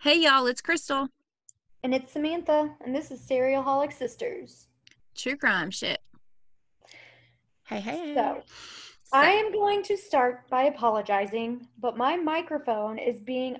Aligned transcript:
Hey 0.00 0.20
y'all, 0.20 0.46
it's 0.46 0.62
Crystal. 0.62 1.08
And 1.82 1.94
it's 1.94 2.12
Samantha, 2.12 2.74
and 2.82 2.94
this 2.94 3.10
is 3.10 3.20
Serial 3.20 3.62
Holic 3.62 3.92
Sisters. 3.92 4.66
True 5.14 5.36
crime 5.36 5.70
shit. 5.70 5.98
Hey, 7.66 7.80
hey. 7.80 8.14
So, 8.14 8.42
I 9.12 9.26
am 9.26 9.52
going 9.52 9.82
to 9.82 9.98
start 9.98 10.48
by 10.48 10.62
apologizing, 10.64 11.66
but 11.78 11.98
my 11.98 12.16
microphone 12.16 12.98
is 12.98 13.20
being 13.20 13.58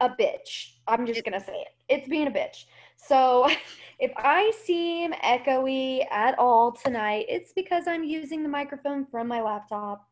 a 0.00 0.08
bitch. 0.08 0.72
I'm 0.88 1.06
just 1.06 1.24
going 1.24 1.38
to 1.38 1.46
say 1.46 1.54
it. 1.54 1.68
It's 1.88 2.08
being 2.08 2.26
a 2.26 2.30
bitch. 2.32 2.64
So, 2.96 3.48
if 4.00 4.10
I 4.16 4.50
seem 4.64 5.12
echoey 5.12 6.04
at 6.10 6.36
all 6.36 6.72
tonight, 6.72 7.26
it's 7.28 7.52
because 7.52 7.86
I'm 7.86 8.02
using 8.02 8.42
the 8.42 8.48
microphone 8.48 9.06
from 9.06 9.28
my 9.28 9.40
laptop. 9.40 10.08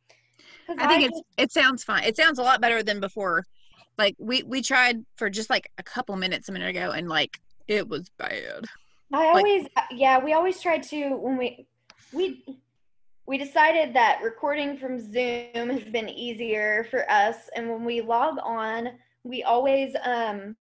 I 0.68 0.86
think 0.86 1.02
it's 1.02 1.18
just- 1.18 1.24
it 1.36 1.50
sounds 1.52 1.82
fine. 1.82 2.04
It 2.04 2.16
sounds 2.16 2.38
a 2.38 2.42
lot 2.42 2.60
better 2.60 2.84
than 2.84 3.00
before. 3.00 3.44
Like 3.98 4.16
we 4.18 4.42
we 4.42 4.62
tried 4.62 5.04
for 5.16 5.30
just 5.30 5.50
like 5.50 5.70
a 5.78 5.82
couple 5.82 6.16
minutes 6.16 6.48
a 6.48 6.52
minute 6.52 6.70
ago 6.70 6.90
and 6.90 7.08
like 7.08 7.40
it 7.68 7.88
was 7.88 8.10
bad. 8.18 8.66
I 9.12 9.26
always 9.28 9.66
yeah, 9.90 10.22
we 10.22 10.32
always 10.32 10.60
try 10.60 10.78
to 10.78 11.16
when 11.16 11.36
we 11.36 11.66
we 12.12 12.44
we 13.26 13.38
decided 13.38 13.94
that 13.94 14.20
recording 14.22 14.76
from 14.76 14.98
Zoom 14.98 15.70
has 15.70 15.84
been 15.84 16.08
easier 16.08 16.86
for 16.90 17.10
us 17.10 17.48
and 17.54 17.70
when 17.70 17.84
we 17.84 18.00
log 18.00 18.38
on, 18.42 18.90
we 19.22 19.42
always 19.44 19.94
um 20.04 20.56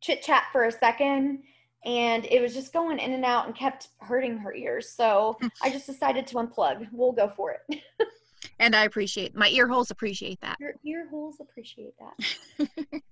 chit 0.00 0.22
chat 0.22 0.44
for 0.52 0.64
a 0.64 0.72
second 0.72 1.42
and 1.84 2.24
it 2.26 2.40
was 2.40 2.54
just 2.54 2.72
going 2.72 2.98
in 2.98 3.12
and 3.12 3.24
out 3.24 3.46
and 3.46 3.54
kept 3.54 3.88
hurting 4.00 4.38
her 4.38 4.54
ears. 4.54 4.88
So 4.88 5.38
I 5.62 5.70
just 5.70 5.86
decided 5.86 6.26
to 6.28 6.36
unplug. 6.36 6.88
We'll 6.92 7.12
go 7.12 7.30
for 7.36 7.52
it. 7.68 7.80
And 8.58 8.74
I 8.74 8.84
appreciate 8.84 9.34
my 9.34 9.48
ear 9.48 9.68
holes 9.68 9.90
appreciate 9.90 10.40
that. 10.40 10.56
Your 10.60 10.74
ear 10.84 11.08
holes 11.10 11.36
appreciate 11.40 11.94
that. 11.98 12.68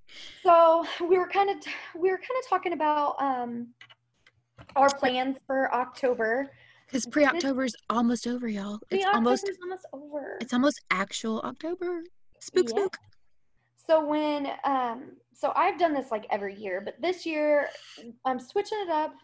so 0.44 0.84
we 1.00 1.19
were 1.19 1.28
kind 1.28 1.50
of 1.50 1.56
we 1.98 2.11
were 2.11 2.19
kind 2.19 2.38
of 2.42 2.48
talking 2.48 2.72
about 2.72 3.20
um 3.20 3.69
our 4.77 4.94
plans 4.97 5.36
for 5.47 5.72
October. 5.75 6.50
Because 6.86 7.06
pre 7.06 7.25
October 7.25 7.64
is 7.64 7.75
almost 7.88 8.27
over, 8.27 8.48
y'all. 8.48 8.78
It's 8.91 9.06
almost 9.12 9.50
almost 9.62 9.86
over. 9.92 10.38
it's 10.41 10.53
almost 10.53 10.80
actual 10.91 11.41
October. 11.41 12.03
Spook 12.41 12.69
Yeah. 12.69 12.75
spook. 12.77 12.97
So 13.86 14.05
when 14.05 14.48
um 14.64 15.12
so 15.33 15.53
I've 15.56 15.78
done 15.78 15.92
this 15.94 16.10
like 16.10 16.27
every 16.30 16.55
year, 16.55 16.80
but 16.80 17.00
this 17.00 17.27
year 17.27 17.69
I'm 18.25 18.38
switching 18.38 18.78
it 18.83 18.91
up 18.91 19.14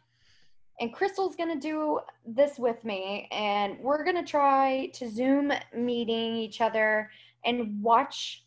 and 0.80 0.92
Crystal's 0.92 1.36
going 1.36 1.52
to 1.52 1.60
do 1.60 2.00
this 2.26 2.58
with 2.58 2.84
me 2.84 3.28
and 3.30 3.78
we're 3.80 4.04
going 4.04 4.16
to 4.16 4.28
try 4.28 4.90
to 4.94 5.10
Zoom 5.10 5.52
meeting 5.74 6.36
each 6.36 6.60
other 6.60 7.10
and 7.44 7.82
watch 7.82 8.44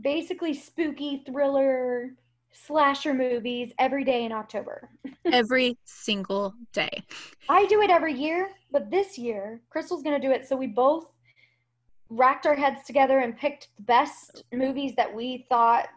basically 0.00 0.54
spooky 0.54 1.22
thriller 1.26 2.14
slasher 2.52 3.14
movies 3.14 3.72
every 3.78 4.04
day 4.04 4.24
in 4.24 4.32
October. 4.32 4.88
Every 5.26 5.76
single 5.84 6.54
day. 6.72 7.02
I 7.48 7.66
do 7.66 7.82
it 7.82 7.90
every 7.90 8.14
year, 8.14 8.50
but 8.72 8.90
this 8.90 9.18
year 9.18 9.60
Crystal's 9.68 10.02
going 10.02 10.18
to 10.20 10.26
do 10.26 10.32
it 10.32 10.48
so 10.48 10.56
we 10.56 10.66
both 10.66 11.06
racked 12.08 12.46
our 12.46 12.54
heads 12.54 12.84
together 12.84 13.18
and 13.18 13.36
picked 13.36 13.68
the 13.76 13.82
best 13.82 14.44
movies 14.52 14.94
that 14.96 15.14
we 15.14 15.46
thought 15.50 15.88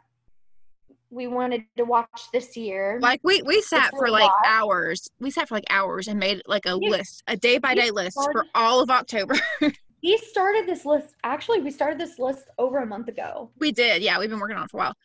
we 1.12 1.28
wanted 1.28 1.64
to 1.78 1.84
watch 1.84 2.28
this 2.32 2.56
year. 2.56 2.98
Like 3.02 3.20
we 3.24 3.42
we 3.44 3.62
sat 3.62 3.92
for 3.92 4.10
like 4.10 4.24
lot. 4.24 4.34
hours. 4.46 5.10
We 5.20 5.30
sat 5.30 5.50
for 5.50 5.56
like 5.56 5.66
hours 5.70 6.08
and 6.08 6.20
made 6.20 6.42
like 6.48 6.66
a 6.66 6.76
list, 6.76 7.22
a 7.28 7.36
day 7.36 7.58
by 7.58 7.76
day 7.76 7.92
list 7.92 8.16
for 8.16 8.46
all 8.56 8.82
of 8.82 8.90
October. 8.90 9.36
we 10.04 10.18
started 10.18 10.66
this 10.66 10.86
list 10.86 11.14
actually 11.24 11.62
we 11.62 11.70
started 11.70 12.00
this 12.00 12.18
list 12.18 12.46
over 12.58 12.80
a 12.80 12.86
month 12.86 13.10
ago. 13.10 13.52
We 13.60 13.72
did, 13.72 14.02
yeah. 14.02 14.18
We've 14.20 14.30
been 14.30 14.40
working 14.40 14.58
on 14.58 14.64
it 14.64 14.72
for 14.72 14.78
a 14.78 14.80
while. 14.80 14.96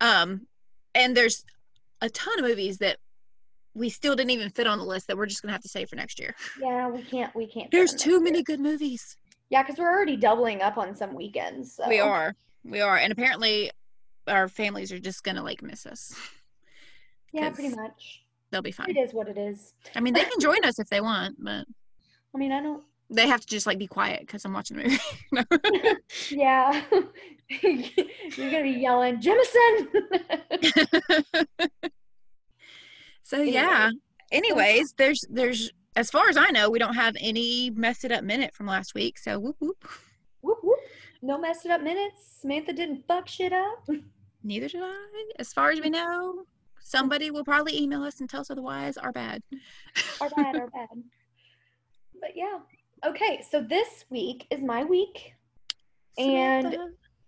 Um, 0.00 0.46
and 0.94 1.16
there's 1.16 1.44
a 2.00 2.08
ton 2.08 2.38
of 2.38 2.44
movies 2.44 2.78
that 2.78 2.96
we 3.74 3.90
still 3.90 4.16
didn't 4.16 4.30
even 4.30 4.50
fit 4.50 4.66
on 4.66 4.78
the 4.78 4.84
list 4.84 5.08
that 5.08 5.16
we're 5.16 5.26
just 5.26 5.42
gonna 5.42 5.52
have 5.52 5.62
to 5.62 5.68
save 5.68 5.88
for 5.90 5.96
next 5.96 6.18
year. 6.18 6.34
Yeah, 6.60 6.88
we 6.88 7.02
can't 7.02 7.34
we 7.36 7.46
can't. 7.46 7.70
There's 7.70 7.94
too 7.94 8.20
many 8.22 8.38
year. 8.38 8.44
good 8.44 8.60
movies. 8.60 9.16
Yeah, 9.50 9.62
because 9.62 9.78
we're 9.78 9.90
already 9.90 10.16
doubling 10.16 10.62
up 10.62 10.78
on 10.78 10.96
some 10.96 11.14
weekends. 11.14 11.74
So. 11.74 11.86
We 11.86 12.00
are, 12.00 12.34
we 12.64 12.80
are, 12.80 12.96
and 12.96 13.12
apparently 13.12 13.70
our 14.26 14.48
families 14.48 14.92
are 14.92 14.98
just 14.98 15.22
gonna 15.24 15.42
like 15.42 15.62
miss 15.62 15.86
us. 15.86 16.14
Yeah, 17.32 17.50
pretty 17.50 17.74
much. 17.74 18.22
They'll 18.50 18.62
be 18.62 18.70
fine. 18.70 18.90
It 18.90 18.96
is 18.96 19.12
what 19.12 19.28
it 19.28 19.36
is. 19.36 19.74
I 19.96 20.00
mean, 20.00 20.14
they 20.14 20.24
can 20.24 20.38
join 20.40 20.64
us 20.64 20.78
if 20.78 20.88
they 20.88 21.00
want, 21.00 21.36
but 21.42 21.66
I 22.34 22.38
mean, 22.38 22.52
I 22.52 22.62
don't. 22.62 22.82
they 23.10 23.26
have 23.26 23.40
to 23.40 23.46
just 23.46 23.66
like 23.66 23.78
be 23.78 23.86
quiet 23.88 24.20
because 24.20 24.44
I'm 24.44 24.52
watching 24.52 24.76
the 24.76 24.98
movie. 25.32 25.96
Yeah, 26.30 26.82
you're 27.62 28.50
gonna 28.50 28.62
be 28.62 28.70
yelling, 28.70 29.20
Jemison. 29.20 29.88
so 33.22 33.38
Anyway. 33.38 33.52
yeah. 33.52 33.90
Anyways, 34.32 34.94
there's 34.96 35.20
there's 35.30 35.70
as 35.96 36.10
far 36.10 36.28
as 36.28 36.36
I 36.36 36.50
know, 36.50 36.70
we 36.70 36.78
don't 36.78 36.94
have 36.94 37.14
any 37.20 37.70
messed 37.70 38.04
it 38.04 38.12
up 38.12 38.24
minute 38.24 38.54
from 38.54 38.66
last 38.66 38.94
week. 38.94 39.18
So 39.18 39.38
whoop 39.38 39.56
whoop. 39.60 39.84
whoop 40.40 40.58
whoop. 40.62 40.78
No 41.22 41.38
messed 41.38 41.66
up 41.66 41.82
minutes. 41.82 42.38
Samantha 42.40 42.72
didn't 42.72 43.06
fuck 43.06 43.28
shit 43.28 43.52
up. 43.52 43.88
Neither 44.44 44.68
did 44.68 44.82
I. 44.82 45.24
As 45.38 45.52
far 45.52 45.70
as 45.70 45.80
we 45.80 45.88
know, 45.90 46.44
somebody 46.80 47.30
will 47.30 47.44
probably 47.44 47.80
email 47.80 48.02
us 48.02 48.20
and 48.20 48.28
tell 48.28 48.42
us 48.42 48.50
otherwise. 48.50 48.96
Our 48.98 49.10
bad. 49.10 49.42
Our 50.20 50.28
bad, 50.30 50.56
our 50.56 50.68
bad. 50.68 50.88
But 52.20 52.30
yeah. 52.36 52.58
Okay, 53.04 53.42
so 53.50 53.60
this 53.60 54.04
week 54.08 54.46
is 54.50 54.60
my 54.62 54.84
week. 54.84 55.34
And- 56.16 56.76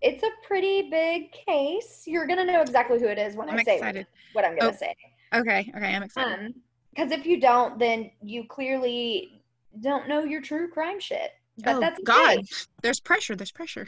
It's 0.02 0.22
a 0.22 0.30
pretty 0.46 0.88
big 0.90 1.32
case. 1.32 2.04
You're 2.06 2.26
gonna 2.26 2.44
know 2.44 2.60
exactly 2.60 3.00
who 3.00 3.06
it 3.06 3.18
is 3.18 3.34
when 3.34 3.48
I'm 3.50 3.58
I 3.58 3.64
say 3.64 3.76
excited. 3.76 4.06
what 4.34 4.44
I'm 4.44 4.56
gonna 4.56 4.70
Oh, 4.70 4.76
say. 4.76 4.94
Okay, 5.34 5.72
okay, 5.74 5.94
I'm 5.94 6.02
excited. 6.02 6.46
Um, 6.46 6.54
because 6.94 7.10
if 7.10 7.26
you 7.26 7.40
don't, 7.40 7.78
then 7.78 8.10
you 8.22 8.44
clearly 8.46 9.42
don't 9.80 10.06
know 10.06 10.22
your 10.24 10.40
true 10.42 10.68
crime 10.68 11.00
shit. 11.00 11.30
But 11.64 11.76
oh 11.76 11.80
that's 11.80 11.98
okay. 12.00 12.36
God, 12.36 12.44
there's 12.82 13.00
pressure. 13.00 13.34
There's 13.34 13.52
pressure. 13.52 13.86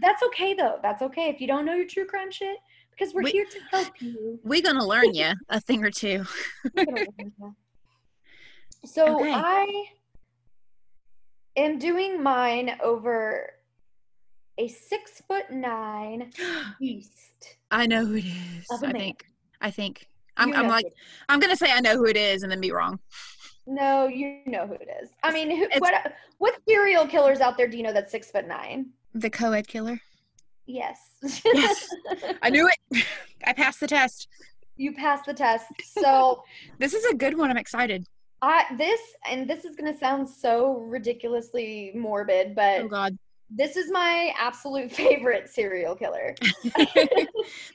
That's 0.00 0.22
okay 0.24 0.54
though. 0.54 0.78
That's 0.82 1.02
okay 1.02 1.28
if 1.28 1.40
you 1.40 1.46
don't 1.46 1.64
know 1.64 1.74
your 1.74 1.86
true 1.86 2.06
crime 2.06 2.30
shit 2.30 2.56
because 2.90 3.14
we're 3.14 3.22
We- 3.22 3.30
here 3.32 3.44
to 3.46 3.58
help 3.70 4.00
you. 4.00 4.38
We're 4.44 4.62
gonna 4.62 4.86
learn 4.86 5.14
you 5.14 5.32
a 5.48 5.60
thing 5.60 5.84
or 5.84 5.90
two. 5.90 6.24
We're 6.74 6.84
gonna 6.86 7.06
learn 7.18 7.32
you. 7.40 7.54
so 8.84 9.16
Okay. 9.20 9.32
I 9.34 9.84
am 11.56 11.78
doing 11.78 12.22
mine 12.22 12.76
over 12.82 13.50
a 14.58 14.68
six 14.68 15.22
foot 15.26 15.50
nine 15.50 16.30
beast. 16.80 17.56
I 17.70 17.86
know 17.86 18.04
who 18.04 18.16
it 18.16 18.24
is. 18.26 18.66
I 18.70 18.80
man. 18.86 18.92
think. 18.92 19.24
I 19.60 19.70
think. 19.70 20.08
I'm, 20.36 20.48
You 20.48 20.54
I'm 20.54 20.68
like, 20.68 20.86
I'm 21.28 21.40
gonna 21.40 21.56
say 21.56 21.70
I 21.70 21.80
know 21.80 21.96
who 21.96 22.06
it 22.06 22.16
is 22.16 22.42
and 22.42 22.50
then 22.50 22.60
be 22.60 22.72
wrong. 22.72 22.98
no, 23.66 24.06
you 24.08 24.40
know 24.46 24.66
who 24.66 24.74
it 24.74 24.88
is. 25.02 25.10
I 25.22 25.30
mean, 25.32 25.50
who, 25.50 25.68
what 25.78 26.12
what 26.38 26.54
serial 26.68 27.06
killers 27.06 27.40
out 27.40 27.56
there 27.56 27.68
do 27.68 27.76
you 27.76 27.82
know 27.82 27.92
that's 27.92 28.10
six 28.10 28.30
foot 28.30 28.46
nine? 28.48 28.86
The 29.14 29.30
co-ed 29.30 29.68
killer. 29.68 30.00
Yes. 30.66 30.98
Yes. 31.44 31.88
I 32.42 32.50
knew 32.50 32.68
it. 32.90 33.04
I 33.46 33.52
passed 33.52 33.80
the 33.80 33.86
test. 33.86 34.28
you 34.76 34.92
passed 34.94 35.26
the 35.26 35.34
test. 35.34 35.66
So 35.82 36.44
This 36.78 36.94
is 36.94 37.04
a 37.06 37.14
good 37.14 37.36
one. 37.36 37.50
I'm 37.50 37.56
excited. 37.56 38.06
I 38.40 38.64
this 38.76 39.00
and 39.28 39.48
this 39.48 39.64
is 39.64 39.76
gonna 39.76 39.96
sound 39.96 40.28
so 40.28 40.78
ridiculously 40.88 41.92
morbid, 41.94 42.54
but 42.54 42.80
Oh 42.80 42.88
God. 42.88 43.16
this 43.50 43.76
is 43.76 43.90
my 43.90 44.32
absolute 44.38 44.90
favorite 45.02 45.48
serial 45.50 45.94
killer. 45.94 46.34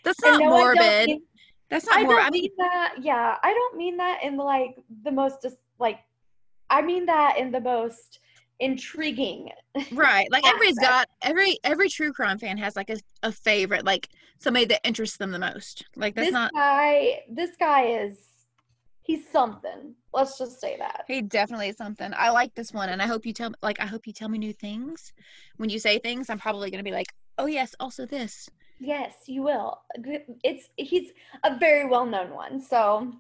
That's 0.04 0.22
not 0.22 0.24
no, 0.24 0.34
I 0.34 0.40
don't 0.40 0.50
morbid. 0.50 1.08
mean- 1.08 1.22
That's 1.70 1.86
not 1.86 1.98
I 2.00 2.04
morbid. 2.04 2.18
don't 2.18 2.26
I 2.26 2.30
mean, 2.32 2.42
mean 2.44 2.52
that. 2.58 2.94
Yeah, 3.02 3.36
I 3.44 3.54
don't 3.54 3.78
mean 3.78 3.98
that 3.98 4.24
in 4.24 4.38
like 4.38 4.78
the 5.04 5.12
most 5.12 5.42
just 5.42 5.58
like. 5.80 6.00
I 6.70 6.82
mean 6.82 7.06
that 7.06 7.38
in 7.38 7.52
the 7.52 7.62
most 7.62 8.20
intriguing. 8.60 9.50
right. 9.92 10.28
Like 10.32 10.46
everybody's 10.48 10.80
got 10.80 11.08
every 11.22 11.58
every 11.64 11.90
true 11.90 12.12
crime 12.14 12.38
fan 12.38 12.58
has 12.58 12.76
like 12.76 12.90
a, 12.90 12.98
a 13.24 13.32
favorite, 13.32 13.86
like 13.86 14.10
somebody 14.40 14.66
that 14.66 14.86
interests 14.86 15.18
them 15.18 15.32
the 15.32 15.40
most. 15.40 15.86
Like 15.96 16.16
that's 16.16 16.28
this 16.28 16.34
not. 16.34 16.52
guy, 16.54 17.24
this 17.30 17.52
guy 17.60 17.88
is, 17.88 18.18
he's 19.04 19.28
something. 19.30 19.96
Let's 20.14 20.38
just 20.38 20.60
say 20.60 20.78
that. 20.78 21.04
He 21.08 21.22
definitely 21.22 21.70
is 21.70 21.78
something. 21.78 22.12
I 22.16 22.30
like 22.30 22.54
this 22.56 22.74
one, 22.74 22.90
and 22.90 23.02
I 23.02 23.08
hope 23.08 23.26
you 23.26 23.34
tell 23.34 23.52
like 23.62 23.80
I 23.80 23.86
hope 23.86 24.08
you 24.08 24.14
tell 24.14 24.30
me 24.30 24.38
new 24.38 24.54
things. 24.54 25.14
When 25.58 25.70
you 25.70 25.80
say 25.80 26.00
things, 26.00 26.30
I'm 26.30 26.40
probably 26.40 26.72
gonna 26.72 26.84
be 26.84 26.92
like, 26.92 27.14
oh 27.38 27.46
yes, 27.46 27.76
also 27.80 28.06
this. 28.06 28.50
Yes, 28.80 29.14
you 29.26 29.42
will. 29.42 29.80
It's 30.44 30.70
he's 30.78 31.12
a 31.44 31.58
very 31.58 31.88
well 31.88 32.06
known 32.06 32.32
one. 32.32 32.62
So, 32.62 33.12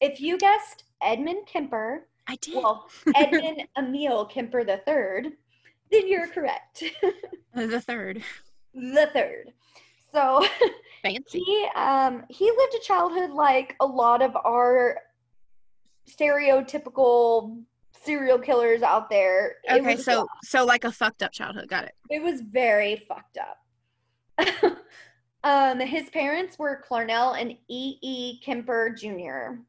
if 0.00 0.20
you 0.20 0.38
guessed 0.38 0.84
Edmund 1.02 1.46
Kemper, 1.46 2.06
I 2.28 2.36
did. 2.36 2.54
well, 2.56 2.88
Edmund 3.16 3.62
Emil 3.78 4.26
Kemper 4.26 4.64
the 4.64 4.80
third, 4.86 5.28
then 5.90 6.08
you're 6.08 6.28
correct. 6.28 6.82
the 7.54 7.80
third. 7.80 8.22
the 8.74 9.10
third. 9.12 9.52
So 10.12 10.46
Fancy. 11.02 11.40
he 11.40 11.68
um 11.74 12.24
he 12.28 12.44
lived 12.50 12.74
a 12.74 12.80
childhood 12.82 13.30
like 13.30 13.74
a 13.80 13.86
lot 13.86 14.22
of 14.22 14.36
our 14.36 14.98
stereotypical 16.08 17.62
serial 17.92 18.38
killers 18.38 18.82
out 18.82 19.08
there. 19.10 19.56
It 19.64 19.80
Okay, 19.80 19.96
so 19.96 20.26
so 20.42 20.64
like 20.64 20.84
a 20.84 20.92
fucked 20.92 21.22
up 21.22 21.32
childhood. 21.32 21.68
Got 21.68 21.84
it. 21.84 21.94
it 22.10 22.22
was 22.22 22.40
very 22.42 23.04
fucked 23.08 23.38
up. 23.38 23.58
um, 25.44 25.80
his 25.80 26.08
parents 26.10 26.58
were 26.58 26.82
Clarnell 26.88 27.40
and 27.40 27.52
E. 27.68 27.96
E. 28.02 28.40
Kemper 28.44 28.90
Jr. 28.90 29.60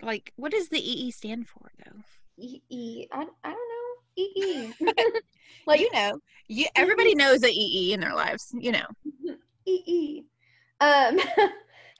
Like, 0.00 0.32
what 0.36 0.52
does 0.52 0.68
the 0.68 0.78
EE 0.80 1.10
stand 1.10 1.48
for, 1.48 1.70
though? 1.84 2.00
EE, 2.38 3.08
I, 3.12 3.26
I 3.44 3.50
don't 3.50 3.54
know. 3.54 3.92
E. 4.16 4.28
E. 4.36 4.72
like 5.66 5.80
you 5.80 5.90
know, 5.92 6.18
you 6.48 6.66
everybody 6.76 7.14
knows 7.14 7.42
a 7.44 7.50
EE 7.50 7.92
in 7.92 8.00
their 8.00 8.14
lives. 8.14 8.54
You 8.58 8.72
know, 8.72 8.86
E. 9.66 9.82
E. 9.86 10.22
Um, 10.80 11.18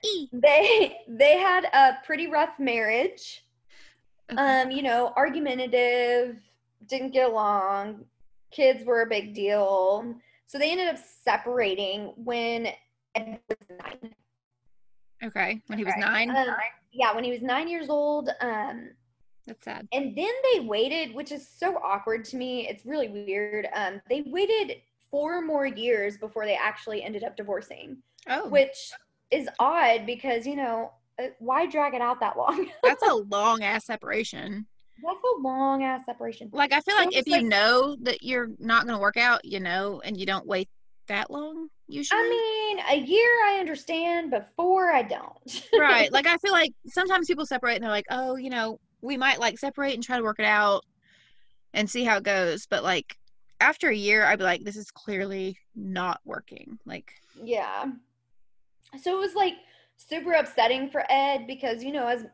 E. 0.03 0.27
they 0.33 0.97
they 1.07 1.37
had 1.37 1.65
a 1.65 1.97
pretty 2.05 2.27
rough 2.27 2.59
marriage. 2.59 3.43
Um, 4.37 4.71
you 4.71 4.81
know, 4.81 5.13
argumentative, 5.15 6.37
didn't 6.87 7.11
get 7.11 7.29
along. 7.29 8.05
Kids 8.51 8.83
were 8.85 9.01
a 9.03 9.07
big 9.07 9.33
deal. 9.33 10.15
So 10.47 10.57
they 10.57 10.71
ended 10.71 10.87
up 10.87 10.97
separating 11.23 12.13
when 12.15 12.67
Ed 13.15 13.39
was 13.49 13.57
nine. 13.79 14.15
Okay, 15.23 15.61
when 15.67 15.77
he 15.77 15.85
was 15.85 15.93
Right. 15.95 16.27
nine, 16.27 16.29
Um, 16.35 16.55
yeah, 16.93 17.13
when 17.13 17.23
he 17.23 17.31
was 17.31 17.41
nine 17.41 17.67
years 17.67 17.89
old. 17.89 18.29
Um, 18.41 18.89
that's 19.45 19.65
sad. 19.65 19.87
and 19.91 20.15
then 20.15 20.31
they 20.53 20.61
waited, 20.61 21.13
which 21.13 21.31
is 21.31 21.47
so 21.49 21.75
awkward 21.83 22.23
to 22.25 22.37
me. 22.37 22.67
It's 22.69 22.85
really 22.85 23.09
weird. 23.09 23.67
Um, 23.75 24.01
they 24.09 24.23
waited 24.27 24.77
four 25.11 25.41
more 25.41 25.65
years 25.65 26.17
before 26.17 26.45
they 26.45 26.55
actually 26.55 27.03
ended 27.03 27.23
up 27.23 27.35
divorcing, 27.35 27.97
Oh, 28.29 28.47
which 28.47 28.91
is 29.31 29.49
odd 29.59 30.05
because 30.05 30.45
you 30.47 30.55
know 30.55 30.91
uh, 31.21 31.27
why 31.39 31.65
drag 31.65 31.93
it 31.93 32.01
out 32.01 32.19
that 32.21 32.37
long? 32.37 32.67
that's 32.83 33.03
a 33.07 33.13
long 33.13 33.63
ass 33.63 33.85
separation. 33.85 34.65
That's 35.03 35.19
a 35.37 35.41
long 35.41 35.83
ass 35.83 36.05
separation. 36.05 36.49
Like, 36.53 36.71
I 36.71 36.79
feel 36.79 36.95
like 36.95 37.11
Sounds 37.11 37.15
if 37.17 37.27
you 37.27 37.43
know 37.43 37.97
that 38.03 38.23
you're 38.23 38.49
not 38.59 38.83
going 38.85 38.95
to 38.95 39.01
work 39.01 39.17
out, 39.17 39.43
you 39.43 39.59
know, 39.59 40.01
and 40.05 40.17
you 40.17 40.25
don't 40.25 40.45
wait 40.47 40.69
that 41.07 41.29
long, 41.29 41.67
usually. 41.93 42.19
I 42.19 42.29
mean, 42.29 43.01
a 43.01 43.05
year 43.05 43.29
I 43.45 43.57
understand, 43.59 44.31
but 44.31 44.49
four 44.55 44.91
I 44.91 45.03
don't. 45.03 45.69
right. 45.79 46.11
Like, 46.11 46.27
I 46.27 46.37
feel 46.37 46.51
like 46.51 46.73
sometimes 46.87 47.27
people 47.27 47.45
separate 47.45 47.75
and 47.75 47.83
they're 47.83 47.91
like, 47.91 48.07
oh, 48.09 48.35
you 48.35 48.49
know, 48.49 48.79
we 49.01 49.17
might 49.17 49.39
like 49.39 49.59
separate 49.59 49.93
and 49.93 50.03
try 50.03 50.17
to 50.17 50.23
work 50.23 50.39
it 50.39 50.45
out 50.45 50.83
and 51.73 51.89
see 51.89 52.03
how 52.03 52.17
it 52.17 52.23
goes. 52.23 52.65
But 52.67 52.83
like, 52.83 53.17
after 53.59 53.89
a 53.89 53.95
year, 53.95 54.25
I'd 54.25 54.39
be 54.39 54.45
like, 54.45 54.63
this 54.63 54.75
is 54.75 54.91
clearly 54.91 55.57
not 55.75 56.19
working. 56.25 56.79
Like, 56.85 57.13
Yeah. 57.41 57.85
So 59.01 59.15
it 59.15 59.19
was 59.19 59.35
like 59.35 59.55
super 59.97 60.33
upsetting 60.33 60.89
for 60.89 61.03
Ed 61.09 61.47
because, 61.47 61.83
you 61.83 61.91
know, 61.91 62.07
as 62.07 62.25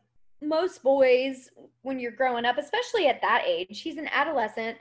most 0.42 0.82
boys, 0.82 1.50
when 1.82 2.00
you're 2.00 2.12
growing 2.12 2.44
up, 2.44 2.58
especially 2.58 3.06
at 3.06 3.20
that 3.22 3.44
age, 3.46 3.80
he's 3.80 3.96
an 3.96 4.08
adolescent. 4.12 4.76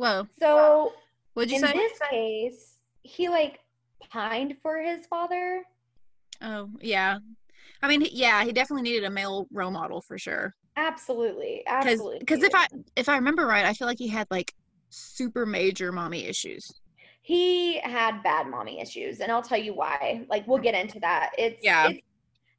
Whoa, 0.00 0.26
So 0.40 0.92
what'd 1.34 1.50
you 1.50 1.56
in 1.58 1.62
say? 1.62 1.72
this 1.72 1.98
case, 2.10 2.76
he 3.02 3.28
like 3.28 3.60
pined 4.10 4.56
for 4.62 4.78
his 4.78 5.06
father. 5.06 5.62
Oh, 6.42 6.68
yeah. 6.80 7.18
I 7.82 7.88
mean, 7.88 8.06
yeah, 8.10 8.44
he 8.44 8.52
definitely 8.52 8.82
needed 8.82 9.04
a 9.04 9.10
male 9.10 9.46
role 9.52 9.70
model 9.70 10.00
for 10.02 10.18
sure. 10.18 10.54
Absolutely. 10.76 11.62
Absolutely. 11.66 12.18
because 12.20 12.42
if 12.42 12.54
I 12.54 12.66
if 12.96 13.08
I 13.08 13.16
remember 13.16 13.46
right, 13.46 13.64
I 13.66 13.74
feel 13.74 13.86
like 13.86 13.98
he 13.98 14.08
had 14.08 14.26
like 14.30 14.52
super 14.90 15.44
major 15.46 15.92
mommy 15.92 16.24
issues. 16.24 16.66
he 17.22 17.78
had 17.80 18.22
bad 18.22 18.48
mommy 18.48 18.80
issues 18.80 19.20
and 19.20 19.30
i'll 19.30 19.42
tell 19.42 19.58
you 19.58 19.72
why 19.72 20.24
like 20.28 20.44
we'll 20.48 20.58
get 20.58 20.74
into 20.74 20.98
that 20.98 21.30
it's 21.38 21.62
Yeah. 21.62 21.90
it's, 21.90 22.00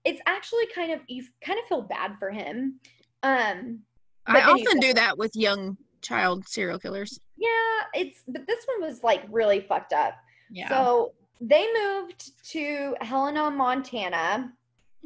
it's 0.05 0.21
actually 0.27 0.65
kind 0.73 0.93
of 0.93 0.99
you 1.07 1.25
kind 1.43 1.59
of 1.59 1.65
feel 1.65 1.81
bad 1.81 2.11
for 2.19 2.29
him 2.29 2.79
um 3.23 3.79
I 4.27 4.33
But 4.33 4.45
then 4.45 4.57
you 4.57 4.65
often 4.65 4.79
do 4.79 4.93
that 4.93 5.17
with 5.17 5.35
young 5.35 5.75
child 6.01 6.47
serial 6.47 6.79
killers. 6.79 7.19
yeah 7.37 7.49
it's 7.93 8.23
but 8.27 8.45
this 8.47 8.65
one 8.65 8.87
was 8.89 9.03
like 9.03 9.23
really 9.29 9.61
fucked 9.61 9.93
up 9.93 10.15
Yeah. 10.51 10.69
so 10.69 11.13
they 11.39 11.67
moved 11.73 12.31
to 12.51 12.95
helena 13.01 13.49
montana 13.51 14.51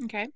okay. 0.04 0.26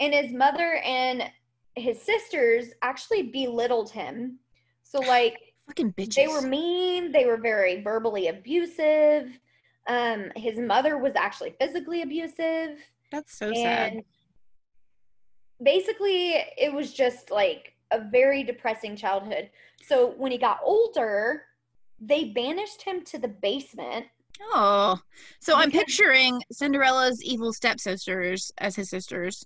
and 0.00 0.12
his 0.14 0.32
mother 0.32 0.80
and 0.84 1.30
his 1.76 2.00
sisters 2.02 2.66
actually 2.82 3.22
belittled 3.24 3.90
him 3.90 4.38
so 4.82 4.98
like 5.16 5.38
Fucking 5.68 5.92
bitches. 5.92 6.14
they 6.14 6.28
were 6.28 6.40
mean 6.42 7.12
they 7.12 7.26
were 7.26 7.36
very 7.36 7.82
verbally 7.82 8.28
abusive 8.28 9.38
um 9.86 10.30
his 10.36 10.58
mother 10.58 10.96
was 10.98 11.12
actually 11.16 11.54
physically 11.60 12.02
abusive 12.02 12.78
That's 13.12 13.36
so 13.38 13.52
sad. 13.52 14.00
basically 15.62 16.32
it 16.56 16.72
was 16.72 16.92
just 16.92 17.30
like 17.30 17.74
a 17.90 18.00
very 18.10 18.42
depressing 18.42 18.96
childhood 18.96 19.50
so 19.88 20.14
when 20.16 20.30
he 20.30 20.38
got 20.38 20.58
older 20.62 21.42
they 22.00 22.24
banished 22.24 22.82
him 22.82 23.04
to 23.04 23.18
the 23.18 23.28
basement. 23.28 24.06
Oh, 24.40 24.98
so 25.40 25.56
I'm 25.56 25.70
picturing 25.70 26.40
Cinderella's 26.52 27.22
evil 27.24 27.52
stepsisters 27.52 28.52
as 28.58 28.76
his 28.76 28.90
sisters. 28.90 29.44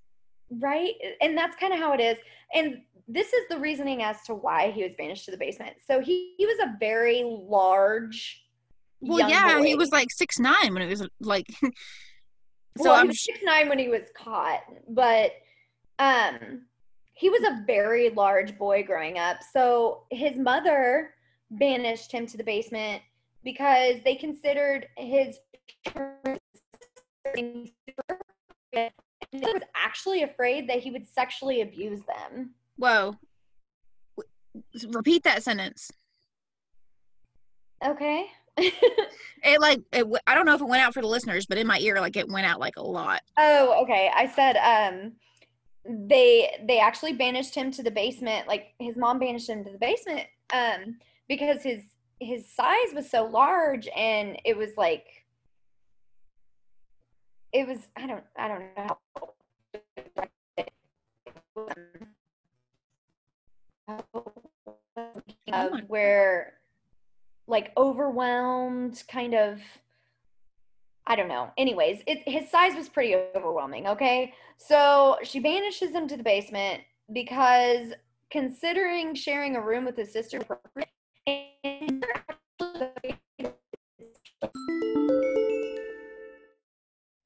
right? 0.50 0.92
And 1.20 1.36
that's 1.36 1.56
kind 1.56 1.72
of 1.72 1.78
how 1.78 1.92
it 1.94 2.00
is. 2.00 2.18
And 2.54 2.82
this 3.08 3.32
is 3.32 3.48
the 3.48 3.58
reasoning 3.58 4.02
as 4.02 4.22
to 4.26 4.34
why 4.34 4.70
he 4.70 4.82
was 4.82 4.92
banished 4.98 5.24
to 5.24 5.30
the 5.30 5.38
basement. 5.38 5.76
So 5.86 6.00
he, 6.00 6.34
he 6.36 6.44
was 6.44 6.58
a 6.62 6.76
very 6.78 7.22
large 7.24 8.42
Well, 9.00 9.28
yeah, 9.28 9.62
he 9.62 9.74
was 9.74 9.90
like 9.90 10.08
six 10.10 10.38
nine 10.38 10.74
when 10.74 10.82
it 10.82 10.88
was 10.88 11.06
like. 11.20 11.46
so 11.62 11.70
well, 12.78 12.92
I'm 12.92 13.08
was 13.08 13.24
six 13.24 13.38
nine 13.42 13.68
when 13.68 13.78
he 13.78 13.88
was 13.88 14.02
caught, 14.14 14.60
but 14.88 15.32
um, 15.98 16.66
he 17.22 17.30
was 17.30 17.44
a 17.44 17.62
very 17.68 18.10
large 18.10 18.58
boy 18.58 18.82
growing 18.82 19.16
up. 19.16 19.36
So 19.52 20.02
his 20.10 20.36
mother 20.36 21.14
banished 21.52 22.10
him 22.10 22.26
to 22.26 22.36
the 22.36 22.42
basement 22.42 23.00
because 23.44 23.98
they 24.04 24.16
considered 24.16 24.88
his 24.96 25.38
he 27.32 27.72
was 29.32 29.62
actually 29.76 30.24
afraid 30.24 30.68
that 30.68 30.80
he 30.80 30.90
would 30.90 31.06
sexually 31.06 31.60
abuse 31.60 32.00
them. 32.00 32.54
whoa. 32.76 33.14
Repeat 34.88 35.22
that 35.22 35.44
sentence. 35.44 35.92
Okay. 37.86 38.26
It 39.44 39.60
like 39.60 39.80
it, 39.92 40.02
w- 40.02 40.18
I 40.28 40.36
don't 40.36 40.46
know 40.46 40.54
if 40.54 40.60
it 40.60 40.68
went 40.68 40.82
out 40.84 40.94
for 40.94 41.02
the 41.02 41.08
listeners, 41.08 41.46
but 41.46 41.58
in 41.58 41.66
my 41.66 41.78
ear, 41.80 42.00
like 42.00 42.16
it 42.16 42.28
went 42.28 42.46
out 42.46 42.60
like 42.60 42.76
a 42.76 42.82
lot. 42.82 43.22
Oh, 43.36 43.82
okay. 43.82 44.08
I 44.14 44.28
said 44.28 44.56
um 44.56 45.14
they 45.84 46.62
they 46.66 46.78
actually 46.78 47.12
banished 47.12 47.54
him 47.54 47.70
to 47.72 47.82
the 47.82 47.90
basement. 47.90 48.46
Like 48.46 48.74
his 48.78 48.96
mom 48.96 49.18
banished 49.18 49.48
him 49.48 49.64
to 49.64 49.70
the 49.70 49.78
basement 49.78 50.26
um 50.52 50.98
because 51.28 51.62
his 51.62 51.82
his 52.20 52.48
size 52.48 52.94
was 52.94 53.10
so 53.10 53.24
large 53.24 53.88
and 53.96 54.38
it 54.44 54.56
was 54.56 54.70
like 54.76 55.06
it 57.52 57.66
was 57.66 57.88
I 57.96 58.06
don't 58.06 58.24
I 58.36 58.48
don't 58.48 58.60
know 58.60 58.86
how 58.86 58.98
of 65.52 65.80
where 65.88 66.54
like 67.46 67.72
overwhelmed 67.76 69.02
kind 69.08 69.34
of 69.34 69.60
I 71.06 71.16
don't 71.16 71.28
know. 71.28 71.50
Anyways, 71.58 72.02
it, 72.06 72.22
his 72.26 72.48
size 72.50 72.74
was 72.74 72.88
pretty 72.88 73.14
overwhelming, 73.36 73.86
okay? 73.88 74.32
So 74.56 75.16
she 75.22 75.40
banishes 75.40 75.90
him 75.90 76.06
to 76.08 76.16
the 76.16 76.22
basement 76.22 76.82
because 77.12 77.92
considering 78.30 79.14
sharing 79.14 79.56
a 79.56 79.60
room 79.60 79.84
with 79.84 79.96
his 79.96 80.12
sister 80.12 80.40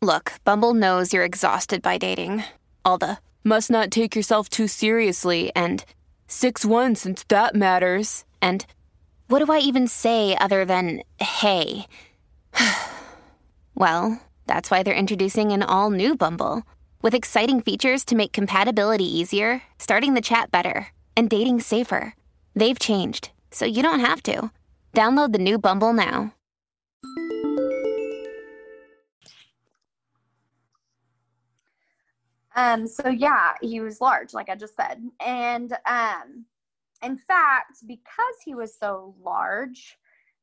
Look, 0.02 0.32
Bumble 0.44 0.74
knows 0.74 1.12
you're 1.12 1.24
exhausted 1.24 1.82
by 1.82 1.98
dating. 1.98 2.44
All 2.84 2.98
the 2.98 3.18
must 3.44 3.70
not 3.70 3.90
take 3.90 4.16
yourself 4.16 4.48
too 4.48 4.68
seriously 4.68 5.52
and 5.54 5.84
6 6.28 6.64
1 6.64 6.94
since 6.94 7.24
that 7.28 7.54
matters. 7.54 8.24
And 8.40 8.64
what 9.28 9.44
do 9.44 9.52
I 9.52 9.58
even 9.58 9.86
say 9.88 10.36
other 10.36 10.64
than 10.64 11.02
hey? 11.18 11.86
Well, 13.76 14.20
that's 14.46 14.70
why 14.70 14.82
they're 14.82 14.94
introducing 14.94 15.52
an 15.52 15.62
all 15.62 15.90
new 15.90 16.16
Bumble 16.16 16.62
with 17.02 17.14
exciting 17.14 17.60
features 17.60 18.04
to 18.06 18.16
make 18.16 18.32
compatibility 18.32 19.04
easier, 19.04 19.62
starting 19.78 20.14
the 20.14 20.22
chat 20.22 20.50
better, 20.50 20.88
and 21.14 21.28
dating 21.28 21.60
safer. 21.60 22.14
They've 22.54 22.78
changed, 22.78 23.30
so 23.50 23.66
you 23.66 23.82
don't 23.82 24.00
have 24.00 24.22
to. 24.24 24.50
Download 24.94 25.32
the 25.32 25.38
new 25.38 25.58
Bumble 25.58 25.92
now. 25.92 26.32
Um, 32.56 32.86
so 32.86 33.10
yeah, 33.10 33.52
he 33.60 33.80
was 33.80 34.00
large, 34.00 34.32
like 34.32 34.48
I 34.48 34.54
just 34.54 34.74
said. 34.74 35.02
And 35.20 35.76
um, 35.86 36.46
in 37.02 37.18
fact, 37.18 37.86
because 37.86 38.36
he 38.42 38.54
was 38.54 38.74
so 38.78 39.14
large, 39.22 39.98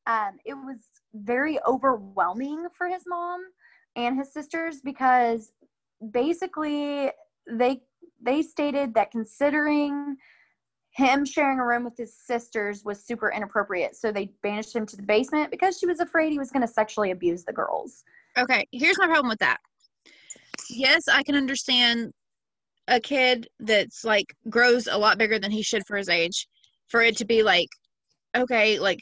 um, 0.06 0.38
it 0.46 0.54
was 0.54 0.78
very 1.14 1.60
overwhelming 1.68 2.68
for 2.78 2.88
his 2.88 3.04
mom 3.08 3.42
and 3.96 4.18
his 4.18 4.34
sisters 4.34 4.82
because 4.84 5.52
basically 6.12 7.12
they 7.50 7.82
they 8.22 8.42
stated 8.42 8.94
that 8.94 9.12
considering 9.12 10.18
him 10.92 11.26
sharing 11.26 11.60
a 11.60 11.66
room 11.66 11.84
with 11.84 11.98
his 11.98 12.16
sisters 12.16 12.84
was 12.86 13.04
super 13.04 13.32
inappropriate. 13.32 13.96
So 13.96 14.12
they 14.12 14.30
banished 14.44 14.76
him 14.76 14.86
to 14.86 14.96
the 14.96 15.02
basement 15.02 15.50
because 15.50 15.80
she 15.80 15.88
was 15.88 16.00
afraid 16.00 16.32
he 16.32 16.38
was 16.38 16.52
going 16.52 16.66
to 16.66 16.72
sexually 16.72 17.12
abuse 17.12 17.44
the 17.44 17.54
girls. 17.54 18.04
Okay, 18.38 18.66
here's 18.72 19.00
my 19.00 19.08
problem 19.08 19.30
with 19.30 19.40
that. 19.40 19.58
Yes, 20.70 21.08
I 21.08 21.24
can 21.24 21.36
understand 21.36 22.14
a 22.88 23.00
kid 23.00 23.48
that's 23.60 24.04
like 24.04 24.36
grows 24.50 24.88
a 24.88 24.98
lot 24.98 25.18
bigger 25.18 25.40
than 25.40 25.52
he 25.52 25.64
should 25.64 25.84
for 25.88 25.98
his 25.98 26.10
age 26.10 26.48
for 26.90 27.02
it 27.02 27.18
to 27.18 27.26
be 27.26 27.44
like 27.44 27.70
okay, 28.36 28.80
like 28.80 29.00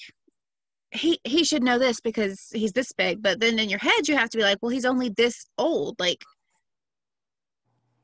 he 0.92 1.20
he 1.24 1.44
should 1.44 1.64
know 1.64 1.80
this 1.80 2.00
because 2.02 2.50
he's 2.54 2.74
this 2.74 2.92
big, 2.92 3.22
but 3.22 3.40
then 3.40 3.60
in 3.60 3.70
your 3.70 3.80
head 3.80 4.08
you 4.08 4.16
have 4.18 4.30
to 4.32 4.38
be 4.38 4.44
like, 4.44 4.58
well, 4.62 4.70
he's 4.70 4.86
only 4.86 5.10
this 5.10 5.46
old. 5.58 6.00
Like 6.00 6.24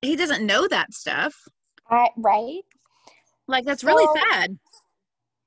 he 0.02 0.16
doesn't 0.16 0.46
know 0.46 0.68
that 0.68 0.94
stuff. 0.94 1.36
I, 1.90 2.10
right? 2.18 2.62
Like 3.48 3.66
that's 3.66 3.84
really 3.84 4.06
So- 4.06 4.16
sad. 4.32 4.58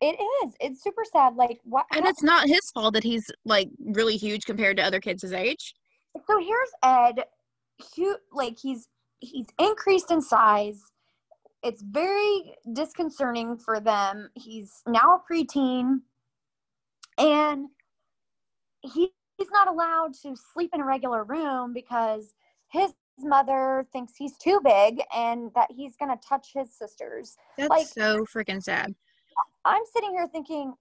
It 0.02 0.18
is. 0.44 0.54
It's 0.60 0.82
super 0.82 1.02
sad. 1.12 1.36
Like 1.36 1.60
what? 1.64 1.84
And 1.94 2.06
it's 2.06 2.22
not 2.22 2.46
his 2.48 2.70
fault 2.72 2.94
that 2.94 3.02
he's 3.04 3.30
like 3.44 3.68
really 3.84 4.16
huge 4.16 4.46
compared 4.46 4.78
to 4.78 4.82
other 4.82 4.98
kids 5.00 5.20
his 5.22 5.32
age. 5.34 5.74
so 6.26 6.38
here's 6.38 6.70
Ed. 6.82 7.24
Hu 7.96 8.16
like 8.32 8.58
he's 8.58 8.88
he's 9.20 9.46
increased 9.58 10.10
in 10.10 10.22
size. 10.22 10.80
It's 11.62 11.82
very 11.82 12.54
disconcerting 12.72 13.58
for 13.58 13.78
them. 13.80 14.30
He's 14.34 14.82
now 14.86 15.20
a 15.20 15.32
preteen, 15.32 16.00
and 17.20 17.66
he, 18.82 19.10
he's 19.36 19.50
not 19.50 19.68
allowed 19.68 20.14
to 20.22 20.34
sleep 20.52 20.70
in 20.72 20.80
a 20.80 20.84
regular 20.84 21.24
room 21.24 21.72
because 21.72 22.34
his 22.72 22.92
mother 23.18 23.86
thinks 23.92 24.14
he's 24.16 24.36
too 24.38 24.60
big 24.64 25.00
and 25.14 25.50
that 25.54 25.68
he's 25.70 25.96
gonna 25.96 26.18
touch 26.26 26.48
his 26.54 26.74
sisters. 26.76 27.36
That's 27.58 27.70
Like- 27.70 27.86
so 27.86 28.24
freaking 28.24 28.62
sad. 28.62 28.94
I'm 29.64 29.82
sitting 29.92 30.10
here 30.10 30.26
thinking, 30.26 30.74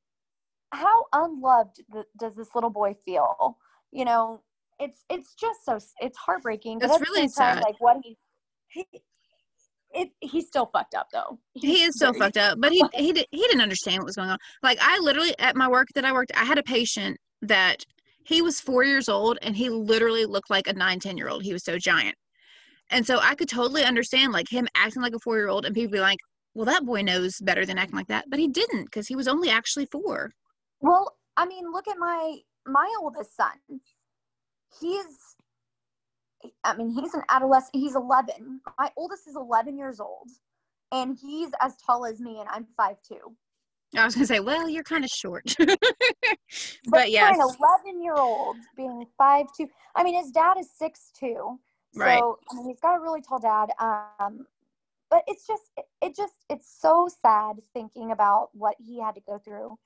how 0.71 1.05
unloved 1.13 1.81
th- 1.91 2.05
does 2.17 2.35
this 2.35 2.49
little 2.55 2.69
boy 2.69 2.93
feel? 3.05 3.57
You 3.91 4.05
know, 4.05 4.41
it's 4.79 5.03
it's 5.09 5.33
just 5.35 5.65
so 5.65 5.79
it's 5.99 6.17
heartbreaking. 6.17 6.79
But 6.79 6.85
It's 6.85 6.95
at 6.95 6.99
the 6.99 7.05
really 7.11 7.27
same 7.27 7.45
time, 7.45 7.55
sad. 7.57 7.63
Like 7.63 7.79
what 7.79 7.97
he, 8.03 8.17
he 8.69 8.85
it 9.93 10.09
he's 10.21 10.47
still 10.47 10.67
fucked 10.67 10.95
up 10.95 11.07
though. 11.11 11.39
He 11.53 11.83
is 11.83 11.95
still 11.95 12.13
fucked 12.13 12.37
up, 12.37 12.59
but 12.59 12.71
he 12.71 12.83
he 12.93 13.13
did, 13.13 13.25
he 13.31 13.41
didn't 13.41 13.61
understand 13.61 13.99
what 13.99 14.05
was 14.05 14.15
going 14.15 14.29
on. 14.29 14.37
Like 14.61 14.77
I 14.81 14.99
literally 14.99 15.33
at 15.39 15.55
my 15.55 15.67
work 15.67 15.87
that 15.95 16.05
I 16.05 16.11
worked, 16.11 16.31
I 16.35 16.45
had 16.45 16.57
a 16.57 16.63
patient 16.63 17.17
that 17.41 17.83
he 18.25 18.41
was 18.41 18.59
four 18.59 18.83
years 18.83 19.09
old 19.09 19.39
and 19.41 19.55
he 19.55 19.69
literally 19.69 20.25
looked 20.25 20.49
like 20.49 20.67
a 20.67 20.73
nine 20.73 20.99
ten 20.99 21.17
year 21.17 21.29
old. 21.29 21.43
He 21.43 21.53
was 21.53 21.63
so 21.63 21.77
giant, 21.77 22.15
and 22.89 23.05
so 23.05 23.19
I 23.19 23.35
could 23.35 23.49
totally 23.49 23.83
understand 23.83 24.33
like 24.33 24.49
him 24.49 24.67
acting 24.75 25.01
like 25.01 25.13
a 25.13 25.19
four 25.19 25.37
year 25.37 25.49
old 25.49 25.65
and 25.65 25.73
people 25.73 25.91
be 25.91 25.99
like, 25.99 26.19
"Well, 26.53 26.65
that 26.65 26.85
boy 26.85 27.01
knows 27.01 27.33
better 27.41 27.65
than 27.65 27.77
acting 27.77 27.97
like 27.97 28.07
that," 28.07 28.25
but 28.29 28.39
he 28.39 28.47
didn't 28.47 28.85
because 28.85 29.07
he 29.07 29.15
was 29.15 29.27
only 29.27 29.49
actually 29.49 29.87
four. 29.91 30.31
Well, 30.81 31.15
I 31.37 31.45
mean, 31.45 31.71
look 31.71 31.87
at 31.87 31.97
my 31.97 32.37
my 32.67 32.93
oldest 33.01 33.35
son. 33.35 33.81
He's 34.79 35.28
I 36.63 36.75
mean, 36.75 36.91
he's 36.91 37.13
an 37.13 37.23
adolescent. 37.29 37.75
He's 37.75 37.95
11. 37.95 38.61
My 38.77 38.91
oldest 38.95 39.27
is 39.27 39.35
11 39.35 39.77
years 39.77 39.99
old, 39.99 40.29
and 40.91 41.17
he's 41.19 41.51
as 41.61 41.75
tall 41.77 42.05
as 42.05 42.19
me, 42.19 42.39
and 42.39 42.49
I'm 42.49 42.67
5'2". 42.79 43.17
I 43.97 44.05
was 44.05 44.13
gonna 44.13 44.27
say, 44.27 44.39
well, 44.39 44.69
you're 44.69 44.83
kind 44.83 45.03
of 45.03 45.09
short, 45.09 45.55
but, 46.89 47.09
yes, 47.09 47.35
for 47.35 47.43
an 47.43 47.55
11 47.87 48.03
year 48.03 48.13
old 48.15 48.57
being 48.77 49.03
five 49.17 49.47
two. 49.57 49.67
I 49.95 50.03
mean, 50.03 50.15
his 50.15 50.31
dad 50.31 50.57
is 50.59 50.69
six 50.77 51.11
two. 51.19 51.59
So 51.93 52.01
Right. 52.01 52.21
I 52.21 52.55
mean, 52.55 52.67
he's 52.67 52.79
got 52.79 52.95
a 52.95 52.99
really 52.99 53.21
tall 53.21 53.39
dad. 53.39 53.71
Um, 53.79 54.45
but 55.09 55.23
it's 55.27 55.47
just, 55.47 55.71
it, 55.75 55.85
it 56.01 56.15
just, 56.15 56.45
it's 56.49 56.71
so 56.79 57.09
sad 57.21 57.57
thinking 57.73 58.11
about 58.11 58.49
what 58.53 58.75
he 58.79 58.99
had 59.01 59.15
to 59.15 59.21
go 59.21 59.39
through. 59.39 59.77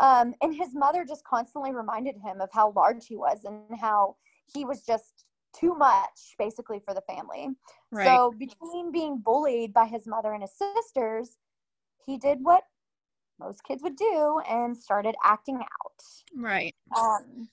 Um, 0.00 0.34
and 0.40 0.54
his 0.54 0.74
mother 0.74 1.04
just 1.04 1.24
constantly 1.24 1.72
reminded 1.72 2.14
him 2.16 2.40
of 2.40 2.50
how 2.52 2.70
large 2.76 3.06
he 3.06 3.16
was 3.16 3.44
and 3.44 3.62
how 3.80 4.14
he 4.54 4.64
was 4.64 4.82
just 4.82 5.24
too 5.58 5.74
much, 5.74 6.34
basically, 6.38 6.80
for 6.84 6.94
the 6.94 7.02
family. 7.02 7.48
right, 7.90 8.06
So 8.06 8.32
between 8.38 8.92
being 8.92 9.18
bullied 9.18 9.72
by 9.72 9.86
his 9.86 10.06
mother 10.06 10.32
and 10.32 10.42
his 10.42 10.52
sisters, 10.52 11.36
he 12.04 12.18
did 12.18 12.38
what 12.40 12.64
most 13.38 13.62
kids 13.64 13.82
would 13.82 13.96
do 13.96 14.40
and 14.48 14.76
started 14.76 15.14
acting 15.24 15.56
out. 15.56 16.02
right, 16.34 16.74
Um, 16.96 17.48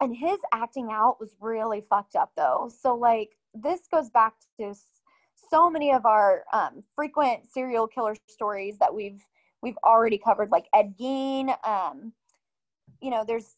and 0.00 0.14
his 0.14 0.38
acting 0.52 0.88
out 0.92 1.18
was 1.20 1.34
really 1.40 1.82
fucked 1.88 2.16
up 2.16 2.32
though. 2.36 2.70
So 2.74 2.94
like 2.94 3.30
this 3.54 3.88
goes 3.90 4.10
back 4.10 4.34
to 4.60 4.74
so 5.50 5.70
many 5.70 5.92
of 5.92 6.06
our 6.06 6.44
um, 6.52 6.82
frequent 6.94 7.50
serial 7.50 7.86
killer 7.86 8.14
stories 8.28 8.78
that 8.78 8.94
we've 8.94 9.24
we've 9.62 9.78
already 9.84 10.18
covered, 10.18 10.50
like 10.50 10.66
Ed 10.74 10.94
Gein. 10.98 11.54
Um, 11.66 12.12
you 13.00 13.10
know, 13.10 13.24
there's 13.26 13.56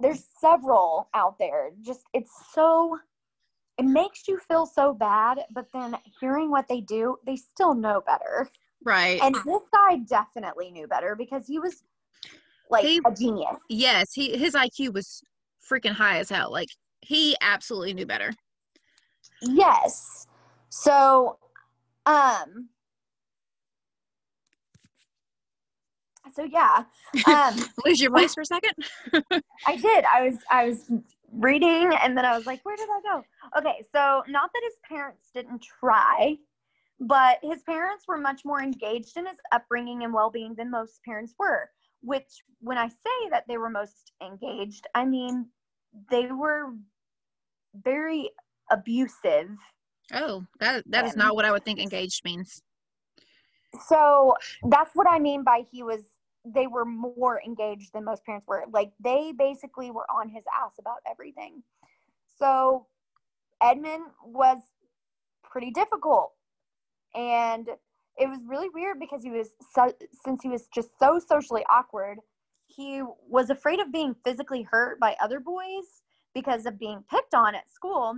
there's 0.00 0.24
several 0.40 1.08
out 1.14 1.38
there. 1.38 1.70
Just 1.82 2.02
it's 2.12 2.32
so 2.52 2.98
it 3.78 3.84
makes 3.84 4.28
you 4.28 4.38
feel 4.38 4.66
so 4.66 4.92
bad, 4.92 5.40
but 5.54 5.66
then 5.72 5.96
hearing 6.20 6.50
what 6.50 6.68
they 6.68 6.80
do, 6.82 7.16
they 7.24 7.36
still 7.36 7.74
know 7.74 8.02
better. 8.06 8.48
right. 8.84 9.20
And 9.22 9.34
this 9.34 9.62
guy 9.72 9.96
definitely 9.96 10.70
knew 10.70 10.86
better 10.86 11.14
because 11.16 11.46
he 11.46 11.58
was 11.58 11.82
like 12.70 12.84
He- 12.84 13.00
a 13.06 13.14
genius. 13.14 13.56
yes, 13.68 14.12
he 14.12 14.36
his 14.36 14.54
IQ 14.54 14.92
was 14.94 15.22
freaking 15.70 15.92
high 15.92 16.18
as 16.18 16.28
hell. 16.28 16.50
Like 16.52 16.68
he 17.00 17.36
absolutely 17.40 17.94
knew 17.94 18.06
better. 18.06 18.32
Yes. 19.42 20.26
So, 20.68 21.38
um, 22.06 22.68
so 26.34 26.44
yeah, 26.44 26.84
um, 27.26 27.56
Lose 27.84 28.00
your 28.00 28.10
voice 28.10 28.34
for 28.34 28.42
a 28.42 28.46
second. 28.46 28.72
I 29.66 29.76
did. 29.76 30.04
I 30.04 30.22
was, 30.22 30.36
I 30.50 30.66
was 30.68 30.90
reading 31.32 31.92
and 32.02 32.16
then 32.16 32.24
I 32.24 32.36
was 32.36 32.46
like, 32.46 32.60
where 32.64 32.76
did 32.76 32.88
I 32.88 33.00
go? 33.02 33.24
Okay. 33.58 33.84
So 33.92 34.22
not 34.28 34.50
that 34.52 34.62
his 34.64 34.74
parents 34.88 35.30
didn't 35.34 35.62
try, 35.62 36.36
but 36.98 37.38
his 37.42 37.62
parents 37.62 38.04
were 38.08 38.18
much 38.18 38.42
more 38.44 38.62
engaged 38.62 39.16
in 39.16 39.26
his 39.26 39.36
upbringing 39.52 40.04
and 40.04 40.12
well-being 40.12 40.54
than 40.54 40.70
most 40.70 41.00
parents 41.04 41.34
were, 41.38 41.70
which 42.02 42.42
when 42.60 42.78
I 42.78 42.88
say 42.88 43.28
that 43.30 43.44
they 43.48 43.58
were 43.58 43.70
most 43.70 44.12
engaged, 44.22 44.86
I 44.94 45.04
mean, 45.04 45.46
they 46.10 46.26
were 46.26 46.74
very 47.74 48.30
abusive 48.70 49.50
Oh, 50.12 50.44
that 50.58 50.82
that 50.88 51.06
is 51.06 51.14
not 51.16 51.36
what 51.36 51.44
I 51.44 51.52
would 51.52 51.64
think 51.64 51.78
engaged 51.78 52.24
means. 52.24 52.62
so 53.86 54.34
that's 54.68 54.90
what 54.94 55.06
i 55.08 55.18
mean 55.18 55.44
by 55.44 55.62
he 55.70 55.82
was 55.84 56.02
they 56.44 56.66
were 56.66 56.84
more 56.84 57.40
engaged 57.44 57.92
than 57.92 58.04
most 58.04 58.24
parents 58.24 58.46
were. 58.46 58.64
Like 58.72 58.92
they 59.02 59.32
basically 59.36 59.90
were 59.90 60.06
on 60.10 60.28
his 60.28 60.44
ass 60.62 60.72
about 60.78 60.98
everything. 61.10 61.62
So 62.38 62.86
edmund 63.62 64.04
was 64.24 64.58
pretty 65.42 65.70
difficult. 65.70 66.32
And 67.14 67.68
it 68.16 68.28
was 68.28 68.38
really 68.46 68.68
weird 68.68 68.98
because 69.00 69.22
he 69.22 69.30
was 69.30 69.50
so 69.74 69.92
since 70.24 70.42
he 70.42 70.48
was 70.48 70.68
just 70.74 70.98
so 70.98 71.18
socially 71.18 71.64
awkward 71.70 72.18
he 72.70 73.02
was 73.28 73.50
afraid 73.50 73.80
of 73.80 73.92
being 73.92 74.14
physically 74.24 74.62
hurt 74.62 75.00
by 75.00 75.16
other 75.20 75.40
boys 75.40 76.02
because 76.34 76.66
of 76.66 76.78
being 76.78 77.04
picked 77.10 77.34
on 77.34 77.54
at 77.54 77.70
school. 77.70 78.14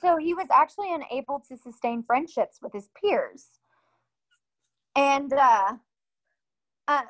So 0.00 0.16
he 0.16 0.34
was 0.34 0.46
actually 0.50 0.92
unable 0.92 1.42
to 1.48 1.56
sustain 1.56 2.02
friendships 2.02 2.58
with 2.62 2.72
his 2.72 2.88
peers. 3.00 3.46
And 4.96 5.32
uh 5.32 5.74
um 6.88 7.02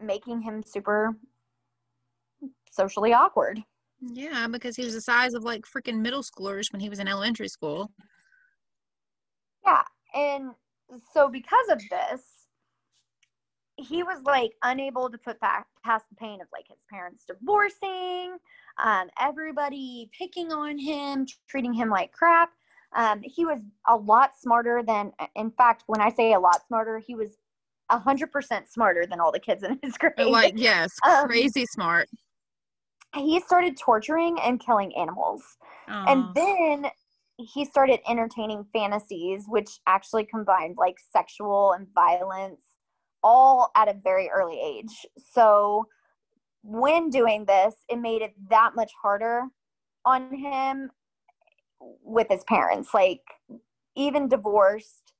making 0.00 0.40
him 0.42 0.62
super 0.62 1.16
socially 2.70 3.12
awkward 3.12 3.60
Yeah, 4.00 4.46
because 4.48 4.76
he 4.76 4.84
was 4.84 4.94
the 4.94 5.00
size 5.00 5.34
of 5.34 5.42
like 5.44 5.62
freaking 5.62 6.00
middle 6.00 6.22
schoolers 6.22 6.72
when 6.72 6.80
he 6.80 6.88
was 6.88 6.98
in 6.98 7.08
elementary 7.08 7.48
school. 7.48 7.90
yeah 9.64 9.82
and 10.14 10.50
so 11.12 11.28
because 11.28 11.68
of 11.70 11.80
this 11.90 12.22
he 13.78 14.02
was 14.02 14.22
like 14.24 14.52
unable 14.62 15.10
to 15.10 15.18
put 15.18 15.38
back 15.40 15.66
past 15.84 16.06
the 16.08 16.16
pain 16.16 16.40
of 16.40 16.46
like 16.52 16.66
his 16.68 16.78
parents 16.90 17.24
divorcing 17.26 18.36
um 18.82 19.08
everybody 19.20 20.08
picking 20.16 20.52
on 20.52 20.78
him 20.78 21.26
treating 21.48 21.72
him 21.74 21.88
like 21.90 22.12
crap 22.12 22.50
um 22.94 23.20
he 23.22 23.44
was 23.44 23.60
a 23.88 23.96
lot 23.96 24.30
smarter 24.38 24.82
than 24.86 25.12
in 25.34 25.50
fact 25.50 25.82
when 25.86 26.00
i 26.00 26.08
say 26.10 26.32
a 26.32 26.40
lot 26.40 26.64
smarter 26.66 26.98
he 26.98 27.14
was 27.14 27.36
hundred 27.90 28.32
percent 28.32 28.68
smarter 28.68 29.06
than 29.06 29.20
all 29.20 29.32
the 29.32 29.40
kids 29.40 29.62
in 29.62 29.78
his 29.82 29.96
grade 29.98 30.12
Like, 30.18 30.54
yes, 30.56 30.92
Um, 31.04 31.26
crazy 31.28 31.64
smart. 31.66 32.08
he 33.14 33.40
started 33.40 33.76
torturing 33.76 34.38
and 34.40 34.60
killing 34.60 34.94
animals. 34.96 35.42
And 36.08 36.34
then 36.34 36.90
he 37.38 37.64
started 37.64 38.00
entertaining 38.08 38.64
fantasies, 38.72 39.44
which 39.46 39.68
actually 39.86 40.24
combined 40.24 40.76
like 40.78 40.96
sexual 41.12 41.72
and 41.72 41.86
violence 41.94 42.60
all 43.22 43.70
at 43.76 43.88
a 43.88 43.94
very 44.04 44.30
early 44.30 44.60
age. 44.60 45.06
So, 45.32 45.86
when 46.62 47.10
doing 47.10 47.44
this, 47.44 47.74
it 47.88 47.96
made 47.98 48.22
it 48.22 48.34
that 48.50 48.72
much 48.74 48.90
harder 49.00 49.42
on 50.04 50.34
him 50.34 50.90
with 51.80 52.26
his 52.28 52.42
parents. 52.44 52.92
Like, 52.92 53.22
even 53.94 54.28
divorced, 54.28 55.12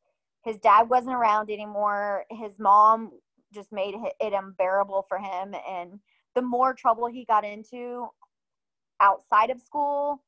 his 0.46 0.58
dad 0.58 0.88
wasn't 0.88 1.14
around 1.14 1.50
anymore. 1.50 2.24
His 2.30 2.56
mom 2.58 3.10
just 3.52 3.72
made 3.72 3.96
it 4.20 4.32
unbearable 4.32 5.04
for 5.08 5.18
him. 5.18 5.54
And 5.68 5.98
the 6.36 6.42
more 6.42 6.72
trouble 6.72 7.08
he 7.08 7.24
got 7.24 7.44
into 7.44 8.06
outside 9.00 9.50
of 9.50 9.60
school 9.60 10.22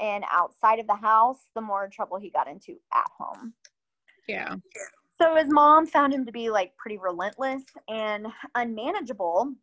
and 0.00 0.24
outside 0.30 0.78
of 0.78 0.86
the 0.86 0.94
house, 0.94 1.48
the 1.56 1.60
more 1.60 1.88
trouble 1.88 2.18
he 2.18 2.30
got 2.30 2.46
into 2.46 2.76
at 2.94 3.10
home. 3.18 3.52
Yeah. 4.28 4.54
So 5.20 5.34
his 5.34 5.48
mom 5.48 5.86
found 5.86 6.14
him 6.14 6.24
to 6.24 6.32
be 6.32 6.50
like 6.50 6.76
pretty 6.76 6.98
relentless 6.98 7.64
and 7.88 8.28
unmanageable. 8.54 9.54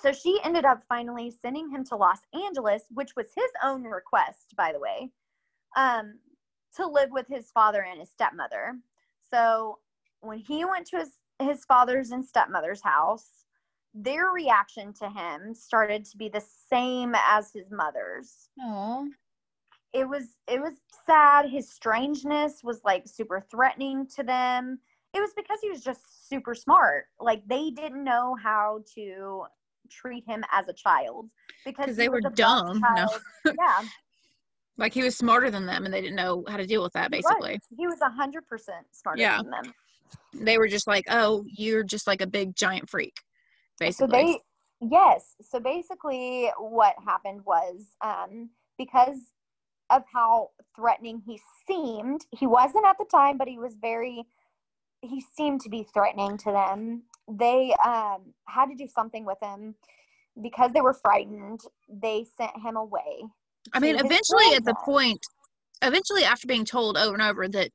So 0.00 0.12
she 0.12 0.38
ended 0.44 0.64
up 0.64 0.84
finally 0.88 1.32
sending 1.32 1.70
him 1.70 1.84
to 1.86 1.96
Los 1.96 2.20
Angeles, 2.32 2.84
which 2.92 3.16
was 3.16 3.26
his 3.34 3.50
own 3.64 3.82
request, 3.82 4.54
by 4.56 4.72
the 4.72 4.78
way, 4.78 5.10
um, 5.76 6.18
to 6.76 6.86
live 6.86 7.10
with 7.10 7.26
his 7.26 7.50
father 7.50 7.82
and 7.82 7.98
his 7.98 8.10
stepmother. 8.10 8.76
So 9.34 9.78
when 10.20 10.38
he 10.38 10.64
went 10.64 10.86
to 10.88 10.98
his, 10.98 11.10
his 11.42 11.64
father's 11.64 12.12
and 12.12 12.24
stepmother's 12.24 12.82
house, 12.82 13.44
their 13.92 14.26
reaction 14.26 14.92
to 14.94 15.08
him 15.08 15.54
started 15.54 16.04
to 16.06 16.16
be 16.16 16.28
the 16.28 16.42
same 16.70 17.14
as 17.28 17.50
his 17.52 17.70
mother's. 17.70 18.48
It 19.92 20.08
was 20.08 20.36
it 20.48 20.60
was 20.60 20.74
sad. 21.06 21.48
His 21.48 21.70
strangeness 21.70 22.60
was 22.62 22.80
like 22.84 23.06
super 23.06 23.40
threatening 23.50 24.06
to 24.16 24.22
them. 24.22 24.78
It 25.12 25.20
was 25.20 25.30
because 25.36 25.58
he 25.60 25.70
was 25.70 25.82
just 25.82 26.28
super 26.28 26.54
smart. 26.54 27.04
Like 27.20 27.46
they 27.46 27.70
didn't 27.70 28.02
know 28.02 28.36
how 28.40 28.80
to 28.94 29.44
treat 29.90 30.24
him 30.26 30.44
as 30.50 30.68
a 30.68 30.72
child 30.72 31.28
because 31.64 31.96
they 31.96 32.08
were 32.08 32.20
dumb. 32.20 32.80
dumb 32.80 32.82
No. 32.96 33.06
yeah, 33.58 33.82
Like 34.76 34.92
he 34.92 35.02
was 35.02 35.16
smarter 35.16 35.50
than 35.50 35.66
them 35.66 35.84
and 35.84 35.94
they 35.94 36.00
didn't 36.00 36.16
know 36.16 36.44
how 36.48 36.56
to 36.56 36.66
deal 36.66 36.82
with 36.82 36.92
that 36.94 37.10
basically. 37.10 37.60
he 37.76 37.86
was 37.86 38.00
a 38.00 38.10
hundred 38.10 38.46
percent 38.46 38.86
smarter 38.92 39.20
Yeah. 39.20 39.38
than 39.38 39.50
them. 39.50 39.74
They 40.34 40.58
were 40.58 40.68
just 40.68 40.86
like, 40.86 41.04
Oh, 41.08 41.44
you're 41.46 41.84
just 41.84 42.06
like 42.06 42.20
a 42.20 42.26
big 42.26 42.56
giant 42.56 42.88
freak. 42.88 43.14
Basically. 43.78 44.06
So 44.08 44.12
they, 44.12 44.38
yes. 44.90 45.34
So 45.42 45.60
basically, 45.60 46.50
what 46.58 46.94
happened 47.04 47.42
was 47.44 47.86
um, 48.02 48.50
because 48.78 49.18
of 49.90 50.02
how 50.12 50.50
threatening 50.74 51.22
he 51.26 51.40
seemed, 51.66 52.22
he 52.30 52.46
wasn't 52.46 52.86
at 52.86 52.96
the 52.98 53.04
time, 53.10 53.36
but 53.38 53.48
he 53.48 53.58
was 53.58 53.76
very, 53.80 54.24
he 55.02 55.20
seemed 55.36 55.60
to 55.62 55.68
be 55.68 55.86
threatening 55.92 56.36
to 56.38 56.52
them. 56.52 57.02
They 57.28 57.74
um, 57.84 58.32
had 58.46 58.66
to 58.66 58.74
do 58.76 58.86
something 58.86 59.24
with 59.24 59.38
him 59.42 59.74
because 60.42 60.72
they 60.72 60.80
were 60.80 60.94
frightened. 60.94 61.60
They 61.88 62.26
sent 62.36 62.52
him 62.64 62.76
away. 62.76 63.24
I 63.72 63.80
mean, 63.80 63.96
eventually 63.96 64.54
at 64.54 64.64
the 64.64 64.74
point, 64.84 65.20
eventually 65.82 66.24
after 66.24 66.46
being 66.46 66.64
told 66.64 66.96
over 66.96 67.14
and 67.14 67.22
over 67.22 67.48
that, 67.48 67.70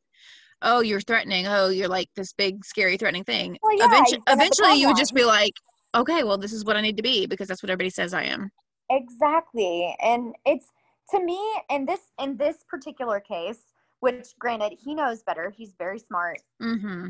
oh, 0.62 0.82
you're 0.82 1.02
threatening, 1.02 1.48
oh, 1.48 1.70
you're 1.70 1.88
like 1.88 2.10
this 2.16 2.34
big, 2.34 2.64
scary, 2.66 2.98
threatening 2.98 3.24
thing. 3.24 3.58
Well, 3.62 3.78
yeah, 3.78 3.86
eventually, 3.86 4.22
eventually 4.28 4.74
you 4.80 4.88
would 4.88 4.98
just 4.98 5.14
be 5.14 5.24
like, 5.24 5.54
okay, 5.96 6.24
well, 6.24 6.38
this 6.38 6.54
is 6.54 6.66
what 6.66 6.78
I 6.78 6.82
need 6.82 6.98
to 6.98 7.04
be 7.04 7.26
because 7.26 7.48
that's 7.48 7.64
what 7.64 7.70
everybody 7.70 7.90
says 7.90 8.14
I 8.14 8.24
am. 8.24 8.50
Exactly. 8.92 9.96
And 10.02 10.36
it's 10.46 10.68
to 11.12 11.24
me 11.24 11.40
in 11.70 11.86
this 11.86 12.02
in 12.20 12.38
this 12.38 12.58
particular 12.70 13.20
case, 13.20 13.64
which 14.00 14.28
granted 14.40 14.78
he 14.80 14.96
knows 14.96 15.24
better, 15.24 15.54
he's 15.56 15.74
very 15.78 16.00
smart. 16.00 16.40
Mm-hmm. 16.62 17.08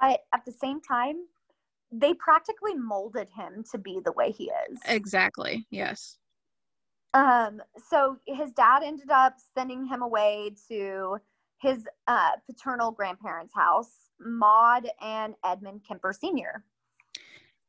But 0.00 0.20
at 0.34 0.44
the 0.44 0.52
same 0.52 0.80
time, 0.80 1.16
they 1.90 2.14
practically 2.14 2.74
molded 2.74 3.28
him 3.30 3.64
to 3.72 3.78
be 3.78 4.00
the 4.04 4.12
way 4.12 4.30
he 4.30 4.50
is. 4.70 4.78
Exactly. 4.86 5.66
Yes. 5.70 6.18
Um, 7.16 7.62
so 7.88 8.18
his 8.26 8.52
dad 8.52 8.82
ended 8.84 9.10
up 9.10 9.36
sending 9.54 9.86
him 9.86 10.02
away 10.02 10.54
to 10.68 11.16
his 11.58 11.86
uh, 12.06 12.32
paternal 12.44 12.90
grandparents' 12.90 13.54
house, 13.54 14.10
Maud 14.20 14.86
and 15.00 15.34
Edmund 15.42 15.80
Kemper 15.88 16.12
Sr. 16.12 16.62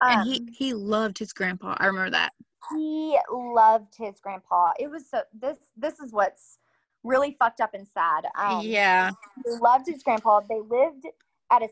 and 0.01 0.21
Um, 0.21 0.27
he 0.27 0.49
he 0.51 0.73
loved 0.73 1.17
his 1.17 1.31
grandpa. 1.31 1.75
I 1.77 1.86
remember 1.86 2.12
that. 2.12 2.33
he 2.71 3.17
loved 3.31 3.95
his 3.97 4.19
grandpa. 4.19 4.71
It 4.77 4.91
was 4.91 5.10
so 5.10 5.21
this 5.33 5.57
this 5.77 5.99
is 6.01 6.12
what's 6.12 6.60
really 7.03 7.38
fucked 7.39 7.62
up 7.62 7.73
and 7.73 7.88
sad. 7.88 8.25
Um, 8.38 8.65
yeah. 8.65 9.12
He 9.45 9.51
loved 9.62 9.88
his 9.88 10.03
grandpa. 10.03 10.41
They 10.41 10.60
lived 10.60 11.05
at 11.53 11.62
a 11.62 11.69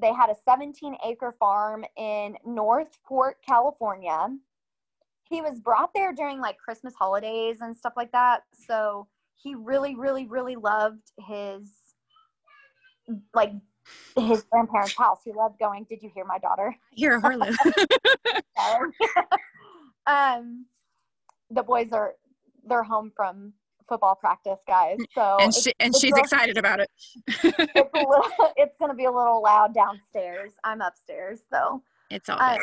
they 0.00 0.14
had 0.14 0.30
a 0.30 0.36
17 0.48 0.96
acre 1.06 1.34
farm 1.38 1.84
in 1.98 2.36
North 2.46 2.88
Northport, 3.10 3.36
California. 3.46 4.28
He 5.30 5.40
was 5.40 5.60
brought 5.60 5.94
there 5.94 6.12
during 6.12 6.40
like 6.40 6.58
Christmas 6.58 6.92
holidays 6.94 7.58
and 7.60 7.76
stuff 7.76 7.94
like 7.96 8.12
that. 8.12 8.42
So 8.66 9.06
he 9.36 9.54
really, 9.54 9.94
really, 9.94 10.26
really 10.26 10.56
loved 10.56 11.12
his 11.18 11.70
like 13.32 13.52
his 14.18 14.42
grandparents' 14.50 14.96
house. 14.96 15.20
He 15.24 15.32
loved 15.32 15.58
going. 15.58 15.86
Did 15.88 16.02
you 16.02 16.10
hear 16.12 16.24
my 16.24 16.38
daughter? 16.38 16.76
Here, 16.90 17.18
Harlow. 17.20 17.50
Um, 20.06 20.66
the 21.50 21.62
boys 21.62 21.88
are 21.92 22.14
they're 22.66 22.82
home 22.82 23.12
from 23.14 23.52
football 23.88 24.14
practice, 24.14 24.58
guys. 24.66 24.98
So 25.14 25.36
and 25.40 25.54
she 25.54 25.72
and 25.78 25.94
she's 25.94 26.16
excited 26.16 26.56
about 26.56 26.80
it. 26.80 26.90
it's 27.28 27.94
little, 27.94 28.52
it's 28.56 28.74
gonna 28.80 28.94
be 28.94 29.04
a 29.04 29.10
little 29.10 29.42
loud 29.42 29.74
downstairs. 29.74 30.52
I'm 30.64 30.80
upstairs, 30.80 31.40
so. 31.50 31.82
it's 32.10 32.28
all 32.28 32.40
Um, 32.40 32.58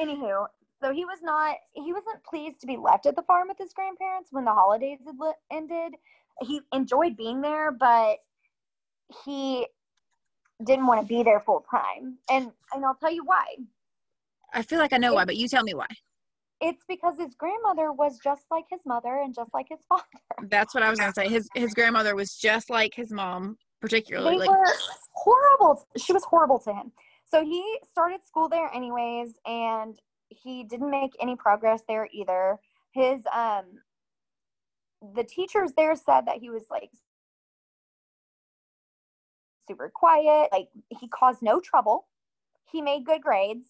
anywho, 0.00 0.46
so 0.82 0.92
he 0.92 1.04
was 1.04 1.18
not, 1.22 1.56
he 1.74 1.92
wasn't 1.92 2.24
pleased 2.24 2.60
to 2.60 2.66
be 2.66 2.76
left 2.76 3.06
at 3.06 3.16
the 3.16 3.22
farm 3.22 3.48
with 3.48 3.58
his 3.58 3.72
grandparents 3.72 4.30
when 4.32 4.44
the 4.44 4.52
holidays 4.52 4.98
had 5.06 5.16
li- 5.18 5.32
ended. 5.52 5.94
He 6.42 6.60
enjoyed 6.72 7.16
being 7.16 7.40
there, 7.40 7.70
but 7.70 8.18
he 9.24 9.66
didn't 10.64 10.86
want 10.86 11.00
to 11.00 11.06
be 11.06 11.22
there 11.22 11.40
full 11.40 11.64
time, 11.70 12.18
and 12.30 12.50
and 12.72 12.84
I'll 12.84 12.94
tell 12.94 13.12
you 13.12 13.24
why. 13.24 13.44
I 14.52 14.62
feel 14.62 14.78
like 14.78 14.92
I 14.92 14.98
know 14.98 15.14
why, 15.14 15.24
but 15.24 15.36
you 15.36 15.48
tell 15.48 15.62
me 15.62 15.74
why. 15.74 15.86
It's 16.60 16.84
because 16.88 17.18
his 17.18 17.34
grandmother 17.34 17.92
was 17.92 18.18
just 18.22 18.44
like 18.50 18.64
his 18.70 18.80
mother 18.84 19.20
and 19.22 19.34
just 19.34 19.52
like 19.54 19.66
his 19.70 19.80
father. 19.88 20.04
That's 20.48 20.74
what 20.74 20.82
I 20.82 20.90
was 20.90 20.98
gonna 20.98 21.12
say. 21.12 21.28
His 21.28 21.48
his 21.54 21.74
grandmother 21.74 22.14
was 22.14 22.34
just 22.36 22.70
like 22.70 22.94
his 22.94 23.12
mom, 23.12 23.56
particularly. 23.80 24.32
they 24.32 24.38
Like 24.38 24.48
were 24.48 24.64
horrible. 25.12 25.86
She 25.96 26.12
was 26.12 26.24
horrible 26.24 26.58
to 26.60 26.72
him. 26.72 26.92
So 27.26 27.44
he 27.44 27.78
started 27.90 28.24
school 28.26 28.48
there 28.48 28.70
anyways, 28.74 29.34
and 29.46 29.98
he 30.30 30.64
didn't 30.64 30.90
make 30.90 31.12
any 31.20 31.36
progress 31.36 31.82
there 31.86 32.08
either. 32.12 32.58
His 32.92 33.20
um, 33.32 33.64
the 35.14 35.24
teachers 35.24 35.72
there 35.76 35.94
said 35.96 36.22
that 36.26 36.38
he 36.38 36.50
was 36.50 36.64
like 36.70 36.90
super 39.68 39.90
quiet. 39.94 40.48
Like 40.52 40.68
he 40.88 41.08
caused 41.08 41.42
no 41.42 41.60
trouble. 41.60 42.06
He 42.70 42.80
made 42.80 43.04
good 43.04 43.22
grades. 43.22 43.66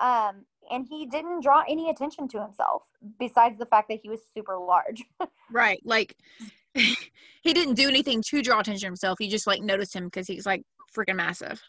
Um, 0.00 0.44
and 0.70 0.86
he 0.88 1.06
didn't 1.06 1.42
draw 1.42 1.64
any 1.68 1.90
attention 1.90 2.28
to 2.28 2.40
himself 2.40 2.82
besides 3.18 3.58
the 3.58 3.66
fact 3.66 3.88
that 3.88 3.98
he 4.02 4.08
was 4.08 4.20
super 4.32 4.56
large. 4.56 5.02
right, 5.50 5.80
like 5.84 6.14
he 6.74 6.96
didn't 7.42 7.74
do 7.74 7.88
anything 7.88 8.22
to 8.28 8.42
draw 8.42 8.60
attention 8.60 8.80
to 8.80 8.86
himself. 8.86 9.18
He 9.18 9.28
just 9.28 9.46
like 9.46 9.62
noticed 9.62 9.94
him 9.94 10.04
because 10.04 10.26
he's 10.26 10.46
like 10.46 10.62
freaking 10.94 11.16
massive. 11.16 11.60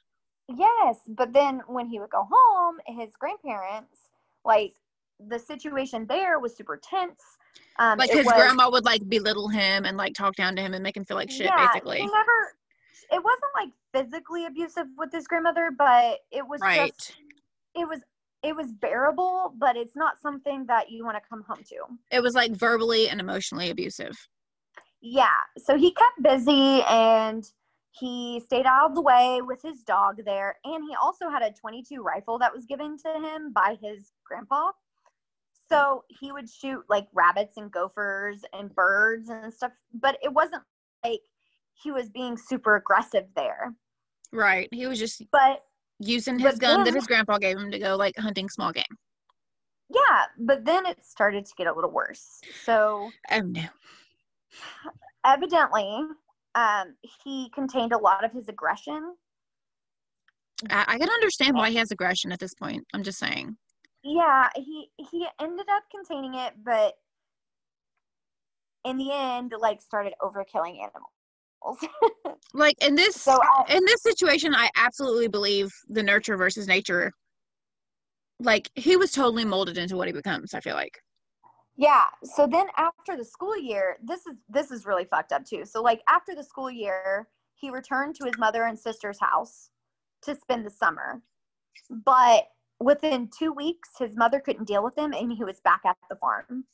Yes, 0.47 0.97
but 1.07 1.33
then 1.33 1.61
when 1.67 1.87
he 1.87 1.99
would 1.99 2.09
go 2.09 2.27
home, 2.29 2.77
his 2.87 3.09
grandparents, 3.19 4.08
like 4.45 4.73
the 5.27 5.37
situation 5.39 6.05
there 6.07 6.39
was 6.39 6.55
super 6.55 6.79
tense. 6.81 7.21
Um, 7.77 7.97
Like 7.97 8.11
his 8.11 8.25
was- 8.25 8.33
grandma 8.35 8.69
would 8.69 8.85
like 8.85 9.07
belittle 9.09 9.47
him 9.49 9.85
and 9.85 9.97
like 9.97 10.13
talk 10.13 10.35
down 10.35 10.55
to 10.55 10.61
him 10.61 10.73
and 10.73 10.83
make 10.83 10.95
him 10.97 11.05
feel 11.05 11.17
like 11.17 11.29
shit, 11.31 11.45
yeah, 11.47 11.67
basically. 11.67 11.97
He 11.99 12.05
never. 12.05 12.55
It 13.11 13.23
wasn't 13.23 13.51
like 13.55 13.69
physically 13.93 14.45
abusive 14.45 14.85
with 14.97 15.11
his 15.11 15.25
grandmother, 15.27 15.71
but 15.77 16.19
it 16.31 16.47
was 16.47 16.61
Right. 16.61 16.91
just. 16.95 17.15
It 17.75 17.87
was 17.87 17.99
it 18.41 18.55
was 18.55 18.71
bearable, 18.71 19.53
but 19.57 19.75
it's 19.75 19.97
not 19.97 20.17
something 20.21 20.65
that 20.67 20.89
you 20.89 21.03
want 21.03 21.17
to 21.21 21.29
come 21.29 21.43
home 21.43 21.61
to. 21.67 21.75
It 22.09 22.21
was 22.21 22.35
like 22.35 22.51
verbally 22.53 23.09
and 23.09 23.19
emotionally 23.19 23.69
abusive. 23.69 24.15
Yeah, 25.01 25.27
so 25.57 25.77
he 25.77 25.91
kept 25.91 26.21
busy 26.21 26.81
and 26.83 27.43
he 27.91 28.39
stayed 28.45 28.65
out 28.65 28.89
of 28.89 28.95
the 28.95 29.01
way 29.01 29.41
with 29.41 29.61
his 29.61 29.81
dog 29.83 30.21
there, 30.25 30.57
and 30.63 30.83
he 30.87 30.95
also 31.01 31.29
had 31.29 31.41
a 31.41 31.51
22 31.51 32.01
rifle 32.01 32.37
that 32.39 32.53
was 32.53 32.65
given 32.65 32.97
to 32.99 33.09
him 33.13 33.51
by 33.51 33.77
his 33.81 34.11
grandpa. 34.29 34.71
So 35.71 36.03
he 36.07 36.31
would 36.31 36.49
shoot 36.49 36.83
like 36.89 37.07
rabbits 37.13 37.57
and 37.57 37.71
gophers 37.71 38.41
and 38.53 38.73
birds 38.73 39.29
and 39.29 39.53
stuff, 39.53 39.71
but 39.93 40.17
it 40.23 40.33
wasn't 40.33 40.63
like 41.05 41.21
he 41.73 41.91
was 41.91 42.09
being 42.09 42.37
super 42.37 42.75
aggressive 42.75 43.25
there. 43.35 43.73
Right. 44.31 44.67
He 44.71 44.87
was 44.87 44.99
just 44.99 45.23
But 45.31 45.63
using 45.99 46.39
his 46.39 46.55
But 46.55 46.61
gun 46.61 46.83
that 46.85 46.93
his 46.95 47.07
grandpa 47.07 47.37
gave 47.37 47.57
him 47.57 47.71
to 47.71 47.79
go 47.79 47.95
like 47.95 48.17
hunting 48.17 48.49
small 48.49 48.71
game. 48.71 48.83
yeah, 49.89 50.25
but 50.39 50.65
then 50.65 50.85
it 50.85 51.03
started 51.03 51.45
to 51.45 51.53
get 51.57 51.67
a 51.67 51.73
little 51.73 51.91
worse. 51.91 52.41
So 52.63 53.11
Oh 53.31 53.41
no. 53.41 53.65
evidently, 55.25 56.03
um, 56.55 56.95
he 57.23 57.49
contained 57.53 57.91
a 57.93 57.97
lot 57.97 58.23
of 58.23 58.31
his 58.31 58.47
aggression 58.49 59.15
I, 60.69 60.85
I 60.87 60.97
can 60.97 61.09
understand 61.09 61.55
why 61.55 61.69
he 61.69 61.77
has 61.77 61.91
aggression 61.91 62.31
at 62.31 62.39
this 62.39 62.53
point. 62.53 62.83
I'm 62.93 63.03
just 63.03 63.19
saying. 63.19 63.55
Yeah 64.03 64.49
he 64.55 64.89
he 64.97 65.27
ended 65.41 65.65
up 65.69 65.83
containing 65.91 66.35
it 66.35 66.53
but 66.63 66.95
in 68.85 68.97
the 68.97 69.11
end 69.11 69.53
like 69.59 69.81
started 69.81 70.13
overkilling 70.21 70.81
animals 70.81 71.11
animals. 71.63 71.85
Like 72.53 72.83
in 72.83 72.95
this 72.95 73.15
so 73.15 73.37
I, 73.41 73.75
in 73.75 73.85
this 73.85 74.01
situation, 74.01 74.55
I 74.55 74.69
absolutely 74.75 75.27
believe 75.27 75.69
the 75.87 76.01
nurture 76.01 76.35
versus 76.35 76.67
nature. 76.67 77.11
Like 78.39 78.69
he 78.73 78.97
was 78.97 79.11
totally 79.11 79.45
molded 79.45 79.77
into 79.77 79.95
what 79.95 80.07
he 80.07 80.13
becomes. 80.13 80.55
I 80.55 80.59
feel 80.59 80.73
like. 80.73 80.97
Yeah. 81.77 82.05
So 82.23 82.47
then 82.47 82.65
after 82.77 83.15
the 83.15 83.23
school 83.23 83.55
year, 83.55 83.97
this 84.03 84.25
is 84.25 84.35
this 84.49 84.71
is 84.71 84.85
really 84.87 85.05
fucked 85.05 85.31
up 85.31 85.45
too. 85.45 85.63
So 85.63 85.83
like 85.83 86.01
after 86.09 86.33
the 86.33 86.43
school 86.43 86.71
year, 86.71 87.27
he 87.53 87.69
returned 87.69 88.15
to 88.15 88.25
his 88.25 88.37
mother 88.39 88.63
and 88.63 88.77
sister's 88.77 89.19
house 89.19 89.69
to 90.23 90.35
spend 90.35 90.65
the 90.65 90.71
summer. 90.71 91.21
But 92.03 92.45
within 92.79 93.29
2 93.37 93.51
weeks, 93.51 93.89
his 93.97 94.15
mother 94.15 94.39
couldn't 94.39 94.67
deal 94.67 94.83
with 94.83 94.97
him 94.97 95.13
and 95.13 95.31
he 95.31 95.43
was 95.43 95.59
back 95.61 95.81
at 95.85 95.97
the 96.09 96.15
farm. 96.15 96.65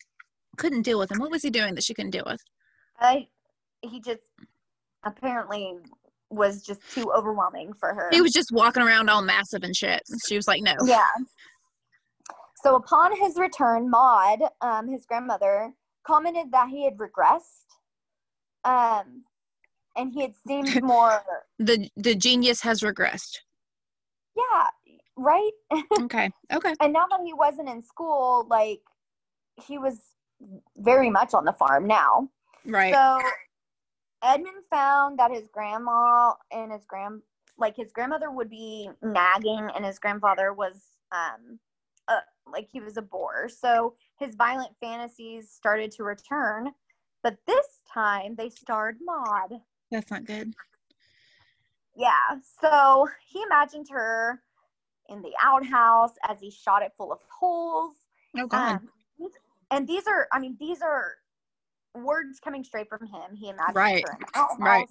Couldn't 0.57 0.83
deal 0.83 0.99
with 0.99 1.11
him. 1.11 1.19
What 1.19 1.31
was 1.31 1.41
he 1.43 1.49
doing 1.49 1.75
that 1.75 1.83
she 1.83 1.93
couldn't 1.93 2.11
deal 2.11 2.23
with? 2.25 2.41
I 2.99 3.27
he 3.81 3.99
just 3.99 4.21
apparently 5.03 5.75
was 6.29 6.63
just 6.63 6.81
too 6.91 7.11
overwhelming 7.15 7.73
for 7.73 7.93
her. 7.93 8.09
He 8.11 8.21
was 8.21 8.31
just 8.31 8.51
walking 8.51 8.81
around 8.83 9.09
all 9.09 9.21
massive 9.21 9.63
and 9.63 9.75
shit. 9.75 10.01
She 10.27 10.35
was 10.35 10.47
like, 10.47 10.61
no. 10.61 10.75
Yeah. 10.85 11.05
So 12.63 12.75
upon 12.75 13.15
his 13.15 13.37
return, 13.37 13.89
Maud, 13.89 14.39
um, 14.61 14.87
his 14.87 15.05
grandmother, 15.05 15.71
commented 16.05 16.51
that 16.51 16.69
he 16.69 16.83
had 16.85 16.97
regressed. 16.97 17.65
Um, 18.63 19.23
and 19.95 20.11
he 20.11 20.21
had 20.21 20.33
seemed 20.47 20.81
more, 20.83 21.21
The 21.59 21.89
the 21.95 22.15
genius 22.15 22.61
has 22.61 22.81
regressed. 22.81 23.37
yeah, 24.35 24.67
right? 25.17 25.51
Okay. 26.01 26.29
Okay. 26.51 26.75
and 26.79 26.93
now 26.93 27.05
that 27.09 27.21
he 27.23 27.33
wasn't 27.33 27.69
in 27.69 27.83
school, 27.83 28.45
like, 28.49 28.81
he 29.65 29.77
was 29.77 29.99
very 30.77 31.09
much 31.09 31.33
on 31.33 31.45
the 31.45 31.53
farm 31.53 31.87
now. 31.87 32.29
Right. 32.65 32.93
So 32.93 33.19
Edmund 34.23 34.63
found 34.69 35.19
that 35.19 35.31
his 35.31 35.47
grandma 35.47 36.33
and 36.51 36.71
his 36.71 36.85
grand 36.85 37.21
like 37.57 37.75
his 37.75 37.91
grandmother 37.93 38.31
would 38.31 38.49
be 38.49 38.89
nagging 39.01 39.69
and 39.75 39.85
his 39.85 39.97
grandfather 39.97 40.51
was 40.51 40.81
um 41.11 41.59
uh, 42.07 42.19
like 42.51 42.67
he 42.71 42.79
was 42.79 42.97
a 42.97 43.01
bore. 43.01 43.49
So 43.49 43.95
his 44.19 44.35
violent 44.35 44.71
fantasies 44.79 45.49
started 45.49 45.91
to 45.91 46.03
return, 46.03 46.71
but 47.23 47.37
this 47.47 47.65
time 47.91 48.35
they 48.35 48.49
starred 48.49 48.97
Maud. 49.03 49.61
That's 49.89 50.11
not 50.11 50.25
good. 50.25 50.53
Yeah. 51.95 52.39
So 52.61 53.07
he 53.25 53.41
imagined 53.41 53.87
her 53.89 54.41
in 55.09 55.21
the 55.21 55.31
outhouse 55.41 56.13
as 56.27 56.39
he 56.39 56.49
shot 56.49 56.81
it 56.81 56.91
full 56.97 57.11
of 57.11 57.19
holes. 57.27 57.95
Oh 58.37 58.47
God. 58.47 58.79
Um, 58.79 58.89
and 59.71 59.87
these 59.87 60.07
are, 60.07 60.27
I 60.31 60.39
mean, 60.39 60.55
these 60.59 60.81
are 60.81 61.15
words 61.95 62.39
coming 62.39 62.63
straight 62.63 62.89
from 62.89 63.07
him. 63.07 63.35
He 63.35 63.49
imagined 63.49 63.75
Right, 63.75 64.03
her 64.05 64.13
in 64.13 64.19
the 64.19 64.39
outhouse. 64.39 64.59
right. 64.59 64.87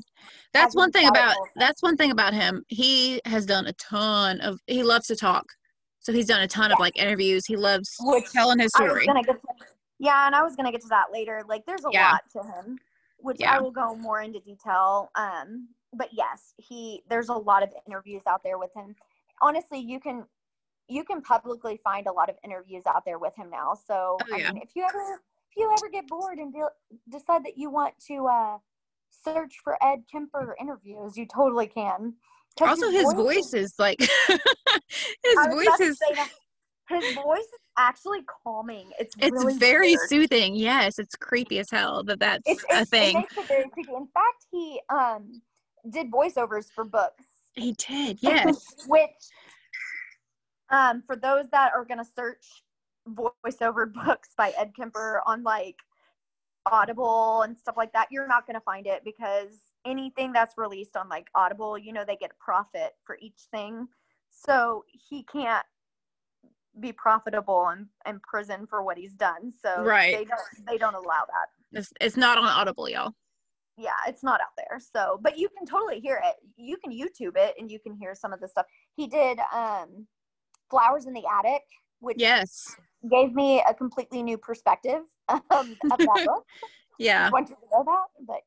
That's 0.52 0.74
one 0.74 0.90
thing 0.90 1.08
about 1.08 1.36
that's 1.56 1.82
one 1.82 1.96
thing 1.96 2.10
about 2.10 2.32
him. 2.34 2.64
He 2.68 3.20
has 3.24 3.44
done 3.46 3.66
a 3.66 3.72
ton 3.74 4.40
of 4.40 4.58
he 4.66 4.82
loves 4.82 5.06
to 5.08 5.16
talk. 5.16 5.44
So 6.00 6.12
he's 6.12 6.26
done 6.26 6.42
a 6.42 6.48
ton 6.48 6.70
of 6.70 6.78
like 6.78 6.98
interviews. 6.98 7.46
He 7.46 7.56
loves 7.56 7.94
Which 8.00 8.30
telling 8.32 8.58
his 8.58 8.72
story. 8.72 9.06
to, 9.06 9.38
yeah, 9.98 10.26
and 10.26 10.34
I 10.34 10.42
was 10.42 10.56
gonna 10.56 10.72
get 10.72 10.82
to 10.82 10.88
that 10.88 11.12
later. 11.12 11.42
Like, 11.48 11.64
there's 11.66 11.84
a 11.84 11.90
Yeah. 11.90 12.12
lot 12.12 12.22
to 12.32 12.42
him, 12.42 12.78
which 13.18 13.38
Yeah. 13.40 13.56
I 13.56 13.60
will 13.60 13.70
go 13.70 13.94
more 13.94 14.20
into 14.20 14.40
detail. 14.40 15.10
Um, 15.14 15.68
but 15.92 16.08
yes, 16.12 16.54
he 16.58 17.02
there's 17.08 17.28
a 17.28 17.34
lot 17.34 17.62
of 17.62 17.70
interviews 17.86 18.22
out 18.26 18.42
there 18.42 18.58
with 18.58 18.74
him. 18.74 18.96
Honestly, 19.40 19.78
you 19.78 20.00
can 20.00 20.24
you 20.88 21.04
can 21.04 21.22
publicly 21.22 21.80
find 21.82 22.06
a 22.06 22.12
lot 22.12 22.28
of 22.28 22.36
interviews 22.44 22.84
out 22.86 23.04
there 23.04 23.18
with 23.18 23.34
him 23.36 23.50
now. 23.50 23.74
So 23.74 24.18
Oh, 24.20 24.24
I 24.32 24.38
mean, 24.52 24.62
if 24.62 24.70
you 24.74 24.84
ever 24.84 25.20
if 25.50 25.56
you 25.56 25.70
ever 25.72 25.88
get 25.90 26.08
bored 26.08 26.38
and 26.38 26.52
de- 26.52 27.08
decide 27.10 27.44
that 27.44 27.56
you 27.56 27.70
want 27.70 27.94
to 28.08 28.26
uh, 28.26 28.58
search 29.10 29.56
for 29.62 29.82
Ed 29.82 30.04
Kemper 30.10 30.56
interviews, 30.60 31.16
you 31.16 31.26
totally 31.26 31.66
can. 31.66 32.14
Also 32.60 32.90
his 32.90 33.12
voice 33.14 33.54
is 33.54 33.74
like 33.78 33.98
his 34.00 35.46
voice 35.50 35.80
is. 35.80 35.98
His 36.86 37.14
voice 37.14 37.38
is 37.40 37.60
actually 37.78 38.20
calming. 38.44 38.90
It's 38.98 39.14
it's 39.18 39.32
really 39.32 39.56
very 39.56 39.92
weird. 39.92 40.08
soothing. 40.10 40.54
Yes, 40.54 40.98
it's 40.98 41.16
creepy 41.16 41.58
as 41.58 41.70
hell 41.70 42.04
that 42.04 42.20
that's 42.20 42.42
it's, 42.44 42.62
a 42.70 42.80
it's, 42.80 42.90
thing. 42.90 43.16
It 43.16 43.20
makes 43.20 43.36
it 43.38 43.48
very 43.48 43.70
creepy. 43.70 43.92
In 43.92 44.06
fact, 44.08 44.44
he 44.50 44.82
um 44.90 45.40
did 45.88 46.10
voiceovers 46.10 46.66
for 46.70 46.84
books, 46.84 47.24
He 47.54 47.72
did. 47.72 48.18
Yes. 48.20 48.74
which 48.86 49.10
um 50.70 51.02
for 51.06 51.16
those 51.16 51.48
that 51.50 51.72
are 51.74 51.84
gonna 51.84 52.04
search 52.16 52.64
voiceover 53.08 53.92
books 53.92 54.30
by 54.36 54.52
Ed 54.58 54.72
Kemper 54.76 55.22
on 55.26 55.42
like 55.42 55.76
Audible 56.66 57.42
and 57.42 57.56
stuff 57.56 57.76
like 57.76 57.92
that, 57.92 58.08
you're 58.10 58.26
not 58.26 58.46
gonna 58.46 58.60
find 58.60 58.86
it 58.86 59.02
because 59.04 59.60
anything 59.84 60.32
that's 60.32 60.56
released 60.56 60.96
on 60.96 61.08
like 61.08 61.28
Audible, 61.34 61.76
you 61.76 61.92
know, 61.92 62.04
they 62.06 62.16
get 62.16 62.30
a 62.30 62.44
profit 62.44 62.92
for 63.04 63.18
each 63.20 63.42
thing. 63.50 63.86
So 64.30 64.84
he 64.88 65.22
can't 65.24 65.64
be 66.80 66.92
profitable 66.92 67.68
in, 67.70 67.86
in 68.06 68.20
prison 68.20 68.66
for 68.66 68.82
what 68.82 68.98
he's 68.98 69.12
done. 69.12 69.52
So 69.62 69.84
Right. 69.84 70.12
they 70.12 70.24
don't 70.24 70.66
they 70.66 70.78
don't 70.78 70.94
allow 70.94 71.24
that. 71.26 71.78
It's, 71.78 71.92
it's 72.00 72.16
not 72.16 72.38
on 72.38 72.46
Audible, 72.46 72.88
y'all. 72.88 73.14
Yeah 73.76 73.90
it's 74.06 74.22
not 74.22 74.40
out 74.40 74.54
there 74.56 74.78
so 74.78 75.18
but 75.22 75.36
you 75.38 75.48
can 75.56 75.66
totally 75.66 76.00
hear 76.00 76.20
it 76.24 76.36
you 76.56 76.76
can 76.76 76.92
youtube 76.92 77.36
it 77.36 77.54
and 77.58 77.70
you 77.70 77.78
can 77.78 77.94
hear 77.94 78.14
some 78.14 78.32
of 78.32 78.40
the 78.40 78.48
stuff 78.48 78.66
he 78.96 79.06
did 79.06 79.38
um 79.52 80.06
flowers 80.70 81.06
in 81.06 81.12
the 81.12 81.24
attic 81.26 81.62
which 82.00 82.18
Yes. 82.20 82.76
gave 83.10 83.32
me 83.34 83.62
a 83.68 83.74
completely 83.74 84.22
new 84.22 84.38
perspective 84.38 85.02
um, 85.28 85.40
of 85.50 85.74
that 85.88 86.20
book 86.24 86.46
Yeah. 86.98 87.30
want 87.30 87.48
you 87.48 87.56
to 87.56 87.62
know 87.72 87.84
that 87.84 88.06
but 88.26 88.40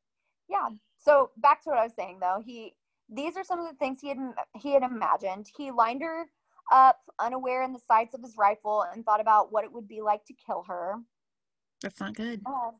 yeah 0.48 0.68
so 0.98 1.30
back 1.38 1.62
to 1.62 1.70
what 1.70 1.78
i 1.78 1.84
was 1.84 1.92
saying 1.94 2.18
though 2.20 2.42
he 2.44 2.74
these 3.10 3.36
are 3.36 3.44
some 3.44 3.58
of 3.58 3.66
the 3.66 3.74
things 3.76 3.98
he 4.00 4.08
had 4.08 4.18
he 4.56 4.72
had 4.72 4.82
imagined 4.82 5.46
he 5.56 5.70
lined 5.70 6.02
her 6.02 6.26
up 6.72 6.98
unaware 7.18 7.62
in 7.62 7.72
the 7.72 7.78
sights 7.78 8.14
of 8.14 8.22
his 8.22 8.34
rifle 8.36 8.84
and 8.92 9.04
thought 9.04 9.20
about 9.20 9.52
what 9.52 9.64
it 9.64 9.72
would 9.72 9.88
be 9.88 10.00
like 10.02 10.24
to 10.26 10.34
kill 10.34 10.62
her 10.66 10.96
That's 11.82 12.00
not 12.00 12.14
good. 12.14 12.42
um, 12.46 12.72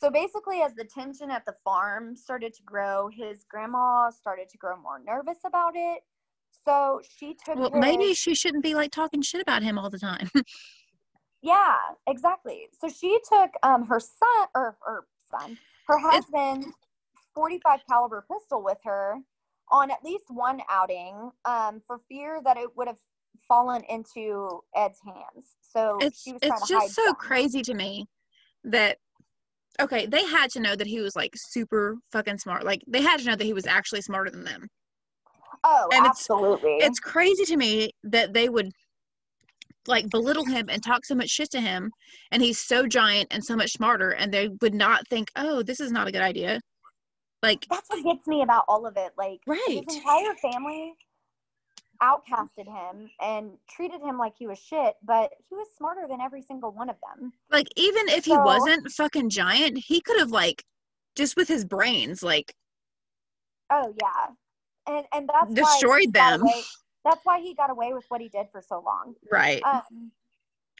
so 0.00 0.10
basically, 0.10 0.62
as 0.62 0.74
the 0.74 0.84
tension 0.84 1.30
at 1.30 1.44
the 1.44 1.54
farm 1.64 2.16
started 2.16 2.54
to 2.54 2.62
grow, 2.62 3.08
his 3.12 3.44
grandma 3.44 4.10
started 4.10 4.48
to 4.48 4.58
grow 4.58 4.76
more 4.80 4.98
nervous 5.04 5.38
about 5.44 5.74
it. 5.76 6.02
So 6.66 7.00
she 7.18 7.36
took. 7.44 7.56
Well, 7.56 7.70
his- 7.70 7.80
maybe 7.80 8.14
she 8.14 8.34
shouldn't 8.34 8.62
be 8.62 8.74
like 8.74 8.90
talking 8.90 9.22
shit 9.22 9.42
about 9.42 9.62
him 9.62 9.78
all 9.78 9.90
the 9.90 9.98
time. 9.98 10.30
Yeah, 11.42 11.76
exactly. 12.06 12.68
So 12.78 12.90
she 12.90 13.18
took 13.26 13.50
um 13.62 13.86
her 13.86 13.98
son 13.98 14.46
or 14.54 14.76
her 14.86 15.06
son, 15.30 15.56
her 15.86 15.98
husband's 15.98 16.66
45 17.34 17.80
caliber 17.88 18.26
pistol 18.30 18.62
with 18.62 18.76
her 18.84 19.16
on 19.70 19.90
at 19.90 20.04
least 20.04 20.24
one 20.28 20.60
outing, 20.68 21.30
um, 21.44 21.80
for 21.86 22.00
fear 22.10 22.40
that 22.44 22.56
it 22.56 22.76
would 22.76 22.88
have 22.88 22.98
fallen 23.48 23.82
into 23.84 24.60
Ed's 24.76 24.98
hands. 25.04 25.56
So 25.62 25.96
it's 26.00 26.26
she 26.26 26.32
was 26.32 26.42
trying 26.42 26.60
it's 26.60 26.68
just 26.68 26.94
so 26.94 27.04
some. 27.06 27.16
crazy 27.16 27.62
to 27.62 27.72
me 27.74 28.06
that 28.64 28.98
okay 29.82 30.06
they 30.06 30.24
had 30.24 30.50
to 30.50 30.60
know 30.60 30.74
that 30.76 30.86
he 30.86 31.00
was 31.00 31.14
like 31.16 31.32
super 31.34 31.96
fucking 32.12 32.38
smart 32.38 32.64
like 32.64 32.80
they 32.86 33.00
had 33.02 33.18
to 33.20 33.26
know 33.26 33.36
that 33.36 33.44
he 33.44 33.52
was 33.52 33.66
actually 33.66 34.00
smarter 34.00 34.30
than 34.30 34.44
them 34.44 34.66
Oh, 35.62 35.88
and 35.92 36.06
it's- 36.06 36.10
absolutely. 36.20 36.76
it's 36.78 36.98
crazy 37.00 37.44
to 37.44 37.56
me 37.56 37.90
that 38.04 38.32
they 38.32 38.48
would 38.48 38.70
like 39.86 40.08
belittle 40.10 40.44
him 40.44 40.66
and 40.70 40.82
talk 40.82 41.04
so 41.04 41.14
much 41.14 41.28
shit 41.28 41.50
to 41.50 41.60
him 41.60 41.90
and 42.32 42.42
he's 42.42 42.58
so 42.60 42.86
giant 42.86 43.28
and 43.30 43.44
so 43.44 43.56
much 43.56 43.72
smarter 43.72 44.10
and 44.10 44.32
they 44.32 44.48
would 44.62 44.74
not 44.74 45.06
think 45.08 45.28
oh 45.36 45.62
this 45.62 45.80
is 45.80 45.90
not 45.90 46.06
a 46.08 46.12
good 46.12 46.22
idea 46.22 46.60
like 47.42 47.66
that's 47.70 47.88
what 47.88 48.04
gets 48.04 48.26
me 48.26 48.42
about 48.42 48.64
all 48.68 48.86
of 48.86 48.96
it. 48.96 49.12
Like 49.16 49.40
Right. 49.46 49.82
his 49.86 49.96
entire 49.96 50.34
family 50.36 50.94
outcasted 52.02 52.66
him 52.66 53.10
and 53.20 53.50
treated 53.68 54.00
him 54.00 54.16
like 54.18 54.32
he 54.38 54.46
was 54.46 54.58
shit, 54.58 54.94
but 55.04 55.30
he 55.48 55.54
was 55.54 55.66
smarter 55.76 56.06
than 56.08 56.20
every 56.20 56.42
single 56.42 56.72
one 56.72 56.88
of 56.88 56.96
them. 57.18 57.32
like 57.50 57.66
even 57.76 58.08
if 58.08 58.24
he 58.24 58.36
wasn't 58.36 58.90
fucking 58.92 59.28
giant 59.28 59.76
he 59.78 60.00
could 60.00 60.18
have 60.18 60.30
like 60.30 60.64
just 61.16 61.36
with 61.36 61.48
his 61.48 61.64
brains 61.64 62.22
like 62.22 62.54
Oh 63.72 63.94
yeah. 64.00 64.26
And 64.88 65.04
and 65.12 65.28
that's 65.32 65.54
Destroyed 65.54 66.12
them. 66.12 66.40
away- 66.42 66.62
that's 67.04 67.20
why 67.24 67.40
he 67.40 67.54
got 67.54 67.70
away 67.70 67.92
with 67.94 68.04
what 68.08 68.20
he 68.20 68.28
did 68.28 68.46
for 68.52 68.60
so 68.66 68.82
long. 68.84 69.14
right 69.30 69.62
Um 69.64 70.10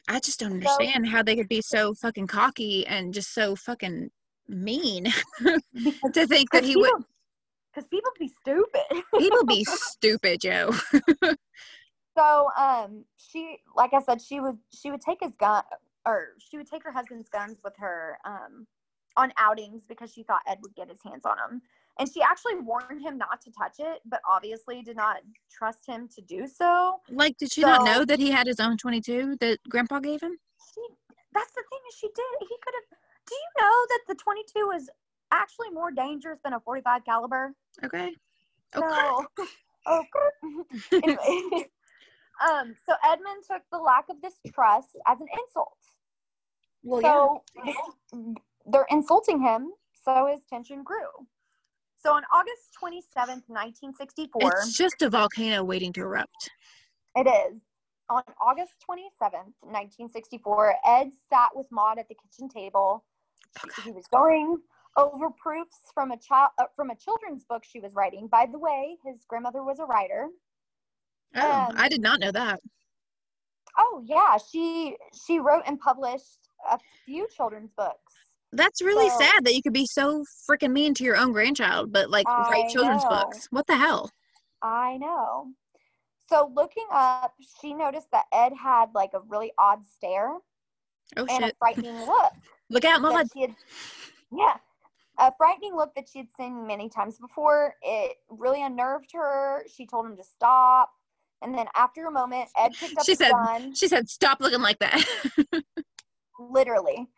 I 0.09 0.19
just 0.21 0.41
don't 0.41 0.51
So- 0.63 0.71
understand 0.71 1.07
how 1.09 1.23
they 1.23 1.37
could 1.37 1.49
be 1.49 1.61
so 1.63 1.95
fucking 1.95 2.27
cocky 2.29 2.87
and 2.87 3.13
just 3.13 3.33
so 3.35 3.55
fucking 3.57 4.11
mean 4.49 5.05
to 5.45 6.27
think 6.27 6.51
that 6.51 6.65
he 6.65 6.77
would 6.77 7.05
because 7.73 7.89
people 7.89 8.11
be 8.19 8.31
stupid. 8.41 9.05
people 9.19 9.45
be 9.45 9.65
stupid, 9.69 10.41
Joe. 10.41 10.73
So 12.17 12.49
um 12.59 13.05
she 13.17 13.59
like 13.77 13.95
I 13.95 14.01
said, 14.01 14.21
she 14.21 14.41
would 14.41 14.59
she 14.75 14.91
would 14.91 15.01
take 15.01 15.19
his 15.21 15.33
gun 15.39 15.63
or 16.07 16.29
she 16.39 16.57
would 16.57 16.67
take 16.67 16.83
her 16.85 16.93
husband's 16.93 17.29
guns 17.29 17.59
with 17.63 17.75
her 17.79 18.19
um 18.25 18.67
on 19.17 19.33
outings 19.39 19.83
because 19.89 20.13
she 20.13 20.23
thought 20.23 20.41
Ed 20.47 20.59
would 20.63 20.75
get 20.75 20.89
his 20.89 20.99
hands 21.05 21.25
on 21.25 21.37
them. 21.37 21.63
And 21.99 22.09
she 22.13 22.23
actually 22.23 22.57
warned 22.57 23.03
him 23.03 23.19
not 23.19 23.41
to 23.43 23.51
touch 23.51 23.77
it, 23.79 24.01
but 24.07 24.21
obviously 24.29 24.83
did 24.83 24.97
not 24.97 25.19
trust 25.51 25.87
him 25.87 26.09
to 26.15 26.23
do 26.23 26.47
so. 26.47 26.97
Like, 27.11 27.37
did 27.37 27.53
she 27.53 27.61
not 27.61 27.85
know 27.85 28.05
that 28.05 28.19
he 28.19 28.31
had 28.31 28.47
his 28.47 28.61
own 28.61 28.79
22 28.79 29.37
that 29.41 29.59
Grandpa 29.69 29.99
gave 29.99 30.23
him? 30.23 30.37
She 30.75 30.81
that's 31.33 31.53
the 31.53 31.63
thing 31.71 31.79
is 31.89 31.95
she 31.97 32.09
did 32.09 32.25
he 32.41 32.57
could 32.63 32.75
have 32.75 32.99
do 33.29 33.35
you 33.35 33.63
know 33.63 33.87
that 33.89 34.01
the 34.09 34.15
22 34.15 34.67
was 34.67 34.91
actually 35.31 35.71
more 35.71 35.91
dangerous 35.91 36.39
than 36.45 36.53
a 36.55 36.61
45 36.61 37.05
caliber. 37.05 37.55
Okay. 37.85 38.15
So, 38.75 38.83
Okay. 38.87 39.51
oh, 39.87 40.05
anyway, 40.93 41.17
um, 42.49 42.75
so 42.87 42.95
Edmund 43.05 43.45
took 43.51 43.63
the 43.73 43.79
lack 43.79 44.09
of 44.09 44.21
this 44.23 44.35
trust 44.53 44.91
as 45.07 45.19
an 45.21 45.27
insult. 45.43 45.77
Well, 46.83 47.45
So 48.13 48.35
they're 48.67 48.87
insulting 48.91 49.41
him, 49.41 49.73
so 50.05 50.27
his 50.31 50.41
tension 50.49 50.83
grew. 50.83 51.09
So 51.99 52.13
on 52.15 52.23
August 52.33 52.71
27th, 52.83 53.45
1964, 53.49 54.41
It's 54.43 54.77
just 54.77 55.03
a 55.03 55.11
volcano 55.11 55.63
waiting 55.65 55.93
to 55.95 56.01
erupt. 56.01 56.51
it 57.17 57.27
is. 57.27 57.61
On 58.09 58.23
August 58.41 58.73
27th, 58.89 59.53
1964, 59.61 60.75
Ed 60.85 61.11
sat 61.29 61.51
with 61.55 61.67
Maud 61.71 61.99
at 61.99 62.09
the 62.09 62.15
kitchen 62.15 62.49
table. 62.49 63.05
She- 63.75 63.83
he 63.83 63.93
was 63.93 64.07
going 64.09 64.61
over 64.97 65.31
proofs 65.31 65.79
from 65.95 66.11
a 66.11 66.17
child 66.17 66.51
uh, 66.59 66.65
from 66.75 66.91
a 66.91 66.97
children's 66.97 67.45
book 67.45 67.65
she 67.65 67.81
was 67.81 67.95
writing. 67.95 68.27
By 68.27 68.47
the 68.51 68.59
way, 68.59 68.97
his 69.05 69.25
grandmother 69.29 69.63
was 69.63 69.79
a 69.79 69.85
writer. 69.85 70.29
Oh, 71.37 71.67
Um, 71.69 71.75
I 71.77 71.89
did 71.89 72.01
not 72.01 72.21
know 72.21 72.33
that. 72.33 72.61
Oh 73.79 74.03
yeah, 74.05 74.37
she 74.37 74.97
she 75.27 75.39
wrote 75.39 75.63
and 75.67 75.79
published 75.79 76.49
a 76.71 76.79
few 77.05 77.29
children's 77.35 77.71
books. 77.77 78.15
That's 78.53 78.83
really 78.83 79.09
so- 79.11 79.19
sad 79.21 79.45
that 79.45 79.55
you 79.55 79.63
could 79.63 79.73
be 79.73 79.87
so 79.87 80.25
freaking 80.49 80.73
mean 80.73 80.93
to 80.95 81.05
your 81.05 81.17
own 81.17 81.33
grandchild, 81.33 81.93
but 81.93 82.11
like 82.11 82.27
write 82.27 82.69
children's 82.71 83.05
know. 83.05 83.11
books. 83.11 83.47
What 83.51 83.67
the 83.67 83.77
hell? 83.77 84.11
I 84.63 84.97
know. 84.99 85.53
So 86.29 86.53
looking 86.55 86.87
up, 86.93 87.35
she 87.61 87.75
noticed 87.75 88.09
that 88.13 88.25
Ed 88.33 88.53
had 88.53 88.91
like 88.95 89.11
a 89.15 89.21
really 89.29 89.53
odd 89.59 89.85
stare 89.87 90.35
Oh 91.17 91.27
and 91.29 91.45
a 91.45 91.53
frightening 91.59 92.07
look 92.07 92.33
Look 92.71 92.85
out, 92.85 93.03
she 93.33 93.41
had. 93.41 93.55
Yeah, 94.33 94.57
a 95.21 95.33
frightening 95.37 95.77
look 95.77 95.95
that 95.95 96.09
she 96.09 96.19
had 96.19 96.29
seen 96.37 96.67
many 96.67 96.89
times 96.89 97.19
before. 97.19 97.75
It 97.83 98.17
really 98.29 98.63
unnerved 98.63 99.11
her. 99.13 99.65
She 99.73 99.87
told 99.87 100.07
him 100.07 100.17
to 100.17 100.25
stop, 100.25 100.91
and 101.43 101.55
then 101.57 101.67
after 101.77 102.07
a 102.07 102.11
moment, 102.11 102.49
Ed 102.57 102.73
picked 102.81 102.99
up 102.99 103.05
She 103.05 103.13
his 103.13 103.19
said- 103.19 103.33
gun. 103.33 103.75
She 103.75 103.87
said, 103.87 104.09
"Stop 104.09 104.41
looking 104.41 104.63
like 104.63 104.79
that." 104.81 105.05
literally. 106.39 107.09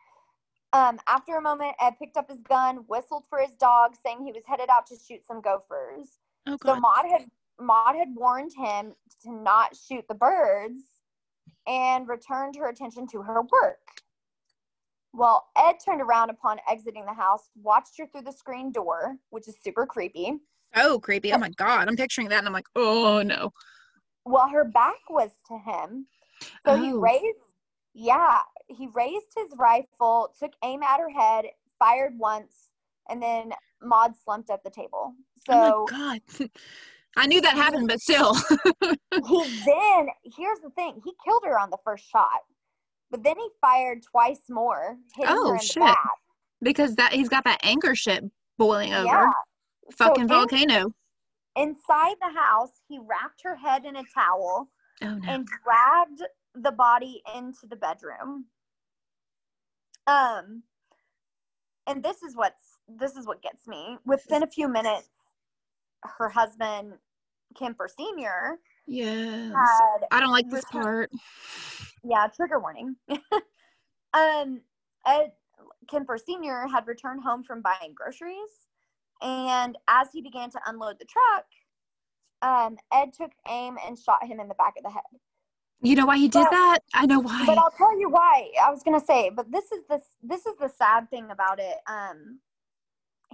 Um, 0.74 0.98
after 1.06 1.36
a 1.36 1.40
moment, 1.42 1.74
Ed 1.80 1.98
picked 1.98 2.16
up 2.16 2.30
his 2.30 2.40
gun, 2.40 2.78
whistled 2.88 3.24
for 3.28 3.38
his 3.38 3.54
dog, 3.54 3.94
saying 4.04 4.24
he 4.24 4.32
was 4.32 4.42
headed 4.46 4.68
out 4.70 4.86
to 4.86 4.96
shoot 4.96 5.24
some 5.26 5.40
gophers. 5.42 6.18
oh 6.46 6.56
So. 6.64 6.76
Maud 6.80 7.04
had 7.10 7.26
Maud 7.60 7.94
had 7.94 8.08
warned 8.14 8.52
him 8.56 8.94
to 9.22 9.32
not 9.32 9.76
shoot 9.76 10.04
the 10.08 10.14
birds 10.14 10.82
and 11.66 12.08
returned 12.08 12.56
her 12.56 12.68
attention 12.68 13.06
to 13.08 13.22
her 13.22 13.42
work. 13.42 13.78
Well, 15.12 15.46
Ed 15.56 15.76
turned 15.84 16.00
around 16.00 16.30
upon 16.30 16.58
exiting 16.70 17.04
the 17.04 17.12
house, 17.12 17.50
watched 17.54 17.98
her 17.98 18.06
through 18.06 18.22
the 18.22 18.32
screen 18.32 18.72
door, 18.72 19.16
which 19.30 19.46
is 19.46 19.56
super 19.62 19.86
creepy. 19.86 20.38
Oh, 20.74 20.98
creepy. 20.98 21.32
Oh 21.32 21.38
my 21.38 21.50
god. 21.50 21.88
I'm 21.88 21.96
picturing 21.96 22.28
that 22.28 22.38
and 22.38 22.46
I'm 22.46 22.52
like, 22.52 22.68
oh 22.76 23.22
no. 23.22 23.52
Well, 24.24 24.48
her 24.48 24.64
back 24.64 25.10
was 25.10 25.30
to 25.48 25.58
him. 25.58 26.06
So 26.66 26.76
he 26.76 26.92
Oh. 26.92 26.98
raised 26.98 27.38
yeah, 27.94 28.38
he 28.68 28.88
raised 28.94 29.26
his 29.36 29.48
rifle, 29.58 30.34
took 30.40 30.52
aim 30.64 30.82
at 30.82 30.98
her 30.98 31.10
head, 31.10 31.44
fired 31.78 32.18
once, 32.18 32.70
and 33.10 33.22
then 33.22 33.52
Maud 33.82 34.16
slumped 34.16 34.48
at 34.48 34.64
the 34.64 34.70
table. 34.70 35.14
So 35.46 35.52
oh 35.52 35.86
my 35.90 35.98
god. 35.98 36.20
I 37.18 37.26
knew 37.26 37.42
that 37.42 37.54
happened, 37.54 37.88
but 37.88 38.00
still. 38.00 38.34
he 39.28 39.62
then 39.66 40.08
here's 40.24 40.60
the 40.60 40.70
thing 40.74 41.02
he 41.04 41.12
killed 41.22 41.42
her 41.44 41.58
on 41.58 41.68
the 41.68 41.76
first 41.84 42.08
shot 42.08 42.40
but 43.12 43.22
then 43.22 43.38
he 43.38 43.48
fired 43.60 44.02
twice 44.02 44.40
more 44.50 44.96
hitting 45.14 45.32
Oh, 45.36 45.50
her 45.50 45.54
in 45.54 45.60
shit. 45.60 45.74
the 45.74 45.80
back 45.80 45.98
because 46.62 46.96
that 46.96 47.12
he's 47.12 47.28
got 47.28 47.44
that 47.44 47.60
anger 47.62 47.94
shit 47.94 48.24
boiling 48.58 48.92
over. 48.94 49.06
yeah 49.06 49.30
So 49.90 50.06
Fucking 50.06 50.22
in- 50.22 50.28
volcano. 50.28 50.92
inside 51.56 52.16
the 52.20 52.32
house 52.34 52.72
he 52.88 52.98
wrapped 52.98 53.42
her 53.44 53.54
head 53.54 53.84
in 53.84 53.94
a 53.96 54.02
towel 54.12 54.68
Oh 55.02 55.14
no. 55.14 55.30
and 55.32 55.46
dragged 55.62 56.22
the 56.54 56.72
body 56.72 57.22
into 57.36 57.66
the 57.68 57.76
bedroom 57.76 58.46
um 60.06 60.62
and 61.86 62.02
this 62.02 62.22
is 62.22 62.34
what's 62.36 62.78
this 62.88 63.16
is 63.16 63.26
what 63.26 63.42
gets 63.42 63.66
me 63.66 63.96
within 64.04 64.42
a 64.42 64.46
few 64.46 64.68
minutes 64.68 65.08
her 66.18 66.28
husband 66.28 66.94
kemper 67.58 67.88
senior 67.88 68.58
yes. 68.86 69.52
had 69.54 69.98
I 70.10 70.20
don't 70.20 70.32
like 70.32 70.48
this 70.50 70.64
part. 70.66 71.10
Yeah 72.04 72.26
trigger 72.34 72.58
warning 72.58 72.96
um 74.14 74.60
ed 75.06 75.32
kemper 75.90 76.18
senior 76.18 76.66
had 76.72 76.86
returned 76.86 77.22
home 77.22 77.42
from 77.44 77.62
buying 77.62 77.94
groceries 77.94 78.66
and 79.20 79.76
as 79.88 80.08
he 80.12 80.20
began 80.20 80.50
to 80.50 80.58
unload 80.66 80.96
the 80.98 81.04
truck 81.06 81.44
um 82.42 82.76
ed 82.92 83.12
took 83.12 83.30
aim 83.48 83.76
and 83.86 83.98
shot 83.98 84.24
him 84.24 84.40
in 84.40 84.48
the 84.48 84.54
back 84.54 84.74
of 84.76 84.82
the 84.84 84.90
head 84.90 85.02
You 85.80 85.94
know 85.96 86.06
why 86.06 86.16
he 86.18 86.28
did 86.28 86.42
But- 86.44 86.50
that? 86.52 86.78
I 86.94 87.06
know 87.06 87.20
why. 87.20 87.44
but 87.46 87.58
i'll 87.58 87.70
tell 87.70 87.98
you 87.98 88.08
why 88.08 88.50
i 88.64 88.70
was 88.70 88.82
gonna 88.82 89.00
say 89.04 89.30
but 89.34 89.50
this 89.50 89.70
is 89.72 89.80
this 89.88 90.02
this 90.22 90.46
is 90.46 90.54
the 90.60 90.68
sad 90.68 91.08
thing 91.10 91.30
about 91.30 91.58
it 91.60 91.76
um 91.88 92.40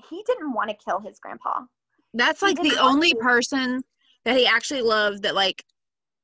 he 0.09 0.23
didn't 0.27 0.53
want 0.53 0.71
to 0.71 0.77
kill 0.77 1.01
his 1.01 1.19
grandpa 1.19 1.63
That's 2.15 2.43
like 2.43 2.61
the 2.63 2.77
only 2.81 3.13
to. 3.13 3.19
person 3.21 3.83
that 4.25 4.37
he 4.37 4.47
actually 4.47 4.83
loved 4.83 5.23
that 5.23 5.35
like 5.35 5.65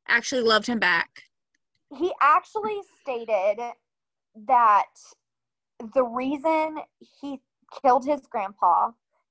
actually 0.09 0.42
loved 0.42 0.66
him 0.66 0.78
back. 0.78 1.09
He 1.98 2.12
actually 2.20 2.80
stated 3.00 3.59
that 4.46 4.87
the 5.94 6.04
reason 6.04 6.78
he 7.20 7.40
killed 7.83 8.04
his 8.04 8.20
grandpa 8.30 8.90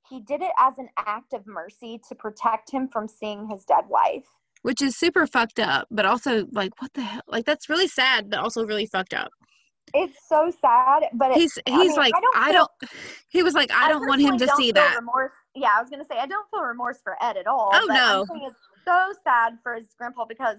he 0.09 0.19
did 0.19 0.41
it 0.41 0.51
as 0.59 0.73
an 0.77 0.89
act 0.97 1.33
of 1.33 1.47
mercy 1.47 1.99
to 2.09 2.13
protect 2.15 2.69
him 2.69 2.87
from 2.89 3.07
seeing 3.07 3.47
his 3.47 3.63
dead 3.65 3.85
wife 3.87 4.25
Which 4.63 4.81
is 4.81 4.97
super 4.97 5.25
fucked 5.27 5.59
up, 5.59 5.87
but 5.91 6.05
also 6.05 6.45
like 6.51 6.71
what 6.81 6.93
the 6.93 7.01
hell? 7.01 7.21
Like 7.27 7.45
that's 7.45 7.69
really 7.69 7.87
sad, 7.87 8.29
but 8.29 8.39
also 8.39 8.65
really 8.65 8.85
fucked 8.85 9.13
up. 9.13 9.29
it's 9.93 10.17
so 10.27 10.51
sad 10.61 11.03
but 11.13 11.31
it, 11.31 11.37
He's 11.37 11.57
I 11.67 11.71
he's 11.71 11.89
mean, 11.89 11.95
like 11.97 12.13
I 12.15 12.21
don't 12.21 12.35
I 12.37 12.45
feel- 12.51 12.53
don't 12.81 12.91
he 13.29 13.43
was 13.43 13.53
like 13.53 13.71
I 13.71 13.89
don't 13.89 14.07
want 14.07 14.21
him 14.21 14.37
to 14.37 14.47
see 14.57 14.71
that. 14.73 14.95
remorse. 14.97 15.31
yeah 15.55 15.71
i 15.77 15.81
was 15.81 15.89
gonna 15.89 16.05
say 16.09 16.17
i 16.19 16.25
don't 16.25 16.47
feel 16.51 16.61
remorse 16.63 16.99
for 17.03 17.15
ed 17.21 17.37
at 17.37 17.47
all 17.47 17.71
Oh, 17.73 17.85
but 17.87 17.93
no. 17.95 18.25
It's 18.47 18.55
so 18.85 19.13
sad 19.23 19.53
for 19.63 19.75
his 19.75 19.87
grandpa 19.97 20.25
because 20.25 20.57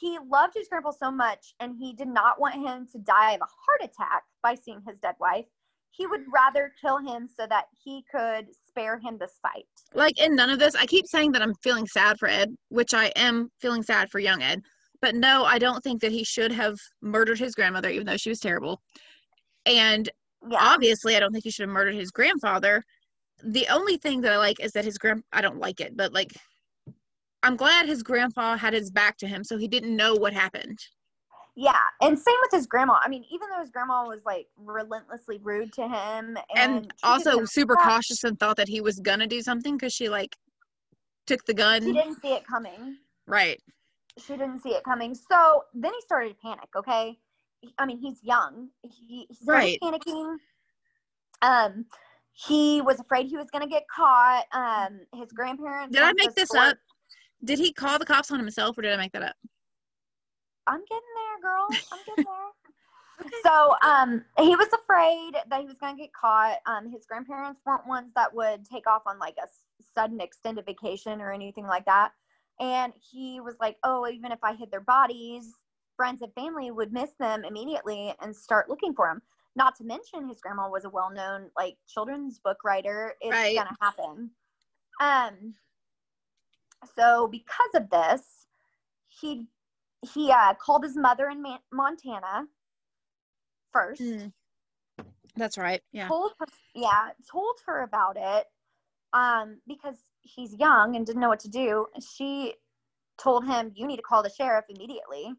he 0.00 0.18
loved 0.28 0.54
his 0.54 0.68
grandpa 0.68 0.90
so 0.90 1.10
much 1.10 1.54
and 1.60 1.76
he 1.78 1.92
did 1.92 2.08
not 2.08 2.40
want 2.40 2.54
him 2.54 2.86
to 2.90 2.98
die 2.98 3.32
of 3.32 3.40
a 3.40 3.44
heart 3.44 3.82
attack 3.82 4.22
by 4.42 4.54
seeing 4.54 4.80
his 4.86 4.98
dead 4.98 5.14
wife 5.20 5.46
he 5.96 6.06
would 6.06 6.22
mm. 6.22 6.32
rather 6.32 6.72
kill 6.80 6.98
him 6.98 7.28
so 7.28 7.46
that 7.46 7.66
he 7.84 8.04
could 8.10 8.46
spare 8.68 8.98
him 8.98 9.18
the 9.18 9.28
sight. 9.42 9.66
like 9.94 10.20
in 10.20 10.36
none 10.36 10.50
of 10.50 10.58
this, 10.58 10.74
I 10.74 10.86
keep 10.86 11.06
saying 11.06 11.32
that 11.32 11.42
I'm 11.42 11.54
feeling 11.62 11.86
sad 11.86 12.18
for 12.18 12.28
Ed, 12.28 12.54
which 12.68 12.94
I 12.94 13.06
am 13.16 13.50
feeling 13.60 13.82
sad 13.82 14.10
for 14.10 14.18
young 14.18 14.42
Ed. 14.42 14.60
But 15.00 15.14
no, 15.14 15.44
I 15.44 15.58
don't 15.58 15.82
think 15.82 16.00
that 16.02 16.12
he 16.12 16.24
should 16.24 16.52
have 16.52 16.76
murdered 17.02 17.38
his 17.38 17.54
grandmother, 17.54 17.88
even 17.90 18.06
though 18.06 18.16
she 18.16 18.30
was 18.30 18.40
terrible. 18.40 18.80
And 19.64 20.08
yeah 20.50 20.58
obviously, 20.60 21.16
I 21.16 21.20
don't 21.20 21.32
think 21.32 21.44
he 21.44 21.50
should 21.50 21.64
have 21.64 21.74
murdered 21.74 21.94
his 21.94 22.10
grandfather. 22.10 22.82
The 23.44 23.66
only 23.68 23.96
thing 23.98 24.20
that 24.22 24.32
I 24.32 24.38
like 24.38 24.60
is 24.60 24.72
that 24.72 24.84
his 24.84 24.98
grand 24.98 25.22
I 25.32 25.40
don't 25.40 25.60
like 25.60 25.80
it, 25.80 25.96
but 25.96 26.12
like 26.12 26.32
I'm 27.46 27.56
glad 27.56 27.86
his 27.86 28.02
grandpa 28.02 28.56
had 28.56 28.74
his 28.74 28.90
back 28.90 29.16
to 29.18 29.26
him, 29.26 29.44
so 29.44 29.56
he 29.56 29.68
didn't 29.68 29.94
know 29.94 30.14
what 30.14 30.32
happened. 30.32 30.78
yeah 31.58 31.78
and 32.02 32.18
same 32.18 32.34
with 32.42 32.50
his 32.52 32.66
grandma 32.66 32.98
i 33.02 33.08
mean 33.08 33.24
even 33.30 33.48
though 33.48 33.60
his 33.60 33.70
grandma 33.70 34.06
was 34.06 34.20
like 34.26 34.46
relentlessly 34.58 35.38
rude 35.42 35.72
to 35.72 35.82
him 35.88 36.36
and, 36.54 36.56
And 36.56 36.92
also 37.02 37.44
super 37.46 37.76
crap, 37.76 37.86
cautious 37.86 38.24
and 38.24 38.38
thought 38.38 38.56
that 38.58 38.68
he 38.68 38.80
was 38.82 39.00
gonna 39.00 39.26
do 39.26 39.40
something 39.40 39.76
because 39.76 39.94
she 39.94 40.08
like 40.08 40.36
took 41.26 41.44
the 41.46 41.54
gun. 41.54 41.82
she 41.82 41.92
didn't 41.92 42.20
see 42.20 42.32
it 42.34 42.46
coming 42.46 42.96
Right. 43.26 43.60
she 44.18 44.32
didn't 44.34 44.60
see 44.60 44.70
it 44.70 44.82
coming. 44.84 45.14
So 45.14 45.64
then 45.74 45.92
he 45.92 46.00
started 46.00 46.30
to 46.30 46.34
panic. 46.36 46.68
Okay, 46.74 47.18
I 47.78 47.86
mean 47.86 47.98
he's 47.98 48.22
young. 48.22 48.68
He, 48.82 49.26
he 49.28 49.34
started 49.34 49.78
Right. 49.78 49.78
panicking. 49.82 50.36
Um, 51.42 51.86
he 52.32 52.80
was 52.82 53.00
afraid 53.00 53.26
he 53.26 53.36
was 53.36 53.48
going 53.50 53.62
to 53.62 53.68
get 53.68 53.84
caught. 53.88 54.44
Um, 54.52 55.00
his 55.14 55.32
grandparents. 55.32 55.92
Did 55.92 56.02
I 56.02 56.12
make 56.12 56.34
this 56.34 56.54
up? 56.54 56.76
Did 57.44 57.58
he 57.58 57.72
call 57.72 57.98
the 57.98 58.06
cops 58.06 58.30
on 58.30 58.38
himself 58.38 58.76
or 58.78 58.82
did 58.82 58.92
I 58.92 58.96
make 58.96 59.12
that 59.12 59.22
up? 59.22 59.36
I'm 60.66 60.80
getting 60.80 61.00
there, 61.14 61.50
girl. 61.50 61.68
I'm 61.92 61.98
getting 62.06 62.24
there. 62.24 62.50
So 63.42 63.74
um, 63.82 64.24
he 64.38 64.56
was 64.56 64.68
afraid 64.72 65.34
that 65.48 65.60
he 65.60 65.66
was 65.66 65.76
going 65.78 65.96
to 65.96 66.02
get 66.02 66.12
caught. 66.12 66.58
Um, 66.66 66.90
his 66.90 67.06
grandparents 67.06 67.60
weren't 67.64 67.86
ones 67.86 68.12
that 68.14 68.34
would 68.34 68.64
take 68.64 68.86
off 68.86 69.02
on 69.06 69.18
like 69.18 69.36
a 69.42 69.46
sudden 69.94 70.20
extended 70.20 70.66
vacation 70.66 71.20
or 71.20 71.32
anything 71.32 71.66
like 71.66 71.84
that. 71.86 72.12
And 72.60 72.92
he 72.98 73.40
was 73.40 73.56
like, 73.60 73.76
"Oh, 73.84 74.06
even 74.08 74.32
if 74.32 74.38
I 74.42 74.54
hid 74.54 74.70
their 74.70 74.80
bodies, 74.80 75.54
friends 75.96 76.22
and 76.22 76.32
family 76.34 76.70
would 76.70 76.92
miss 76.92 77.10
them 77.18 77.44
immediately 77.44 78.14
and 78.20 78.34
start 78.34 78.68
looking 78.68 78.94
for 78.94 79.08
them." 79.08 79.20
Not 79.56 79.76
to 79.76 79.84
mention, 79.84 80.28
his 80.28 80.40
grandma 80.40 80.68
was 80.68 80.84
a 80.84 80.90
well-known 80.90 81.50
like 81.56 81.76
children's 81.86 82.38
book 82.38 82.58
writer. 82.64 83.14
It's 83.20 83.32
Right. 83.32 83.56
gonna 83.56 83.76
happen. 83.80 84.30
Um. 85.00 85.54
So 86.94 87.28
because 87.28 87.70
of 87.74 87.90
this, 87.90 88.46
he 89.08 89.46
he 90.14 90.30
uh, 90.30 90.54
called 90.54 90.84
his 90.84 90.96
mother 90.96 91.28
in 91.28 91.42
Man- 91.42 91.58
Montana 91.72 92.46
first. 93.72 94.02
Mm. 94.02 94.32
That's 95.36 95.58
right. 95.58 95.82
Yeah. 95.92 96.08
told 96.08 96.32
her, 96.38 96.46
yeah, 96.74 97.10
told 97.30 97.56
her 97.66 97.82
about 97.82 98.16
it 98.18 98.46
um, 99.12 99.58
because 99.66 99.96
he's 100.20 100.54
young 100.54 100.96
and 100.96 101.06
didn't 101.06 101.20
know 101.20 101.28
what 101.28 101.40
to 101.40 101.50
do. 101.50 101.86
She 102.00 102.54
told 103.18 103.46
him, 103.46 103.72
You 103.74 103.86
need 103.86 103.96
to 103.96 104.02
call 104.02 104.22
the 104.22 104.30
sheriff 104.30 104.64
immediately, 104.68 105.32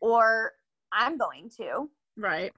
or 0.00 0.52
I'm 0.92 1.16
going 1.16 1.50
to. 1.58 1.88
Right. 2.16 2.52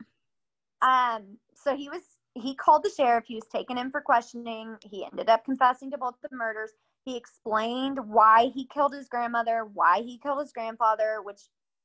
Um, 0.83 1.39
so 1.55 1.77
he 1.77 1.89
was 1.89 2.03
he 2.35 2.55
called 2.55 2.85
the 2.85 2.91
sheriff, 2.91 3.25
he 3.27 3.35
was 3.35 3.47
taken 3.47 3.77
in 3.79 3.91
for 3.91 4.01
questioning. 4.01 4.77
He 4.83 5.05
ended 5.05 5.29
up 5.29 5.45
confessing 5.45 5.91
to 5.91 5.99
both 5.99 6.15
the 6.23 6.29
murders. 6.33 6.71
He 7.05 7.17
explained 7.17 7.99
why 8.07 8.51
he 8.55 8.67
killed 8.67 8.95
his 8.95 9.09
grandmother, 9.09 9.67
why 9.73 10.03
he 10.03 10.19
killed 10.19 10.41
his 10.41 10.53
grandfather, 10.53 11.21
which 11.23 11.41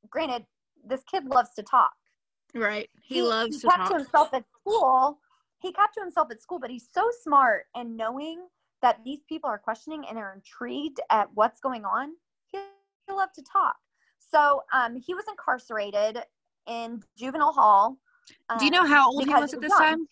granted, 0.10 0.46
this 0.86 1.02
kid 1.10 1.26
loves 1.26 1.50
to 1.56 1.64
talk. 1.64 1.94
Right. 2.54 2.90
He, 3.02 3.22
loves 3.22 3.56
he 3.56 3.62
to 3.62 3.68
kept 3.68 3.80
talk. 3.84 3.92
to 3.92 3.98
himself 3.98 4.34
at 4.34 4.44
school. 4.62 5.20
He 5.62 5.72
kept 5.72 5.96
to 5.96 6.02
himself 6.02 6.30
at 6.32 6.42
school, 6.42 6.60
but 6.60 6.70
he's 6.70 6.88
so 6.94 7.10
smart 7.24 7.66
and 7.76 7.98
knowing 7.98 8.46
that 8.82 9.00
these 9.04 9.20
people 9.28 9.50
are 9.50 9.58
questioning 9.58 10.06
and 10.08 10.18
are 10.18 10.34
intrigued 10.34 11.00
at 11.10 11.28
what's 11.34 11.60
going 11.60 11.86
on, 11.86 12.12
he, 12.52 12.60
he 13.08 13.14
loved 13.14 13.36
to 13.36 13.44
talk. 13.44 13.76
So 14.20 14.64
um, 14.74 14.96
he 14.96 15.14
was 15.14 15.26
incarcerated 15.28 16.20
in 16.68 17.02
juvenile 17.18 17.54
hall. 17.54 17.98
Do 18.60 18.66
you 18.66 18.72
know 18.72 18.82
um, 18.82 18.88
how 18.88 19.12
old 19.12 19.26
he 19.26 19.34
was 19.34 19.54
at 19.54 19.62
this 19.62 19.70
young. 19.70 19.80
time? 19.80 20.08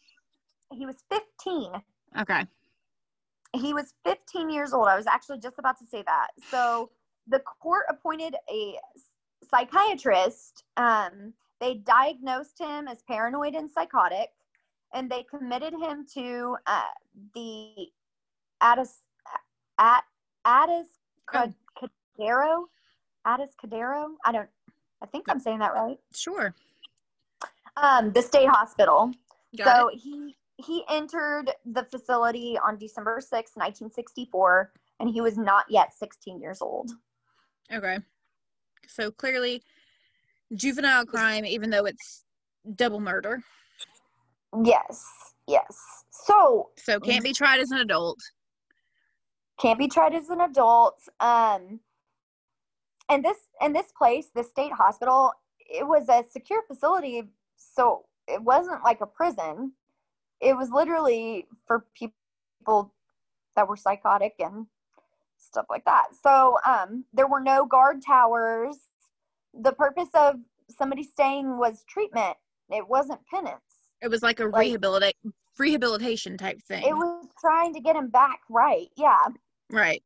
He 0.72 0.86
was 0.86 0.96
15. 1.10 1.72
Okay. 2.20 2.46
He 3.56 3.74
was 3.74 3.94
15 4.06 4.50
years 4.50 4.74
old. 4.74 4.88
I 4.88 4.96
was 4.96 5.08
actually 5.08 5.40
just 5.40 5.60
about 5.60 5.78
to 5.80 5.86
say 5.86 6.04
that. 6.08 6.28
So 6.50 6.90
the 7.28 7.40
court 7.40 7.86
appointed 7.90 8.36
a 8.52 8.76
psychiatrist. 9.50 10.64
Um, 10.78 11.34
they 11.62 11.76
diagnosed 11.76 12.60
him 12.60 12.88
as 12.88 13.04
paranoid 13.04 13.54
and 13.54 13.70
psychotic, 13.70 14.30
and 14.94 15.10
they 15.10 15.24
committed 15.24 15.74
him 15.74 16.06
to 16.16 16.58
uh, 16.68 16.82
the 17.36 17.88
Addis 18.62 19.02
at 19.78 20.04
Addis 20.46 20.88
Oh. 21.34 21.54
Cadero. 22.20 22.66
Addis 23.26 23.56
Cadero. 23.64 24.10
I 24.26 24.32
don't. 24.32 24.50
I 25.02 25.06
think 25.06 25.26
I'm 25.30 25.40
saying 25.40 25.60
that 25.60 25.74
right. 25.74 25.98
Sure. 26.14 26.54
Um, 27.78 28.12
the 28.12 28.22
state 28.22 28.48
hospital. 28.50 29.12
Got 29.58 29.66
so 29.66 29.90
he 29.94 30.36
he 30.58 30.84
entered 30.90 31.52
the 31.66 31.84
facility 31.86 32.58
on 32.64 32.78
December 32.78 33.20
6, 33.20 33.32
1964, 33.32 34.72
and 35.00 35.10
he 35.10 35.22
was 35.22 35.38
not 35.38 35.66
yet 35.70 35.94
16 35.94 36.40
years 36.40 36.62
old. 36.62 36.92
Okay. 37.74 38.00
So 38.88 39.12
clearly, 39.12 39.64
juvenile 40.56 41.06
crime, 41.06 41.46
even 41.46 41.70
though 41.70 41.86
it's 41.86 42.26
double 42.76 43.00
murder, 43.00 43.42
Yes, 44.64 45.34
yes. 45.48 46.04
So 46.12 46.70
so 46.78 47.00
can't 47.00 47.24
be 47.24 47.34
tried 47.34 47.60
as 47.60 47.72
an 47.72 47.80
adult. 47.80 48.20
can't 49.60 49.80
be 49.80 49.88
tried 49.88 50.14
as 50.14 50.30
an 50.30 50.42
adult. 50.42 51.00
Um, 51.20 51.80
and 53.10 53.24
this 53.26 53.38
and 53.62 53.76
this 53.76 53.92
place, 53.98 54.28
the 54.34 54.44
state 54.44 54.72
hospital, 54.72 55.34
it 55.60 55.88
was 55.88 56.08
a 56.10 56.24
secure 56.30 56.62
facility, 56.68 57.24
so 57.58 58.06
it 58.28 58.42
wasn't 58.42 58.84
like 58.84 59.02
a 59.02 59.08
prison. 59.08 59.74
It 60.44 60.56
was 60.58 60.70
literally 60.72 61.48
for 61.66 61.86
people 61.94 62.94
that 63.56 63.68
were 63.68 63.78
psychotic 63.78 64.34
and 64.40 64.68
stuff 65.38 65.66
like 65.70 65.86
that. 65.86 66.08
So 66.22 66.58
um, 66.66 67.06
there 67.14 67.28
were 67.28 67.40
no 67.40 67.66
guard 67.66 68.02
towers. 68.06 68.78
The 69.54 69.72
purpose 69.72 70.10
of 70.14 70.36
somebody 70.76 71.04
staying 71.04 71.58
was 71.58 71.84
treatment. 71.88 72.36
It 72.70 72.88
wasn't 72.88 73.20
penance. 73.28 73.62
It 74.02 74.10
was 74.10 74.24
like 74.24 74.40
a 74.40 74.46
Like- 74.46 74.66
rehabilitate 74.66 75.16
rehabilitation 75.60 76.36
type 76.36 76.60
thing. 76.64 76.84
It 76.84 76.94
was 76.96 77.28
trying 77.40 77.74
to 77.76 77.80
get 77.80 77.96
him 77.96 78.10
back 78.10 78.40
right. 78.50 78.88
Yeah. 78.98 79.28
right. 79.70 80.02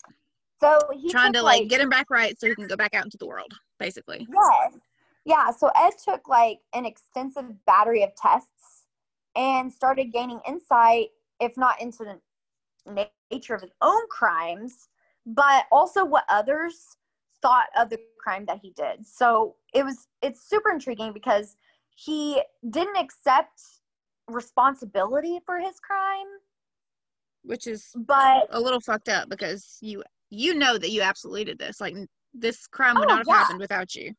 So 0.59 0.79
he 0.93 1.09
Trying 1.09 1.33
took, 1.33 1.41
to 1.41 1.45
like 1.45 1.69
get 1.69 1.79
him 1.79 1.89
back 1.89 2.09
right 2.09 2.37
so 2.37 2.47
he 2.47 2.55
can 2.55 2.67
go 2.67 2.75
back 2.75 2.93
out 2.95 3.05
into 3.05 3.17
the 3.17 3.27
world, 3.27 3.53
basically. 3.79 4.27
Yes. 4.29 4.73
Yeah. 5.23 5.51
So 5.51 5.71
Ed 5.75 5.93
took 6.03 6.27
like 6.27 6.59
an 6.73 6.85
extensive 6.85 7.45
battery 7.65 8.03
of 8.03 8.09
tests 8.15 8.76
and 9.37 9.71
started 9.71 10.11
gaining 10.11 10.41
insight, 10.47 11.09
if 11.39 11.55
not 11.55 11.79
into 11.81 12.03
the 12.03 13.09
nature 13.31 13.53
of 13.53 13.61
his 13.61 13.71
own 13.81 14.01
crimes, 14.09 14.89
but 15.25 15.65
also 15.71 16.03
what 16.03 16.25
others 16.29 16.97
thought 17.41 17.67
of 17.77 17.89
the 17.89 17.99
crime 18.21 18.45
that 18.47 18.59
he 18.61 18.71
did. 18.71 19.05
So 19.05 19.55
it 19.73 19.83
was, 19.85 20.07
it's 20.21 20.41
super 20.49 20.71
intriguing 20.71 21.13
because 21.13 21.55
he 21.95 22.41
didn't 22.69 22.97
accept 22.97 23.61
responsibility 24.27 25.39
for 25.45 25.59
his 25.59 25.79
crime, 25.79 26.25
Which 27.43 27.67
is 27.67 27.91
but 27.95 28.47
a 28.51 28.59
little 28.59 28.81
fucked 28.81 29.09
up 29.09 29.29
because 29.29 29.77
you 29.81 30.03
you 30.29 30.53
know 30.53 30.77
that 30.77 30.89
you 30.89 31.01
absolutely 31.01 31.45
did 31.45 31.59
this. 31.59 31.79
Like 31.79 31.95
this 32.33 32.67
crime 32.67 32.97
would 32.97 33.07
Oh, 33.07 33.11
not 33.11 33.19
have 33.19 33.27
yeah. 33.27 33.33
happened 33.35 33.59
without 33.59 33.95
you. 33.95 34.13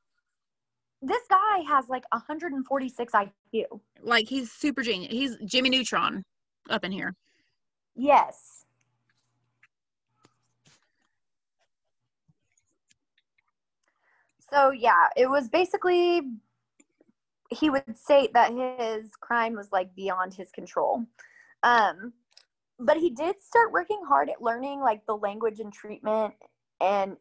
This 1.01 1.23
guy 1.29 1.61
has 1.69 1.89
like 1.89 2.05
146 2.13 3.13
IQ. 3.13 3.65
Like 4.03 4.29
he's 4.29 4.51
super 4.51 4.83
genius. 4.83 5.13
He's 5.13 5.37
Jimmy 5.45 5.71
Neutron 5.71 6.25
up 6.71 6.85
in 6.85 6.93
here. 6.93 7.15
Yes. 7.95 8.65
So 14.53 14.71
yeah, 14.71 15.09
it 15.17 15.29
was 15.29 15.49
basically 15.49 16.23
he 17.51 17.71
would 17.71 17.97
state 17.97 18.33
that 18.35 18.53
his 18.53 19.11
crime 19.21 19.55
was 19.55 19.71
like 19.73 19.95
beyond 19.95 20.35
his 20.35 20.51
control. 20.51 21.05
Um 21.63 22.13
but 22.81 22.97
he 22.97 23.11
did 23.11 23.41
start 23.41 23.73
working 23.73 24.01
hard 24.07 24.31
at 24.31 24.41
learning 24.41 24.81
like 24.81 25.05
the 25.07 25.17
language 25.17 25.59
and 25.61 25.73
treatment 25.73 26.35
and 26.81 27.17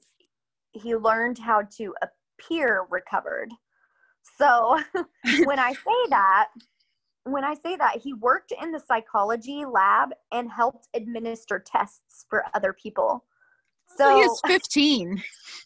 he 0.71 0.95
learned 0.95 1.39
how 1.39 1.63
to 1.77 1.95
appear 2.01 2.85
recovered. 2.89 3.51
So 4.37 4.79
when 5.45 5.59
I 5.59 5.73
say 5.73 6.09
that, 6.09 6.49
when 7.23 7.43
I 7.43 7.55
say 7.55 7.75
that, 7.75 7.97
he 7.97 8.13
worked 8.13 8.53
in 8.61 8.71
the 8.71 8.79
psychology 8.79 9.65
lab 9.65 10.09
and 10.31 10.49
helped 10.49 10.87
administer 10.93 11.59
tests 11.59 12.25
for 12.29 12.45
other 12.53 12.73
people. 12.73 13.25
So 13.97 14.21
he's 14.21 14.39
15. 14.47 15.23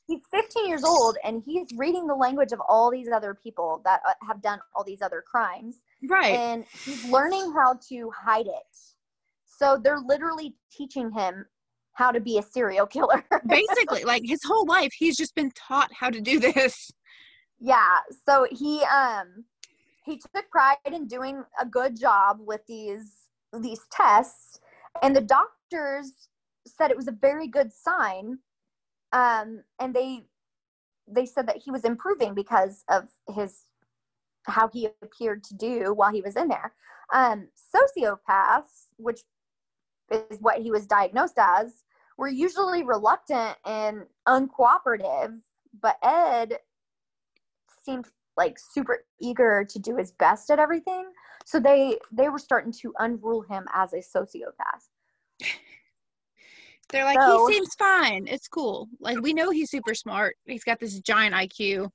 he's 0.07 0.21
15 0.31 0.67
years 0.67 0.83
old 0.83 1.17
and 1.23 1.43
he's 1.45 1.67
reading 1.77 2.07
the 2.07 2.15
language 2.15 2.51
of 2.51 2.61
all 2.67 2.91
these 2.91 3.09
other 3.09 3.33
people 3.33 3.81
that 3.85 4.01
uh, 4.07 4.13
have 4.27 4.41
done 4.41 4.59
all 4.75 4.83
these 4.83 5.01
other 5.01 5.23
crimes 5.25 5.81
Right. 6.09 6.33
and 6.33 6.65
he's 6.85 7.03
learning 7.03 7.53
how 7.53 7.79
to 7.89 8.11
hide 8.11 8.47
it. 8.47 8.77
So 9.45 9.79
they're 9.81 9.99
literally 9.99 10.55
teaching 10.71 11.11
him 11.11 11.45
how 11.93 12.11
to 12.11 12.19
be 12.19 12.39
a 12.39 12.41
serial 12.41 12.87
killer. 12.87 13.23
Basically, 13.47 14.03
like 14.03 14.23
his 14.25 14.41
whole 14.43 14.65
life, 14.65 14.91
he's 14.97 15.17
just 15.17 15.35
been 15.35 15.51
taught 15.51 15.91
how 15.93 16.09
to 16.09 16.21
do 16.21 16.39
this. 16.39 16.89
Yeah 17.61 17.99
so 18.27 18.47
he 18.51 18.83
um 18.83 19.45
he 20.03 20.17
took 20.17 20.49
pride 20.51 20.77
in 20.85 21.07
doing 21.07 21.43
a 21.61 21.65
good 21.65 21.99
job 21.99 22.37
with 22.41 22.61
these 22.67 23.27
these 23.61 23.81
tests 23.91 24.59
and 25.01 25.15
the 25.15 25.21
doctors 25.21 26.27
said 26.67 26.91
it 26.91 26.97
was 26.97 27.07
a 27.07 27.17
very 27.21 27.47
good 27.47 27.71
sign 27.71 28.37
um 29.13 29.63
and 29.79 29.93
they 29.93 30.23
they 31.07 31.25
said 31.25 31.47
that 31.47 31.57
he 31.57 31.71
was 31.71 31.83
improving 31.83 32.33
because 32.33 32.83
of 32.89 33.09
his 33.35 33.65
how 34.47 34.67
he 34.67 34.89
appeared 35.03 35.43
to 35.43 35.55
do 35.55 35.93
while 35.93 36.11
he 36.11 36.21
was 36.21 36.35
in 36.35 36.47
there. 36.47 36.73
Um 37.13 37.49
sociopaths 37.75 38.87
which 38.97 39.21
is 40.11 40.39
what 40.39 40.61
he 40.61 40.71
was 40.71 40.87
diagnosed 40.87 41.37
as 41.37 41.83
were 42.17 42.27
usually 42.27 42.83
reluctant 42.83 43.57
and 43.65 44.03
uncooperative 44.27 45.39
but 45.81 45.97
ed 46.03 46.57
seemed 47.83 48.05
like 48.37 48.57
super 48.59 49.03
eager 49.19 49.65
to 49.67 49.79
do 49.79 49.97
his 49.97 50.11
best 50.13 50.49
at 50.49 50.59
everything 50.59 51.05
so 51.45 51.59
they 51.59 51.97
they 52.11 52.29
were 52.29 52.39
starting 52.39 52.71
to 52.71 52.93
unrule 52.99 53.41
him 53.41 53.65
as 53.73 53.93
a 53.93 53.97
sociopath 53.97 54.87
They're 56.89 57.05
like, 57.05 57.21
So- 57.21 57.47
he 57.47 57.53
seems 57.53 57.73
fine. 57.75 58.27
It's 58.27 58.49
cool. 58.49 58.89
Like 58.99 59.21
we 59.21 59.31
know 59.33 59.49
he's 59.49 59.71
super 59.71 59.95
smart. 59.95 60.35
He's 60.45 60.63
got 60.65 60.77
this 60.79 60.99
giant 60.99 61.33
IQ. 61.33 61.89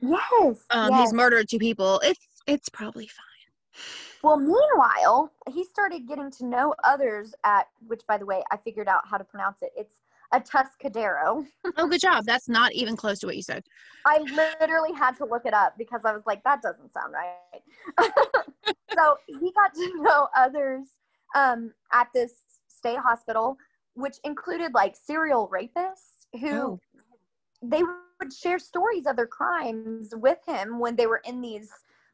yes, 0.00 0.64
Um, 0.70 0.90
yes. 0.90 1.00
he's 1.00 1.12
murdered 1.12 1.48
two 1.50 1.58
people. 1.58 2.00
It's 2.02 2.26
it's 2.46 2.68
probably 2.70 3.06
fine. 3.08 3.84
well 4.22 4.36
meanwhile 4.38 5.30
he 5.52 5.64
started 5.64 6.06
getting 6.08 6.30
to 6.30 6.44
know 6.46 6.74
others 6.84 7.34
at 7.44 7.68
which 7.86 8.02
by 8.06 8.18
the 8.18 8.26
way 8.26 8.42
i 8.50 8.56
figured 8.58 8.86
out 8.86 9.00
how 9.08 9.16
to 9.16 9.24
pronounce 9.24 9.62
it 9.62 9.70
it's 9.76 9.94
Atascadero 10.32 11.46
Oh, 11.76 11.86
good 11.88 12.00
job. 12.00 12.24
That's 12.26 12.48
not 12.48 12.72
even 12.72 12.96
close 12.96 13.18
to 13.20 13.26
what 13.26 13.36
you 13.36 13.42
said. 13.42 13.62
i 14.06 14.18
literally 14.18 14.92
had 14.92 15.16
to 15.18 15.24
look 15.24 15.44
it 15.46 15.54
up 15.54 15.74
because 15.78 16.00
i 16.04 16.12
was 16.12 16.22
like 16.26 16.42
that 16.44 16.60
doesn't 16.62 16.92
sound 16.92 17.12
right 17.12 17.62
so 18.94 19.16
he 19.26 19.52
got 19.52 19.72
to 19.74 19.92
know 20.02 20.28
others 20.36 20.88
um, 21.34 21.72
at 21.92 22.08
this 22.14 22.32
state 22.68 22.98
hospital 22.98 23.56
which 23.94 24.16
included 24.24 24.72
like 24.74 24.94
serial 24.96 25.48
rapists 25.52 26.26
who 26.40 26.50
Oh. 26.50 26.80
they 27.62 27.82
would 27.82 28.32
share 28.32 28.58
stories 28.58 29.06
of 29.06 29.16
their 29.16 29.26
crimes 29.26 30.14
with 30.16 30.38
him 30.46 30.78
when 30.78 30.96
they 30.96 31.06
were 31.06 31.20
in 31.24 31.40
these 31.40 31.70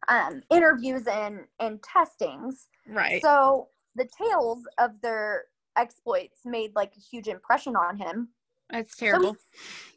um, 0.08 0.42
interviews 0.50 1.06
and 1.06 1.40
and 1.60 1.82
testings. 1.82 2.68
Right. 2.86 3.20
So 3.22 3.68
the 3.94 4.08
tales 4.20 4.60
of 4.78 4.92
their 5.02 5.44
exploits 5.78 6.40
made 6.44 6.72
like 6.74 6.92
a 6.96 7.00
huge 7.00 7.28
impression 7.28 7.76
on 7.76 7.96
him. 7.96 8.28
That's 8.70 8.96
terrible. 8.96 9.36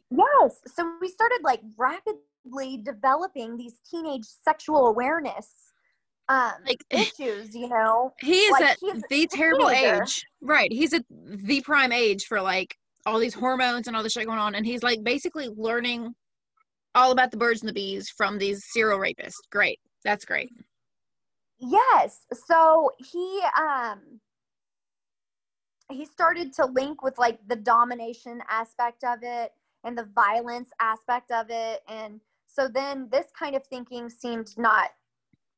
Yes. 0.10 0.60
So 0.76 0.94
we 1.02 1.08
started 1.08 1.40
like 1.44 1.62
rapidly 1.78 2.78
developing 2.84 3.58
these 3.58 3.80
teenage 3.90 4.26
sexual 4.26 4.88
awareness 4.88 5.48
um 6.30 6.54
Like- 6.68 6.84
issues, 6.90 7.56
you 7.56 7.68
know. 7.68 8.14
he 8.22 8.42
is 8.42 8.52
like, 8.52 8.64
at 8.64 8.78
the 9.10 9.28
terrible 9.32 9.70
teenager. 9.70 10.04
age. 10.04 10.26
Right. 10.42 10.72
He's 10.72 10.94
at 10.94 11.04
the 11.10 11.62
prime 11.62 11.92
age 11.92 12.26
for 12.26 12.40
like 12.42 12.76
all 13.06 13.20
these 13.20 13.34
hormones 13.34 13.88
and 13.88 13.96
all 13.98 14.04
this 14.04 14.14
shit 14.14 14.28
going 14.28 14.38
on. 14.40 14.54
And 14.56 14.66
he's 14.66 14.84
like 14.84 15.04
basically 15.04 15.50
learning 15.50 16.14
all 16.94 17.12
about 17.12 17.32
the 17.32 17.38
birds 17.38 17.62
and 17.62 17.70
the 17.70 17.74
bees 17.74 18.10
from 18.16 18.38
these 18.38 18.64
serial 18.72 19.00
rapists. 19.00 19.40
Great. 19.52 19.80
That's 20.04 20.24
great. 20.26 20.50
Yes. 21.60 22.26
So 22.48 22.92
he 22.98 23.42
um 23.58 24.00
he 25.92 26.06
started 26.06 26.54
to 26.54 26.66
link 26.66 27.04
with 27.04 27.18
like 27.18 27.40
the 27.48 27.56
domination 27.56 28.42
aspect 28.50 29.04
of 29.04 29.20
it 29.22 29.52
and 29.84 29.98
the 29.98 30.08
violence 30.16 30.70
aspect 30.80 31.32
of 31.32 31.48
it. 31.50 31.82
And 31.88 32.22
so 32.48 32.68
then 32.68 33.08
this 33.12 33.28
kind 33.38 33.56
of 33.56 33.66
thinking 33.66 34.10
seemed 34.10 34.58
not 34.58 34.90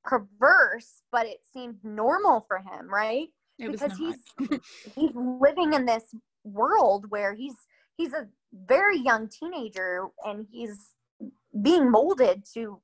perverse 0.04 1.02
but 1.12 1.26
it 1.26 1.40
seemed 1.54 1.78
normal 1.84 2.46
for 2.48 2.58
him 2.58 2.94
right? 2.94 3.30
It 3.60 3.72
because 3.72 3.98
he's 3.98 4.18
he's 4.96 5.12
living 5.16 5.74
in 5.74 5.86
this 5.86 6.04
world 6.44 7.10
where 7.10 7.34
he's 7.34 7.56
he's 7.96 8.14
a 8.14 8.28
very 8.68 9.00
young 9.00 9.30
teenager 9.30 10.08
and 10.26 10.46
he's 10.52 10.96
being 11.62 11.90
molded 11.90 12.44
to 12.54 12.82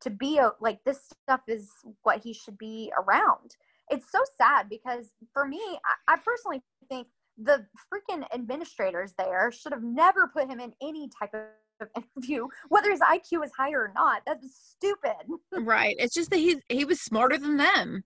to 0.00 0.10
be 0.10 0.38
a 0.38 0.52
like 0.60 0.78
this 0.84 1.10
stuff 1.24 1.40
is 1.48 1.70
what 2.02 2.22
he 2.22 2.32
should 2.32 2.58
be 2.58 2.92
around 2.96 3.56
it's 3.92 4.10
so 4.10 4.18
sad 4.36 4.68
because 4.68 5.10
for 5.32 5.46
me 5.46 5.60
i, 6.08 6.14
I 6.14 6.16
personally 6.24 6.62
think 6.88 7.06
the 7.38 7.64
freaking 7.92 8.24
administrators 8.34 9.14
there 9.18 9.50
should 9.52 9.72
have 9.72 9.82
never 9.82 10.28
put 10.28 10.48
him 10.48 10.60
in 10.60 10.72
any 10.82 11.08
type 11.18 11.30
of 11.34 11.88
interview 11.96 12.46
whether 12.68 12.90
his 12.90 13.00
iq 13.00 13.44
is 13.44 13.50
higher 13.56 13.80
or 13.80 13.92
not 13.94 14.22
that's 14.26 14.74
stupid 14.82 15.14
right. 15.60 15.94
It's 15.98 16.14
just 16.14 16.30
that 16.30 16.38
he 16.38 16.60
he 16.68 16.84
was 16.84 17.00
smarter 17.00 17.38
than 17.38 17.56
them. 17.56 18.02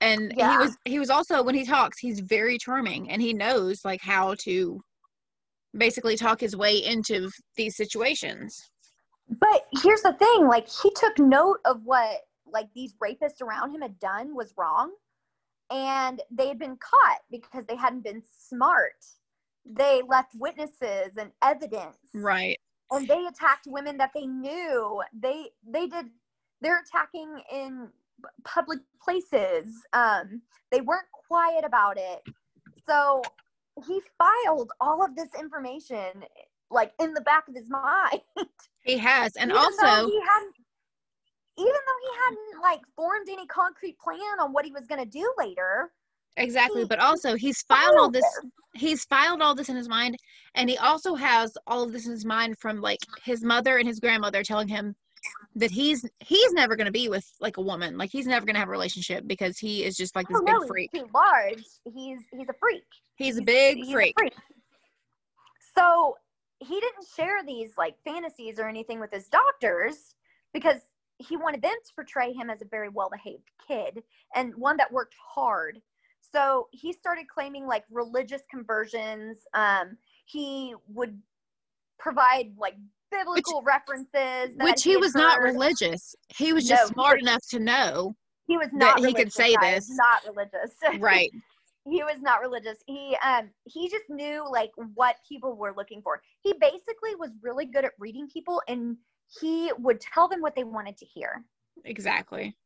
And 0.00 0.32
he 0.32 0.42
was 0.42 0.76
he 0.84 0.98
was 0.98 1.10
also 1.10 1.42
when 1.42 1.54
he 1.54 1.64
talks, 1.64 1.98
he's 1.98 2.20
very 2.20 2.56
charming 2.58 3.10
and 3.10 3.20
he 3.20 3.32
knows 3.32 3.80
like 3.84 4.00
how 4.00 4.36
to 4.44 4.80
basically 5.76 6.16
talk 6.16 6.40
his 6.40 6.56
way 6.56 6.84
into 6.84 7.30
these 7.56 7.76
situations. 7.76 8.56
But 9.40 9.66
here's 9.82 10.02
the 10.02 10.12
thing, 10.12 10.46
like 10.46 10.68
he 10.68 10.90
took 10.94 11.18
note 11.18 11.58
of 11.64 11.80
what 11.84 12.20
like 12.52 12.68
these 12.74 12.94
rapists 13.02 13.40
around 13.40 13.72
him 13.74 13.82
had 13.82 13.98
done 13.98 14.34
was 14.34 14.54
wrong 14.56 14.92
and 15.70 16.22
they 16.30 16.48
had 16.48 16.58
been 16.58 16.76
caught 16.76 17.20
because 17.30 17.64
they 17.66 17.76
hadn't 17.76 18.04
been 18.04 18.22
smart. 18.38 19.04
They 19.66 20.02
left 20.08 20.32
witnesses 20.34 21.10
and 21.18 21.30
evidence 21.42 21.98
Right. 22.14 22.58
and 22.90 23.06
they 23.06 23.26
attacked 23.26 23.66
women 23.66 23.96
that 23.98 24.12
they 24.14 24.26
knew. 24.26 25.02
They 25.18 25.50
they 25.68 25.86
did 25.86 26.06
they're 26.60 26.80
attacking 26.80 27.40
in 27.52 27.88
public 28.44 28.80
places. 29.02 29.74
Um 29.92 30.42
they 30.70 30.80
weren't 30.80 31.06
quiet 31.28 31.64
about 31.64 31.98
it. 31.98 32.22
So 32.88 33.22
he 33.86 34.00
filed 34.16 34.72
all 34.80 35.04
of 35.04 35.14
this 35.14 35.28
information 35.38 36.24
like 36.70 36.92
in 37.00 37.14
the 37.14 37.20
back 37.22 37.46
of 37.48 37.54
his 37.54 37.68
mind. 37.70 38.22
He 38.84 38.96
has. 38.96 39.36
And 39.36 39.50
even 39.50 39.62
also 39.62 40.06
he 40.06 40.20
hadn't 40.26 40.54
even 41.58 41.66
though 41.66 42.00
he 42.02 42.18
hadn't 42.24 42.62
like 42.62 42.80
formed 42.94 43.28
any 43.28 43.46
concrete 43.46 43.98
plan 43.98 44.40
on 44.40 44.52
what 44.52 44.64
he 44.64 44.72
was 44.72 44.86
going 44.86 45.02
to 45.02 45.10
do 45.10 45.32
later 45.38 45.90
exactly, 46.36 46.82
he- 46.82 46.88
but 46.88 46.98
also 46.98 47.34
he's 47.36 47.62
filed 47.62 47.96
all 47.98 48.10
this 48.10 48.24
it. 48.42 48.78
he's 48.78 49.04
filed 49.04 49.42
all 49.42 49.54
this 49.54 49.68
in 49.68 49.76
his 49.76 49.88
mind 49.88 50.16
and 50.54 50.70
he 50.70 50.76
also 50.78 51.14
has 51.14 51.56
all 51.66 51.82
of 51.82 51.92
this 51.92 52.06
in 52.06 52.12
his 52.12 52.24
mind 52.24 52.56
from 52.58 52.80
like 52.80 53.00
his 53.22 53.42
mother 53.42 53.78
and 53.78 53.88
his 53.88 54.00
grandmother 54.00 54.42
telling 54.42 54.68
him 54.68 54.94
that 55.56 55.70
he's 55.70 56.04
he's 56.20 56.52
never 56.52 56.76
going 56.76 56.86
to 56.86 56.92
be 56.92 57.08
with 57.08 57.26
like 57.40 57.56
a 57.56 57.60
woman. 57.60 57.98
Like 57.98 58.10
he's 58.10 58.26
never 58.26 58.46
going 58.46 58.54
to 58.54 58.60
have 58.60 58.68
a 58.68 58.72
relationship 58.72 59.24
because 59.26 59.58
he 59.58 59.84
is 59.84 59.96
just 59.96 60.14
like 60.14 60.28
this 60.28 60.38
oh, 60.38 60.44
big 60.44 60.54
no, 60.54 60.60
he's 60.60 60.68
freak. 60.68 60.92
Too 60.92 61.08
large. 61.12 61.64
He's 61.84 62.20
he's 62.32 62.48
a 62.48 62.54
freak. 62.58 62.84
He's 63.16 63.38
a 63.38 63.42
big 63.42 63.78
he's 63.78 63.88
a 63.88 63.92
freak. 63.92 64.14
So 65.76 66.16
he 66.60 66.80
didn't 66.80 67.06
share 67.16 67.44
these 67.44 67.72
like 67.76 67.94
fantasies 68.04 68.58
or 68.58 68.68
anything 68.68 69.00
with 69.00 69.12
his 69.12 69.28
doctors 69.28 70.14
because 70.52 70.87
he 71.18 71.36
wanted 71.36 71.62
them 71.62 71.74
to 71.86 71.94
portray 71.94 72.32
him 72.32 72.48
as 72.50 72.62
a 72.62 72.66
very 72.66 72.88
well 72.88 73.10
behaved 73.10 73.50
kid 73.66 74.02
and 74.34 74.54
one 74.56 74.76
that 74.76 74.92
worked 74.92 75.14
hard. 75.34 75.80
So 76.20 76.68
he 76.72 76.92
started 76.92 77.26
claiming 77.28 77.66
like 77.66 77.84
religious 77.90 78.42
conversions. 78.50 79.38
Um 79.54 79.96
he 80.26 80.74
would 80.88 81.20
provide 81.98 82.52
like 82.58 82.76
biblical 83.10 83.62
references 83.62 84.10
that 84.12 84.64
which 84.64 84.82
he 84.82 84.92
had 84.92 85.00
was 85.00 85.14
not 85.14 85.40
religious. 85.40 86.14
He 86.36 86.52
was 86.52 86.66
just 86.66 86.90
No, 86.90 86.94
smart 86.94 87.18
he- 87.18 87.22
enough 87.26 87.40
to 87.50 87.58
know 87.58 88.14
he 88.46 88.56
was 88.56 88.68
that 88.72 88.76
not 88.78 89.00
he 89.04 89.12
could 89.12 89.32
say 89.32 89.54
guys, 89.54 89.86
this. 89.88 89.96
not 89.96 90.24
religious. 90.26 90.74
Right. 91.00 91.30
He 91.86 92.02
was 92.02 92.20
not 92.20 92.40
religious. 92.42 92.78
He 92.86 93.16
um 93.24 93.48
he 93.64 93.88
just 93.88 94.04
knew 94.10 94.44
like 94.50 94.70
what 94.94 95.16
people 95.26 95.56
were 95.56 95.72
looking 95.74 96.02
for. 96.02 96.20
He 96.42 96.52
basically 96.60 97.14
was 97.18 97.30
really 97.42 97.64
good 97.66 97.84
at 97.86 97.92
reading 97.98 98.28
people 98.28 98.60
and 98.68 98.96
he 99.40 99.70
would 99.78 100.00
tell 100.00 100.28
them 100.28 100.40
what 100.40 100.54
they 100.56 100.64
wanted 100.64 100.96
to 100.98 101.04
hear. 101.04 101.44
Exactly. 101.84 102.56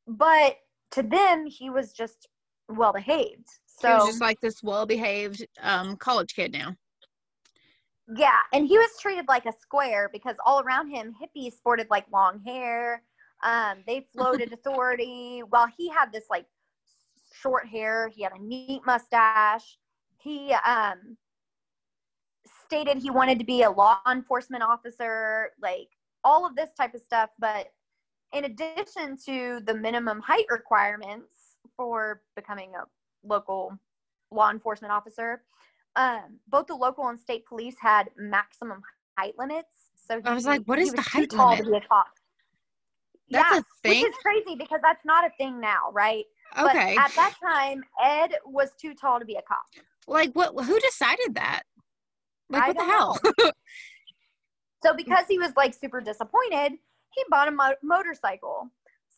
but 0.07 0.57
to 0.91 1.03
them, 1.03 1.45
he 1.45 1.69
was 1.69 1.93
just 1.93 2.27
well 2.67 2.93
behaved. 2.93 3.47
he 3.83 3.93
was 3.93 4.03
So 4.03 4.05
just 4.05 4.21
like 4.21 4.39
this 4.41 4.63
well-behaved 4.63 5.45
um 5.61 5.95
college 5.97 6.35
kid 6.35 6.51
now 6.51 6.75
yeah, 8.15 8.39
and 8.53 8.67
he 8.67 8.77
was 8.77 8.89
treated 9.01 9.25
like 9.27 9.45
a 9.45 9.53
square 9.59 10.09
because 10.11 10.35
all 10.45 10.61
around 10.61 10.89
him, 10.89 11.13
hippies 11.21 11.53
sported 11.53 11.87
like 11.89 12.05
long 12.11 12.41
hair. 12.45 13.03
Um, 13.43 13.83
they 13.85 14.07
floated 14.15 14.53
authority 14.53 15.41
while 15.49 15.67
he 15.77 15.89
had 15.89 16.11
this 16.11 16.25
like 16.29 16.45
short 17.33 17.67
hair. 17.67 18.07
He 18.07 18.23
had 18.23 18.31
a 18.33 18.41
neat 18.41 18.81
mustache. 18.85 19.77
He 20.19 20.53
um, 20.65 21.17
stated 22.65 22.97
he 22.97 23.09
wanted 23.09 23.39
to 23.39 23.45
be 23.45 23.63
a 23.63 23.69
law 23.69 23.99
enforcement 24.09 24.63
officer, 24.63 25.51
like 25.61 25.89
all 26.23 26.45
of 26.45 26.55
this 26.55 26.69
type 26.77 26.93
of 26.93 27.01
stuff. 27.01 27.29
But 27.39 27.67
in 28.33 28.45
addition 28.45 29.17
to 29.25 29.59
the 29.65 29.73
minimum 29.73 30.21
height 30.21 30.45
requirements 30.49 31.57
for 31.75 32.21
becoming 32.35 32.71
a 32.75 32.85
local 33.27 33.77
law 34.31 34.49
enforcement 34.49 34.93
officer, 34.93 35.43
um, 35.97 36.39
both 36.47 36.67
the 36.67 36.75
local 36.75 37.07
and 37.07 37.19
state 37.19 37.45
police 37.45 37.75
had 37.79 38.09
maximum 38.17 38.81
height 39.17 39.33
limits. 39.37 39.67
So 39.95 40.21
I 40.23 40.33
was 40.33 40.45
like, 40.45 40.61
what 40.65 40.79
he 40.79 40.85
is 40.85 40.93
the 40.93 41.01
height 41.01 41.29
tall 41.29 41.49
limit? 41.49 41.65
To 41.65 41.71
be 41.71 41.77
a 41.77 41.81
cop. 41.81 42.07
That's 43.29 43.51
yeah, 43.51 43.59
a 43.59 43.63
thing. 43.83 44.03
which 44.03 44.11
is 44.11 44.15
crazy 44.21 44.55
because 44.55 44.79
that's 44.81 45.03
not 45.03 45.25
a 45.25 45.29
thing 45.37 45.59
now, 45.59 45.91
right? 45.91 46.23
okay. 46.57 46.95
But 46.95 47.03
at 47.03 47.15
that 47.15 47.33
time, 47.43 47.83
Ed 48.01 48.31
was 48.45 48.69
too 48.79 48.93
tall 48.93 49.19
to 49.19 49.25
be 49.25 49.35
a 49.35 49.41
cop. 49.41 49.65
like 50.07 50.31
what? 50.33 50.53
Who 50.65 50.79
decided 50.79 51.35
that? 51.35 51.63
Like 52.49 52.63
I 52.63 52.67
what 52.67 52.77
the 52.77 52.83
hell? 52.85 53.19
So 54.83 54.93
because 54.95 55.25
he 55.27 55.39
was 55.39 55.51
like 55.57 55.73
super 55.73 55.99
disappointed, 55.99 56.73
he 57.09 57.23
bought 57.29 57.47
a 57.47 57.51
mo- 57.51 57.75
motorcycle. 57.83 58.69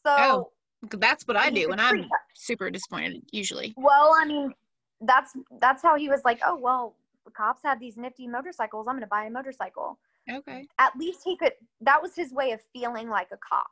So 0.05 0.09
Oh, 0.17 0.51
That's 0.97 1.27
what 1.27 1.35
I 1.35 1.49
do 1.49 1.67
when 1.69 1.79
I'm 1.81 2.05
super 2.33 2.69
disappointed. 2.71 3.21
Usually. 3.31 3.73
Well, 3.75 4.13
I 4.17 4.25
mean, 4.25 4.53
that's 5.01 5.33
that's 5.59 5.81
how 5.81 5.95
he 5.95 6.09
was 6.09 6.21
like, 6.25 6.39
oh 6.45 6.55
well, 6.57 6.95
the 7.25 7.31
cops 7.31 7.61
have 7.63 7.79
these 7.79 7.97
nifty 7.97 8.27
motorcycles. 8.27 8.87
I'm 8.87 8.95
gonna 8.95 9.07
buy 9.07 9.25
a 9.25 9.29
motorcycle. 9.29 9.99
Okay. 10.29 10.67
At 10.77 10.95
least 10.97 11.21
he 11.23 11.35
could. 11.35 11.53
That 11.81 12.01
was 12.01 12.15
his 12.15 12.31
way 12.31 12.51
of 12.51 12.59
feeling 12.73 13.09
like 13.09 13.29
a 13.31 13.37
cop. 13.37 13.71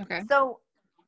Okay. 0.00 0.22
So 0.28 0.60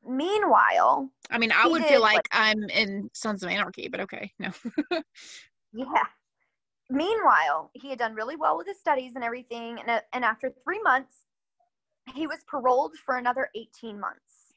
meanwhile, 0.07 1.09
I 1.31 1.37
mean, 1.37 1.51
I 1.51 1.67
would 1.67 1.81
did, 1.81 1.89
feel 1.89 2.01
like- 2.01 2.15
like 2.15 2.27
I'm 2.31 2.63
in 2.69 3.09
Sons 3.13 3.43
of 3.43 3.49
Anarchy, 3.49 3.87
but 3.87 3.99
okay, 4.01 4.31
no. 4.39 4.51
yeah. 5.73 6.03
Meanwhile, 6.89 7.69
he 7.73 7.89
had 7.89 7.99
done 7.99 8.15
really 8.15 8.37
well 8.37 8.57
with 8.57 8.67
his 8.67 8.79
studies 8.79 9.13
and 9.15 9.23
everything, 9.23 9.77
and, 9.79 9.89
uh, 9.89 10.01
and 10.13 10.23
after 10.23 10.53
three 10.63 10.81
months, 10.81 11.25
he 12.15 12.27
was 12.27 12.37
paroled 12.49 12.93
for 13.05 13.17
another 13.17 13.49
18 13.55 13.99
months. 13.99 14.53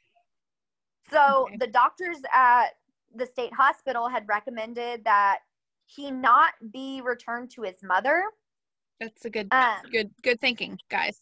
So 1.11 1.47
Okay. 1.49 1.57
the 1.57 1.67
doctors 1.67 2.19
at 2.33 2.77
the 3.15 3.27
state 3.27 3.53
hospital 3.55 4.09
had 4.09 4.27
recommended 4.29 5.05
that 5.05 5.39
he 5.87 6.11
not 6.11 6.53
be 6.73 7.01
returned 7.05 7.51
to 7.53 7.63
his 7.63 7.83
mother, 7.83 8.25
That's 9.01 9.25
a 9.25 9.31
good, 9.31 9.49
um, 9.53 9.77
good, 9.91 10.11
good 10.23 10.41
thinking, 10.41 10.79
guys. 10.89 11.19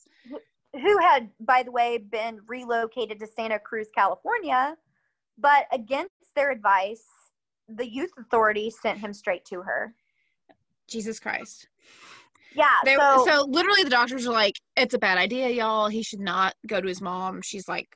who 0.73 0.99
had, 0.99 1.31
by 1.41 1.63
the 1.63 1.71
way, 1.71 1.99
been 1.99 2.41
relocated 2.47 3.19
to 3.21 3.27
Santa 3.27 3.59
Cruz, 3.59 3.89
California. 3.95 4.77
But 5.39 5.67
against 5.73 6.13
their 6.35 6.51
advice, 6.51 7.05
the 7.69 7.89
youth 7.89 8.11
authority 8.19 8.71
sent 8.71 8.99
him 8.99 9.13
straight 9.13 9.45
to 9.47 9.63
her. 9.63 9.95
Jesus 10.89 11.21
Christ. 11.21 11.69
Yeah. 12.55 12.67
They, 12.85 12.97
so, 12.97 13.25
so, 13.27 13.47
literally, 13.49 13.85
the 13.85 13.91
doctors 13.91 14.27
are 14.27 14.33
like, 14.33 14.55
"It's 14.77 14.95
a 14.95 14.99
bad 14.99 15.19
idea, 15.19 15.51
y'all. 15.51 15.89
He 15.89 16.03
should 16.03 16.21
not 16.21 16.55
go 16.67 16.81
to 16.81 16.89
his 16.89 17.01
mom. 17.01 17.43
She's 17.43 17.69
like 17.69 17.89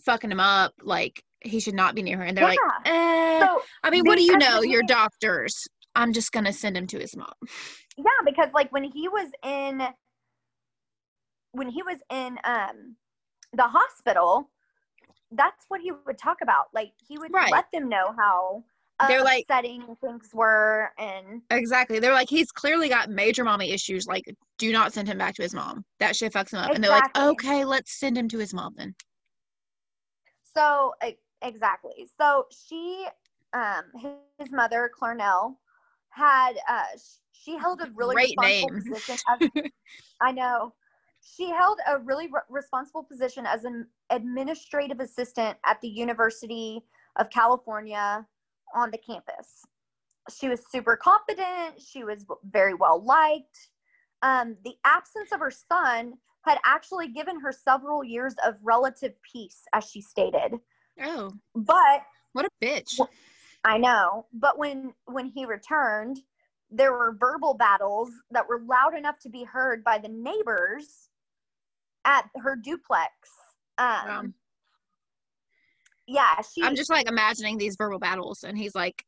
fucking 0.00 0.30
him 0.30 0.40
up. 0.40 0.72
Like 0.82 1.22
he 1.40 1.60
should 1.60 1.74
not 1.74 1.94
be 1.94 2.02
near 2.02 2.18
her." 2.18 2.24
And 2.24 2.36
they're 2.36 2.44
like, 2.44 2.58
"Eh." 2.84 3.40
so 3.40 3.62
I 3.82 3.90
mean, 3.90 4.04
what 4.04 4.16
do 4.18 4.24
you 4.24 4.36
know? 4.38 4.60
the 4.60 4.68
You're 4.68 4.82
doctors. 4.82 5.66
I'm 5.94 6.12
just 6.12 6.32
gonna 6.32 6.52
send 6.52 6.76
him 6.76 6.86
to 6.88 6.98
his 6.98 7.16
mom. 7.16 7.32
yeah, 7.96 8.04
because 8.24 8.48
like 8.54 8.70
when 8.72 8.84
he 8.84 9.08
was 9.08 9.30
in 9.44 9.82
when 11.52 11.68
he 11.68 11.82
was 11.82 11.98
in 12.10 12.38
um 12.44 12.96
the 13.52 13.62
hospital, 13.64 14.50
that's 15.32 15.64
what 15.68 15.80
he 15.80 15.90
would 16.06 16.18
talk 16.18 16.38
about. 16.42 16.66
Like 16.74 16.92
he 17.08 17.18
would 17.18 17.32
Right. 17.32 17.50
let 17.50 17.66
them 17.72 17.88
know 17.88 18.14
how 18.18 18.64
They're 19.08 19.22
like- 19.24 19.46
setting 19.50 19.96
things 20.00 20.28
were 20.34 20.90
and 20.98 21.40
Exactly. 21.50 21.98
They're 21.98 22.12
like, 22.12 22.28
he's 22.28 22.50
clearly 22.52 22.88
got 22.88 23.08
major 23.10 23.44
mommy 23.44 23.70
issues. 23.72 24.06
Like, 24.06 24.24
do 24.58 24.70
not 24.72 24.92
send 24.92 25.08
him 25.08 25.18
back 25.18 25.34
to 25.36 25.42
his 25.42 25.54
mom. 25.54 25.84
That 26.00 26.14
shit 26.16 26.32
fucks 26.32 26.52
him 26.52 26.58
up. 26.60 26.72
And 26.72 26.82
they're 26.84 26.90
like, 26.90 27.16
okay, 27.16 27.64
let's 27.64 27.98
send 27.98 28.18
him 28.18 28.28
to 28.28 28.38
his 28.38 28.52
mom 28.52 28.74
then. 28.76 28.94
So 30.54 30.92
exactly. 31.42 32.06
So 32.18 32.46
she, 32.50 33.06
um, 33.52 33.84
his, 34.38 34.50
mother, 34.50 34.90
Clarnell, 34.98 35.56
had 36.10 36.52
uh, 36.68 36.84
sh- 36.96 37.20
she 37.32 37.56
held 37.58 37.80
a 37.80 37.90
really 37.94 38.14
Great 38.14 38.36
responsible 38.38 38.68
name. 38.68 38.82
position. 38.82 39.16
As, 39.28 39.62
I 40.20 40.32
know. 40.32 40.74
She 41.20 41.50
held 41.50 41.78
a 41.86 41.98
really 41.98 42.26
re- 42.26 42.40
responsible 42.48 43.02
position 43.02 43.44
as 43.44 43.64
an 43.64 43.86
administrative 44.10 45.00
assistant 45.00 45.58
at 45.66 45.80
the 45.80 45.88
University 45.88 46.80
of 47.16 47.28
California 47.30 48.24
on 48.74 48.90
the 48.90 48.98
campus. 48.98 49.64
She 50.30 50.48
was 50.48 50.60
super 50.70 50.96
competent. 50.96 51.80
She 51.80 52.04
was 52.04 52.24
very 52.50 52.74
well 52.74 53.04
liked. 53.04 53.70
Um, 54.22 54.56
the 54.64 54.74
absence 54.84 55.32
of 55.32 55.40
her 55.40 55.50
son 55.50 56.14
had 56.42 56.58
actually 56.64 57.08
given 57.08 57.40
her 57.40 57.52
several 57.52 58.04
years 58.04 58.34
of 58.46 58.54
relative 58.62 59.12
peace, 59.22 59.62
as 59.74 59.84
she 59.84 60.00
stated. 60.00 60.54
Oh, 61.00 61.32
But 61.54 62.02
what 62.32 62.44
a 62.44 62.50
bitch. 62.62 63.00
I 63.64 63.78
know. 63.78 64.26
But 64.32 64.58
when 64.58 64.92
when 65.06 65.26
he 65.26 65.44
returned, 65.44 66.18
there 66.70 66.92
were 66.92 67.16
verbal 67.18 67.54
battles 67.54 68.10
that 68.30 68.48
were 68.48 68.60
loud 68.66 68.96
enough 68.96 69.18
to 69.20 69.28
be 69.28 69.44
heard 69.44 69.82
by 69.84 69.98
the 69.98 70.08
neighbors 70.08 71.08
at 72.04 72.28
her 72.36 72.56
duplex. 72.56 73.12
Um, 73.78 74.06
Wow. 74.06 74.24
Yeah, 76.06 76.40
she. 76.40 76.62
I'm 76.62 76.74
just 76.74 76.90
like 76.90 77.06
imagining 77.06 77.58
these 77.58 77.76
verbal 77.76 77.98
battles, 77.98 78.42
and 78.42 78.56
he's 78.56 78.74
like, 78.74 79.04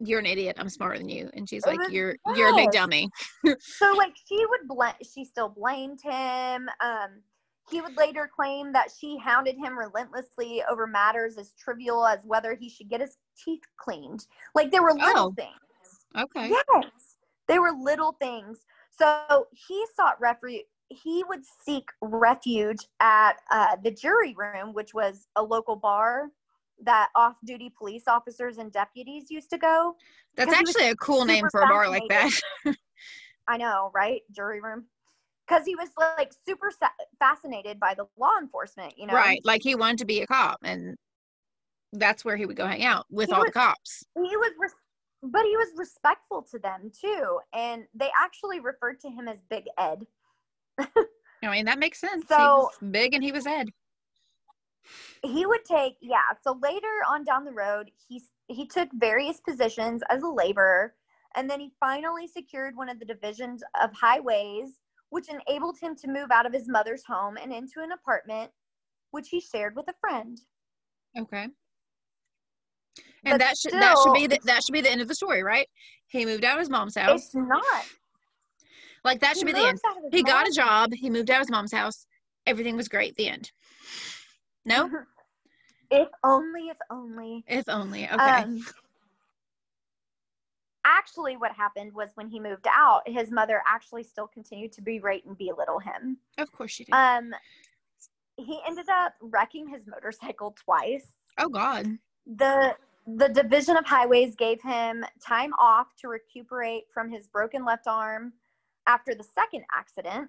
"You're 0.00 0.18
an 0.18 0.26
idiot. 0.26 0.56
I'm 0.58 0.68
smarter 0.68 0.98
than 0.98 1.08
you," 1.08 1.30
and 1.32 1.48
she's 1.48 1.64
like, 1.64 1.80
"You're 1.90 2.14
you're 2.36 2.50
a 2.50 2.56
big 2.56 2.70
dummy." 2.72 3.08
so 3.58 3.94
like 3.94 4.14
she 4.28 4.36
would 4.36 4.68
blame. 4.68 4.92
She 5.02 5.24
still 5.24 5.48
blamed 5.48 6.00
him. 6.02 6.68
Um, 6.80 7.22
he 7.70 7.80
would 7.80 7.96
later 7.96 8.30
claim 8.34 8.72
that 8.72 8.90
she 8.96 9.18
hounded 9.18 9.56
him 9.56 9.78
relentlessly 9.78 10.62
over 10.70 10.86
matters 10.86 11.38
as 11.38 11.52
trivial 11.58 12.06
as 12.06 12.20
whether 12.24 12.54
he 12.54 12.68
should 12.68 12.88
get 12.88 13.00
his 13.00 13.16
teeth 13.42 13.62
cleaned. 13.76 14.26
Like 14.54 14.70
there 14.70 14.82
were 14.82 14.92
little 14.92 15.28
Oh. 15.28 15.34
things. 15.36 16.06
Okay. 16.16 16.50
Yes, 16.50 17.16
they 17.48 17.58
were 17.58 17.72
little 17.72 18.12
things. 18.20 18.64
So 18.90 19.46
he 19.52 19.84
sought 19.96 20.20
refuge. 20.20 20.64
He 20.88 21.24
would 21.24 21.40
seek 21.64 21.88
refuge 22.00 22.86
at 23.00 23.40
uh, 23.50 23.76
the 23.82 23.90
jury 23.90 24.34
room, 24.36 24.74
which 24.74 24.94
was 24.94 25.26
a 25.36 25.42
local 25.42 25.76
bar 25.76 26.28
that 26.82 27.08
off-duty 27.16 27.72
police 27.76 28.04
officers 28.06 28.58
and 28.58 28.70
deputies 28.70 29.30
used 29.30 29.48
to 29.50 29.58
go. 29.58 29.96
That's 30.36 30.50
Because 30.50 30.58
he 30.58 30.62
was 30.62 30.76
actually 30.76 30.90
a 30.90 30.96
cool 30.96 31.24
name 31.24 31.48
for 31.50 31.62
a 31.62 31.66
bar 31.66 31.88
like 31.88 32.02
that. 32.10 32.30
I 33.48 33.56
know, 33.56 33.90
right? 33.94 34.20
Jury 34.30 34.60
room. 34.60 34.84
Because 35.46 35.64
he 35.66 35.74
was 35.76 35.88
like 36.18 36.32
super 36.46 36.70
fascinated 37.18 37.78
by 37.78 37.94
the 37.94 38.06
law 38.18 38.32
enforcement, 38.40 38.94
you 38.96 39.06
know. 39.06 39.14
Right. 39.14 39.40
Like 39.44 39.62
he 39.62 39.74
wanted 39.74 39.98
to 39.98 40.04
be 40.06 40.20
a 40.22 40.26
cop, 40.26 40.58
and 40.64 40.96
that's 41.92 42.24
where 42.24 42.36
he 42.36 42.46
would 42.46 42.56
go 42.56 42.66
hang 42.66 42.84
out 42.84 43.06
with 43.10 43.28
He 43.28 43.34
all 43.34 43.40
was- 43.40 43.48
the 43.48 43.52
cops. 43.52 44.04
He 44.14 44.36
was, 44.36 44.52
res- 44.58 44.72
but 45.22 45.44
he 45.44 45.56
was 45.56 45.68
respectful 45.76 46.42
to 46.50 46.58
them 46.58 46.90
too, 46.98 47.38
and 47.52 47.84
they 47.94 48.10
actually 48.18 48.60
referred 48.60 49.00
to 49.00 49.10
him 49.10 49.28
as 49.28 49.38
Big 49.50 49.64
Ed. 49.78 50.06
I 50.78 51.50
mean, 51.50 51.66
that 51.66 51.78
makes 51.78 52.00
sense. 52.00 52.22
he 52.28 52.34
So- 52.34 52.56
was 52.80 52.90
big 52.90 53.12
and 53.14 53.22
he 53.22 53.30
was 53.32 53.46
Ed. 53.46 53.68
he 55.22 55.46
would 55.46 55.64
take 55.64 55.94
yeah 56.02 56.20
so 56.42 56.58
later 56.62 56.86
on 57.08 57.24
down 57.24 57.44
the 57.46 57.52
road 57.52 57.90
he 58.06 58.22
he 58.48 58.66
took 58.66 58.86
various 58.94 59.40
positions 59.40 60.02
as 60.10 60.22
a 60.22 60.28
laborer 60.28 60.94
and 61.36 61.48
then 61.48 61.58
he 61.58 61.72
finally 61.80 62.26
secured 62.26 62.76
one 62.76 62.90
of 62.90 62.98
the 62.98 63.04
divisions 63.06 63.62
of 63.82 63.90
highways 63.94 64.80
which 65.14 65.28
enabled 65.28 65.78
him 65.80 65.94
to 65.94 66.08
move 66.08 66.32
out 66.32 66.44
of 66.44 66.52
his 66.52 66.68
mother's 66.68 67.04
home 67.06 67.36
and 67.40 67.52
into 67.52 67.80
an 67.80 67.92
apartment 67.92 68.50
which 69.12 69.28
he 69.28 69.40
shared 69.40 69.76
with 69.76 69.86
a 69.88 69.94
friend 70.00 70.40
Okay. 71.16 71.46
But 73.22 73.32
And 73.32 73.40
that 73.40 73.54
should 73.56 73.72
that 73.74 73.94
should 74.02 74.12
be 74.12 74.26
the, 74.26 74.40
that 74.44 74.62
should 74.64 74.72
be 74.72 74.80
the 74.80 74.90
end 74.90 75.00
of 75.00 75.06
the 75.06 75.14
story, 75.14 75.44
right? 75.44 75.68
He 76.08 76.24
moved 76.24 76.44
out 76.44 76.54
of 76.54 76.60
his 76.60 76.68
mom's 76.68 76.96
house. 76.96 77.26
it's 77.26 77.34
not 77.36 77.62
Like 79.04 79.20
that 79.20 79.34
He 79.34 79.38
should 79.38 79.46
be 79.46 79.52
the 79.52 79.64
end. 79.64 79.78
He 80.10 80.24
got 80.24 80.48
a 80.48 80.50
job. 80.50 80.92
He 80.92 81.08
moved 81.10 81.30
out 81.30 81.36
of 81.36 81.46
his 81.46 81.50
mom's 81.50 81.72
house. 81.72 82.06
Everything 82.46 82.76
was 82.76 82.88
great. 82.88 83.14
The 83.14 83.28
end. 83.28 83.52
No, 84.64 84.90
if 85.92 86.08
only 86.24 86.68
if 86.68 86.76
only 86.90 87.44
if 87.46 87.68
only. 87.68 88.08
Okay. 88.10 88.42
Um, 88.42 88.64
actually, 90.84 91.36
what 91.36 91.52
happened 91.52 91.92
was 91.94 92.10
when 92.14 92.28
he 92.28 92.38
moved 92.40 92.66
out, 92.68 93.02
his 93.06 93.30
mother 93.30 93.62
actually 93.66 94.02
still 94.02 94.26
continued 94.26 94.72
to 94.72 94.82
berate 94.82 95.24
and 95.26 95.36
belittle 95.36 95.78
him. 95.78 96.18
of 96.38 96.50
course 96.52 96.70
she 96.72 96.84
did. 96.84 96.92
Um, 96.94 97.32
he 98.36 98.60
ended 98.66 98.86
up 98.88 99.14
wrecking 99.20 99.68
his 99.68 99.86
motorcycle 99.86 100.56
twice. 100.64 101.12
oh 101.38 101.48
God. 101.48 101.86
the 102.26 102.74
The 103.06 103.28
Division 103.28 103.76
of 103.76 103.84
Highways 103.86 104.34
gave 104.34 104.60
him 104.62 105.04
time 105.24 105.52
off 105.58 105.88
to 106.00 106.08
recuperate 106.08 106.84
from 106.92 107.10
his 107.10 107.26
broken 107.28 107.64
left 107.64 107.86
arm 107.86 108.32
after 108.86 109.14
the 109.14 109.24
second 109.24 109.64
accident, 109.74 110.28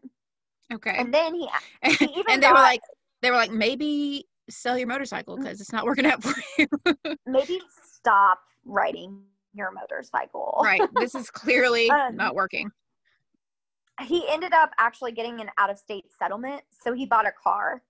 Okay. 0.73 0.95
and 0.97 1.13
then 1.13 1.33
he 1.35 1.47
he 1.83 2.05
even 2.05 2.33
and 2.33 2.43
they 2.43 2.47
were 2.49 2.53
like, 2.53 2.81
they 3.21 3.29
were 3.31 3.37
like, 3.37 3.51
maybe 3.51 4.27
sell 4.49 4.77
your 4.77 4.87
motorcycle 4.87 5.35
because 5.37 5.59
it's 5.59 5.73
not 5.73 5.85
working 5.85 6.05
out 6.05 6.21
for 6.23 6.33
you. 6.57 6.67
maybe 7.25 7.59
stop 7.83 8.39
riding 8.65 9.21
your 9.55 9.71
motorcycle. 9.71 10.59
right. 10.63 10.81
This 10.93 11.15
is 11.15 11.29
clearly 11.29 11.89
Um, 11.95 12.15
not 12.15 12.35
working. 12.35 12.69
he 14.01 14.27
ended 14.29 14.53
up 14.53 14.71
actually 14.77 15.11
getting 15.13 15.39
an 15.41 15.49
out 15.57 15.69
of 15.69 15.77
state 15.77 16.05
settlement. 16.19 16.61
So 16.83 16.93
he 16.93 17.05
bought 17.05 17.25
a 17.25 17.31
car 17.31 17.81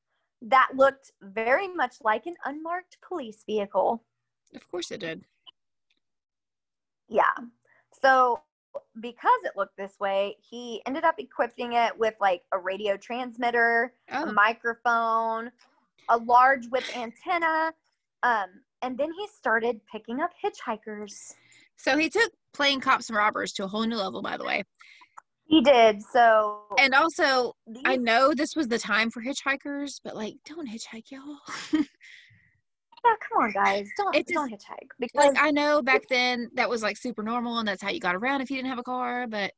that 0.43 0.69
looked 0.75 1.11
very 1.21 1.67
much 1.67 1.95
like 2.03 2.25
an 2.27 2.35
unmarked 2.45 2.97
police 3.07 3.43
vehicle. 3.45 4.03
Of 4.53 4.69
course 4.69 4.91
it 4.91 4.99
did. 4.99 5.23
Yeah. 7.09 7.23
So 8.01 8.41
because 8.99 9.39
it 9.43 9.53
looked 9.55 9.77
this 9.77 9.93
way, 9.99 10.35
he 10.41 10.81
ended 10.85 11.03
up 11.03 11.15
equipping 11.17 11.73
it 11.73 11.97
with 11.97 12.13
like 12.19 12.43
a 12.51 12.57
radio 12.59 12.97
transmitter, 12.97 13.93
a 14.09 14.19
Oh, 14.19 14.31
microphone, 14.31 15.51
a 16.09 16.17
large 16.17 16.67
whip 16.67 16.83
antenna. 16.95 17.73
Um, 18.23 18.47
and 18.81 18.97
then 18.97 19.11
he 19.13 19.27
started 19.27 19.79
picking 19.91 20.19
up 20.19 20.31
hitchhikers. 20.43 21.33
So 21.77 21.97
he 21.97 22.09
took 22.09 22.31
playing 22.53 22.79
cops 22.81 23.09
and 23.09 23.17
robbers 23.17 23.51
to 23.53 23.63
a 23.63 23.67
whole 23.67 23.83
new 23.85 23.95
level, 23.97 24.21
by 24.21 24.37
the 24.37 24.43
way. 24.45 24.63
He 25.47 25.61
did. 25.61 26.01
So 26.01 26.63
And 26.79 26.93
also, 26.95 27.53
these- 27.67 27.83
I 27.85 27.97
know 27.97 28.33
this 28.33 28.55
was 28.55 28.67
the 28.67 28.79
time 28.79 29.11
for 29.11 29.21
hitchhikers, 29.21 29.99
but 30.03 30.15
like, 30.15 30.35
don't 30.45 30.67
hitchhike, 30.67 31.11
y'all. 31.11 31.37
yeah, 31.73 31.81
come 33.29 33.43
on, 33.43 33.51
guys, 33.51 33.87
don't 33.97 34.15
It 34.15 34.27
just- 34.27 34.33
don't 34.33 34.51
hitchhike 34.51 34.89
because 34.99 35.33
like, 35.33 35.37
I 35.43 35.51
know 35.51 35.81
back 35.83 36.01
then 36.09 36.49
that 36.55 36.69
was 36.69 36.81
like 36.81 36.97
super 36.97 37.21
normal, 37.23 37.59
and 37.59 37.67
that's 37.67 37.81
how 37.81 37.89
you 37.91 37.99
got 37.99 38.15
around 38.15 38.41
if 38.41 38.49
you 38.49 38.55
didn't 38.57 38.69
have 38.69 38.79
a 38.79 38.83
car. 38.83 39.27
But 39.27 39.51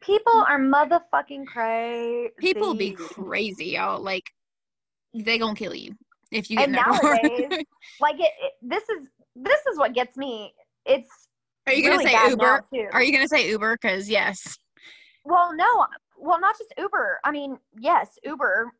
people 0.00 0.32
are 0.48 0.58
motherfucking 0.58 1.46
crazy. 1.46 2.30
people 2.38 2.74
be 2.74 2.90
crazy, 2.92 3.66
y'all. 3.66 4.00
Like, 4.02 4.24
they 5.14 5.38
gonna 5.38 5.54
kill 5.54 5.74
you 5.74 5.92
if 6.32 6.50
you 6.50 6.56
get 6.56 6.68
And 6.68 6.76
in 6.76 6.82
that 6.82 7.00
car. 7.00 7.18
nowadays, 7.22 7.64
like 8.00 8.16
it, 8.18 8.32
it. 8.42 8.52
This 8.60 8.82
is 8.88 9.06
this 9.36 9.60
is 9.70 9.78
what 9.78 9.94
gets 9.94 10.16
me. 10.16 10.52
It's 10.84 11.25
Are 11.66 11.72
you 11.72 11.82
gonna 11.88 12.02
say 12.02 12.28
Uber? 12.30 12.64
Are 12.92 13.02
you 13.02 13.12
gonna 13.12 13.28
say 13.28 13.48
Uber? 13.50 13.76
Because 13.80 14.08
yes. 14.08 14.58
Well, 15.24 15.54
no. 15.54 15.86
Well, 16.18 16.40
not 16.40 16.56
just 16.58 16.72
Uber. 16.78 17.18
I 17.24 17.30
mean, 17.30 17.58
yes, 17.78 18.18
Uber 18.24 18.72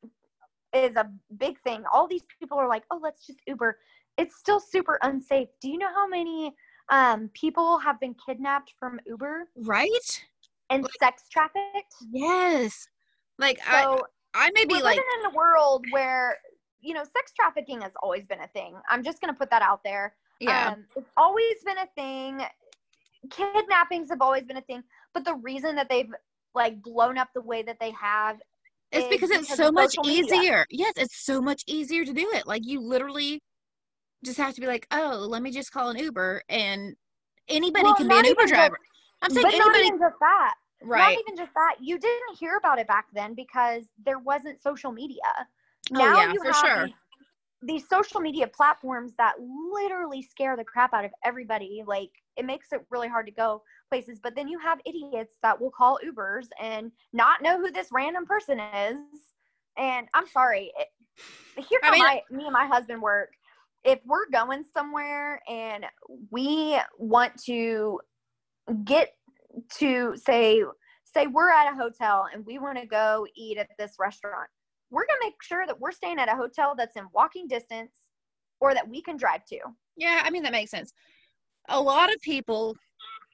is 0.72 0.95
a 0.97 1.11
big 1.37 1.59
thing. 1.61 1.84
All 1.93 2.07
these 2.07 2.22
people 2.39 2.59
are 2.59 2.68
like, 2.68 2.84
"Oh, 2.91 3.01
let's 3.03 3.26
just 3.26 3.41
Uber." 3.47 3.78
It's 4.16 4.37
still 4.37 4.61
super 4.61 4.99
unsafe. 5.03 5.49
Do 5.61 5.68
you 5.68 5.78
know 5.78 5.93
how 5.93 6.07
many 6.09 6.55
um, 6.91 7.28
people 7.34 7.78
have 7.78 8.01
been 8.01 8.14
kidnapped 8.14 8.72
from 8.78 8.99
Uber 9.07 9.49
Right? 9.57 10.24
and 10.70 10.87
sex 10.99 11.24
trafficked? 11.30 11.95
Yes. 12.11 12.89
Like 13.39 13.59
I, 13.66 13.82
So 13.82 14.07
I 14.34 14.51
may 14.55 14.64
be 14.64 14.74
we're 14.74 14.82
like, 14.82 14.97
living 14.97 15.11
in 15.20 15.26
a 15.32 15.34
world 15.34 15.84
where 15.91 16.39
you 16.80 16.95
know 16.95 17.03
sex 17.05 17.32
trafficking 17.34 17.80
has 17.82 17.93
always 18.03 18.24
been 18.24 18.41
a 18.41 18.49
thing. 18.49 18.74
I'm 18.89 19.03
just 19.03 19.20
gonna 19.20 19.34
put 19.34 19.51
that 19.51 19.62
out 19.62 19.80
there. 19.84 20.14
yeah, 20.41 20.72
Um, 20.72 20.84
it's 20.97 21.11
always 21.16 21.57
been 21.64 21.78
a 21.78 21.87
thing. 21.95 22.41
Kidnappings 23.31 24.11
have 24.11 24.20
always 24.20 24.45
been 24.45 24.57
a 24.57 24.62
thing, 24.62 24.83
but 25.14 25.24
the 25.24 25.35
reason 25.35 25.74
that 25.77 25.89
they've 25.89 26.11
like 26.55 26.81
blown 26.83 27.18
up 27.18 27.29
the 27.35 27.43
way 27.43 27.62
that 27.62 27.77
they 27.81 27.91
have 27.91 28.39
it's 28.93 29.05
is 29.05 29.11
because 29.11 29.31
it's 29.31 29.43
because 29.43 29.57
so 29.59 29.70
much 29.72 29.91
social 29.95 30.05
media. 30.05 30.35
easier. 30.35 30.66
Yes, 30.70 30.93
it's 30.97 31.24
so 31.24 31.41
much 31.41 31.62
easier 31.66 32.05
to 32.05 32.12
do 32.12 32.31
it. 32.35 32.47
Like 32.47 32.62
you 32.64 32.81
literally 32.81 33.41
just 34.24 34.39
have 34.39 34.55
to 34.55 34.61
be 34.61 34.66
like, 34.66 34.87
oh, 34.91 35.27
let 35.29 35.43
me 35.43 35.51
just 35.51 35.70
call 35.72 35.91
an 35.91 35.99
Uber, 35.99 36.43
and 36.49 36.95
anybody 37.49 37.85
Well, 37.85 37.95
can 37.95 38.09
be 38.09 38.14
an 38.18 38.24
Uber 38.24 38.43
even 38.43 38.49
just- 38.49 38.53
driver. 38.55 38.79
I'm 39.22 39.31
saying 39.31 39.47
but 39.51 39.57
not 39.59 39.77
even 39.79 39.99
just 39.99 40.16
that. 40.20 40.55
right? 40.83 41.14
Not 41.14 41.24
even 41.27 41.37
just 41.37 41.55
that. 41.55 41.77
You 41.81 41.99
didn't 41.99 42.37
hear 42.39 42.57
about 42.59 42.79
it 42.79 42.87
back 42.87 43.07
then 43.14 43.35
because 43.35 43.85
there 44.05 44.18
wasn't 44.18 44.62
social 44.62 44.93
media. 44.93 45.16
Oh, 45.93 45.99
now 45.99 46.16
yeah, 46.18 46.33
you 46.33 46.39
for 46.41 46.53
have 46.53 46.57
sure. 46.57 46.85
these, 46.87 46.95
these 47.62 47.89
social 47.89 48.20
media 48.20 48.47
platforms 48.47 49.12
that 49.16 49.35
literally 49.41 50.20
scare 50.22 50.55
the 50.57 50.64
crap 50.64 50.93
out 50.93 51.05
of 51.07 51.12
everybody. 51.24 51.83
Like 51.87 52.11
it 52.37 52.45
makes 52.45 52.72
it 52.72 52.84
really 52.91 53.09
hard 53.09 53.26
to 53.26 53.32
go 53.32 53.62
places. 53.91 54.20
But 54.22 54.34
then 54.34 54.49
you 54.49 54.59
have 54.59 54.80
idiots 54.84 55.37
that 55.43 55.61
will 55.61 55.70
call 55.70 55.99
Ubers 56.05 56.47
and 56.61 56.93
not 57.12 57.43
know 57.43 57.59
who 57.59 57.70
this 57.70 57.89
random 57.93 58.26
person 58.26 58.61
is. 58.61 58.97
And 59.78 60.07
I'm 60.14 60.26
sorry. 60.26 60.72
It, 60.78 60.89
here's 61.57 61.82
I 61.82 61.87
how 61.87 61.99
my 61.99 62.22
me 62.30 62.45
and 62.45 62.53
my 62.53 62.66
husband 62.66 63.01
work. 63.01 63.30
If 63.84 64.01
we're 64.05 64.28
going 64.32 64.64
somewhere 64.74 65.41
and 65.49 65.87
we 66.30 66.78
want 66.99 67.41
to 67.45 68.01
get 68.84 69.12
to 69.78 70.16
say 70.16 70.62
say 71.05 71.26
we're 71.26 71.51
at 71.51 71.72
a 71.72 71.76
hotel 71.76 72.26
and 72.32 72.45
we 72.45 72.59
want 72.59 72.78
to 72.78 72.87
go 72.87 73.26
eat 73.37 73.57
at 73.57 73.68
this 73.78 73.95
restaurant 73.99 74.49
we're 74.91 75.07
going 75.07 75.18
to 75.20 75.26
make 75.26 75.43
sure 75.43 75.66
that 75.66 75.80
we're 75.80 75.93
staying 75.93 76.18
at 76.18 76.28
a 76.28 76.37
hotel 76.37 76.74
that's 76.76 76.97
in 76.97 77.05
walking 77.14 77.49
distance 77.49 77.93
or 78.61 78.74
that 78.74 78.89
we 78.89 79.01
can 79.01 79.16
drive 79.16 79.45
to 79.47 79.59
Yeah, 79.97 80.22
I 80.24 80.30
mean 80.30 80.43
that 80.43 80.53
makes 80.53 80.70
sense. 80.70 80.93
A 81.69 81.81
lot 81.81 82.12
of 82.12 82.21
people 82.21 82.77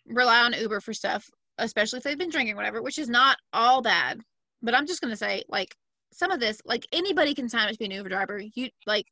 rely 0.06 0.40
on 0.40 0.52
Uber 0.54 0.80
for 0.80 0.92
stuff, 0.92 1.28
especially 1.58 1.98
if 1.98 2.02
they've 2.04 2.18
been 2.18 2.30
drinking, 2.30 2.56
whatever, 2.56 2.82
which 2.82 2.98
is 2.98 3.08
not 3.08 3.36
all 3.52 3.82
bad. 3.82 4.20
But 4.62 4.74
I'm 4.74 4.86
just 4.86 5.00
gonna 5.00 5.16
say, 5.16 5.42
like, 5.48 5.74
some 6.12 6.30
of 6.30 6.40
this, 6.40 6.60
like 6.64 6.86
anybody 6.92 7.34
can 7.34 7.48
sign 7.48 7.66
up 7.66 7.72
to 7.72 7.78
be 7.78 7.86
an 7.86 7.90
Uber 7.92 8.08
driver. 8.10 8.40
You 8.54 8.68
like, 8.86 9.06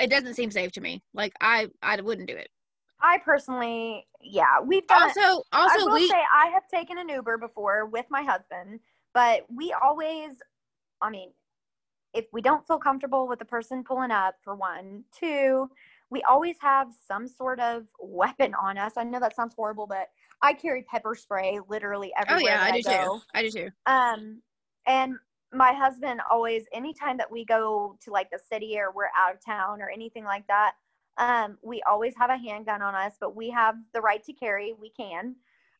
it 0.00 0.10
doesn't 0.10 0.34
seem 0.34 0.50
safe 0.50 0.72
to 0.72 0.80
me. 0.80 1.02
Like, 1.14 1.32
I 1.40 1.68
I 1.82 2.00
wouldn't 2.00 2.28
do 2.28 2.36
it. 2.36 2.48
i 3.00 3.18
personally 3.24 4.06
yeah 4.20 4.60
we've 4.64 4.86
done 4.88 5.02
Also, 5.04 5.42
i 5.52 5.62
also 5.62 5.86
will 5.86 5.94
we 5.94 6.08
say 6.08 6.20
i 6.34 6.46
have 6.48 6.66
taken 6.68 6.98
an 6.98 7.08
uber 7.08 7.38
before 7.38 7.86
with 7.86 8.06
my 8.10 8.22
husband 8.22 8.80
but 9.14 9.42
we 9.54 9.72
always 9.82 10.30
i 11.00 11.08
mean 11.10 11.30
if 12.14 12.24
we 12.32 12.40
don't 12.42 12.66
feel 12.66 12.78
comfortable 12.78 13.28
with 13.28 13.38
the 13.38 13.44
person 13.44 13.84
pulling 13.84 14.10
up 14.10 14.34
for 14.42 14.54
one 14.56 15.04
two 15.16 15.68
we 16.10 16.22
always 16.22 16.56
have 16.60 16.88
some 17.06 17.28
sort 17.28 17.60
of 17.60 17.84
weapon 18.00 18.54
on 18.54 18.78
us 18.78 18.92
i 18.96 19.04
know 19.04 19.20
that 19.20 19.36
sounds 19.36 19.54
horrible 19.54 19.86
but 19.86 20.08
i 20.42 20.52
carry 20.52 20.82
pepper 20.82 21.14
spray 21.14 21.58
literally 21.68 22.12
oh 22.16 22.22
everywhere 22.22 22.52
yeah, 22.52 22.64
that 22.64 22.74
I 22.74 22.80
do 22.80 22.82
go. 22.82 23.14
too. 23.14 23.22
I 23.34 23.42
do 23.42 23.50
too. 23.50 23.70
Um, 23.86 24.42
and 24.86 25.16
my 25.52 25.72
husband 25.72 26.20
always, 26.30 26.64
anytime 26.72 27.16
that 27.18 27.30
we 27.30 27.44
go 27.44 27.96
to 28.04 28.10
like 28.10 28.30
the 28.30 28.38
city 28.50 28.78
or 28.78 28.92
we're 28.92 29.10
out 29.16 29.34
of 29.34 29.44
town 29.44 29.80
or 29.80 29.90
anything 29.90 30.24
like 30.24 30.46
that, 30.46 30.72
um, 31.16 31.58
we 31.62 31.82
always 31.88 32.14
have 32.16 32.30
a 32.30 32.36
handgun 32.36 32.82
on 32.82 32.94
us, 32.94 33.14
but 33.20 33.34
we 33.34 33.50
have 33.50 33.74
the 33.94 34.00
right 34.00 34.22
to 34.24 34.32
carry. 34.32 34.74
We 34.78 34.90
can. 34.90 35.36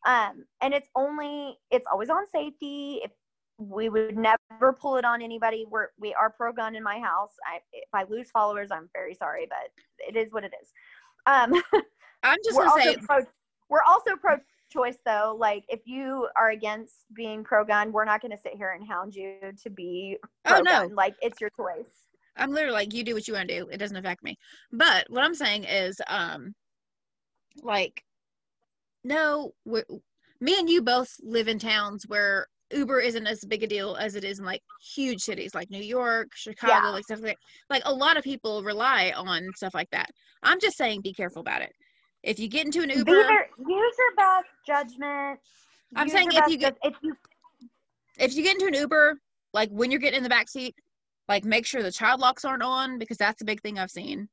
Um, 0.06 0.46
and 0.60 0.72
it's 0.72 0.88
only, 0.96 1.58
it's 1.70 1.86
always 1.90 2.08
on 2.08 2.26
safety. 2.32 3.00
If 3.04 3.10
we 3.58 3.88
would 3.88 4.16
never 4.16 4.72
pull 4.72 4.96
it 4.96 5.04
on 5.04 5.20
anybody, 5.20 5.66
we're, 5.68 5.88
we 5.98 6.14
are 6.14 6.30
pro 6.30 6.52
gun 6.52 6.76
in 6.76 6.82
my 6.82 6.98
house. 6.98 7.32
I, 7.44 7.58
if 7.72 7.88
I 7.92 8.04
lose 8.04 8.30
followers, 8.30 8.70
I'm 8.70 8.88
very 8.92 9.14
sorry, 9.14 9.46
but 9.48 9.70
it 9.98 10.16
is 10.16 10.32
what 10.32 10.44
it 10.44 10.52
is. 10.62 10.70
Um, 11.26 11.52
I'm 12.22 12.38
just 12.44 12.56
gonna 12.56 12.82
say, 12.82 12.96
pro 12.96 13.20
we're 13.68 13.82
also 13.86 14.16
pro 14.16 14.36
choice 14.72 14.98
though 15.06 15.34
like 15.38 15.64
if 15.68 15.80
you 15.86 16.28
are 16.36 16.50
against 16.50 17.06
being 17.14 17.42
pro 17.42 17.64
gun 17.64 17.90
we're 17.90 18.04
not 18.04 18.20
going 18.20 18.30
to 18.30 18.36
sit 18.36 18.52
here 18.54 18.72
and 18.72 18.86
hound 18.86 19.14
you 19.14 19.36
to 19.62 19.70
be 19.70 20.18
oh 20.44 20.60
no, 20.60 20.90
like 20.92 21.14
it's 21.22 21.40
your 21.40 21.48
choice 21.56 22.08
I'm 22.38 22.52
literally 22.52 22.74
like, 22.74 22.94
you 22.94 23.04
do 23.04 23.14
what 23.14 23.26
you 23.26 23.34
want 23.34 23.48
to 23.48 23.60
do. 23.60 23.68
It 23.68 23.78
doesn't 23.78 23.96
affect 23.96 24.22
me. 24.22 24.38
But 24.72 25.06
what 25.10 25.24
I'm 25.24 25.34
saying 25.34 25.64
is, 25.64 26.00
um, 26.06 26.54
like, 27.62 28.02
no, 29.04 29.52
we 29.64 29.82
me 30.40 30.58
and 30.58 30.70
you 30.70 30.82
both 30.82 31.12
live 31.22 31.48
in 31.48 31.58
towns 31.58 32.04
where 32.06 32.46
Uber 32.70 33.00
isn't 33.00 33.26
as 33.26 33.44
big 33.44 33.62
a 33.62 33.66
deal 33.66 33.96
as 33.96 34.14
it 34.14 34.24
is 34.24 34.38
in 34.38 34.44
like 34.44 34.62
huge 34.94 35.20
cities 35.20 35.54
like 35.54 35.70
New 35.70 35.82
York, 35.82 36.28
Chicago, 36.34 36.86
Yeah. 36.86 36.90
like 36.90 37.04
stuff 37.04 37.20
like 37.22 37.36
that. 37.36 37.74
like 37.74 37.82
a 37.86 37.92
lot 37.92 38.16
of 38.16 38.24
people 38.24 38.62
rely 38.62 39.12
on 39.16 39.48
stuff 39.56 39.74
like 39.74 39.90
that. 39.90 40.10
I'm 40.42 40.60
just 40.60 40.76
saying, 40.76 41.00
be 41.02 41.14
careful 41.14 41.40
about 41.40 41.62
it. 41.62 41.72
If 42.22 42.38
you 42.38 42.48
get 42.48 42.66
into 42.66 42.82
an 42.82 42.90
Uber, 42.90 43.04
there- 43.04 43.50
use 43.58 43.94
your 43.98 44.14
best 44.16 44.48
judgment 44.66 45.40
I'm 45.96 46.08
saying 46.08 46.28
if 46.32 46.46
you 46.48 46.58
get- 46.58 46.76
if 46.82 46.94
you 47.02 47.16
if 48.18 48.34
you 48.34 48.42
get 48.42 48.54
into 48.54 48.66
an 48.66 48.74
Uber, 48.74 49.20
like 49.54 49.70
when 49.70 49.90
you're 49.90 50.00
getting 50.00 50.18
in 50.18 50.22
the 50.24 50.28
back 50.28 50.48
seat, 50.48 50.74
like 51.28 51.44
make 51.44 51.64
sure 51.64 51.82
the 51.82 51.92
child 51.92 52.20
locks 52.20 52.44
aren't 52.44 52.62
on 52.62 52.98
because 52.98 53.16
that's 53.16 53.40
a 53.40 53.44
big 53.44 53.62
thing 53.62 53.78
I've 53.78 53.90
seen. 53.90 54.28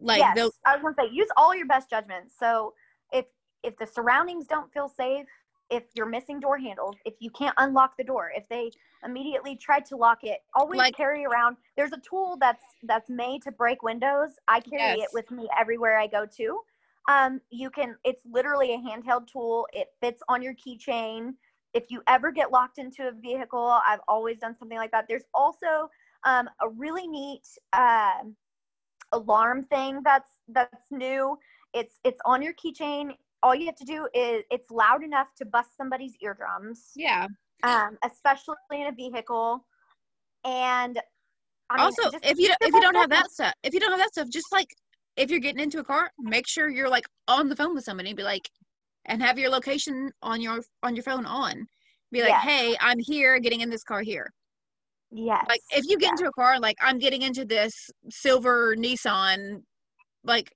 Like 0.00 0.18
yes, 0.18 0.50
I 0.66 0.76
was 0.76 0.82
gonna 0.82 0.94
say 0.98 1.14
use 1.14 1.28
all 1.36 1.54
your 1.54 1.66
best 1.66 1.88
judgment. 1.88 2.30
So 2.32 2.74
if 3.12 3.26
if 3.62 3.76
the 3.76 3.86
surroundings 3.86 4.46
don't 4.46 4.70
feel 4.72 4.88
safe, 4.88 5.26
if 5.70 5.84
you're 5.94 6.06
missing 6.06 6.40
door 6.40 6.58
handles, 6.58 6.96
if 7.04 7.14
you 7.20 7.30
can't 7.30 7.54
unlock 7.58 7.96
the 7.96 8.04
door, 8.04 8.32
if 8.34 8.48
they 8.48 8.70
immediately 9.04 9.56
tried 9.56 9.84
to 9.86 9.96
lock 9.96 10.24
it, 10.24 10.40
always 10.54 10.78
Like- 10.78 10.94
carry 10.96 11.24
around. 11.24 11.56
There's 11.76 11.92
a 11.92 11.98
tool 12.00 12.36
that's 12.40 12.64
that's 12.82 13.08
made 13.08 13.42
to 13.42 13.52
break 13.52 13.82
windows. 13.82 14.38
I 14.48 14.60
carry 14.60 14.98
Yes. 14.98 15.08
it 15.08 15.10
with 15.14 15.30
me 15.30 15.48
everywhere 15.58 15.98
I 15.98 16.06
go 16.06 16.26
to. 16.26 16.60
Um, 17.08 17.40
you 17.50 17.70
can. 17.70 17.96
It's 18.04 18.22
literally 18.26 18.74
a 18.74 18.78
handheld 18.78 19.26
tool. 19.26 19.66
It 19.72 19.88
fits 20.00 20.22
on 20.28 20.42
your 20.42 20.54
keychain. 20.54 21.34
If 21.72 21.90
you 21.90 22.02
ever 22.08 22.30
get 22.32 22.50
locked 22.50 22.78
into 22.78 23.08
a 23.08 23.12
vehicle, 23.12 23.80
I've 23.86 24.00
always 24.08 24.38
done 24.38 24.56
something 24.56 24.76
like 24.78 24.90
that. 24.90 25.06
There's 25.08 25.24
also 25.34 25.88
um, 26.24 26.50
a 26.60 26.68
really 26.68 27.06
neat 27.06 27.46
um 27.72 28.36
alarm 29.12 29.64
thing 29.64 30.02
that's 30.04 30.30
that's 30.48 30.90
new. 30.90 31.38
It's 31.72 31.98
it's 32.04 32.20
on 32.24 32.42
your 32.42 32.54
keychain. 32.54 33.16
All 33.42 33.54
you 33.54 33.66
have 33.66 33.76
to 33.76 33.84
do 33.84 34.06
is 34.14 34.42
it's 34.50 34.70
loud 34.70 35.02
enough 35.02 35.28
to 35.38 35.46
bust 35.46 35.76
somebody's 35.76 36.14
eardrums, 36.22 36.90
yeah. 36.94 37.26
um, 37.62 37.96
especially 38.04 38.56
in 38.72 38.86
a 38.86 38.92
vehicle. 38.92 39.64
And 40.44 40.98
I 41.70 41.76
mean, 41.76 41.84
also, 41.84 42.10
if 42.22 42.38
you 42.38 42.52
if 42.60 42.72
you 42.74 42.80
don't 42.80 42.96
have 42.96 43.10
that 43.10 43.30
stuff, 43.30 43.54
if 43.62 43.72
you 43.72 43.80
don't 43.80 43.90
have 43.90 44.00
that 44.00 44.12
stuff, 44.12 44.28
just 44.30 44.52
like 44.52 44.68
if 45.16 45.30
you're 45.30 45.40
getting 45.40 45.62
into 45.62 45.78
a 45.78 45.84
car, 45.84 46.10
make 46.18 46.46
sure 46.46 46.68
you're 46.68 46.88
like 46.88 47.04
on 47.28 47.48
the 47.48 47.56
phone 47.56 47.74
with 47.74 47.84
somebody. 47.84 48.12
Be 48.12 48.22
like, 48.22 48.48
and 49.06 49.22
have 49.22 49.38
your 49.38 49.50
location 49.50 50.10
on 50.22 50.40
your 50.40 50.60
on 50.82 50.96
your 50.96 51.02
phone 51.02 51.26
on. 51.26 51.66
Be 52.12 52.20
like, 52.22 52.30
Yes. 52.30 52.44
hey, 52.44 52.76
I'm 52.80 52.98
here, 52.98 53.38
getting 53.38 53.60
in 53.60 53.70
this 53.70 53.84
car 53.84 54.02
here. 54.02 54.32
yes, 55.12 55.44
Like 55.48 55.60
if 55.70 55.84
you 55.88 55.96
get 55.96 56.10
into 56.10 56.26
a 56.26 56.32
car, 56.32 56.58
like 56.58 56.76
I'm 56.80 56.98
getting 56.98 57.22
into 57.22 57.44
this 57.44 57.72
silver 58.08 58.74
Nissan, 58.76 59.62
like 60.24 60.50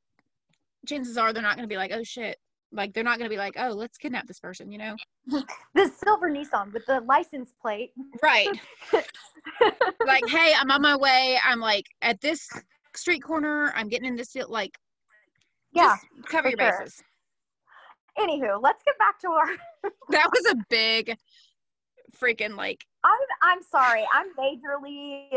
chances 0.86 1.16
are 1.16 1.32
they're 1.32 1.42
not 1.42 1.56
going 1.56 1.68
to 1.68 1.72
be 1.72 1.76
like, 1.76 1.92
oh 1.92 2.02
shit, 2.02 2.36
Like 2.74 2.92
they're 2.92 3.04
not 3.04 3.18
gonna 3.18 3.30
be 3.30 3.36
like, 3.36 3.54
oh, 3.56 3.70
let's 3.70 3.96
kidnap 3.96 4.26
this 4.26 4.40
person, 4.40 4.70
you 4.70 4.78
know? 4.78 4.96
The 5.74 5.90
silver 6.04 6.30
Nissan 6.30 6.72
with 6.72 6.84
the 6.86 7.00
license 7.00 7.54
plate. 7.60 7.92
Right. 8.22 8.48
like, 10.06 10.28
hey, 10.28 10.52
I'm 10.58 10.70
on 10.70 10.82
my 10.82 10.96
way. 10.96 11.38
I'm 11.44 11.60
like 11.60 11.86
at 12.02 12.20
this 12.20 12.48
street 12.94 13.20
corner. 13.20 13.72
I'm 13.74 13.88
getting 13.88 14.06
in 14.06 14.16
this. 14.16 14.36
Like, 14.48 14.78
yeah. 15.72 15.96
cover 16.26 16.48
your 16.50 16.58
sure. 16.58 16.78
bases. 16.80 17.02
Anywho, 18.18 18.62
let's 18.62 18.82
get 18.84 18.98
back 18.98 19.18
to 19.20 19.28
our. 19.28 19.46
That 20.10 20.30
was 20.32 20.52
a 20.52 20.56
big 20.68 21.16
freaking 22.14 22.56
like 22.56 22.84
I'm 23.04 23.18
I'm 23.42 23.62
sorry. 23.62 24.04
I'm 24.12 24.28
majorly. 24.38 25.28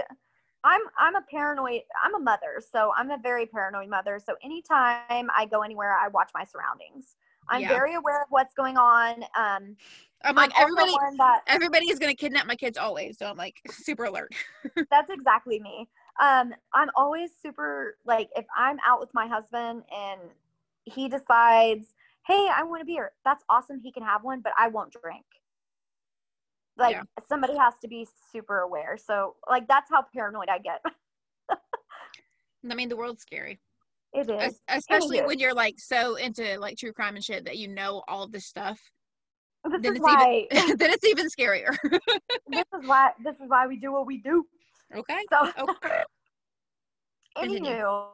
I'm 0.64 0.82
I'm 0.98 1.16
a 1.16 1.22
paranoid. 1.30 1.82
I'm 2.04 2.16
a 2.16 2.20
mother, 2.20 2.62
so 2.72 2.92
I'm 2.96 3.12
a 3.12 3.18
very 3.18 3.46
paranoid 3.46 3.90
mother. 3.90 4.20
So 4.24 4.36
anytime 4.44 5.30
I 5.36 5.48
go 5.50 5.62
anywhere, 5.62 5.96
I 5.98 6.08
watch 6.08 6.32
my 6.34 6.44
surroundings. 6.44 7.16
I'm 7.50 7.62
Yeah. 7.62 7.70
very 7.70 7.96
aware 7.96 8.22
of 8.22 8.28
what's 8.30 8.54
going 8.54 8.78
on. 8.78 9.24
Um, 9.38 9.76
I'm 10.24 10.36
like 10.36 10.52
I'm 10.56 10.64
everybody 10.64 10.92
that 11.18 11.42
everybody 11.48 11.90
is 11.90 12.00
gonna 12.00 12.16
kidnap 12.16 12.48
my 12.48 12.56
kids 12.56 12.78
always. 12.78 13.18
So 13.18 13.28
I'm 13.28 13.38
like 13.38 13.56
super 13.72 14.06
alert. 14.06 14.34
that's 14.92 15.10
exactly 15.10 15.60
me. 15.60 15.88
Um, 16.22 16.54
I'm 16.74 16.90
always 16.96 17.32
super 17.42 17.98
like 18.06 18.30
if 18.36 18.46
I'm 18.56 18.78
out 18.86 19.00
with 19.00 19.14
my 19.14 19.28
husband 19.28 19.84
and 19.96 20.22
he 20.86 21.08
decides, 21.10 21.94
hey, 22.26 22.48
I 22.54 22.64
want 22.64 22.82
a 22.82 22.86
beer. 22.86 23.12
That's 23.24 23.44
awesome. 23.50 23.80
He 23.80 23.92
can 23.92 24.04
have 24.04 24.24
one, 24.24 24.42
but 24.42 24.54
I 24.58 24.68
won't 24.70 24.94
drink. 25.04 25.26
Like 26.78 26.96
Yeah. 26.96 27.04
somebody 27.28 27.56
has 27.58 27.74
to 27.82 27.88
be 27.88 28.08
super 28.32 28.60
aware. 28.60 28.98
So 28.98 29.36
like 29.50 29.68
that's 29.68 29.90
how 29.90 30.04
paranoid 30.14 30.50
I 30.50 30.60
get. 30.60 30.82
I 32.70 32.76
mean 32.76 32.90
the 32.90 32.98
world's 32.98 33.22
scary. 33.22 33.60
It 34.18 34.30
is. 34.32 34.60
especially 34.68 35.20
Anywho. 35.20 35.28
when 35.28 35.40
you're 35.40 35.54
like 35.54 35.76
so 35.78 36.16
into 36.16 36.60
like 36.60 36.78
true 36.78 36.92
crime 36.92 37.16
and 37.16 37.24
shit 37.24 37.46
that 37.46 37.58
you 37.58 37.68
know 37.68 38.04
all 38.08 38.24
of 38.24 38.32
this 38.32 38.46
stuff. 38.48 38.80
This 39.64 39.82
then 39.82 39.92
is 39.94 39.98
it's 39.98 40.04
why 40.04 40.48
even 40.52 40.78
then 40.78 40.90
it's 40.92 41.06
even 41.06 41.28
scarier. 41.28 41.78
this 42.48 42.66
is 42.80 42.88
why 42.88 43.12
this 43.24 43.36
is 43.36 43.48
why 43.48 43.68
we 43.68 43.78
do 43.78 43.92
what 43.92 44.06
we 44.08 44.18
do. 44.18 44.46
okay. 44.96 45.24
So 45.32 45.52
Okay. 45.60 46.04
Anywho, 47.38 48.08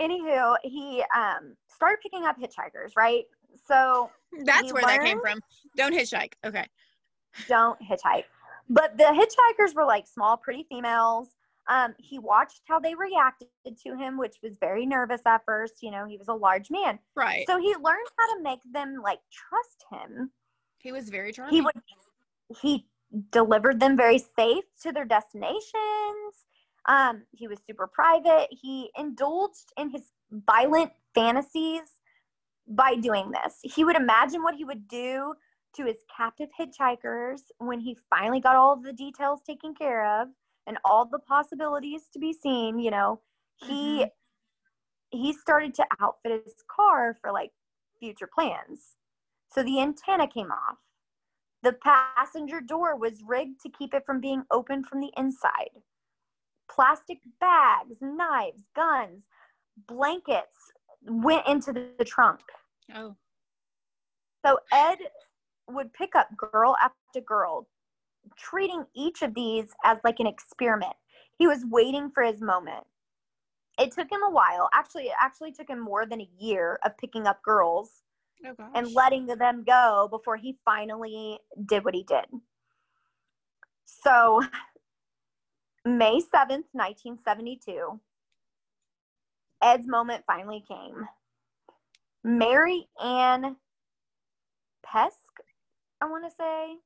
anywho, 0.00 0.56
he 0.64 1.04
um 1.16 1.54
started 1.68 1.98
picking 2.02 2.24
up 2.24 2.36
hitchhikers, 2.36 2.96
right? 2.96 3.22
So 3.68 4.10
That's 4.44 4.62
He 4.62 4.72
where 4.72 4.82
that 4.82 5.02
came 5.02 5.20
from. 5.20 5.38
Don't 5.76 5.94
hitchhike. 5.94 6.32
Okay. 6.44 6.66
don't 7.46 7.78
hitchhike. 7.80 8.24
But 8.68 8.96
the 8.98 9.04
hitchhikers 9.04 9.74
were 9.76 9.84
like 9.84 10.08
small, 10.08 10.36
pretty 10.36 10.66
females. 10.68 11.28
Um, 11.68 11.94
he 11.98 12.18
watched 12.18 12.62
how 12.68 12.78
they 12.78 12.94
reacted 12.94 13.48
to 13.84 13.96
him, 13.96 14.18
which 14.18 14.36
was 14.42 14.56
very 14.60 14.84
nervous 14.84 15.22
at 15.26 15.42
first. 15.46 15.82
You 15.82 15.90
know, 15.90 16.06
he 16.06 16.16
was 16.16 16.28
a 16.28 16.34
large 16.34 16.70
man. 16.70 16.98
Right. 17.16 17.46
So 17.46 17.58
he 17.58 17.74
learned 17.74 18.08
how 18.18 18.34
to 18.36 18.42
make 18.42 18.60
them 18.72 18.96
like 19.02 19.20
trust 19.32 19.84
him. 19.90 20.30
he 20.78 20.92
was 20.92 21.08
very 21.08 21.32
charming. 21.32 21.54
He 21.54 21.60
would 21.62 21.74
he 22.60 22.86
delivered 23.30 23.80
them 23.80 23.96
very 23.96 24.18
safe 24.18 24.64
to 24.82 24.92
their 24.92 25.04
destinations. 25.04 25.64
Um, 26.86 27.22
he 27.30 27.48
was 27.48 27.58
super 27.66 27.86
private. 27.86 28.48
He 28.50 28.90
indulged 28.98 29.72
in 29.78 29.88
his 29.90 30.02
violent 30.30 30.92
fantasies 31.14 31.88
by 32.66 32.96
doing 32.96 33.30
this. 33.30 33.58
He 33.62 33.84
would 33.84 33.96
imagine 33.96 34.42
what 34.42 34.54
he 34.54 34.64
would 34.64 34.88
do 34.88 35.34
to 35.76 35.84
his 35.84 35.96
captive 36.14 36.48
hitchhikers 36.58 37.40
when 37.58 37.80
he 37.80 37.96
finally 38.10 38.40
got 38.40 38.56
all 38.56 38.72
of 38.72 38.82
the 38.82 38.92
details 38.92 39.40
taken 39.46 39.74
care 39.74 40.20
of 40.20 40.28
and 40.66 40.78
all 40.84 41.04
the 41.04 41.18
possibilities 41.18 42.02
to 42.12 42.18
be 42.18 42.32
seen, 42.32 42.78
you 42.78 42.90
know. 42.90 43.20
He 43.56 44.04
mm-hmm. 44.04 45.18
he 45.18 45.32
started 45.32 45.74
to 45.74 45.86
outfit 46.00 46.42
his 46.44 46.54
car 46.68 47.16
for 47.20 47.32
like 47.32 47.52
future 47.98 48.28
plans. 48.32 48.96
So 49.52 49.62
the 49.62 49.80
antenna 49.80 50.26
came 50.26 50.50
off. 50.50 50.78
The 51.62 51.72
passenger 51.72 52.60
door 52.60 52.96
was 52.96 53.22
rigged 53.26 53.60
to 53.62 53.70
keep 53.70 53.94
it 53.94 54.04
from 54.04 54.20
being 54.20 54.42
opened 54.50 54.86
from 54.86 55.00
the 55.00 55.12
inside. 55.16 55.70
Plastic 56.70 57.18
bags, 57.40 57.96
knives, 58.00 58.64
guns, 58.74 59.22
blankets 59.88 60.72
went 61.02 61.46
into 61.46 61.72
the 61.72 62.04
trunk. 62.04 62.40
oh. 62.94 63.16
So 64.44 64.58
Ed 64.72 64.98
would 65.70 65.92
pick 65.94 66.14
up 66.14 66.28
girl 66.36 66.76
after 66.82 67.20
girl, 67.20 67.66
treating 68.36 68.84
each 68.94 69.22
of 69.22 69.34
these 69.34 69.66
as 69.84 69.98
like 70.04 70.20
an 70.20 70.26
experiment. 70.26 70.94
He 71.38 71.46
was 71.46 71.64
waiting 71.68 72.10
for 72.10 72.22
his 72.22 72.40
moment. 72.40 72.84
It 73.78 73.92
took 73.92 74.10
him 74.10 74.20
a 74.26 74.30
while. 74.30 74.68
Actually, 74.72 75.04
it 75.04 75.16
actually 75.20 75.52
took 75.52 75.68
him 75.68 75.80
more 75.80 76.06
than 76.06 76.20
a 76.20 76.28
year 76.38 76.78
of 76.84 76.96
picking 76.96 77.26
up 77.26 77.42
girls 77.42 78.02
Oh 78.46 78.54
and 78.74 78.92
letting 78.92 79.26
them 79.26 79.64
go 79.66 80.08
before 80.10 80.36
he 80.36 80.58
finally 80.64 81.38
did 81.66 81.84
what 81.84 81.94
he 81.94 82.02
did. 82.04 82.26
So, 83.84 84.42
May 85.84 86.20
7th, 86.20 86.68
1972, 86.72 88.00
Ed's 89.62 89.86
moment 89.86 90.24
finally 90.26 90.62
came. 90.66 91.08
Mary 92.22 92.88
Ann 93.02 93.56
Pesk, 94.86 95.12
I 96.00 96.06
want 96.06 96.24
to 96.24 96.30
say, 96.30 96.76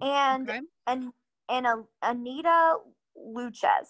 and 0.00 0.48
okay. 0.48 0.60
and 0.86 1.12
and 1.48 1.66
a, 1.66 1.82
Anita 2.02 2.76
Luches. 3.16 3.88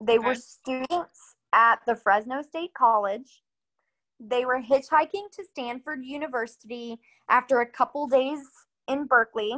They 0.00 0.18
were 0.18 0.34
students 0.34 1.36
at 1.52 1.80
the 1.86 1.96
Fresno 1.96 2.42
State 2.42 2.74
College. 2.76 3.42
They 4.20 4.44
were 4.44 4.60
hitchhiking 4.60 5.30
to 5.32 5.44
Stanford 5.50 6.04
University 6.04 6.98
after 7.28 7.60
a 7.60 7.66
couple 7.66 8.06
days 8.06 8.40
in 8.88 9.06
Berkeley, 9.06 9.54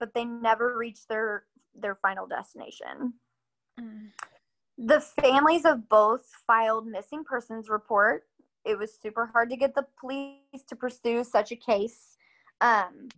but 0.00 0.14
they 0.14 0.24
never 0.24 0.76
reached 0.76 1.08
their 1.08 1.44
their 1.74 1.96
final 1.96 2.26
destination. 2.26 3.14
Mm. 3.80 4.08
The 4.78 5.00
families 5.00 5.64
of 5.64 5.88
both 5.88 6.26
filed 6.46 6.86
missing 6.86 7.24
persons 7.24 7.68
report. 7.68 8.24
It 8.64 8.78
was 8.78 8.98
super 9.00 9.26
hard 9.26 9.50
to 9.50 9.56
get 9.56 9.74
the 9.74 9.86
police 10.00 10.64
to 10.68 10.76
pursue 10.76 11.24
such 11.24 11.52
a 11.52 11.56
case 11.56 12.16
um, 12.60 13.08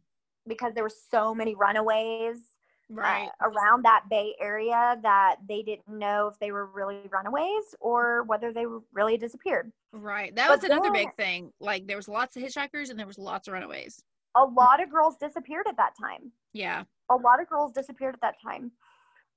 because 0.46 0.74
there 0.74 0.82
were 0.84 0.90
so 1.10 1.34
many 1.34 1.54
runaways 1.54 2.36
uh, 2.36 2.94
Right. 2.94 3.28
around 3.40 3.84
that 3.84 4.04
Bay 4.10 4.34
Area 4.40 4.98
that 5.02 5.36
they 5.48 5.62
didn't 5.62 5.88
know 5.88 6.26
if 6.26 6.38
they 6.40 6.50
were 6.50 6.66
really 6.66 7.08
runaways 7.10 7.74
or 7.80 8.24
whether 8.24 8.52
they 8.52 8.66
really 8.92 9.16
disappeared. 9.16 9.70
Right. 9.92 10.34
That 10.34 10.48
but 10.48 10.58
was 10.58 10.64
another 10.64 10.84
then- 10.92 10.92
big 10.92 11.14
thing. 11.16 11.52
Like 11.60 11.86
there 11.86 11.96
was 11.96 12.08
lots 12.08 12.36
of 12.36 12.42
hitchhikers 12.42 12.90
and 12.90 12.98
there 12.98 13.06
was 13.06 13.18
lots 13.18 13.46
of 13.46 13.54
runaways. 13.54 14.02
A 14.34 14.44
lot 14.44 14.82
of 14.82 14.90
girls 14.90 15.16
disappeared 15.18 15.66
at 15.68 15.76
that 15.76 15.92
time. 16.00 16.32
Yeah. 16.52 16.82
a 17.10 17.14
lot 17.16 17.40
of 17.40 17.48
girls 17.48 17.72
disappeared 17.72 18.14
at 18.14 18.20
that 18.22 18.36
time 18.40 18.70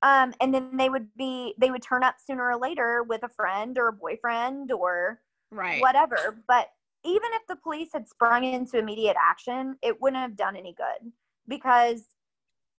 um, 0.03 0.33
and 0.41 0.53
then 0.53 0.77
they 0.77 0.89
would 0.89 1.07
be 1.15 1.53
they 1.59 1.69
would 1.71 1.81
turn 1.83 2.03
up 2.03 2.15
sooner 2.23 2.43
or 2.51 2.55
later 2.57 3.03
with 3.03 3.23
a 3.23 3.29
friend 3.29 3.77
or 3.79 3.87
a 3.87 3.93
boyfriend 3.93 4.71
or 4.71 5.19
Right. 5.51 5.79
whatever 5.81 6.43
but 6.47 6.69
even 7.05 7.29
if 7.33 7.41
the 7.47 7.55
police 7.55 7.89
had 7.93 8.07
sprung 8.07 8.43
into 8.43 8.77
immediate 8.77 9.17
action 9.19 9.75
it 9.81 9.99
wouldn't 10.01 10.21
have 10.21 10.35
done 10.35 10.55
any 10.55 10.73
good 10.73 11.11
because 11.47 12.03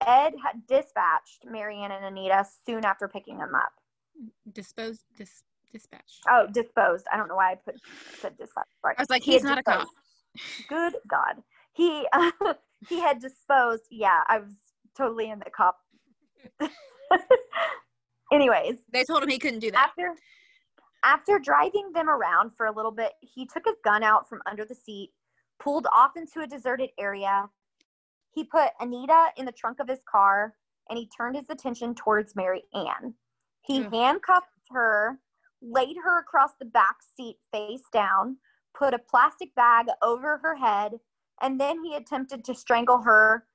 ed 0.05 0.33
had 0.43 0.65
dispatched 0.67 1.45
mary 1.45 1.77
ann 1.77 1.91
and 1.91 2.05
anita 2.05 2.45
soon 2.65 2.83
after 2.85 3.07
picking 3.07 3.37
them 3.37 3.53
up 3.55 3.71
Dispose 4.53 5.03
dis 5.17 5.43
dispatch. 5.73 6.19
oh 6.29 6.47
disposed 6.51 7.05
i 7.11 7.17
don't 7.17 7.27
know 7.27 7.35
why 7.35 7.51
i 7.51 7.55
put 7.55 7.75
said 8.19 8.37
dispatched 8.37 8.69
Sorry. 8.81 8.95
I 8.97 9.01
was 9.01 9.09
like, 9.09 9.23
He 9.23 9.33
he's 9.33 9.43
not 9.43 9.57
a 9.57 9.63
cop. 9.63 9.87
good 10.69 10.95
god 11.07 11.41
he 11.73 12.07
he 12.89 12.99
had 13.01 13.19
disposed 13.19 13.83
yeah 13.91 14.21
i 14.27 14.39
was 14.39 14.51
totally 14.97 15.29
in 15.29 15.39
the 15.39 15.49
cop 15.49 15.77
anyways 18.31 18.77
They 18.91 19.03
told 19.03 19.23
him 19.23 19.29
he 19.29 19.39
couldn't 19.39 19.59
do 19.59 19.71
that. 19.71 19.89
after 19.89 20.13
after 21.05 21.37
driving 21.37 21.91
them 21.93 22.09
around 22.09 22.51
for 22.57 22.65
a 22.65 22.75
little 22.75 22.91
bit 22.91 23.13
he 23.21 23.45
took 23.45 23.63
his 23.65 23.75
gun 23.83 24.03
out 24.03 24.27
from 24.27 24.41
under 24.49 24.65
the 24.65 24.75
seat 24.75 25.11
pulled 25.59 25.87
off 25.95 26.11
into 26.17 26.41
a 26.41 26.47
deserted 26.47 26.89
area. 26.99 27.49
He 28.31 28.43
put 28.43 28.71
anita 28.81 29.27
in 29.37 29.45
the 29.45 29.51
trunk 29.53 29.79
of 29.79 29.87
his 29.87 30.01
car 30.09 30.55
and 30.89 30.99
he 30.99 31.09
turned 31.15 31.37
his 31.37 31.49
attention 31.49 31.95
towards 31.95 32.35
mary 32.35 32.63
ann. 32.73 33.13
He 33.61 33.83
Ugh. 33.85 33.93
handcuffed 33.93 34.47
her 34.71 35.19
laid 35.61 35.95
her 36.03 36.19
across 36.19 36.51
the 36.59 36.65
back 36.65 36.97
seat 37.15 37.37
face 37.51 37.83
down 37.93 38.37
put 38.77 38.93
a 38.93 38.99
plastic 38.99 39.53
bag 39.55 39.87
over 40.01 40.37
her 40.39 40.55
head 40.55 40.93
and 41.41 41.59
then 41.59 41.83
he 41.83 41.95
attempted 41.95 42.43
to 42.43 42.53
strangle 42.53 43.01
her 43.01 43.45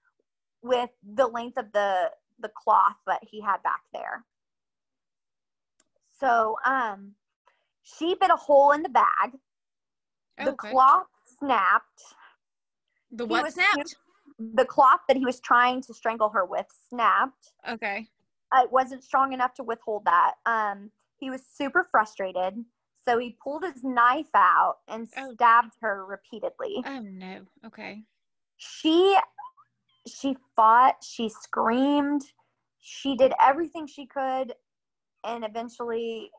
with 0.62 0.90
the 1.14 1.26
length 1.26 1.58
of 1.58 1.72
the 1.72 2.10
the 2.38 2.50
cloth 2.56 2.96
that 3.06 3.20
he 3.22 3.40
had 3.40 3.62
back 3.62 3.82
there. 3.92 4.24
So 6.18 6.56
um 6.64 7.14
she 7.82 8.14
bit 8.20 8.30
a 8.30 8.36
hole 8.36 8.72
in 8.72 8.82
the 8.82 8.88
bag 8.88 9.32
the 10.38 10.52
okay. 10.52 10.70
cloth 10.70 11.06
snapped 11.38 12.02
the 13.12 13.26
what 13.26 13.42
was 13.44 13.54
snapped? 13.54 13.96
the 14.38 14.64
cloth 14.64 15.00
that 15.08 15.16
he 15.16 15.24
was 15.24 15.40
trying 15.40 15.82
to 15.82 15.92
strangle 15.94 16.30
her 16.30 16.44
with 16.44 16.66
snapped 16.88 17.52
Okay. 17.68 18.08
it 18.54 18.72
wasn't 18.72 19.02
strong 19.04 19.32
enough 19.32 19.54
to 19.54 19.62
withhold 19.62 20.04
that 20.04 20.34
um 20.46 20.90
he 21.18 21.30
was 21.30 21.42
super 21.46 21.84
frustrated 21.90 22.54
So 23.06 23.18
he 23.18 23.36
pulled 23.42 23.64
his 23.64 23.82
knife 23.82 24.34
out 24.34 24.76
and 24.88 25.08
Oh. 25.16 25.32
stabbed 25.32 25.74
her 25.80 26.04
repeatedly. 26.06 26.82
Oh 26.84 27.00
no. 27.00 27.46
Okay. 27.66 28.04
She 28.56 29.16
she 30.06 30.36
fought, 30.56 30.96
she 31.02 31.28
screamed, 31.28 32.22
she 32.80 33.16
did 33.16 33.32
everything 33.40 33.86
she 33.86 34.06
could 34.06 34.54
and 35.24 35.44
eventually 35.44 36.30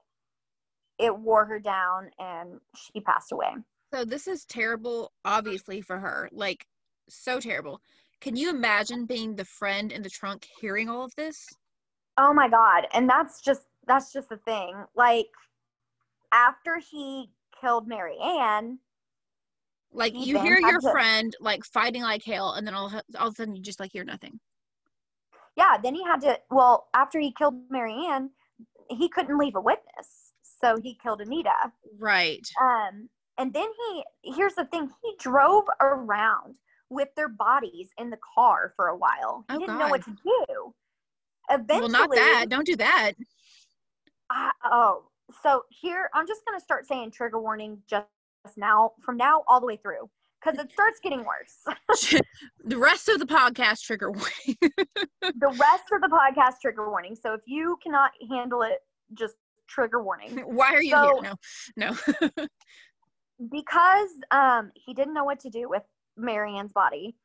it 1.01 1.17
wore 1.17 1.45
her 1.45 1.59
down 1.59 2.09
and 2.19 2.59
she 2.75 2.99
passed 3.01 3.31
away. 3.31 3.49
So 3.93 4.05
this 4.05 4.27
is 4.27 4.45
terrible, 4.45 5.11
obviously, 5.25 5.81
for 5.81 5.97
her. 5.99 6.29
Like, 6.31 6.65
so 7.09 7.39
terrible. 7.39 7.81
Can 8.21 8.35
you 8.35 8.49
imagine 8.49 9.05
being 9.05 9.35
the 9.35 9.45
friend 9.45 9.91
in 9.91 10.01
the 10.03 10.09
trunk 10.09 10.45
hearing 10.61 10.87
all 10.89 11.03
of 11.03 11.13
this? 11.15 11.45
Oh 12.17 12.33
my 12.33 12.47
god. 12.47 12.87
And 12.93 13.09
that's 13.09 13.41
just 13.41 13.63
that's 13.87 14.13
just 14.13 14.29
the 14.29 14.37
thing. 14.37 14.73
Like 14.95 15.25
after 16.31 16.77
he 16.77 17.31
killed 17.59 17.87
Mary 17.87 18.15
Ann, 18.23 18.77
Like, 19.91 20.13
you 20.15 20.39
hear 20.39 20.59
your 20.59 20.79
to- 20.79 20.91
friend 20.91 21.35
like 21.41 21.63
fighting 21.65 22.03
like 22.03 22.23
hell, 22.23 22.53
and 22.53 22.65
then 22.65 22.73
all, 22.75 22.91
all 23.17 23.27
of 23.27 23.33
a 23.33 23.35
sudden 23.35 23.55
you 23.55 23.61
just 23.61 23.79
like 23.79 23.91
hear 23.91 24.03
nothing. 24.03 24.39
yeah, 25.57 25.77
then 25.81 25.95
he 25.95 26.03
had 26.03 26.21
to 26.21 26.39
well, 26.51 26.87
after 26.93 27.19
he 27.19 27.33
killed 27.37 27.55
Mary 27.69 27.95
Ann, 28.07 28.29
he 28.89 29.09
couldn't 29.09 29.37
leave 29.37 29.55
a 29.55 29.61
witness. 29.61 30.20
So 30.63 30.77
he 30.81 30.95
killed 31.01 31.21
Anita. 31.21 31.71
Right. 31.99 32.47
Um, 32.61 33.09
and 33.37 33.53
then 33.53 33.67
he 34.23 34.33
here's 34.35 34.53
the 34.55 34.65
thing, 34.65 34.89
he 35.03 35.13
drove 35.19 35.65
around 35.79 36.55
with 36.89 37.07
their 37.15 37.29
bodies 37.29 37.89
in 37.97 38.09
the 38.09 38.19
car 38.35 38.73
for 38.75 38.87
a 38.87 38.97
while. 38.97 39.45
He 39.49 39.55
Oh, 39.55 39.59
didn't 39.59 39.79
know 39.79 39.87
what 39.87 40.03
to 40.05 40.11
do. 40.23 40.73
Eventually, 41.49 41.79
well, 41.81 42.07
not 42.07 42.15
that. 42.15 42.45
Don't 42.49 42.65
do 42.65 42.75
that. 42.77 43.13
I- 44.29 44.51
oh, 44.65 45.05
so 45.41 45.63
here 45.69 46.09
I'm 46.13 46.27
just 46.27 46.41
gonna 46.45 46.59
start 46.59 46.85
saying 46.87 47.11
trigger 47.11 47.39
warning 47.39 47.81
just 47.87 48.05
now, 48.57 48.91
from 49.01 49.17
now 49.17 49.43
all 49.47 49.59
the 49.59 49.65
way 49.65 49.77
through, 49.77 50.09
because 50.43 50.59
it 50.59 50.71
starts 50.71 50.99
getting 50.99 51.23
worse. 51.25 51.63
the 52.65 52.77
rest 52.77 53.07
of 53.09 53.19
the 53.19 53.25
podcast 53.25 53.81
trigger 53.83 54.11
warning. 54.11 54.57
the 55.21 55.57
rest 55.59 55.85
of 55.91 56.01
the 56.01 56.09
podcast 56.09 56.55
trigger 56.61 56.89
warning. 56.89 57.15
So 57.15 57.33
if 57.33 57.41
you 57.45 57.77
cannot 57.83 58.11
handle 58.29 58.61
it, 58.63 58.79
just 59.13 59.35
trigger 59.71 60.03
warning. 60.03 60.37
Why 60.45 60.73
are 60.73 60.81
you 60.81 60.91
So- 60.91 61.21
here? 61.21 61.33
No, 61.77 61.95
no. 62.27 62.47
because 63.51 64.09
um 64.31 64.71
he 64.75 64.93
didn't 64.93 65.13
know 65.13 65.23
what 65.23 65.39
to 65.41 65.49
do 65.49 65.69
with 65.69 65.83
Mary 66.17 66.57
Ann's 66.57 66.73
body. 66.73 67.15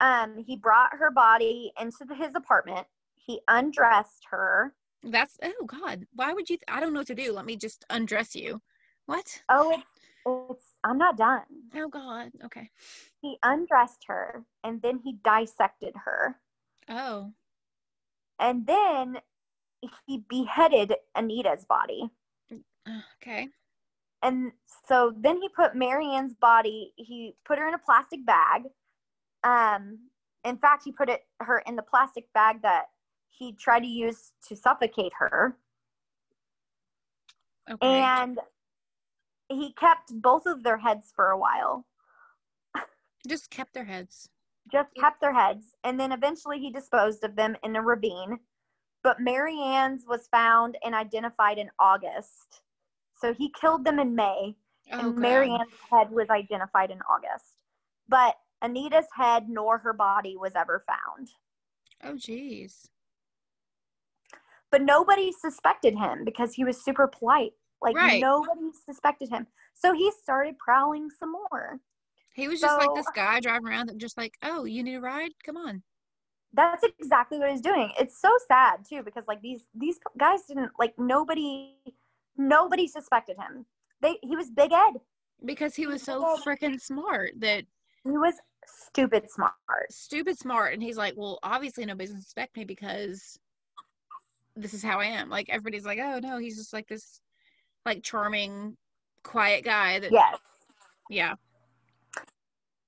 Um, 0.00 0.36
he 0.44 0.56
brought 0.56 0.94
her 0.94 1.10
body 1.10 1.72
into 1.80 2.04
the- 2.04 2.14
his 2.14 2.34
apartment. 2.34 2.86
He 3.14 3.40
undressed 3.48 4.24
her. 4.30 4.74
That's 5.04 5.36
oh 5.42 5.64
god. 5.66 6.06
Why 6.14 6.32
would 6.32 6.48
you? 6.50 6.58
I 6.68 6.80
don't 6.80 6.92
know 6.92 7.00
what 7.00 7.06
to 7.08 7.14
do. 7.14 7.32
Let 7.32 7.46
me 7.46 7.56
just 7.56 7.84
undress 7.90 8.34
you. 8.34 8.60
What? 9.06 9.42
Oh, 9.48 9.72
it's, 9.72 9.84
it's 10.60 10.74
I'm 10.84 10.98
not 10.98 11.16
done. 11.16 11.42
Oh 11.76 11.88
god. 11.88 12.30
Okay. 12.44 12.70
He 13.20 13.36
undressed 13.42 14.04
her 14.06 14.44
and 14.64 14.80
then 14.82 14.98
he 15.02 15.14
dissected 15.24 15.94
her. 16.04 16.36
Oh. 16.88 17.32
And 18.38 18.66
then 18.66 19.18
he 20.06 20.24
beheaded 20.28 20.94
Anita's 21.14 21.64
body. 21.64 22.10
Okay. 23.20 23.48
And 24.22 24.52
so 24.88 25.12
then 25.16 25.40
he 25.40 25.48
put 25.48 25.74
Mary 25.74 26.06
Ann's 26.14 26.34
body, 26.34 26.92
he 26.96 27.34
put 27.44 27.58
her 27.58 27.66
in 27.66 27.74
a 27.74 27.78
plastic 27.78 28.24
bag. 28.24 28.62
Um, 29.44 29.98
in 30.44 30.56
fact, 30.56 30.84
he 30.84 30.92
put 30.92 31.08
it 31.08 31.22
her 31.40 31.62
in 31.66 31.76
the 31.76 31.82
plastic 31.82 32.32
bag 32.32 32.62
that 32.62 32.86
he 33.28 33.52
tried 33.52 33.80
to 33.80 33.86
use 33.86 34.32
to 34.48 34.56
suffocate 34.56 35.12
her. 35.18 35.56
Okay. 37.70 37.86
And 37.86 38.38
he 39.48 39.72
kept 39.72 40.12
both 40.20 40.46
of 40.46 40.62
their 40.62 40.78
heads 40.78 41.12
for 41.14 41.30
a 41.30 41.38
while. 41.38 41.86
just 43.26 43.50
kept 43.50 43.74
their 43.74 43.84
heads. 43.84 44.28
Just 44.70 44.90
kept 44.98 45.20
their 45.20 45.34
heads. 45.34 45.74
And 45.84 45.98
then 45.98 46.12
eventually 46.12 46.58
he 46.58 46.70
disposed 46.70 47.24
of 47.24 47.36
them 47.36 47.56
in 47.64 47.76
a 47.76 47.82
ravine. 47.82 48.38
But 49.02 49.20
Mary 49.20 49.58
Ann's 49.60 50.04
was 50.06 50.28
found 50.28 50.78
and 50.84 50.94
identified 50.94 51.58
in 51.58 51.70
August. 51.78 52.62
So 53.20 53.32
he 53.34 53.52
killed 53.60 53.84
them 53.84 53.98
in 53.98 54.14
May. 54.14 54.56
Oh 54.92 54.98
and 54.98 55.14
god. 55.14 55.20
Mary 55.20 55.50
Ann's 55.50 55.72
head 55.90 56.10
was 56.10 56.28
identified 56.30 56.90
in 56.90 56.98
August. 57.10 57.62
But 58.08 58.36
Anita's 58.62 59.06
head 59.16 59.48
nor 59.48 59.78
her 59.78 59.92
body 59.92 60.36
was 60.36 60.52
ever 60.54 60.84
found. 60.86 61.30
Oh 62.04 62.14
jeez. 62.14 62.86
But 64.70 64.82
nobody 64.82 65.32
suspected 65.32 65.94
him 65.96 66.24
because 66.24 66.54
he 66.54 66.64
was 66.64 66.82
super 66.82 67.06
polite. 67.06 67.52
Like 67.82 67.96
Right. 67.96 68.20
nobody 68.20 68.70
suspected 68.86 69.28
him. 69.28 69.46
So 69.74 69.92
he 69.92 70.10
started 70.22 70.56
prowling 70.58 71.10
some 71.10 71.32
more. 71.32 71.80
He 72.34 72.48
was 72.48 72.60
just 72.60 72.78
like 72.78 72.94
this 72.94 73.10
guy 73.14 73.40
driving 73.40 73.66
around 73.66 73.90
and 73.90 74.00
just 74.00 74.16
like, 74.16 74.34
oh, 74.42 74.64
you 74.64 74.82
need 74.82 74.94
a 74.94 75.00
ride? 75.00 75.32
Come 75.44 75.56
on. 75.56 75.82
That's 76.54 76.84
exactly 76.98 77.38
what 77.38 77.50
he's 77.50 77.60
doing. 77.62 77.92
It's 77.98 78.20
so 78.20 78.30
sad 78.46 78.84
too 78.88 79.02
because 79.02 79.24
like 79.26 79.40
these 79.40 79.66
these 79.74 79.98
guys 80.18 80.40
didn't 80.46 80.70
like 80.78 80.94
nobody 80.98 81.76
nobody 82.36 82.86
suspected 82.86 83.36
him. 83.38 83.64
They 84.00 84.18
he 84.22 84.36
was 84.36 84.50
Big 84.50 84.72
Ed. 84.72 85.00
Because 85.44 85.74
he 85.74 85.86
was 85.86 86.02
so 86.02 86.38
freaking 86.46 86.80
smart 86.80 87.32
that 87.38 87.64
He 88.04 88.10
was 88.10 88.34
stupid 88.66 89.30
smart. 89.30 89.54
stupid 89.90 90.38
smart 90.38 90.74
and 90.74 90.82
he's 90.82 90.98
like, 90.98 91.14
Well, 91.16 91.38
obviously 91.42 91.86
nobody's 91.86 92.10
gonna 92.10 92.22
suspect 92.22 92.56
me 92.56 92.64
because 92.64 93.38
this 94.54 94.74
is 94.74 94.82
how 94.82 95.00
I 95.00 95.06
am. 95.06 95.30
Like 95.30 95.48
everybody's 95.48 95.86
like, 95.86 95.98
Oh 96.00 96.18
no, 96.18 96.38
he's 96.38 96.56
just 96.58 96.72
like 96.74 96.86
this 96.86 97.20
like 97.86 98.02
charming, 98.02 98.76
quiet 99.24 99.64
guy 99.64 100.00
that 100.00 100.12
Yes. 100.12 100.36
yeah. 101.08 101.34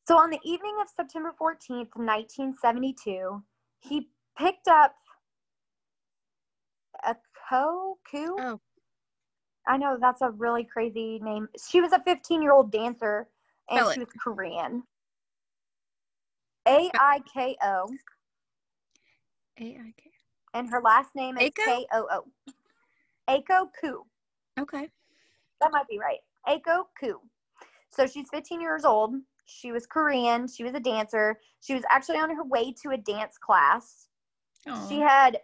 So 0.06 0.18
on 0.18 0.28
the 0.28 0.38
evening 0.44 0.76
of 0.82 0.88
September 0.94 1.32
14th, 1.40 1.96
1972, 1.96 3.42
he 3.88 4.08
picked 4.38 4.68
up 4.68 4.94
a 7.06 7.14
coup. 7.50 7.96
Oh. 8.38 8.60
I 9.66 9.76
know 9.76 9.96
that's 10.00 10.22
a 10.22 10.30
really 10.30 10.64
crazy 10.64 11.18
name. 11.22 11.48
She 11.70 11.80
was 11.80 11.92
a 11.92 12.00
15 12.00 12.42
year 12.42 12.52
old 12.52 12.70
dancer 12.70 13.28
and 13.70 13.78
Spell 13.80 13.92
she 13.92 14.00
it. 14.00 14.06
was 14.06 14.14
Korean. 14.22 14.82
A 16.66 16.90
I 16.98 17.20
K 17.32 17.56
O, 17.62 17.90
A 19.60 19.64
I 19.64 19.92
K. 19.96 20.10
and 20.54 20.68
her 20.70 20.80
last 20.80 21.14
name 21.14 21.36
is? 21.36 21.50
K 21.54 21.86
O 21.92 22.08
O. 22.10 22.52
Aiko 23.28 23.68
Koo. 23.80 24.04
Okay. 24.58 24.88
That 25.60 25.72
might 25.72 25.88
be 25.88 25.98
right. 25.98 26.18
Aiko 26.48 26.84
Koo. 26.98 27.20
So 27.90 28.06
she's 28.06 28.28
15 28.32 28.60
years 28.60 28.84
old. 28.84 29.14
She 29.46 29.72
was 29.72 29.86
Korean. 29.86 30.48
She 30.48 30.64
was 30.64 30.74
a 30.74 30.80
dancer. 30.80 31.38
She 31.60 31.74
was 31.74 31.82
actually 31.90 32.18
on 32.18 32.34
her 32.34 32.44
way 32.44 32.72
to 32.82 32.90
a 32.90 32.96
dance 32.96 33.36
class. 33.38 34.08
Oh. 34.66 34.86
She 34.88 35.00
had 35.00 35.38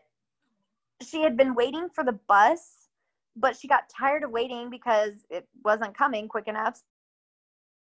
she 1.03 1.22
had 1.22 1.36
been 1.36 1.55
waiting 1.55 1.88
for 1.94 2.05
the 2.05 2.18
bus, 2.28 2.88
but 3.36 3.57
she 3.57 3.68
got 3.68 3.88
tired 3.88 4.22
of 4.22 4.30
waiting 4.30 4.68
because 4.70 5.24
it 5.30 5.48
wasn't 5.64 5.96
coming 5.96 6.28
quick 6.28 6.46
enough. 6.48 6.82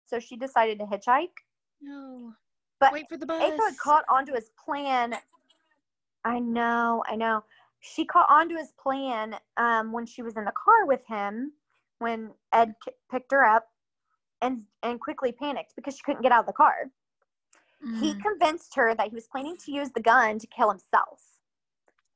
So 0.05 0.19
she 0.19 0.35
decided 0.35 0.79
to 0.79 0.85
hitchhike. 0.85 1.29
no. 1.81 2.33
But 2.79 2.93
Wait 2.93 3.07
for 3.07 3.15
the 3.17 3.27
bus. 3.27 3.43
Aiko 3.43 3.63
had 3.63 3.77
caught 3.77 4.05
onto 4.09 4.33
his 4.33 4.49
plan. 4.65 5.13
I 6.25 6.39
know, 6.39 7.03
I 7.07 7.15
know. 7.15 7.43
She 7.79 8.05
caught 8.05 8.27
onto 8.27 8.55
his 8.55 8.71
plan 8.81 9.35
um, 9.57 9.91
when 9.91 10.07
she 10.07 10.23
was 10.23 10.35
in 10.35 10.45
the 10.45 10.51
car 10.51 10.87
with 10.87 11.05
him 11.07 11.51
when 11.99 12.31
Ed 12.51 12.73
k- 12.83 12.93
picked 13.11 13.31
her 13.31 13.45
up 13.45 13.70
and 14.41 14.63
and 14.83 14.99
quickly 14.99 15.31
panicked 15.31 15.75
because 15.75 15.95
she 15.95 16.03
couldn't 16.03 16.21
get 16.21 16.31
out 16.31 16.41
of 16.41 16.45
the 16.47 16.53
car. 16.53 16.89
He 17.99 18.13
Mm. 18.13 18.21
convinced 18.21 18.75
her 18.75 18.93
that 18.95 19.07
he 19.09 19.15
was 19.15 19.27
planning 19.27 19.57
to 19.57 19.71
use 19.71 19.89
the 19.91 20.01
gun 20.01 20.37
to 20.39 20.47
kill 20.47 20.69
himself. 20.69 21.23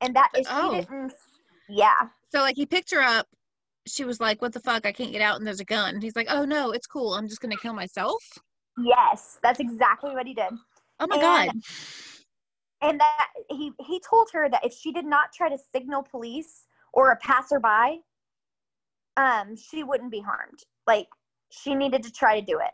And 0.02 0.16
that 0.16 0.30
she 0.36 0.44
Oh. 0.50 0.72
didn't 0.76 1.14
yeah. 1.68 2.10
So 2.32 2.40
like 2.42 2.56
he 2.56 2.66
picked 2.66 2.92
her 2.92 3.02
up. 3.02 3.28
She 3.88 4.04
was 4.04 4.20
like, 4.20 4.42
"What 4.42 4.54
the 4.54 4.60
fuck? 4.60 4.86
I 4.86 4.92
can't 4.92 5.12
get 5.12 5.22
out, 5.22 5.38
and 5.38 5.46
there's 5.48 5.60
a 5.60 5.66
gun." 5.66 5.96
And 5.96 6.04
he's 6.04 6.16
like, 6.16 6.28
"Oh 6.30 6.46
no, 6.46 6.72
it's 6.72 6.88
cool. 6.88 7.14
I'm 7.14 7.28
just 7.28 7.42
gonna 7.42 7.58
kill 7.58 7.74
myself." 7.74 8.24
Yes, 8.78 9.40
that's 9.42 9.60
exactly 9.60 10.14
what 10.16 10.28
he 10.28 10.34
did. 10.34 10.52
Oh 11.00 11.08
my 11.08 11.16
And- 11.16 11.22
god. 11.22 11.50
and 12.82 13.00
that 13.00 13.30
he 13.50 13.72
he 13.80 14.00
told 14.00 14.30
her 14.34 14.50
that 14.50 14.64
if 14.66 14.74
she 14.74 14.92
did 14.92 15.06
not 15.06 15.32
try 15.34 15.50
to 15.50 15.58
signal 15.58 16.04
police 16.04 16.68
or 16.94 17.12
a 17.12 17.16
passerby 17.18 18.04
um 19.18 19.56
she 19.56 19.84
wouldn't 19.84 20.12
be 20.12 20.20
harmed 20.20 20.60
like 20.86 21.08
she 21.62 21.76
needed 21.76 22.03
to 22.03 22.12
try 22.12 22.39
to 22.39 22.45
do 22.45 22.60
it 22.60 22.74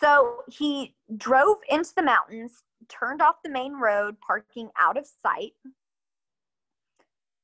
so 0.00 0.42
he 0.48 0.94
drove 1.16 1.56
into 1.68 1.92
the 1.96 2.02
mountains 2.02 2.64
turned 2.88 3.22
off 3.22 3.36
the 3.42 3.50
main 3.50 3.72
road 3.74 4.16
parking 4.20 4.68
out 4.78 4.96
of 4.96 5.06
sight 5.22 5.52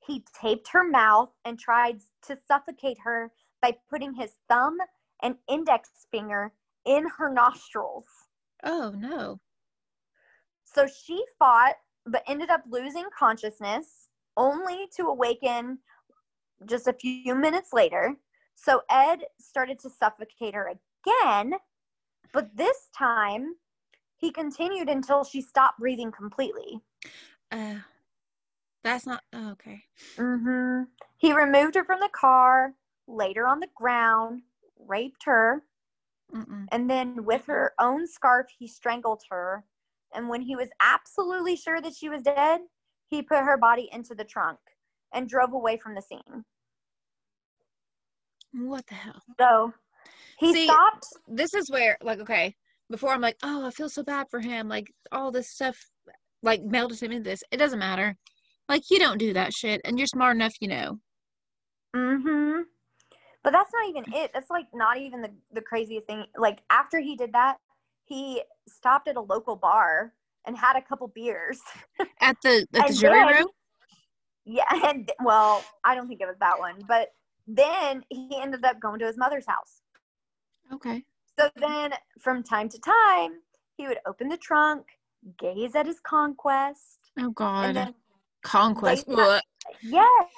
he 0.07 0.25
taped 0.41 0.69
her 0.69 0.85
mouth 0.85 1.31
and 1.45 1.59
tried 1.59 2.01
to 2.27 2.37
suffocate 2.47 2.99
her 3.03 3.31
by 3.61 3.77
putting 3.89 4.13
his 4.13 4.33
thumb 4.49 4.77
and 5.23 5.37
index 5.49 6.07
finger 6.11 6.53
in 6.85 7.07
her 7.19 7.33
nostrils 7.33 8.07
Oh 8.65 8.93
no. 8.97 9.41
so 10.65 10.87
she 10.87 11.25
fought, 11.39 11.75
but 12.07 12.23
ended 12.27 12.49
up 12.51 12.63
losing 12.69 13.07
consciousness, 13.17 14.09
only 14.37 14.89
to 14.97 15.09
awaken 15.09 15.79
just 16.67 16.87
a 16.87 16.93
few 16.93 17.35
minutes 17.35 17.73
later. 17.73 18.17
So 18.55 18.83
Ed 18.91 19.25
started 19.39 19.79
to 19.81 19.91
suffocate 19.91 20.55
her 20.55 20.69
again, 20.69 21.55
but 22.33 22.57
this 22.57 22.89
time 22.97 23.57
he 24.17 24.31
continued 24.31 24.89
until 24.89 25.25
she 25.25 25.41
stopped 25.43 25.81
breathing 25.81 26.13
completely. 26.13 26.81
Uh, 27.51 27.81
that's 28.85 29.07
not 29.07 29.23
oh, 29.33 29.51
okay. 29.53 29.85
hmm 30.19 30.83
He 31.19 31.33
removed 31.33 31.75
her 31.75 31.85
from 31.85 32.01
the 32.01 32.09
car, 32.09 32.75
laid 33.09 33.37
her 33.37 33.47
on 33.47 33.61
the 33.61 33.69
ground, 33.75 34.43
raped 34.79 35.25
her, 35.25 35.65
Mm-mm. 36.35 36.67
and 36.71 36.89
then 36.89 37.25
with 37.25 37.47
her 37.47 37.73
own 37.81 38.07
scarf, 38.07 38.47
he 38.59 38.67
strangled 38.67 39.23
her. 39.31 39.65
And 40.15 40.29
when 40.29 40.43
he 40.43 40.57
was 40.57 40.69
absolutely 40.81 41.57
sure 41.57 41.81
that 41.81 41.95
she 41.95 42.09
was 42.09 42.23
dead, 42.23 42.61
he 43.09 43.23
put 43.23 43.45
her 43.45 43.57
body 43.57 43.89
into 43.93 44.15
the 44.15 44.25
trunk 44.25 44.59
and 45.13 45.29
drove 45.29 45.53
away 45.53 45.77
from 45.77 45.95
the 45.95 46.03
scene. 46.03 46.45
What 48.53 48.87
the 48.87 48.95
hell? 48.95 49.23
So 49.41 49.73
he 50.39 50.53
See- 50.53 50.65
stopped. 50.67 51.07
This 51.29 51.55
is 51.55 51.71
where 51.71 51.97
like 52.03 52.21
okay. 52.21 52.55
Before 52.91 53.11
I'm 53.15 53.23
like, 53.23 53.37
oh, 53.43 53.65
I 53.67 53.71
feel 53.71 53.89
so 53.89 54.03
bad 54.03 54.27
for 54.31 54.39
him. 54.41 54.69
Like 54.69 54.93
all 55.13 55.31
this 55.31 55.49
stuff, 55.51 55.77
like 56.43 56.63
melted 56.63 57.03
him 57.03 57.13
into 57.13 57.25
this. 57.25 57.43
It 57.51 57.57
doesn't 57.57 57.79
matter. 57.79 58.17
Like 58.69 58.83
you 58.91 58.99
don't 58.99 59.19
do 59.19 59.33
that 59.33 59.53
shit, 59.55 59.81
and 59.85 59.99
you're 59.99 60.07
smart 60.07 60.37
enough, 60.37 60.53
you 60.61 60.69
know. 60.69 60.99
Mm 61.97 62.23
hmm 62.23 62.61
But 63.43 63.53
that's 63.53 63.71
not 63.73 63.89
even 63.89 64.05
it. 64.15 64.31
That's 64.35 64.51
like 64.51 64.67
not 64.75 64.99
even 64.99 65.23
the, 65.23 65.31
the 65.53 65.61
craziest 65.63 66.07
thing. 66.07 66.25
Like 66.37 66.61
after 66.71 67.01
he 67.01 67.17
did 67.17 67.33
that, 67.33 67.57
he 68.05 68.43
stopped 68.69 69.09
at 69.09 69.17
a 69.17 69.21
local 69.21 69.57
bar 69.57 70.13
and 70.47 70.57
had 70.57 70.77
a 70.77 70.83
couple 70.83 71.09
beers. 71.09 71.61
At 72.21 72.37
the 72.43 72.67
at 72.75 72.89
the 72.89 72.95
jury 73.01 73.19
then- 73.25 73.37
room. 73.39 73.49
Yeah, 74.45 74.65
and 74.91 75.11
well, 75.25 75.65
I 75.85 75.95
don't 75.95 76.09
think 76.09 76.21
it 76.21 76.27
was 76.27 76.37
that 76.41 76.59
one, 76.59 76.75
but 76.89 77.09
then 77.47 78.03
he 78.09 78.39
ended 78.41 78.65
up 78.65 78.81
going 78.81 78.99
to 79.01 79.07
his 79.07 79.19
mother's 79.19 79.47
house. 79.47 79.83
Okay. 80.73 81.05
So 81.39 81.51
then 81.57 81.95
from 82.21 82.43
time 82.43 82.69
to 82.69 82.79
time, 82.79 83.33
he 83.77 83.87
would 83.89 83.99
open 84.07 84.29
the 84.29 84.37
trunk, 84.37 84.87
gaze 85.39 85.75
at 85.75 85.87
his 85.87 86.01
conquest, 86.01 86.99
Oh 87.19 87.31
God. 87.31 87.95
Conquest. 88.43 89.07
night- 89.09 89.43
yes. 89.83 90.29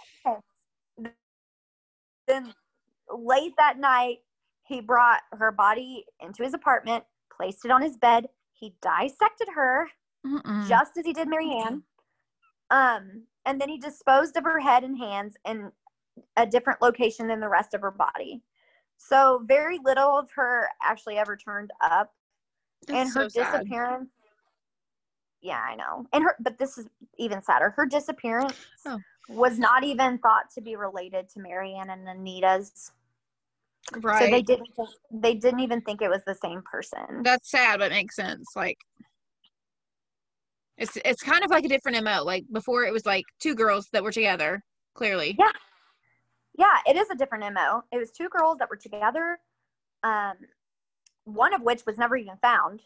Then 2.27 2.55
late 3.15 3.53
that 3.59 3.79
night, 3.79 4.19
he 4.67 4.81
brought 4.81 5.21
her 5.33 5.53
body 5.53 6.05
into 6.21 6.43
his 6.43 6.55
apartment, 6.55 7.05
placed 7.35 7.65
it 7.65 7.71
on 7.71 7.83
his 7.83 7.97
bed. 7.99 8.27
He 8.55 8.75
dissected 8.83 9.49
her 9.55 9.89
Mm-mm. 10.27 10.69
just 10.69 10.97
as 10.97 11.05
he 11.05 11.13
did 11.13 11.29
Mary 11.29 11.51
Ann. 11.53 11.83
Um, 12.71 13.27
and 13.45 13.61
then 13.61 13.69
he 13.69 13.79
disposed 13.79 14.37
of 14.37 14.45
her 14.45 14.59
head 14.59 14.85
and 14.85 14.97
hands 14.99 15.37
in 15.45 15.71
a 16.37 16.47
different 16.47 16.81
location 16.83 17.27
than 17.29 17.41
the 17.41 17.49
rest 17.49 17.75
of 17.75 17.81
her 17.81 17.91
body. 17.91 18.43
So 18.97 19.43
very 19.45 19.79
little 19.85 20.19
of 20.19 20.31
her 20.33 20.69
actually 20.83 21.19
ever 21.19 21.37
turned 21.37 21.71
up, 21.81 22.13
and 22.89 23.09
her 23.11 23.29
so 23.29 23.43
disappearance. 23.43 24.11
Yeah, 25.43 25.61
I 25.61 25.75
know. 25.75 26.07
And 26.13 26.25
her, 26.25 26.37
but 26.41 26.59
this 26.59 26.79
is 26.79 26.87
even 27.19 27.43
sadder. 27.43 27.71
Her 27.77 27.87
disappearance 27.87 28.57
Oh. 28.87 28.99
was 29.29 29.59
not 29.59 29.85
even 29.85 30.19
thought 30.19 30.51
to 30.55 30.61
be 30.61 30.77
related 30.77 31.29
to 31.31 31.41
Mary 31.41 31.75
Ann 31.75 31.91
and 31.91 32.09
Anita's. 32.09 32.93
Right. 34.01 34.25
So 34.25 34.31
they 34.31 34.43
didn't. 34.43 34.69
They 35.11 35.35
didn't 35.35 35.61
even 35.61 35.83
think 35.83 36.01
it 36.01 36.09
was 36.09 36.23
the 36.27 36.35
same 36.35 36.63
person. 36.63 37.23
That's 37.23 37.51
sad, 37.51 37.81
but 37.81 37.91
makes 37.91 38.17
sense. 38.17 38.49
Like 38.57 38.79
it's 40.79 40.97
it's 41.05 41.23
kind 41.23 41.45
of 41.45 41.51
like 41.51 41.65
a 41.65 41.69
different 41.69 42.03
MO. 42.03 42.23
Like 42.25 42.45
before 42.53 42.85
it 42.85 42.93
was 42.93 43.05
like 43.05 43.25
two 43.41 43.55
girls 43.55 43.89
that 43.93 44.03
were 44.03 44.13
together, 44.13 44.63
clearly. 44.95 45.37
Yeah. 45.39 45.53
Yeah, 46.57 46.77
it 46.87 46.97
is 46.97 47.11
a 47.11 47.17
different 47.17 47.53
MO. 47.53 47.83
It 47.93 47.99
was 47.99 48.11
two 48.11 48.29
girls 48.29 48.59
that 48.59 48.71
were 48.71 48.77
together, 48.77 49.39
um, 50.03 50.35
one 51.25 51.53
of 51.53 51.63
which 51.63 51.85
was 51.87 51.99
never 51.99 52.17
even 52.17 52.37
found. 52.41 52.83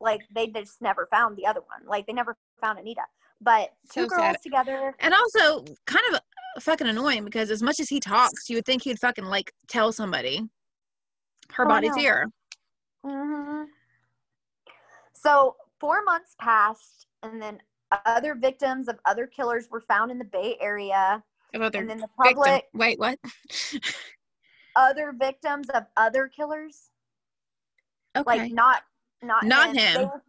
Like 0.00 0.20
they 0.32 0.46
just 0.46 0.80
never 0.80 1.08
found 1.10 1.36
the 1.36 1.46
other 1.46 1.60
one. 1.60 1.86
Like 1.86 2.06
they 2.06 2.12
never 2.12 2.36
found 2.60 2.78
Anita. 2.78 3.02
But 3.40 3.70
two 3.92 4.02
So 4.02 4.06
girls 4.06 4.22
sad. 4.22 4.42
together. 4.42 4.94
And 5.00 5.12
also 5.12 5.64
kind 5.86 6.04
of 6.12 6.20
fucking 6.62 6.86
annoying 6.86 7.24
because 7.24 7.50
as 7.50 7.62
much 7.62 7.80
as 7.80 7.88
he 7.88 7.98
talks, 8.00 8.48
you 8.48 8.56
would 8.56 8.64
think 8.64 8.82
he'd 8.82 9.00
fucking 9.00 9.24
like 9.24 9.52
tell 9.68 9.92
somebody 9.92 10.42
her 11.52 11.64
Oh, 11.64 11.68
body's 11.68 11.94
here. 11.96 12.28
hmm 13.04 13.64
So 15.14 15.56
four 15.80 16.02
months 16.04 16.36
passed, 16.40 17.06
and 17.22 17.40
then 17.42 17.60
other 18.06 18.34
victims 18.34 18.88
of 18.88 18.98
other 19.04 19.26
killers 19.26 19.68
were 19.70 19.80
found 19.80 20.10
in 20.10 20.18
the 20.18 20.24
Bay 20.24 20.56
Area, 20.60 21.22
About 21.54 21.72
their 21.72 21.80
and 21.82 21.90
then 21.90 21.98
the 21.98 22.08
victim. 22.22 22.34
public, 22.36 22.64
Wait, 22.74 22.98
what? 22.98 23.18
other 24.76 25.12
victims 25.18 25.68
of 25.70 25.84
other 25.96 26.28
killers. 26.28 26.90
okay. 28.16 28.24
like 28.26 28.52
not 28.52 28.82
not 29.22 29.44
Not 29.44 29.74
They 29.74 29.80
him. 29.80 30.02
were, 30.08 30.22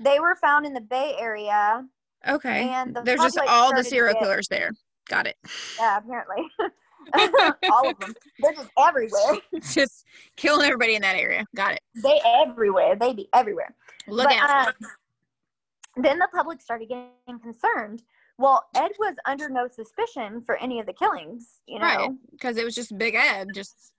they 0.00 0.20
were 0.20 0.34
found 0.36 0.66
in 0.66 0.74
the 0.74 0.80
Bay 0.80 1.14
Area. 1.18 1.84
okay. 2.28 2.68
and 2.68 2.94
the 2.94 3.02
There's 3.02 3.20
just 3.20 3.38
all 3.48 3.74
the 3.74 3.84
serial 3.84 4.12
get- 4.14 4.22
killers 4.22 4.48
there. 4.48 4.70
Got 5.08 5.26
it. 5.28 5.36
Yeah, 5.78 5.98
apparently. 5.98 6.48
all 7.70 7.88
of 7.88 7.98
them. 8.00 8.12
They're 8.40 8.52
just 8.54 8.70
everywhere. 8.76 9.36
just 9.72 10.04
killing 10.36 10.64
everybody 10.66 10.96
in 10.96 11.02
that 11.02 11.14
area. 11.16 11.46
Got 11.54 11.74
it. 11.74 11.80
They 12.02 12.20
everywhere. 12.24 12.96
They 12.96 13.14
be 13.14 13.28
everywhere. 13.32 13.72
Look 14.08 14.28
but, 14.28 14.36
out. 14.36 14.68
um, 14.68 14.74
then 16.02 16.18
the 16.18 16.28
public 16.34 16.60
started 16.60 16.88
getting 16.88 17.38
concerned. 17.40 18.02
Well, 18.38 18.66
Ed 18.74 18.92
was 18.98 19.14
under 19.24 19.48
no 19.48 19.66
suspicion 19.68 20.42
for 20.44 20.56
any 20.56 20.78
of 20.78 20.86
the 20.86 20.92
killings, 20.92 21.60
you 21.66 21.78
know. 21.78 21.86
Right. 21.86 22.10
Because 22.32 22.58
it 22.58 22.64
was 22.64 22.74
just 22.74 22.96
Big 22.98 23.14
Ed, 23.14 23.48
just 23.54 23.92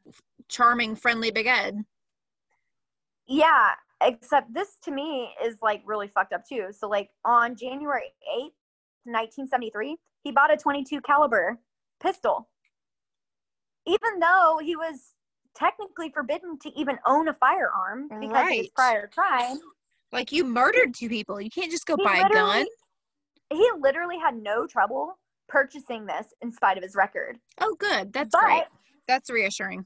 charming, 0.48 0.96
friendly 0.96 1.32
Big 1.32 1.48
Ed. 1.48 1.84
Yeah, 3.28 3.72
except 4.04 4.54
this 4.54 4.78
to 4.84 4.92
me 4.92 5.30
is 5.44 5.58
like 5.62 5.82
really 5.86 6.08
fucked 6.08 6.34
up 6.34 6.44
too. 6.48 6.68
So 6.72 6.88
like 6.88 7.10
on 7.26 7.56
January 7.56 8.14
8th, 8.38 8.54
1973, 9.06 9.98
he 10.24 10.32
bought 10.32 10.54
a 10.54 10.58
22 10.58 11.02
caliber 11.02 11.58
pistol. 12.02 12.48
Even 13.88 14.20
though 14.20 14.60
he 14.62 14.76
was 14.76 15.14
technically 15.56 16.12
forbidden 16.12 16.60
to 16.60 16.70
even 16.80 17.00
own 17.06 17.28
a 17.30 17.34
firearm 17.34 18.08
because 18.20 18.44
of 18.44 18.50
his 18.50 18.70
prior 18.70 19.08
crime. 19.08 19.58
Like 20.12 20.32
you 20.32 20.44
murdered 20.44 20.94
two 20.94 21.10
people. 21.10 21.42
You 21.42 21.50
can't 21.50 21.72
just 21.72 21.88
go 21.88 21.98
buy 21.98 22.24
a 22.26 22.30
gun. 22.30 22.66
He 23.52 23.70
literally 23.80 24.18
had 24.20 24.36
no 24.36 24.68
trouble 24.68 25.18
purchasing 25.48 26.06
this 26.06 26.28
in 26.42 26.52
spite 26.52 26.78
of 26.78 26.84
his 26.84 26.96
record. 26.96 27.38
Oh, 27.62 27.76
good. 27.80 28.12
That's 28.12 28.30
but 28.32 28.42
great. 28.44 28.64
That's 29.08 29.30
reassuring. 29.30 29.86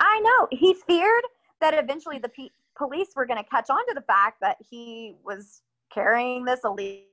I 0.00 0.20
know 0.20 0.48
he 0.50 0.74
feared 0.86 1.24
that 1.60 1.72
eventually 1.74 2.18
the 2.18 2.28
pe- 2.28 2.50
police 2.76 3.08
were 3.16 3.24
going 3.24 3.42
to 3.42 3.48
catch 3.48 3.70
on 3.70 3.86
to 3.88 3.94
the 3.94 4.02
fact 4.02 4.40
that 4.42 4.56
he 4.70 5.14
was 5.24 5.62
carrying 5.92 6.44
this 6.44 6.60
illegal 6.64 7.06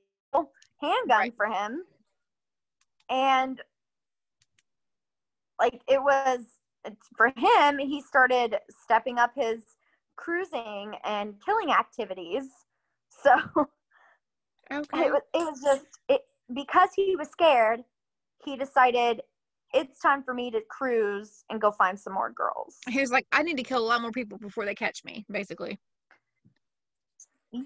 handgun 0.80 1.18
Right. 1.18 1.34
for 1.36 1.46
him. 1.46 1.84
And 3.08 3.60
like 5.58 5.80
it 5.88 6.02
was 6.02 6.40
for 7.16 7.32
him, 7.36 7.78
he 7.78 8.00
started 8.02 8.56
stepping 8.82 9.18
up 9.18 9.32
his 9.34 9.62
cruising 10.16 10.94
and 11.04 11.34
killing 11.44 11.70
activities. 11.70 12.44
So 13.22 13.32
Okay. 14.72 15.06
it 15.06 15.12
was, 15.12 15.22
it 15.34 15.38
was 15.38 15.60
just 15.62 15.86
it 16.08 16.22
because 16.54 16.90
he 16.94 17.16
was 17.16 17.28
scared, 17.28 17.80
he 18.44 18.56
decided 18.56 19.22
it's 19.72 20.00
time 20.00 20.22
for 20.22 20.34
me 20.34 20.50
to 20.50 20.60
cruise 20.68 21.44
and 21.50 21.60
go 21.60 21.70
find 21.70 21.98
some 21.98 22.12
more 22.12 22.30
girls. 22.30 22.78
He 22.88 23.00
was 23.00 23.10
like, 23.10 23.26
I 23.32 23.42
need 23.42 23.56
to 23.56 23.62
kill 23.62 23.78
a 23.78 23.86
lot 23.86 24.00
more 24.00 24.10
people 24.10 24.38
before 24.38 24.64
they 24.64 24.74
catch 24.74 25.04
me, 25.04 25.24
basically. 25.30 25.78
Yeah. 27.52 27.62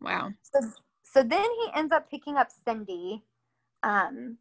Wow. 0.00 0.32
So, 0.42 0.60
so 1.02 1.22
then 1.22 1.44
he 1.44 1.70
ends 1.74 1.92
up 1.92 2.10
picking 2.10 2.36
up 2.36 2.48
Cindy, 2.64 3.22
um, 3.82 4.38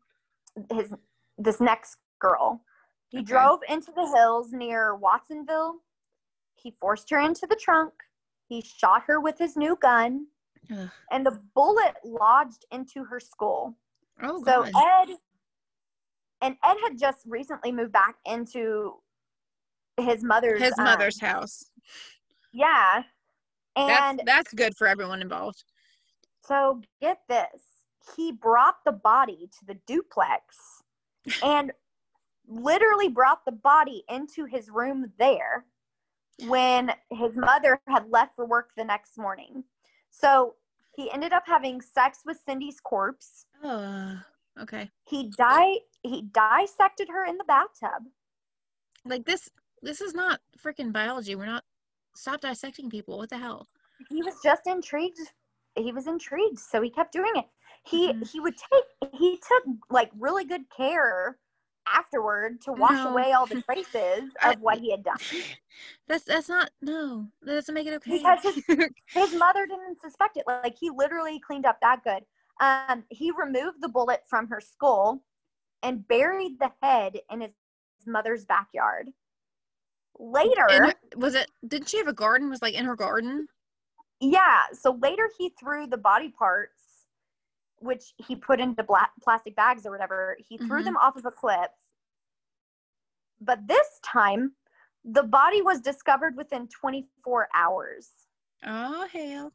his 0.71 0.93
this 1.37 1.59
next 1.59 1.97
girl. 2.19 2.61
He 3.09 3.19
Okay. 3.19 3.25
drove 3.25 3.59
into 3.67 3.91
the 3.91 4.07
hills 4.15 4.51
near 4.51 4.95
Watsonville. 4.95 5.77
He 6.55 6.75
forced 6.79 7.09
her 7.09 7.19
into 7.19 7.47
the 7.47 7.55
trunk. 7.55 7.93
He 8.47 8.61
shot 8.61 9.03
her 9.07 9.19
with 9.19 9.37
his 9.37 9.55
new 9.55 9.77
gun, 9.81 10.27
Ugh. 10.71 10.89
and 11.11 11.25
the 11.25 11.39
bullet 11.55 11.95
lodged 12.03 12.65
into 12.71 13.03
her 13.05 13.19
skull. 13.19 13.75
Oh, 14.21 14.43
So 14.43 14.63
God. 14.63 14.71
Ed 14.75 15.15
and 16.41 16.55
Ed 16.63 16.77
had 16.83 16.97
just 16.97 17.19
recently 17.25 17.71
moved 17.71 17.91
back 17.91 18.15
into 18.25 18.95
his 19.97 20.23
mother's 20.23 20.61
His 20.61 20.77
um, 20.77 20.85
mother's 20.85 21.19
house. 21.19 21.71
yeah. 22.53 23.03
And 23.75 24.19
That's 24.19 24.23
that's 24.25 24.53
good 24.53 24.75
for 24.77 24.87
everyone 24.87 25.21
involved. 25.21 25.63
So 26.45 26.81
get 27.01 27.19
this. 27.29 27.61
He 28.15 28.31
brought 28.31 28.83
the 28.85 28.91
body 28.91 29.49
to 29.59 29.65
the 29.65 29.77
duplex 29.85 30.83
and 31.43 31.71
literally 32.47 33.09
brought 33.09 33.45
the 33.45 33.51
body 33.51 34.03
into 34.09 34.45
his 34.45 34.69
room 34.69 35.11
there 35.19 35.65
when 36.47 36.91
his 37.11 37.35
mother 37.35 37.79
had 37.87 38.09
left 38.09 38.35
for 38.35 38.45
work 38.45 38.71
the 38.75 38.83
next 38.83 39.17
morning. 39.17 39.63
So 40.11 40.55
he 40.95 41.11
ended 41.11 41.33
up 41.33 41.43
having 41.45 41.81
sex 41.81 42.19
with 42.25 42.39
Cindy's 42.45 42.79
corpse. 42.79 43.45
Oh, 43.63 44.19
okay. 44.61 44.89
He 45.05 45.29
di- 45.37 45.81
he 46.03 46.23
dissected 46.33 47.07
her 47.09 47.25
in 47.25 47.37
the 47.37 47.43
bathtub. 47.45 48.03
Like 49.05 49.25
this 49.25 49.49
this 49.81 50.01
is 50.01 50.13
not 50.13 50.41
freaking 50.61 50.91
biology. 50.91 51.35
We're 51.35 51.45
not 51.45 51.63
stop 52.15 52.41
dissecting 52.41 52.89
people. 52.89 53.17
What 53.17 53.29
the 53.29 53.37
hell? 53.37 53.67
he 54.09 54.23
was 54.23 54.35
just 54.41 54.65
intrigued 54.65 55.19
he 55.75 55.91
was 55.91 56.07
intrigued 56.07 56.57
so 56.57 56.81
he 56.81 56.89
kept 56.89 57.11
doing 57.11 57.33
it 57.35 57.43
he 57.83 58.13
Mhm. 58.13 58.31
he 58.31 58.39
would 58.39 58.55
take 58.55 59.11
he 59.13 59.35
took 59.37 59.63
like 59.89 60.09
really 60.17 60.45
good 60.45 60.63
care 60.69 61.37
afterward 61.87 62.61
to 62.61 62.71
wash 62.73 62.91
No. 63.03 63.09
away 63.11 63.31
all 63.31 63.45
the 63.45 63.61
traces 63.69 64.31
I- 64.41 64.53
of 64.53 64.61
what 64.61 64.79
he 64.79 64.91
had 64.91 65.03
done 65.03 65.17
That's 66.07 66.23
that's 66.25 66.49
not 66.49 66.71
no. 66.81 67.27
That 67.43 67.53
doesn't 67.53 67.73
make 67.73 67.87
it 67.87 67.93
okay. 67.93 68.17
Because 68.17 68.55
his 69.07 69.33
mother 69.35 69.65
didn't 69.65 70.01
suspect 70.01 70.35
it 70.37 70.43
like 70.45 70.75
he 70.77 70.89
literally 70.89 71.39
cleaned 71.39 71.65
up 71.65 71.77
that 71.81 72.03
good 72.03 72.23
um 72.61 73.03
he 73.09 73.31
removed 73.31 73.77
the 73.81 73.87
bullet 73.87 74.21
from 74.27 74.47
her 74.47 74.59
skull 74.59 75.23
and 75.83 76.05
buried 76.07 76.57
the 76.59 76.71
head 76.83 77.17
in 77.31 77.41
his 77.41 77.51
mother's 78.05 78.43
backyard 78.45 79.09
later 80.19 80.65
her- 80.69 80.93
was 81.15 81.35
it 81.35 81.49
didn't 81.67 81.87
she 81.89 81.97
have 81.97 82.07
a 82.07 82.13
garden? 82.13 82.49
Was 82.49 82.61
like 82.61 82.73
in 82.73 82.85
her 82.85 82.95
garden? 82.95 83.47
Yeah. 84.19 84.63
So 84.73 84.97
later 85.01 85.29
he 85.37 85.53
threw 85.57 85.87
the 85.87 85.97
body 85.97 86.29
parts, 86.37 86.78
which 87.81 88.13
he 88.17 88.35
put 88.35 88.59
into 88.59 88.83
black 88.83 89.11
plastic 89.21 89.55
bags 89.55 89.85
or 89.85 89.91
whatever, 89.91 90.37
he 90.39 90.57
threw 90.57 90.81
Mhm. 90.81 90.85
them 90.85 90.97
off 90.97 91.15
of 91.15 91.25
a 91.25 91.31
cliff. 91.31 91.71
But 93.41 93.67
this 93.67 93.99
time, 94.03 94.55
the 95.03 95.23
body 95.23 95.61
was 95.61 95.79
discovered 95.79 96.35
within 96.35 96.67
24 96.67 97.47
hours. 97.53 98.11
Oh 98.65 99.07
hell. 99.07 99.53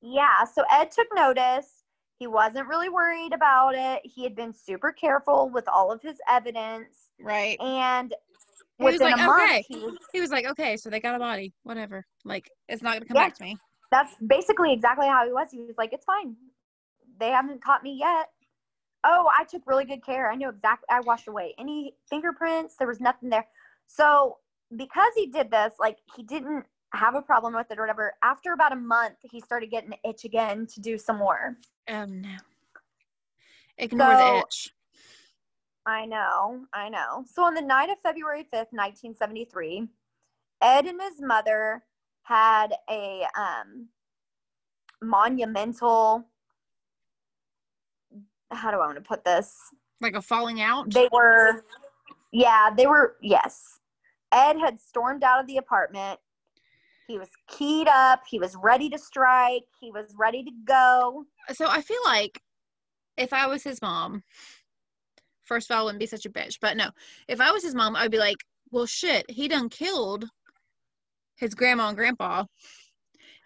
Yeah. 0.00 0.44
So 0.44 0.64
Ed 0.70 0.90
took 0.90 1.08
notice. 1.14 1.84
He 2.18 2.26
wasn't 2.26 2.68
really 2.68 2.88
worried 2.88 3.32
about 3.32 3.74
it. 3.74 4.02
He 4.04 4.22
had 4.24 4.34
been 4.34 4.52
super 4.52 4.92
careful 4.92 5.48
with 5.50 5.66
all 5.68 5.90
of 5.92 6.02
his 6.02 6.18
evidence. 6.28 7.10
Right. 7.18 7.58
And 7.60 8.14
He 8.78 8.84
was 8.86 8.98
like, 9.00 9.14
a 9.14 9.24
month, 9.24 9.42
okay. 9.42 9.64
he 9.68 9.78
was 9.78 9.96
He 10.12 10.20
was 10.22 10.30
like, 10.30 10.46
okay, 10.46 10.76
so 10.78 10.88
they 10.88 11.00
got 11.00 11.14
a 11.14 11.18
body. 11.18 11.52
Whatever. 11.64 12.06
Like 12.24 12.50
it's 12.68 12.82
not 12.82 12.94
gonna 12.94 13.04
come 13.06 13.16
Yeah. 13.16 13.26
back 13.28 13.34
to 13.36 13.44
me. 13.44 13.58
that's 13.90 14.14
basically 14.24 14.72
exactly 14.72 15.08
how 15.08 15.26
he 15.26 15.32
was. 15.32 15.50
He 15.50 15.58
was 15.64 15.76
like, 15.76 15.92
"It's 15.92 16.04
fine. 16.04 16.36
They 17.20 17.30
haven't 17.30 17.62
caught 17.62 17.82
me 17.82 17.96
yet." 17.98 18.30
Oh, 19.04 19.30
I 19.36 19.44
took 19.44 19.62
really 19.66 19.84
good 19.84 20.04
care. 20.04 20.30
I 20.30 20.34
knew 20.34 20.48
exactly. 20.48 20.86
I 20.90 21.00
washed 21.00 21.28
away 21.28 21.54
any 21.58 21.94
fingerprints. 22.08 22.76
There 22.76 22.88
was 22.88 23.00
nothing 23.00 23.30
there. 23.30 23.46
So 23.86 24.38
because 24.76 25.12
he 25.16 25.26
did 25.26 25.50
this, 25.50 25.74
like 25.78 25.98
he 26.16 26.22
didn't 26.22 26.66
have 26.92 27.14
a 27.14 27.22
problem 27.22 27.54
with 27.54 27.70
it 27.70 27.78
or 27.78 27.82
whatever. 27.82 28.14
After 28.22 28.52
about 28.52 28.72
a 28.72 28.76
month, 28.76 29.16
he 29.22 29.40
started 29.40 29.70
getting 29.70 29.90
the 29.90 30.08
itch 30.08 30.24
again 30.24 30.66
to 30.74 30.80
do 30.80 30.98
some 30.98 31.18
more. 31.18 31.56
Um 31.88 32.20
no. 32.20 32.36
Ignore 33.78 34.16
the 34.16 34.38
itch. 34.40 34.74
I 35.86 36.04
know, 36.04 36.66
I 36.74 36.90
know. 36.90 37.24
So 37.26 37.42
on 37.42 37.54
the 37.54 37.62
night 37.62 37.88
of 37.88 37.96
February 38.02 38.42
5th, 38.42 38.72
1973, 38.72 39.88
Ed 40.62 40.86
and 40.86 41.00
his 41.00 41.20
mother 41.20 41.82
had 42.22 42.74
a 42.90 43.24
um, 43.36 43.88
monumental, 45.02 46.28
how 48.50 48.70
do 48.70 48.78
I 48.78 48.86
want 48.86 48.96
to 48.96 49.02
put 49.02 49.24
this? 49.24 49.56
Like 50.00 50.14
a 50.14 50.22
falling 50.22 50.60
out. 50.60 50.92
They 50.92 51.08
were, 51.12 51.64
yeah, 52.32 52.70
they 52.76 52.86
were, 52.86 53.16
yes. 53.22 53.78
Ed 54.32 54.56
had 54.58 54.80
stormed 54.80 55.24
out 55.24 55.40
of 55.40 55.46
the 55.46 55.56
apartment. 55.56 56.18
He 57.06 57.18
was 57.18 57.28
keyed 57.48 57.88
up. 57.88 58.22
He 58.28 58.38
was 58.38 58.54
ready 58.56 58.88
to 58.90 58.98
strike. 58.98 59.64
He 59.80 59.90
was 59.90 60.14
ready 60.16 60.44
to 60.44 60.50
go. 60.64 61.24
so 61.52 61.66
I 61.68 61.82
feel 61.82 62.00
like 62.04 62.40
if 63.16 63.32
I 63.32 63.46
was 63.46 63.62
his 63.62 63.82
mom, 63.82 64.22
first 65.42 65.70
of 65.70 65.74
all, 65.74 65.82
I 65.82 65.84
wouldn't 65.84 66.00
be 66.00 66.06
such 66.06 66.26
a 66.26 66.30
bitch. 66.30 66.58
But 66.60 66.76
no, 66.76 66.90
if 67.28 67.40
I 67.40 67.50
was 67.50 67.64
his 67.64 67.74
mom, 67.74 67.96
I'd 67.96 68.12
be 68.12 68.18
like, 68.18 68.38
well, 68.70 68.86
shit, 68.86 69.28
he 69.28 69.48
done 69.48 69.68
killed 69.68 70.24
his 71.36 71.54
grandma 71.54 71.88
and 71.88 71.96
grandpa. 71.96 72.44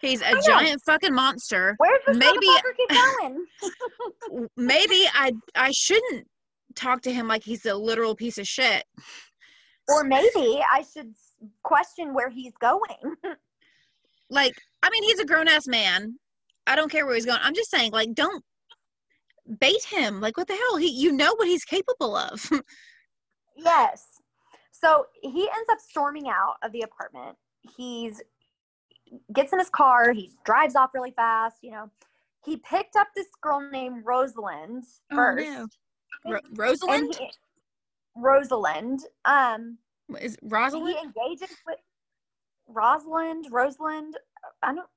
He's 0.01 0.21
a 0.21 0.33
giant 0.45 0.81
fucking 0.85 1.13
monster. 1.13 1.75
Where's 1.77 1.99
this 2.05 2.17
Maybe- 2.17 2.47
motherfucker 2.47 2.75
keep 2.77 2.89
going? 4.29 4.47
Maybe 4.57 5.03
I 5.13 5.31
I 5.55 5.71
shouldn't 5.71 6.27
talk 6.75 7.01
to 7.03 7.11
him 7.13 7.27
like 7.27 7.43
he's 7.43 7.65
a 7.65 7.73
literal 7.75 8.15
piece 8.15 8.37
of 8.37 8.45
shit. 8.47 8.83
or 9.89 10.03
maybe 10.03 10.61
I 10.71 10.83
should 10.93 11.13
question 11.63 12.13
where 12.13 12.29
he's 12.29 12.53
going. 12.59 13.15
Like, 14.31 14.55
I 14.81 14.89
mean, 14.89 15.03
he's 15.03 15.19
a 15.19 15.25
grown 15.25 15.47
ass 15.47 15.67
man. 15.67 16.17
I 16.65 16.75
don't 16.75 16.89
care 16.91 17.05
where 17.05 17.13
he's 17.13 17.27
going. 17.27 17.37
I'm 17.43 17.53
just 17.53 17.69
saying, 17.69 17.91
like, 17.91 18.11
don't 18.15 18.43
bait 19.59 19.83
him. 19.87 20.19
Like, 20.19 20.35
what 20.35 20.47
the 20.47 20.55
hell? 20.55 20.77
He, 20.77 20.87
you 20.89 21.11
know 21.11 21.35
what 21.35 21.47
he's 21.47 21.63
capable 21.63 22.15
of. 22.15 22.43
yes. 23.55 24.03
So 24.71 25.05
he 25.21 25.41
ends 25.43 25.69
up 25.71 25.77
storming 25.79 26.27
out 26.27 26.55
of 26.63 26.71
the 26.71 26.81
apartment. 26.81 27.37
He's 27.77 28.19
gets 29.33 29.53
in 29.53 29.59
his 29.59 29.69
car. 29.69 30.11
He 30.11 30.31
drives 30.45 30.75
off 30.75 30.91
really 30.93 31.11
fast. 31.11 31.57
You 31.61 31.71
know, 31.71 31.91
he 32.43 32.57
picked 32.57 32.95
up 32.95 33.07
this 33.15 33.27
girl 33.41 33.67
named 33.71 34.03
Rosalind 34.05 34.83
Oh, 35.11 35.15
first. 35.15 35.45
no. 35.45 35.67
Ro- 36.27 36.39
Rosalind 36.53 37.15
he- 37.15 37.31
Rosalind. 38.15 39.01
Um, 39.25 39.77
is 40.21 40.33
he 40.41 40.47
Rosalind. 40.47 40.97
engages 41.03 41.55
with 41.67 41.77
Rosalind. 42.67 43.47
Rosalind. 43.51 44.17
I 44.63 44.73
don't. 44.73 44.87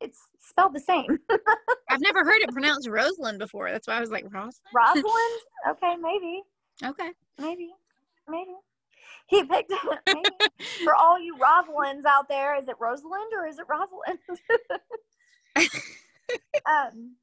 It's 0.00 0.18
spelled 0.40 0.74
the 0.74 0.80
same. 0.80 1.18
I've 1.90 2.00
never 2.00 2.24
heard 2.24 2.40
it 2.42 2.50
pronounced 2.50 2.88
Rosalind 2.88 3.38
before. 3.38 3.70
That's 3.70 3.86
why 3.88 3.94
I 3.96 4.00
was 4.00 4.10
like 4.10 4.24
Rosalind. 4.24 4.54
Rosalind. 4.74 5.40
Okay, 5.70 5.96
maybe. 5.96 6.42
Okay. 6.84 7.12
Maybe, 7.38 7.70
maybe. 8.28 8.50
He 9.26 9.42
picked 9.44 9.72
maybe 10.06 10.28
for 10.82 10.94
all 10.94 11.18
you 11.18 11.36
Rosalinds 11.36 12.04
out 12.06 12.28
there. 12.28 12.56
Is 12.60 12.68
it 12.68 12.76
Rosalind 12.78 13.32
or 13.34 13.46
is 13.46 13.58
it 13.58 13.66
Rosalind? 13.68 14.18
um, 16.66 17.16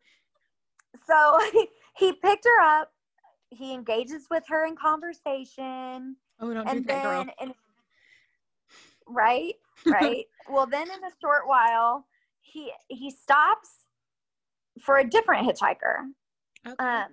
so 1.08 1.40
he 1.98 2.14
picked 2.14 2.46
her 2.46 2.62
up. 2.64 2.92
He 3.50 3.74
engages 3.74 4.28
with 4.32 4.44
her 4.48 4.66
in 4.66 4.76
conversation, 4.78 6.16
Oh, 6.40 6.54
don't 6.54 6.66
do 6.66 6.72
and 6.72 6.86
that, 6.88 7.04
girl. 7.04 7.26
in, 7.42 7.54
right, 9.08 9.54
right. 9.86 10.26
well, 10.50 10.66
then 10.66 10.88
in 10.90 11.04
a 11.04 11.12
short 11.22 11.48
while, 11.48 12.06
he 12.40 12.72
he 12.88 13.12
stops 13.12 13.70
for 14.82 14.98
a 14.98 15.04
different 15.04 15.46
hitchhiker, 15.48 16.06
Okay. 16.66 16.76
um, 16.84 17.10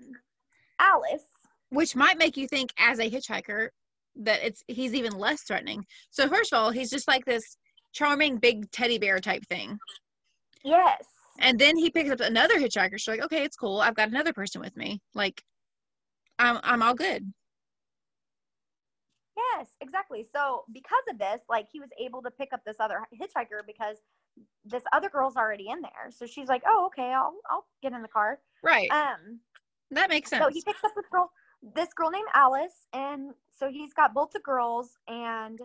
Alice. 0.79 1.25
Which 1.71 1.97
might 1.97 2.19
make 2.19 2.37
you 2.37 2.47
think, 2.47 2.73
as 2.79 3.01
a 3.01 3.11
hitchhiker, 3.11 3.71
that 4.19 4.41
it's 4.45 4.63
he's 4.69 4.95
even 4.95 5.13
less 5.13 5.43
threatening. 5.43 5.85
So 6.11 6.29
first 6.29 6.53
of 6.53 6.59
all, 6.59 6.71
he's 6.71 6.91
just 6.91 7.09
like 7.09 7.25
this 7.25 7.57
charming 7.93 8.39
big 8.39 8.71
teddy 8.71 8.99
bear 8.99 9.21
type 9.21 9.45
thing. 9.49 9.79
Yes. 10.65 11.05
And 11.41 11.59
then 11.59 11.77
he 11.77 11.91
picks 11.91 12.11
up 12.11 12.21
another 12.21 12.59
hitchhiker. 12.59 12.99
She's 12.99 13.09
like, 13.09 13.23
okay, 13.23 13.45
it's 13.45 13.57
cool. 13.57 13.81
I've 13.81 13.95
got 13.95 14.09
another 14.09 14.33
person 14.33 14.61
with 14.61 14.77
me. 14.77 15.01
Like, 15.15 15.43
I'm 16.39 16.59
I'm 16.63 16.83
all 16.83 16.95
good. 16.95 17.33
Yes, 19.37 19.69
exactly. 19.81 20.27
So 20.35 20.65
because 20.73 21.05
of 21.11 21.19
this, 21.19 21.41
like 21.49 21.69
he 21.73 21.79
was 21.79 21.91
able 22.01 22.23
to 22.23 22.31
pick 22.31 22.53
up 22.53 22.61
this 22.67 22.77
other 22.81 23.01
hitchhiker 23.15 23.65
because 23.67 23.97
this 24.65 24.83
other 24.93 25.09
girl's 25.09 25.37
already 25.37 25.69
in 25.69 25.81
there. 25.81 26.11
So 26.11 26.27
she's 26.27 26.49
like, 26.49 26.63
"Oh, 26.67 26.87
okay, 26.87 27.13
I'll 27.13 27.35
I'll 27.51 27.67
get 27.83 27.93
in 27.93 28.03
the 28.03 28.09
car." 28.09 28.41
Right. 28.63 28.91
Um, 28.91 29.41
that 29.93 30.11
makes 30.11 30.31
sense. 30.31 30.45
so 30.45 30.51
he 30.51 30.63
picks 30.63 30.83
up 30.85 30.93
this 30.95 31.07
girl, 31.11 31.31
this 31.63 31.93
girl 31.95 32.11
named 32.11 32.29
Alice, 32.35 32.87
and 32.93 33.35
so 33.51 33.69
he's 33.71 33.93
got 33.93 34.15
both 34.15 34.31
the 34.31 34.41
girls, 34.41 34.99
and 35.09 35.59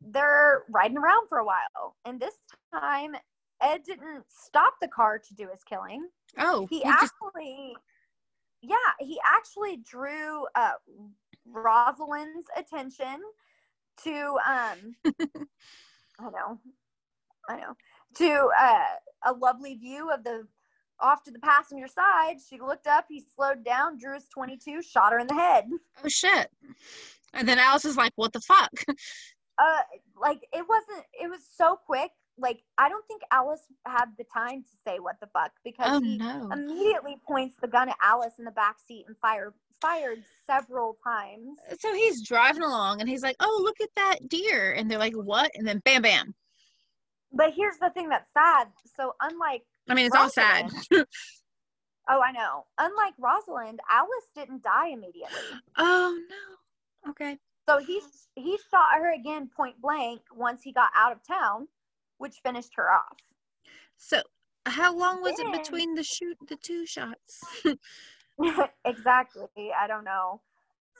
they're 0.00 0.64
riding 0.70 0.98
around 0.98 1.28
for 1.28 1.38
a 1.38 1.44
while. 1.44 1.96
And 2.04 2.20
this 2.20 2.34
time, 2.72 3.14
Ed 3.60 3.82
didn't 3.84 4.24
stop 4.28 4.74
the 4.80 4.88
car 4.88 5.18
to 5.18 5.34
do 5.34 5.48
his 5.50 5.62
killing. 5.64 6.08
oh, 6.38 6.66
He 6.70 6.82
he 6.82 6.82
just 6.84 7.12
actually, 7.22 7.76
yeah, 8.62 8.76
he 9.00 9.18
actually 9.26 9.78
drew 9.78 10.46
uh, 10.54 10.72
Rosalind's 11.46 12.46
attention 12.56 13.20
to, 14.04 14.36
um, 14.46 14.96
I 16.18 16.30
know, 16.30 16.60
I 17.48 17.56
know, 17.56 17.74
to 18.16 18.48
uh, 18.60 18.84
a 19.26 19.32
lovely 19.32 19.74
view 19.76 20.10
of 20.10 20.24
the 20.24 20.46
off 21.00 21.22
to 21.24 21.30
the 21.30 21.38
passenger 21.38 21.88
side. 21.88 22.36
She 22.48 22.60
looked 22.60 22.86
up, 22.86 23.06
he 23.08 23.22
slowed 23.34 23.64
down, 23.64 23.98
drew 23.98 24.14
his 24.14 24.26
22, 24.32 24.82
shot 24.82 25.12
her 25.12 25.18
in 25.18 25.26
the 25.26 25.34
head. 25.34 25.64
oh 26.04 26.08
shit. 26.08 26.48
And 27.32 27.48
then 27.48 27.58
Alice 27.58 27.84
is 27.84 27.96
like, 27.96 28.12
what 28.16 28.32
the 28.32 28.40
fuck? 28.40 28.72
Uh, 29.58 29.80
like 30.20 30.40
it 30.52 30.64
wasn't, 30.68 31.06
it 31.18 31.30
was 31.30 31.40
so 31.56 31.78
quick. 31.86 32.10
Like 32.38 32.60
I 32.76 32.90
don't 32.90 33.06
think 33.06 33.22
Alice 33.32 33.62
had 33.86 34.08
the 34.18 34.24
time 34.24 34.62
to 34.62 34.68
say 34.86 34.98
what 34.98 35.16
the 35.18 35.28
fuck 35.28 35.52
because 35.64 35.86
oh 35.88 36.00
he 36.00 36.18
no. 36.18 36.50
immediately 36.52 37.16
points 37.26 37.56
the 37.62 37.66
gun 37.66 37.88
at 37.88 37.96
Alice 38.02 38.34
in 38.38 38.44
the 38.44 38.50
back 38.50 38.76
seat 38.86 39.06
and 39.08 39.16
fired 39.16 39.54
fired 39.80 40.22
several 40.46 40.96
times. 41.04 41.58
so 41.78 41.94
he's 41.94 42.26
driving 42.26 42.62
along 42.62 43.00
and 43.00 43.08
he's 43.08 43.22
like, 43.22 43.36
oh, 43.40 43.60
look 43.62 43.80
at 43.80 43.88
that 43.96 44.28
deer. 44.28 44.72
And 44.72 44.90
they're 44.90 44.98
like, 44.98 45.14
what? 45.14 45.50
And 45.54 45.66
then 45.66 45.80
bam, 45.84 46.02
bam. 46.02 46.34
But 47.32 47.52
here's 47.54 47.78
the 47.78 47.90
thing 47.90 48.08
that's 48.08 48.32
sad. 48.32 48.68
So 48.96 49.14
unlike 49.20 49.62
I 49.88 49.94
mean, 49.94 50.06
it's 50.06 50.16
all 50.16 50.28
sad. 50.28 50.70
oh, 50.92 51.04
I 52.08 52.32
know. 52.32 52.66
Unlike 52.78 53.14
Rosalind, 53.18 53.80
Alice 53.90 54.28
didn't 54.34 54.62
die 54.62 54.88
immediately. 54.88 55.60
oh 55.78 56.18
no. 56.28 57.10
Okay. 57.10 57.38
So 57.68 57.78
he 57.78 58.00
he 58.34 58.58
shot 58.70 58.92
her 58.94 59.12
again 59.12 59.48
point 59.54 59.80
blank 59.80 60.20
once 60.34 60.62
he 60.62 60.72
got 60.72 60.90
out 60.96 61.12
of 61.12 61.18
town, 61.26 61.68
which 62.18 62.36
finished 62.44 62.72
her 62.76 62.90
off. 62.92 63.16
So 63.96 64.22
how 64.66 64.94
long 64.96 65.22
was 65.22 65.36
Then- 65.36 65.46
it 65.54 65.62
between 65.62 65.94
the 65.94 66.02
shoot 66.02 66.36
the 66.48 66.56
two 66.56 66.86
shots? 66.86 67.42
exactly. 68.84 69.72
I 69.78 69.86
don't 69.86 70.04
know. 70.04 70.40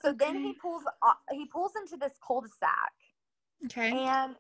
So 0.03 0.13
then 0.13 0.43
he 0.43 0.55
pulls 0.55 0.85
he 1.33 1.47
pulls 1.47 1.73
into 1.77 1.97
this 1.97 2.13
cul-de-sac 2.27 2.93
Okay. 3.65 3.91
and 3.93 4.37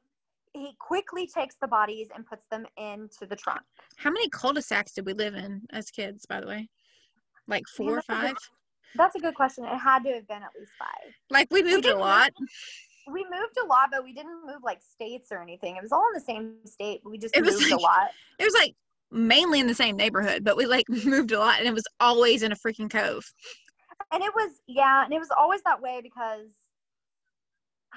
he 0.57 0.75
quickly 0.79 1.27
takes 1.27 1.57
the 1.61 1.69
bodies 1.69 2.09
and 2.15 2.27
puts 2.27 2.47
them 2.51 2.67
into 2.77 3.27
the 3.29 3.37
trunk. 3.37 3.61
How 3.97 4.11
many 4.11 4.29
cul-de-sacs 4.31 4.93
did 4.93 5.07
we 5.07 5.13
live 5.13 5.35
in 5.35 5.63
as 5.73 5.91
kids, 5.91 6.27
by 6.27 6.41
the 6.41 6.47
way? 6.47 6.69
Like 7.49 7.65
four 7.77 7.93
or 7.93 7.95
that's 7.97 8.09
a 8.09 8.13
good- 8.13 8.21
five? 8.23 8.37
That's 8.95 9.15
a 9.15 9.21
good 9.21 9.35
question. 9.35 9.65
It 9.65 9.77
had 9.77 10.05
to 10.05 10.13
have 10.15 10.27
been 10.27 10.43
at 10.43 10.51
least 10.59 10.73
five. 10.79 11.13
Like 11.31 11.49
we 11.51 11.63
moved 11.63 11.85
a 11.85 11.89
didn't 11.89 12.01
lot. 12.01 12.33
We 13.13 13.25
moved 13.25 13.57
a 13.63 13.67
lot, 13.67 13.91
but 13.91 14.03
we 14.03 14.15
didn't 14.15 14.47
move 14.47 14.63
like 14.65 14.81
states 14.81 15.29
or 15.31 15.43
anything. 15.43 15.77
It 15.77 15.83
was 15.83 15.93
all 15.93 16.05
in 16.09 16.15
the 16.15 16.21
same 16.21 16.55
state, 16.65 17.01
but 17.05 17.11
we 17.11 17.19
just 17.19 17.37
It 17.37 17.45
was 17.45 17.61
moved 17.61 17.73
a 17.73 17.77
lot. 17.77 18.09
It 18.39 18.45
was 18.45 18.55
like 18.55 18.75
mainly 19.11 19.61
in 19.61 19.67
the 19.67 19.75
same 19.75 19.97
neighborhood, 19.97 20.45
but 20.45 20.57
we 20.57 20.65
like 20.67 20.89
moved 21.05 21.33
a 21.33 21.39
lot 21.39 21.59
and 21.59 21.69
it 21.69 21.75
was 21.75 21.85
always 22.01 22.43
in 22.43 22.53
a 22.53 22.57
freaking 22.57 22.91
cove. 22.91 23.25
And 24.13 24.23
it 24.23 24.33
was 24.35 24.61
yeah, 24.67 25.05
and 25.05 25.13
it 25.13 25.19
was 25.19 25.31
always 25.37 25.61
that 25.63 25.81
way 25.81 26.01
because 26.03 26.49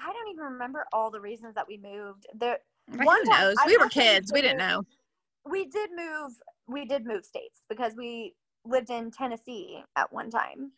I 0.02 0.12
don't 0.12 0.28
even 0.30 0.44
remember 0.44 0.86
all 0.92 1.10
the 1.10 1.20
reasons 1.20 1.54
that 1.54 1.66
we 1.68 1.76
moved. 1.76 2.26
There 2.34 2.58
Like 2.88 3.06
One 3.06 3.20
who 3.24 3.30
time- 3.30 3.40
knows? 3.40 3.56
I 3.60 3.66
We 3.66 3.76
were 3.76 3.88
kids. 3.88 4.32
We 4.32 4.40
didn't 4.42 4.58
know. 4.58 4.82
we 5.44 5.66
did 5.66 5.90
move 5.94 6.32
we 6.66 6.84
did 6.84 7.04
move 7.06 7.24
states 7.24 7.62
because 7.68 7.94
we 7.96 8.34
lived 8.64 8.90
in 8.90 9.10
Tennessee 9.10 9.82
at 9.96 10.12
one 10.12 10.30
time. 10.30 10.72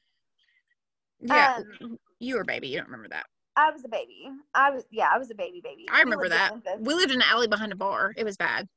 Yeah. 1.21 1.61
Um, 1.83 1.99
you 2.19 2.37
were 2.37 2.41
a 2.43 2.45
baby. 2.47 2.69
You 2.69 2.79
don't 2.79 2.87
remember 2.87 3.09
that. 3.11 3.27
I 3.57 3.71
was 3.71 3.85
a 3.85 3.89
baby. 3.89 4.29
I 4.55 4.71
was 4.71 4.85
yeah, 4.91 5.09
I 5.13 5.19
was 5.19 5.31
a 5.31 5.35
baby 5.35 5.61
baby. 5.63 5.87
I 5.91 6.01
remember 6.01 6.25
in 6.25 6.31
that. 6.31 6.55
We 6.81 6.95
lived 6.95 7.11
in 7.13 7.19
an 7.21 7.27
alley 7.29 7.49
behind 7.49 7.73
a 7.73 7.77
bar. 7.77 8.15
It 8.17 8.25
was 8.25 8.37
bad. 8.37 8.69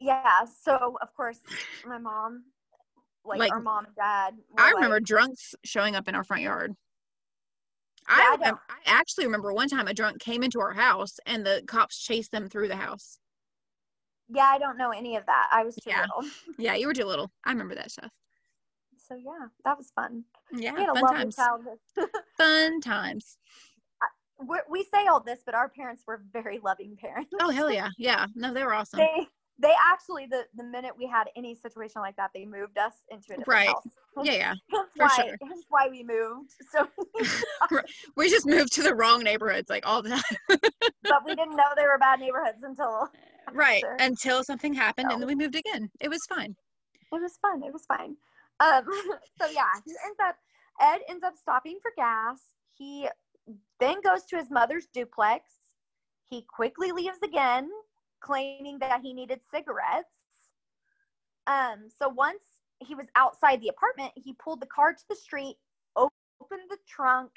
Yeah, 0.00 0.44
so 0.62 0.96
of 1.02 1.14
course 1.14 1.40
my 1.86 1.98
mom 1.98 2.44
like, 3.24 3.38
Like, 3.38 3.52
our 3.52 3.60
mom 3.60 3.84
and 3.84 3.94
dad 3.94 4.34
I 4.56 4.70
remember 4.70 4.96
like- 4.96 5.04
drunks 5.04 5.54
showing 5.64 5.94
up 5.94 6.08
in 6.08 6.14
our 6.14 6.24
front 6.24 6.42
yard. 6.42 6.74
Yeah, 8.18 8.36
I, 8.42 8.50
I 8.50 8.52
I 8.52 8.76
actually 8.86 9.24
remember 9.26 9.52
one 9.52 9.68
time 9.68 9.86
a 9.88 9.94
drunk 9.94 10.20
came 10.20 10.42
into 10.42 10.60
our 10.60 10.72
house 10.72 11.18
and 11.26 11.44
the 11.44 11.62
cops 11.66 11.98
chased 11.98 12.32
them 12.32 12.48
through 12.48 12.68
the 12.68 12.76
house. 12.76 13.18
Yeah, 14.28 14.44
I 14.44 14.58
don't 14.58 14.78
know 14.78 14.90
any 14.90 15.16
of 15.16 15.26
that. 15.26 15.48
I 15.52 15.64
was 15.64 15.74
too 15.76 15.90
Yeah. 15.90 16.02
little. 16.02 16.30
Yeah, 16.58 16.74
you 16.74 16.86
were 16.86 16.94
too 16.94 17.04
little. 17.04 17.30
I 17.44 17.50
remember 17.50 17.74
that 17.74 17.90
stuff. 17.90 18.10
So 19.08 19.14
yeah, 19.14 19.48
that 19.64 19.76
was 19.76 19.90
fun. 19.94 20.24
Yeah, 20.52 20.72
we 20.74 20.80
had 20.80 20.90
a 20.90 20.92
lovely 20.92 21.16
times. 21.16 21.36
childhood. 21.36 21.78
Fun 22.36 22.80
times. 22.80 23.38
We're, 24.38 24.62
we 24.70 24.84
say 24.84 25.06
all 25.06 25.20
this, 25.20 25.40
but 25.44 25.54
our 25.54 25.68
parents 25.68 26.04
were 26.06 26.22
very 26.32 26.58
loving 26.64 26.96
parents. 26.96 27.30
Oh 27.40 27.50
hell 27.50 27.70
yeah, 27.72 27.90
yeah. 27.98 28.26
No, 28.34 28.54
they 28.54 28.62
were 28.64 28.72
awesome. 28.72 29.00
They 29.00 29.26
they 29.60 29.72
actually 29.92 30.26
the 30.26 30.44
the 30.56 30.64
minute 30.64 30.92
we 30.96 31.06
had 31.06 31.24
any 31.36 31.54
situation 31.54 32.00
like 32.00 32.16
that, 32.16 32.30
they 32.34 32.44
moved 32.44 32.78
us 32.78 32.94
into 33.10 33.34
a 33.34 33.36
different 33.38 33.48
Right. 33.48 33.66
house. 33.68 33.84
Yeah, 34.22 34.32
yeah. 34.32 34.54
Hence 34.70 34.88
for 34.96 35.04
why, 35.04 35.14
sure. 35.16 35.36
hence 35.48 35.64
why 35.68 35.88
we 35.88 36.02
moved. 36.02 36.52
So, 36.72 36.88
We 38.16 38.28
just 38.30 38.46
moved 38.46 38.72
to 38.74 38.82
the 38.82 38.94
wrong 38.94 39.22
neighborhoods 39.22 39.70
like 39.70 39.86
all 39.86 40.02
the 40.02 40.10
time. 40.10 40.58
but 41.02 41.24
we 41.24 41.34
didn't 41.34 41.56
know 41.56 41.64
they 41.76 41.84
were 41.84 41.98
bad 41.98 42.20
neighborhoods 42.20 42.62
until 42.62 43.08
right. 43.52 43.80
Sure. 43.80 43.96
Until 44.00 44.42
something 44.44 44.72
happened 44.74 45.08
No. 45.08 45.14
and 45.14 45.22
then 45.22 45.28
we 45.28 45.34
moved 45.34 45.54
again. 45.56 45.90
It 46.00 46.08
was 46.08 46.20
fine. 46.28 46.54
it 47.12 47.20
was 47.20 47.38
fun. 47.42 47.62
It 47.62 47.72
was 47.72 47.84
fine. 47.86 48.16
Um, 48.60 48.84
so 49.40 49.48
yeah, 49.52 49.68
he 49.84 49.92
ends 50.04 50.18
up 50.22 50.36
Ed 50.80 51.00
ends 51.08 51.22
up 51.24 51.36
stopping 51.36 51.78
for 51.82 51.92
gas. 51.96 52.40
He 52.76 53.08
then 53.78 54.00
goes 54.02 54.24
to 54.26 54.36
his 54.36 54.50
mother's 54.50 54.86
duplex. 54.92 55.44
He 56.28 56.42
quickly 56.42 56.92
leaves 56.92 57.18
again, 57.24 57.68
claiming 58.20 58.78
that 58.78 59.00
he 59.02 59.12
needed 59.12 59.40
cigarettes. 59.50 60.08
Um, 61.46 61.88
so 62.00 62.08
once 62.08 62.42
he 62.80 62.94
was 62.94 63.06
outside 63.16 63.60
the 63.60 63.68
apartment, 63.68 64.12
he 64.14 64.34
pulled 64.34 64.60
the 64.60 64.66
car 64.66 64.92
to 64.92 65.04
the 65.08 65.16
street, 65.16 65.56
opened 65.96 66.68
the 66.68 66.78
trunk, 66.88 67.30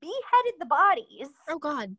beheaded 0.00 0.54
the 0.58 0.66
bodies. 0.66 1.28
Oh 1.48 1.58
god. 1.58 1.96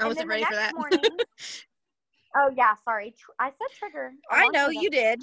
I 0.00 0.04
and 0.04 0.08
wasn't 0.08 0.28
ready 0.28 0.44
for 0.44 0.54
that. 0.54 0.74
morning, 0.76 1.00
oh 2.36 2.50
yeah, 2.56 2.74
sorry. 2.84 3.14
Tr- 3.18 3.32
I 3.40 3.50
said 3.50 3.76
trigger. 3.78 4.12
I, 4.30 4.42
long 4.42 4.52
know 4.52 4.68
you 4.68 4.90
did. 4.90 5.20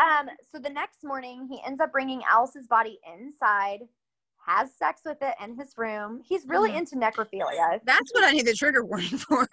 Um, 0.00 0.28
so 0.50 0.58
the 0.58 0.70
next 0.70 1.04
morning, 1.04 1.46
he 1.50 1.60
ends 1.66 1.80
up 1.80 1.92
bringing 1.92 2.22
Alice's 2.28 2.66
body 2.66 2.98
inside, 3.14 3.80
has 4.46 4.74
sex 4.74 5.02
with 5.04 5.18
it 5.22 5.34
in 5.42 5.56
his 5.56 5.74
room. 5.76 6.20
He's 6.26 6.46
really 6.46 6.70
Mhm. 6.72 6.78
into 6.78 6.96
necrophilia. 6.96 7.80
That's 7.84 8.12
what 8.12 8.24
I 8.24 8.32
need 8.32 8.46
the 8.46 8.54
trigger 8.54 8.84
warning 8.84 9.08
for. 9.18 9.48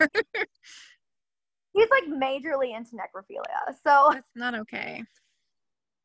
He's 1.73 1.89
like 1.89 2.05
majorly 2.05 2.75
into 2.75 2.95
necrophilia. 2.95 3.75
So 3.83 4.09
That's 4.13 4.35
not 4.35 4.55
okay. 4.55 5.03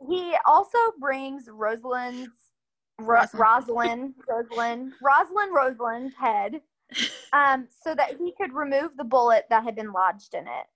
he 0.08 0.36
also 0.44 0.78
brings 1.00 1.48
Rosalind's 1.48 2.30
Ro- 2.98 3.24
Rosalind. 3.32 3.34
Rosalind, 3.38 4.14
Rosalind, 4.28 4.92
Rosalind, 5.02 5.54
Rosalind's 5.54 6.14
head, 6.16 6.60
um, 7.32 7.66
so 7.82 7.94
that 7.94 8.16
he 8.18 8.32
could 8.36 8.52
remove 8.52 8.96
the 8.96 9.04
bullet 9.04 9.46
that 9.50 9.64
had 9.64 9.74
been 9.74 9.92
lodged 9.92 10.34
in 10.34 10.46
it, 10.46 10.66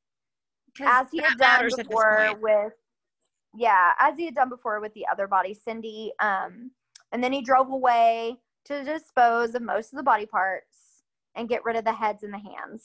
as 0.82 1.10
he 1.10 1.18
had 1.18 1.36
done 1.38 1.38
matters 1.38 1.74
at 1.74 1.78
this 1.78 1.86
before 1.88 2.34
with 2.40 2.72
yeah 3.54 3.92
as 3.98 4.16
he 4.18 4.26
had 4.26 4.34
done 4.34 4.48
before 4.50 4.78
with 4.78 4.92
the 4.92 5.06
other 5.10 5.26
body 5.26 5.54
cindy 5.54 6.12
um 6.20 6.70
and 7.12 7.22
then 7.22 7.32
he 7.32 7.42
drove 7.42 7.70
away 7.70 8.36
to 8.66 8.84
dispose 8.84 9.54
of 9.54 9.62
most 9.62 9.92
of 9.92 9.96
the 9.96 10.02
body 10.02 10.26
parts 10.26 11.02
and 11.34 11.48
get 11.48 11.64
rid 11.64 11.76
of 11.76 11.84
the 11.84 11.92
heads 11.92 12.22
and 12.22 12.32
the 12.32 12.38
hands 12.38 12.84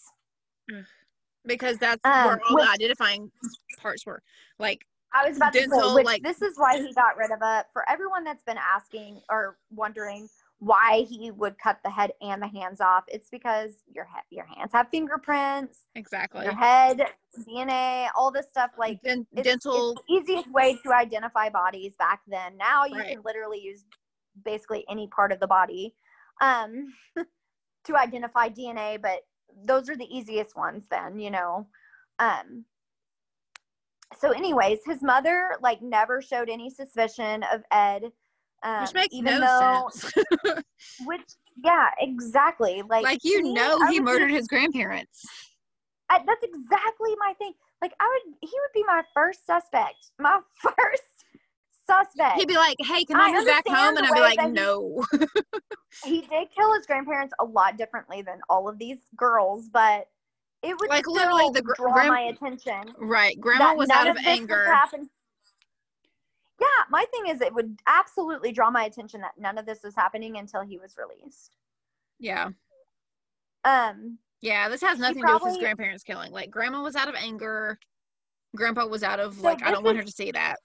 because 1.46 1.78
that's 1.78 2.00
Um, 2.06 2.26
where 2.28 2.42
all 2.48 2.56
which- 2.56 2.66
the 2.66 2.72
identifying 2.72 3.32
parts 3.80 4.06
were. 4.06 4.22
Like, 4.60 4.86
i 5.16 5.28
was 5.28 5.38
about 5.38 5.54
to 5.54 5.60
Dental, 5.60 5.90
say 5.90 5.96
which 5.96 6.06
like- 6.06 6.24
this 6.24 6.42
is 6.42 6.58
why 6.58 6.78
he 6.78 6.94
got 6.94 7.18
rid 7.18 7.32
of 7.32 7.40
it 7.42 7.68
for 7.74 7.88
everyone 7.90 8.24
that's 8.24 8.44
been 8.44 8.58
asking 8.58 9.22
or 9.30 9.58
wondering 9.72 10.28
why 10.60 11.02
he 11.10 11.30
would 11.32 11.58
cut 11.60 11.78
the 11.84 11.90
head 11.90 12.14
and 12.22 12.42
the 12.42 12.48
hands 12.48 12.80
off 12.80 13.04
it's 13.10 13.30
because 13.30 13.84
your 13.94 14.06
head 14.06 14.24
your 14.30 14.46
hands 14.46 14.72
have 14.72 14.88
fingerprints 14.90 15.88
exactly. 15.96 16.46
your 16.46 16.54
head 16.56 17.02
dna 17.46 18.08
all 18.16 18.32
this 18.32 18.48
stuff 18.48 18.72
like 18.78 19.02
Den- 19.04 19.28
it's, 19.34 19.44
dental. 19.46 19.92
it's 19.92 20.02
the 20.08 20.14
easiest 20.14 20.50
way 20.52 20.78
to 20.84 20.94
identify 20.94 21.50
bodies 21.50 21.94
back 22.00 22.22
then. 22.28 22.56
Now 22.56 22.86
you 22.86 22.98
Right. 22.98 23.14
can 23.16 23.22
literally 23.24 23.60
use 23.60 23.84
basically 24.44 24.86
any 24.90 25.08
part 25.08 25.32
of 25.32 25.40
the 25.40 25.48
body 25.48 25.96
um, 26.42 26.94
to 27.86 27.98
identify 27.98 28.50
DNA, 28.50 29.02
but 29.02 29.22
those 29.66 29.90
are 29.90 29.98
the 29.98 30.16
easiest 30.16 30.56
ones 30.56 30.84
then, 30.90 31.20
you 31.20 31.32
know. 31.32 31.68
Um, 32.20 32.66
so, 34.20 34.32
anyways, 34.32 34.80
his 34.86 35.02
mother 35.02 35.56
like 35.62 35.82
never 35.82 36.22
showed 36.22 36.50
any 36.50 36.70
suspicion 36.70 37.44
of 37.52 37.62
Ed. 37.72 38.12
Um, 38.64 38.82
which 38.82 38.94
makes 38.94 39.14
even 39.14 39.40
no 39.40 39.42
though, 39.42 39.90
sense. 39.92 40.14
which, 41.06 41.22
yeah, 41.64 41.88
exactly. 42.00 42.82
Like, 42.88 43.04
like, 43.04 43.20
you 43.24 43.42
me, 43.42 43.54
know, 43.54 43.86
he 43.92 44.00
murdered 44.00 44.30
be- 44.30 44.36
his 44.36 44.48
grandparents. 44.48 45.26
I, 46.10 46.20
that's 46.26 46.44
exactly 46.44 47.12
my 47.18 47.34
thing. 47.38 47.54
Like 47.82 47.94
I 48.00 48.08
would, 48.08 48.36
he 48.42 48.48
would 48.48 48.74
be 48.74 48.84
my 48.86 49.02
first 49.14 49.46
suspect. 49.46 50.12
My 50.20 50.40
first 50.62 51.04
suspect. 51.86 52.38
He'd 52.40 52.48
be 52.48 52.56
like, 52.56 52.78
"Hey, 52.80 53.04
can 53.06 53.18
I 53.18 53.28
I 53.28 53.32
move 53.34 53.46
back 53.46 53.68
home?" 53.68 53.98
And 53.98 54.06
I'd 54.06 54.14
be 54.14 54.20
like, 54.20 54.40
he- 54.40 54.48
"No." 54.48 55.06
he 56.06 56.22
did 56.22 56.48
kill 56.56 56.74
his 56.74 56.86
grandparents 56.86 57.34
a 57.40 57.46
lot 57.46 57.78
differently 57.78 58.22
than 58.22 58.40
all 58.50 58.68
of 58.70 58.78
these 58.80 59.00
girls, 59.16 59.70
but 59.70 60.10
it 60.62 60.80
would 60.80 60.90
Like, 60.90 61.08
literally, 61.08 61.50
the 61.54 61.62
gr- 61.62 61.74
draw 61.76 61.94
grand- 61.94 62.10
my 62.10 62.22
attention. 62.22 62.94
right. 62.98 63.40
Grandma 63.40 63.66
that 63.70 63.78
was 63.78 63.90
out 63.90 64.08
of 64.08 64.16
was 64.16 64.26
anger. 64.26 64.66
Yeah, 66.60 66.68
my 66.90 67.04
thing 67.12 67.28
is, 67.28 67.42
it 67.42 67.54
would 67.54 67.78
absolutely 67.88 68.54
draw 68.54 68.72
my 68.72 68.86
attention 68.86 69.20
that 69.22 69.34
none 69.38 69.58
of 69.58 69.66
this 69.66 69.84
was 69.84 69.96
happening 69.96 70.38
until 70.38 70.62
he 70.62 70.78
was 70.78 70.96
released. 70.98 71.58
Yeah. 72.20 72.52
Um, 73.66 74.20
Yeah, 74.40 74.70
this 74.70 74.82
has 74.82 75.00
nothing 75.00 75.22
to 75.24 75.28
do 75.28 75.34
with 75.34 75.44
his 75.44 75.58
grandparents 75.58 76.04
killing. 76.04 76.32
Like, 76.32 76.50
grandma 76.50 76.82
was 76.82 76.96
out 76.96 77.10
of 77.10 77.16
anger. 77.16 77.78
Grandpa 78.56 78.86
was 78.86 79.04
out 79.04 79.20
of 79.20 79.36
So 79.36 79.42
like, 79.42 79.64
I 79.64 79.72
don't 79.72 79.84
want 79.84 79.98
her 79.98 80.04
to 80.04 80.12
see 80.12 80.32
that. 80.32 80.58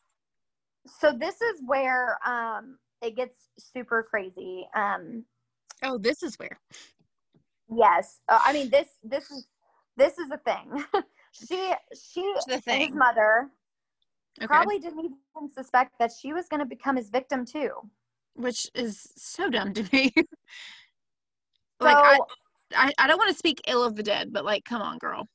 So 1.00 1.12
this 1.12 1.40
is 1.40 1.60
where 1.66 2.18
um 2.26 2.78
it 3.02 3.16
gets 3.16 3.48
super 3.58 4.06
crazy. 4.08 4.68
Um, 4.74 5.24
Oh, 5.82 5.98
this 5.98 6.22
is 6.22 6.36
where. 6.36 6.58
Yes, 7.70 8.20
uh, 8.28 8.40
I 8.44 8.52
mean 8.52 8.70
this. 8.70 8.88
This 9.04 9.30
is 9.30 9.46
this 9.96 10.18
is 10.18 10.28
the 10.28 10.38
thing. 10.38 10.84
she 11.32 11.72
she 11.94 12.34
the 12.48 12.62
and 12.66 12.82
his 12.82 12.92
mother 12.92 13.50
Okay. 14.40 14.46
probably 14.46 14.78
didn't 14.78 15.00
even 15.00 15.48
suspect 15.52 15.98
that 15.98 16.12
she 16.12 16.32
was 16.32 16.46
going 16.48 16.60
to 16.60 16.66
become 16.66 16.96
his 16.96 17.10
victim 17.10 17.44
too. 17.44 17.70
Which 18.34 18.70
is 18.74 19.12
so 19.16 19.50
dumb 19.50 19.74
to 19.74 19.84
me. 19.92 20.12
Like, 21.80 21.96
I, 21.96 22.18
I, 22.74 22.86
I, 22.88 22.92
I 22.98 23.06
don't 23.06 23.18
want 23.18 23.30
to 23.30 23.38
speak 23.38 23.60
ill 23.68 23.84
of 23.84 23.94
the 23.94 24.02
dead, 24.02 24.32
but 24.32 24.44
like, 24.44 24.64
come 24.64 24.82
on, 24.82 24.98
girl. 24.98 25.28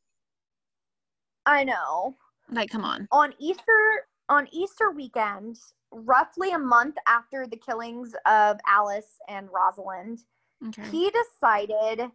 I 1.45 1.63
know 1.63 2.17
Like, 2.49 2.69
come 2.69 2.83
on. 2.83 3.07
on 3.13 3.33
Easter 3.39 4.07
on 4.29 4.47
Easter 4.51 4.91
weekend, 4.91 5.57
roughly 5.91 6.51
a 6.51 6.59
month 6.59 6.95
after 7.07 7.45
the 7.47 7.57
killings 7.57 8.13
of 8.25 8.57
Alice 8.67 9.17
and 9.29 9.47
Rosalind, 9.51 10.19
Okay. 10.67 10.89
he 10.91 11.11
decided 11.11 12.09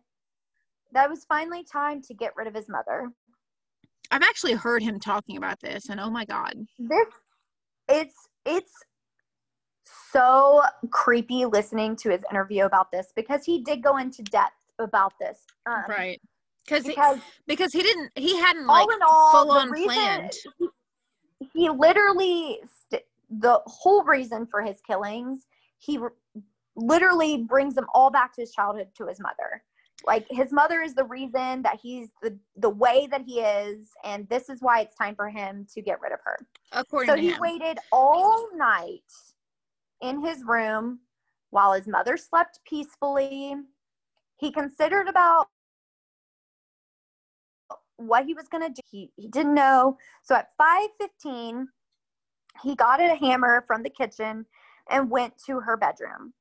that 0.92 1.04
it 1.04 1.10
was 1.10 1.24
finally 1.26 1.64
time 1.64 2.00
to 2.02 2.14
get 2.14 2.32
rid 2.34 2.46
of 2.46 2.54
his 2.54 2.68
mother. 2.68 3.10
I've 4.10 4.22
actually 4.22 4.54
heard 4.54 4.82
him 4.82 4.98
talking 4.98 5.36
about 5.36 5.60
this, 5.60 5.90
and 5.90 6.00
oh 6.00 6.08
my 6.10 6.24
god. 6.24 6.54
This 6.78 7.08
it's 7.90 8.14
it's 8.46 8.72
so 10.10 10.62
creepy 10.90 11.44
listening 11.44 11.94
to 11.96 12.10
his 12.10 12.22
interview 12.30 12.64
about 12.64 12.90
this 12.90 13.12
because 13.14 13.44
he 13.44 13.62
did 13.62 13.82
go 13.82 13.98
into 13.98 14.22
depth 14.22 14.54
about 14.78 15.12
this. 15.20 15.40
Um, 15.66 15.84
right. 15.88 16.20
Because 16.64 16.84
he, 16.84 16.90
Because 16.90 17.18
because 17.46 17.72
he 17.72 17.82
didn't 17.82 18.10
he 18.14 18.36
hadn't 18.38 18.68
all 18.68 18.86
like 18.86 18.94
in 18.94 19.02
all, 19.06 19.46
the 19.46 19.60
on 19.60 19.70
reason 19.70 19.86
planned. 19.88 20.32
he, 20.58 20.68
he 21.58 21.68
literally 21.68 22.60
st- 22.80 23.02
the 23.28 23.60
whole 23.66 24.04
reason 24.04 24.46
for 24.46 24.62
his 24.62 24.80
killings, 24.80 25.46
he 25.78 25.98
r 25.98 26.12
literally 26.76 27.38
brings 27.38 27.74
them 27.74 27.86
all 27.92 28.10
back 28.10 28.32
to 28.34 28.40
his 28.42 28.52
childhood 28.52 28.88
to 28.96 29.06
his 29.06 29.18
mother. 29.18 29.64
Like 30.06 30.24
his 30.30 30.52
mother 30.52 30.80
is 30.82 30.94
the 30.94 31.02
reason 31.04 31.62
that 31.62 31.80
he's 31.82 32.10
the 32.22 32.38
the 32.56 32.70
way 32.70 33.08
that 33.10 33.22
he 33.22 33.40
is, 33.40 33.90
and 34.04 34.28
this 34.28 34.48
is 34.48 34.62
why 34.62 34.80
it's 34.82 34.94
time 34.94 35.16
for 35.16 35.28
him 35.28 35.66
to 35.74 35.82
get 35.82 36.00
rid 36.00 36.12
of 36.12 36.20
her. 36.24 36.38
According 36.72 37.10
So 37.10 37.20
he 37.20 37.32
him. 37.32 37.40
waited 37.40 37.78
all 37.90 38.48
night 38.56 39.12
in 40.00 40.24
his 40.24 40.44
room 40.44 41.00
while 41.50 41.72
his 41.72 41.88
mother 41.88 42.16
slept 42.16 42.60
peacefully. 42.64 43.56
He 44.36 44.52
considered 44.52 45.08
about 45.08 45.48
what 47.98 48.24
he 48.24 48.32
was 48.32 48.48
going 48.48 48.62
to 48.62 48.70
do. 48.70 48.80
He, 48.90 49.10
he 49.16 49.28
didn't 49.28 49.54
know. 49.54 49.98
So 50.22 50.34
at 50.34 50.48
5:15, 50.60 51.66
he 52.62 52.74
got 52.74 53.00
a 53.00 53.14
hammer 53.14 53.62
from 53.66 53.82
the 53.82 53.90
kitchen 53.90 54.46
and 54.90 55.10
went 55.10 55.34
to 55.46 55.60
her 55.60 55.76
bedroom. 55.76 56.32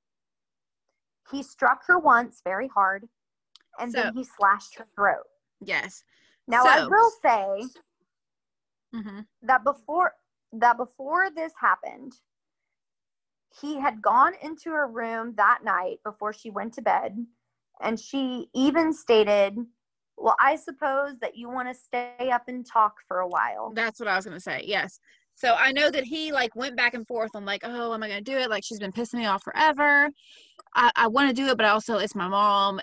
He 1.32 1.44
struck 1.44 1.82
her 1.88 2.00
once 2.00 2.42
very 2.44 2.70
hard 2.70 3.08
and 3.80 3.92
So- 3.92 4.04
then 4.04 4.14
he 4.14 4.24
slashed 4.24 4.76
her 4.78 4.88
throat. 4.96 5.26
Yes. 5.60 6.04
Now 6.48 6.66
I 6.66 6.88
will 6.88 7.12
say 7.22 7.68
hmm 8.94 9.20
that 9.42 9.64
before 9.66 10.14
that 10.54 10.78
before 10.78 11.30
this 11.30 11.52
happened 11.60 12.14
he 13.62 13.78
had 13.78 14.02
gone 14.02 14.34
into 14.42 14.70
her 14.72 14.88
room 14.88 15.34
that 15.36 15.60
night 15.64 15.98
before 16.06 16.32
she 16.32 16.50
went 16.50 16.74
to 16.74 16.82
bed 16.82 17.26
and 17.82 18.00
she 18.00 18.50
even 18.54 18.94
stated 18.94 19.58
well 20.28 20.36
i 20.42 20.56
suppose 20.56 21.18
that 21.22 21.38
you 21.38 21.50
want 21.50 21.68
to 21.68 21.74
stay 21.74 22.30
up 22.32 22.44
and 22.50 22.66
talk 22.66 22.96
for 23.08 23.20
a 23.20 23.28
while 23.28 23.72
That's 23.74 24.00
what 24.00 24.10
I 24.10 24.16
was 24.16 24.26
gonna 24.26 24.40
say. 24.40 24.64
Yes. 24.66 25.00
So 25.36 25.54
I 25.54 25.72
know 25.72 25.92
that 25.92 26.04
he 26.04 26.32
like 26.32 26.56
went 26.56 26.76
back 26.76 26.96
and 26.96 27.06
forth 27.06 27.32
on 27.36 27.46
like, 27.46 27.62
oh, 27.64 27.94
am 27.94 28.02
I 28.02 28.08
gonna 28.08 28.22
do 28.22 28.38
it? 28.38 28.50
Like 28.50 28.64
she's 28.64 28.80
been 28.80 28.92
pissing 28.92 29.20
me 29.20 29.28
off 29.28 29.44
forever. 29.44 30.10
I, 30.74 30.92
I 30.96 31.08
want 31.08 31.30
to 31.30 31.36
do 31.36 31.48
it, 31.48 31.58
but 31.58 31.66
also 31.66 31.98
it's 31.98 32.16
my 32.16 32.28
mom. 32.28 32.80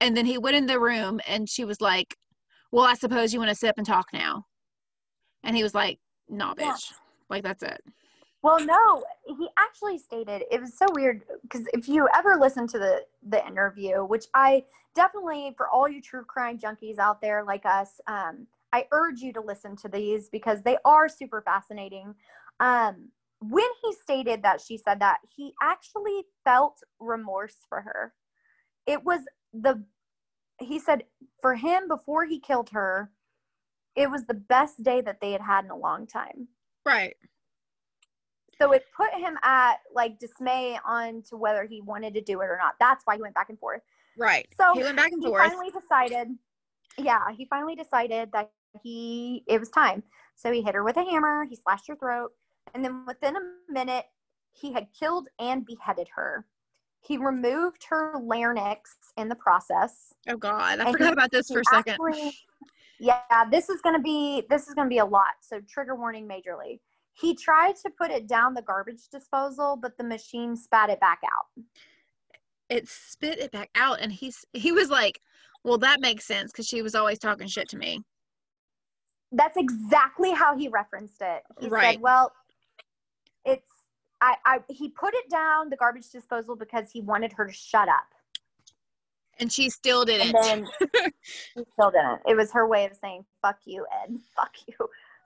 And 0.00 0.16
then 0.16 0.24
he 0.24 0.38
went 0.38 0.56
in 0.56 0.66
the 0.66 0.78
room 0.78 1.20
and 1.26 1.48
she 1.48 1.64
was 1.64 1.80
like, 1.80 2.14
well, 2.70 2.84
I 2.84 2.94
suppose 2.94 3.32
you 3.32 3.40
want 3.40 3.50
to 3.50 3.56
sit 3.56 3.70
up 3.70 3.78
and 3.78 3.86
talk 3.86 4.06
now. 4.12 4.44
And 5.42 5.56
he 5.56 5.62
was 5.62 5.74
like, 5.74 5.98
no, 6.28 6.52
bitch. 6.52 6.60
Yeah. 6.60 6.74
Like 7.28 7.42
that's 7.42 7.62
it. 7.62 7.80
Well 8.46 8.64
no 8.64 9.04
he 9.26 9.48
actually 9.58 9.98
stated 9.98 10.42
it 10.50 10.60
was 10.60 10.78
so 10.78 10.86
weird 10.92 11.22
because 11.42 11.66
if 11.72 11.88
you 11.88 12.08
ever 12.14 12.36
listen 12.40 12.66
to 12.66 12.78
the 12.78 13.00
the 13.28 13.44
interview 13.46 14.04
which 14.04 14.26
i 14.34 14.62
definitely 14.94 15.52
for 15.56 15.68
all 15.68 15.88
you 15.88 16.00
true 16.00 16.24
crime 16.24 16.58
junkies 16.58 16.98
out 16.98 17.20
there 17.20 17.42
like 17.44 17.66
us 17.66 18.00
um 18.06 18.46
i 18.72 18.86
urge 18.92 19.20
you 19.20 19.32
to 19.32 19.40
listen 19.40 19.74
to 19.76 19.88
these 19.88 20.28
because 20.28 20.62
they 20.62 20.76
are 20.84 21.08
super 21.08 21.42
fascinating. 21.42 22.14
Um 22.60 23.08
when 23.40 23.68
he 23.82 23.92
stated 23.92 24.42
that 24.42 24.60
she 24.60 24.78
said 24.78 25.00
that 25.00 25.18
he 25.36 25.52
actually 25.62 26.22
felt 26.42 26.78
remorse 26.98 27.56
for 27.68 27.82
her. 27.82 28.14
It 28.86 29.04
was 29.04 29.20
the 29.52 29.82
he 30.58 30.78
said 30.78 31.04
for 31.42 31.54
him 31.54 31.88
before 31.88 32.24
he 32.24 32.38
killed 32.38 32.70
her 32.70 33.10
it 33.94 34.10
was 34.10 34.24
the 34.24 34.34
best 34.34 34.82
day 34.82 35.00
that 35.00 35.20
they 35.20 35.32
had 35.32 35.40
had 35.40 35.64
in 35.64 35.70
a 35.70 35.76
long 35.76 36.06
time. 36.06 36.48
Right. 36.84 37.16
So 38.60 38.72
it 38.72 38.84
put 38.96 39.12
him 39.14 39.36
at 39.42 39.76
like 39.94 40.18
dismay 40.18 40.78
on 40.84 41.22
to 41.30 41.36
whether 41.36 41.64
he 41.64 41.80
wanted 41.80 42.14
to 42.14 42.20
do 42.20 42.40
it 42.40 42.46
or 42.46 42.58
not. 42.60 42.74
That's 42.80 43.04
why 43.04 43.16
he 43.16 43.22
went 43.22 43.34
back 43.34 43.48
and 43.50 43.58
forth. 43.58 43.82
Right. 44.18 44.46
So 44.58 44.72
he 44.74 44.82
went 44.82 44.96
back 44.96 45.12
and 45.12 45.22
He 45.22 45.28
forth. 45.28 45.46
finally 45.46 45.70
decided, 45.70 46.28
yeah, 46.98 47.30
he 47.36 47.44
finally 47.46 47.74
decided 47.74 48.30
that 48.32 48.50
he 48.82 49.44
it 49.46 49.58
was 49.60 49.68
time. 49.70 50.02
So 50.34 50.52
he 50.52 50.62
hit 50.62 50.74
her 50.74 50.84
with 50.84 50.96
a 50.96 51.04
hammer, 51.04 51.44
he 51.48 51.56
slashed 51.56 51.88
her 51.88 51.96
throat, 51.96 52.30
and 52.74 52.84
then 52.84 53.04
within 53.06 53.36
a 53.36 53.40
minute, 53.72 54.06
he 54.52 54.72
had 54.72 54.86
killed 54.98 55.28
and 55.38 55.64
beheaded 55.66 56.08
her. 56.14 56.46
He 57.00 57.18
removed 57.18 57.84
her 57.90 58.14
larynx 58.20 58.96
in 59.16 59.28
the 59.28 59.34
process. 59.36 60.12
oh 60.28 60.36
God, 60.36 60.80
I 60.80 60.90
forgot 60.92 61.06
he- 61.08 61.12
about 61.12 61.30
this 61.30 61.50
for 61.50 61.60
a 61.60 61.64
second. 61.64 61.92
actually- 62.00 62.32
yeah, 62.98 63.44
this 63.50 63.68
is 63.68 63.80
gonna 63.82 64.00
be 64.00 64.44
this 64.48 64.66
is 64.68 64.74
gonna 64.74 64.88
be 64.88 64.98
a 64.98 65.04
lot. 65.04 65.34
So 65.40 65.60
trigger 65.68 65.94
warning 65.94 66.26
majorly. 66.26 66.80
He 67.18 67.34
tried 67.34 67.76
to 67.76 67.90
put 67.90 68.10
it 68.10 68.26
down 68.26 68.54
the 68.54 68.62
garbage 68.62 69.08
disposal, 69.10 69.76
but 69.80 69.96
the 69.96 70.04
machine 70.04 70.54
spat 70.56 70.90
it 70.90 71.00
back 71.00 71.20
out. 71.24 71.64
It 72.68 72.88
spit 72.88 73.38
it 73.38 73.52
back 73.52 73.70
out, 73.74 74.00
and 74.00 74.12
he's 74.12 74.44
he 74.52 74.72
was 74.72 74.90
like, 74.90 75.20
well, 75.64 75.78
that 75.78 76.00
makes 76.00 76.26
sense 76.26 76.52
because 76.52 76.66
she 76.66 76.82
was 76.82 76.94
always 76.94 77.18
talking 77.18 77.46
shit 77.46 77.68
to 77.70 77.78
me. 77.78 78.02
That's 79.32 79.56
exactly 79.56 80.32
how 80.32 80.56
he 80.56 80.68
referenced 80.68 81.20
it. 81.20 81.42
He 81.60 81.68
Right. 81.68 81.94
said, 81.94 82.02
"Well, 82.02 82.32
it's 83.44 83.70
I, 84.20 84.36
I 84.44 84.58
he 84.68 84.88
put 84.88 85.14
it 85.14 85.30
down 85.30 85.70
the 85.70 85.76
garbage 85.76 86.10
disposal 86.10 86.56
because 86.56 86.90
he 86.90 87.00
wanted 87.00 87.32
her 87.34 87.46
to 87.46 87.52
shut 87.52 87.88
up." 87.88 88.06
And 89.38 89.52
she 89.52 89.70
still 89.70 90.04
didn't. 90.04 90.34
And 90.34 90.66
then 90.66 90.66
he 91.54 91.64
still 91.72 91.90
didn't. 91.90 92.20
It 92.26 92.36
was 92.36 92.52
her 92.52 92.66
way 92.66 92.86
of 92.86 92.92
saying, 92.96 93.24
fuck 93.42 93.58
you, 93.64 93.86
Ed. 94.02 94.16
Fuck 94.34 94.54
you. 94.66 94.74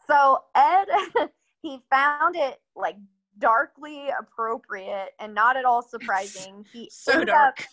So 0.06 0.44
Ed, 0.54 0.86
he 1.62 1.80
found 1.90 2.36
it 2.36 2.60
like 2.74 2.96
darkly 3.38 4.08
appropriate 4.18 5.10
and 5.18 5.34
not 5.34 5.56
at 5.56 5.64
all 5.64 5.82
surprising. 5.82 6.64
He 6.72 6.90
so 6.92 7.24
dark. 7.24 7.60
up- 7.60 7.66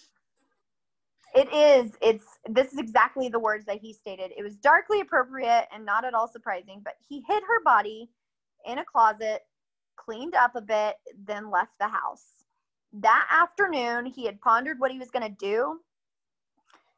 it 1.35 1.53
is. 1.53 1.91
It's 2.01 2.25
this 2.49 2.73
is 2.73 2.79
exactly 2.79 3.29
the 3.29 3.39
words 3.39 3.65
that 3.65 3.79
he 3.79 3.93
stated. 3.93 4.31
It 4.35 4.43
was 4.43 4.55
darkly 4.55 5.01
appropriate 5.01 5.67
and 5.73 5.85
not 5.85 6.05
at 6.05 6.13
all 6.13 6.27
surprising, 6.27 6.81
but 6.83 6.95
he 7.07 7.23
hid 7.27 7.43
her 7.43 7.63
body 7.63 8.09
in 8.65 8.79
a 8.79 8.85
closet, 8.85 9.41
cleaned 9.97 10.35
up 10.35 10.55
a 10.55 10.61
bit, 10.61 10.95
then 11.25 11.51
left 11.51 11.73
the 11.79 11.87
house. 11.87 12.25
That 12.93 13.27
afternoon, 13.29 14.05
he 14.05 14.25
had 14.25 14.41
pondered 14.41 14.79
what 14.79 14.91
he 14.91 14.97
was 14.97 15.11
going 15.11 15.27
to 15.27 15.37
do, 15.37 15.79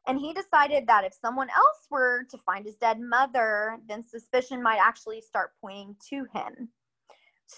and 0.06 0.18
he 0.18 0.32
decided 0.32 0.86
that 0.86 1.04
if 1.04 1.12
someone 1.12 1.50
else 1.50 1.86
were 1.90 2.24
to 2.30 2.38
find 2.38 2.64
his 2.64 2.76
dead 2.76 3.00
mother, 3.00 3.78
then 3.88 4.02
suspicion 4.02 4.62
might 4.62 4.80
actually 4.80 5.20
start 5.20 5.50
pointing 5.60 5.96
to 6.08 6.26
him. 6.32 6.70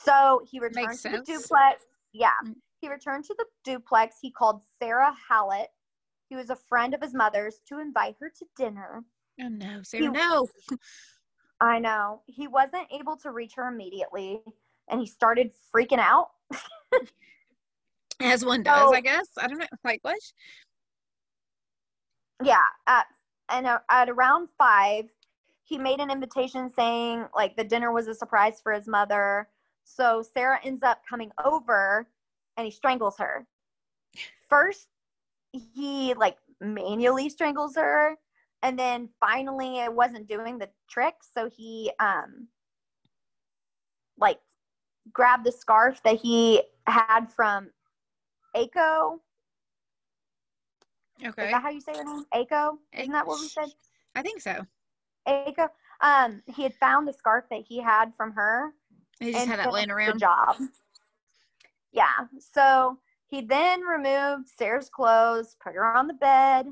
So 0.05 0.41
he 0.51 0.59
returned 0.59 0.87
Makes 0.89 1.03
to 1.03 1.11
the 1.11 1.19
duplex. 1.19 1.85
Yeah. 2.13 2.31
Mm. 2.47 2.55
He 2.81 2.89
returned 2.89 3.25
to 3.25 3.35
the 3.39 3.45
duplex. 3.65 4.17
He 4.21 4.31
called 4.31 4.63
Sarah 4.81 5.15
Hallett, 5.29 5.69
He 6.29 6.37
was 6.37 6.51
a 6.51 6.57
friend 6.57 6.95
of 6.95 7.01
his 7.01 7.15
mother's, 7.15 7.61
to 7.69 7.79
invite 7.79 8.17
her 8.21 8.31
to 8.31 8.47
dinner. 8.57 9.05
Oh 9.41 9.49
no, 9.49 9.83
Sarah, 9.83 10.05
He- 10.05 10.09
no. 10.09 10.49
I 11.61 11.79
know. 11.79 12.23
He 12.27 12.49
wasn't 12.49 12.89
able 12.91 13.17
to 13.19 13.31
reach 13.31 13.53
her 13.55 13.69
immediately, 13.69 14.41
and 14.89 14.99
he 15.01 15.07
started 15.07 15.53
freaking 15.75 16.01
out. 16.01 16.29
As 18.21 18.45
one 18.45 18.63
does, 18.65 18.89
So- 18.91 18.95
I 18.95 19.01
guess. 19.01 19.29
I 19.39 19.47
don't 19.47 19.59
know. 19.59 19.67
Like 19.85 20.01
what? 20.03 20.19
yeah 22.45 22.63
at 22.89 23.07
and 23.51 23.67
uh, 23.67 23.79
at 23.89 24.09
around 24.11 24.49
five 24.59 25.05
he 25.63 25.79
made 25.79 26.01
an 26.01 26.11
invitation 26.11 26.69
saying 26.69 27.25
like 27.37 27.55
the 27.57 27.63
dinner 27.63 27.93
was 27.93 28.09
a 28.09 28.15
surprise 28.15 28.61
for 28.61 28.73
his 28.73 28.89
mother 28.89 29.49
so 29.85 30.23
sarah 30.35 30.59
ends 30.65 30.83
up 30.83 31.03
coming 31.09 31.31
over 31.45 32.07
and 32.57 32.65
he 32.65 32.71
strangles 32.71 33.17
her 33.19 33.47
first 34.49 34.89
he 35.53 36.15
like 36.15 36.37
manually 36.61 37.29
strangles 37.29 37.77
her 37.77 38.17
and 38.63 38.79
then 38.79 39.09
finally 39.21 39.81
it 39.81 39.93
wasn't 39.93 40.29
doing 40.29 40.59
the 40.59 40.69
trick 40.89 41.15
so 41.35 41.49
he 41.49 41.91
um 42.01 42.47
like 44.19 44.39
grabbed 45.13 45.45
the 45.45 45.53
scarf 45.53 46.01
that 46.05 46.17
he 46.17 46.63
had 46.87 47.27
from 47.27 47.71
Aiko 48.57 49.19
Okay. 51.25 51.45
is 51.45 51.51
that 51.53 51.63
how 51.63 51.71
you 51.71 51.81
say 51.81 51.93
her 51.97 52.05
name? 52.05 52.25
Aiko? 52.35 52.79
Isn't 52.93 53.13
that 53.13 53.27
what 53.27 53.41
we 53.41 53.49
said? 53.49 53.69
I 54.15 54.23
think 54.23 54.41
so. 54.41 54.67
Aiko. 55.29 55.69
Um, 56.01 56.43
he 56.47 56.63
had 56.65 56.75
found 56.75 57.07
the 57.07 57.13
scarf 57.13 57.45
that 57.51 57.63
he 57.67 57.81
had 57.81 58.13
from 58.17 58.33
her 58.33 58.73
He 59.21 59.33
just 59.33 59.47
had 59.47 59.59
that 59.59 59.73
laying 59.73 59.91
around. 59.91 60.19
Job. 60.19 60.57
Yeah. 61.93 62.27
So 62.55 62.99
he 63.27 63.43
then 63.43 63.83
removed 63.83 64.49
Sarah's 64.59 64.89
clothes, 64.89 65.57
put 65.63 65.75
her 65.75 65.85
on 65.97 66.07
the 66.07 66.15
bed. 66.15 66.67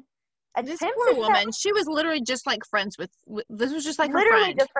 This 0.65 0.77
attempted 0.83 0.97
poor 0.97 1.15
to- 1.15 1.21
woman. 1.21 1.53
She 1.53 1.73
was 1.73 1.87
literally 1.87 2.21
just 2.23 2.47
like 2.47 2.65
friends 2.69 2.97
with. 2.99 3.11
with- 3.27 3.47
This 3.49 3.73
was 3.73 3.85
just 3.85 3.99
like 3.99 4.11
her 4.11 4.19
literally 4.19 4.45
friend. 4.55 4.59
just. 4.59 4.71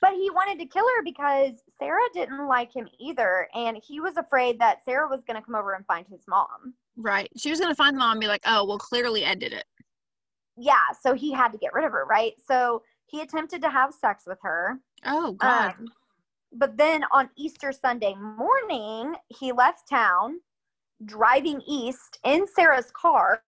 But 0.00 0.14
he 0.14 0.30
wanted 0.30 0.58
to 0.60 0.64
kill 0.66 0.84
her 0.96 1.02
because 1.04 1.62
Sarah 1.78 2.00
didn't 2.14 2.46
like 2.48 2.74
him 2.74 2.88
either, 2.98 3.48
and 3.54 3.76
he 3.86 4.00
was 4.00 4.16
afraid 4.16 4.58
that 4.58 4.82
Sarah 4.82 5.06
was 5.06 5.20
going 5.26 5.38
to 5.38 5.44
come 5.44 5.54
over 5.54 5.74
and 5.74 5.84
find 5.84 6.06
his 6.08 6.22
mom. 6.26 6.72
Right. 6.96 7.28
She 7.36 7.50
was 7.50 7.60
gonna 7.60 7.74
find 7.74 7.94
the 7.94 7.98
mom 7.98 8.12
and 8.12 8.20
be 8.20 8.26
like, 8.26 8.40
"Oh, 8.46 8.64
well, 8.64 8.78
clearly 8.78 9.24
Ed 9.24 9.38
did 9.40 9.52
it." 9.52 9.64
Yeah, 10.56 10.80
so 11.00 11.14
he 11.14 11.32
had 11.32 11.52
to 11.52 11.58
get 11.58 11.72
rid 11.74 11.84
of 11.84 11.92
her, 11.92 12.04
right? 12.06 12.32
So 12.46 12.82
he 13.06 13.20
attempted 13.20 13.60
to 13.62 13.70
have 13.70 13.92
sex 13.94 14.24
with 14.26 14.38
her. 14.42 14.78
Oh 15.04 15.32
God. 15.32 15.74
Um, 15.78 15.88
but 16.52 16.76
then 16.76 17.04
on 17.12 17.30
Easter 17.36 17.72
Sunday 17.72 18.14
morning, 18.14 19.14
he 19.28 19.52
left 19.52 19.88
town 19.88 20.40
driving 21.04 21.62
east 21.66 22.18
in 22.24 22.46
Sarah's 22.46 22.90
car. 22.92 23.42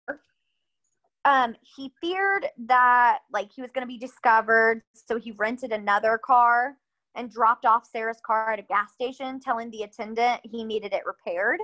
Um, 1.25 1.55
he 1.63 1.93
feared 2.01 2.47
that 2.67 3.21
like 3.33 3.53
he 3.53 3.63
was 3.63 3.71
going 3.73 3.87
to 3.87 3.93
be 3.93 3.99
discovered, 3.99 4.83
so 4.95 5.19
he 5.19 5.33
rented 5.33 5.73
another 5.73 6.19
car 6.19 6.77
and 7.15 7.31
dropped 7.31 7.65
off 7.65 7.87
Sarah's 7.87 8.21
car 8.25 8.53
at 8.53 8.59
a 8.59 8.63
gas 8.63 8.93
station, 8.93 9.39
telling 9.39 9.71
the 9.71 9.83
attendant 9.83 10.41
he 10.43 10.65
needed 10.65 10.93
it 10.93 11.03
repaired. 11.07 11.61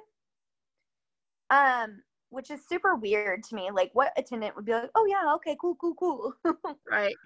Um, 1.51 2.03
which 2.31 2.51
is 2.51 2.61
super 2.69 2.95
weird 2.95 3.43
to 3.45 3.55
me. 3.55 3.71
Like, 3.73 3.91
what 3.95 4.13
attendant 4.17 4.55
would 4.55 4.67
be 4.67 4.73
like, 4.73 4.91
"Oh 4.95 5.07
yeah, 5.07 5.35
okay, 5.37 5.57
cool, 5.61 5.77
cool, 5.81 5.95
cool." 5.95 6.35
right. 6.91 7.17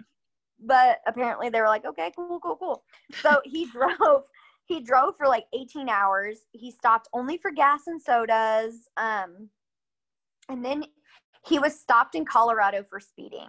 But 0.64 0.98
apparently 1.06 1.48
they 1.48 1.60
were 1.60 1.66
like, 1.68 1.84
okay, 1.84 2.12
cool, 2.16 2.38
cool, 2.40 2.56
cool. 2.56 2.84
So 3.20 3.40
he 3.44 3.66
drove. 3.66 4.22
He 4.66 4.80
drove 4.80 5.16
for 5.18 5.26
like 5.26 5.44
18 5.52 5.88
hours. 5.88 6.38
He 6.52 6.70
stopped 6.70 7.08
only 7.12 7.36
for 7.36 7.50
gas 7.50 7.80
and 7.88 8.00
sodas. 8.00 8.88
Um, 8.96 9.48
and 10.48 10.64
then 10.64 10.84
he 11.46 11.58
was 11.58 11.78
stopped 11.78 12.14
in 12.14 12.24
Colorado 12.24 12.84
for 12.88 13.00
speeding. 13.00 13.48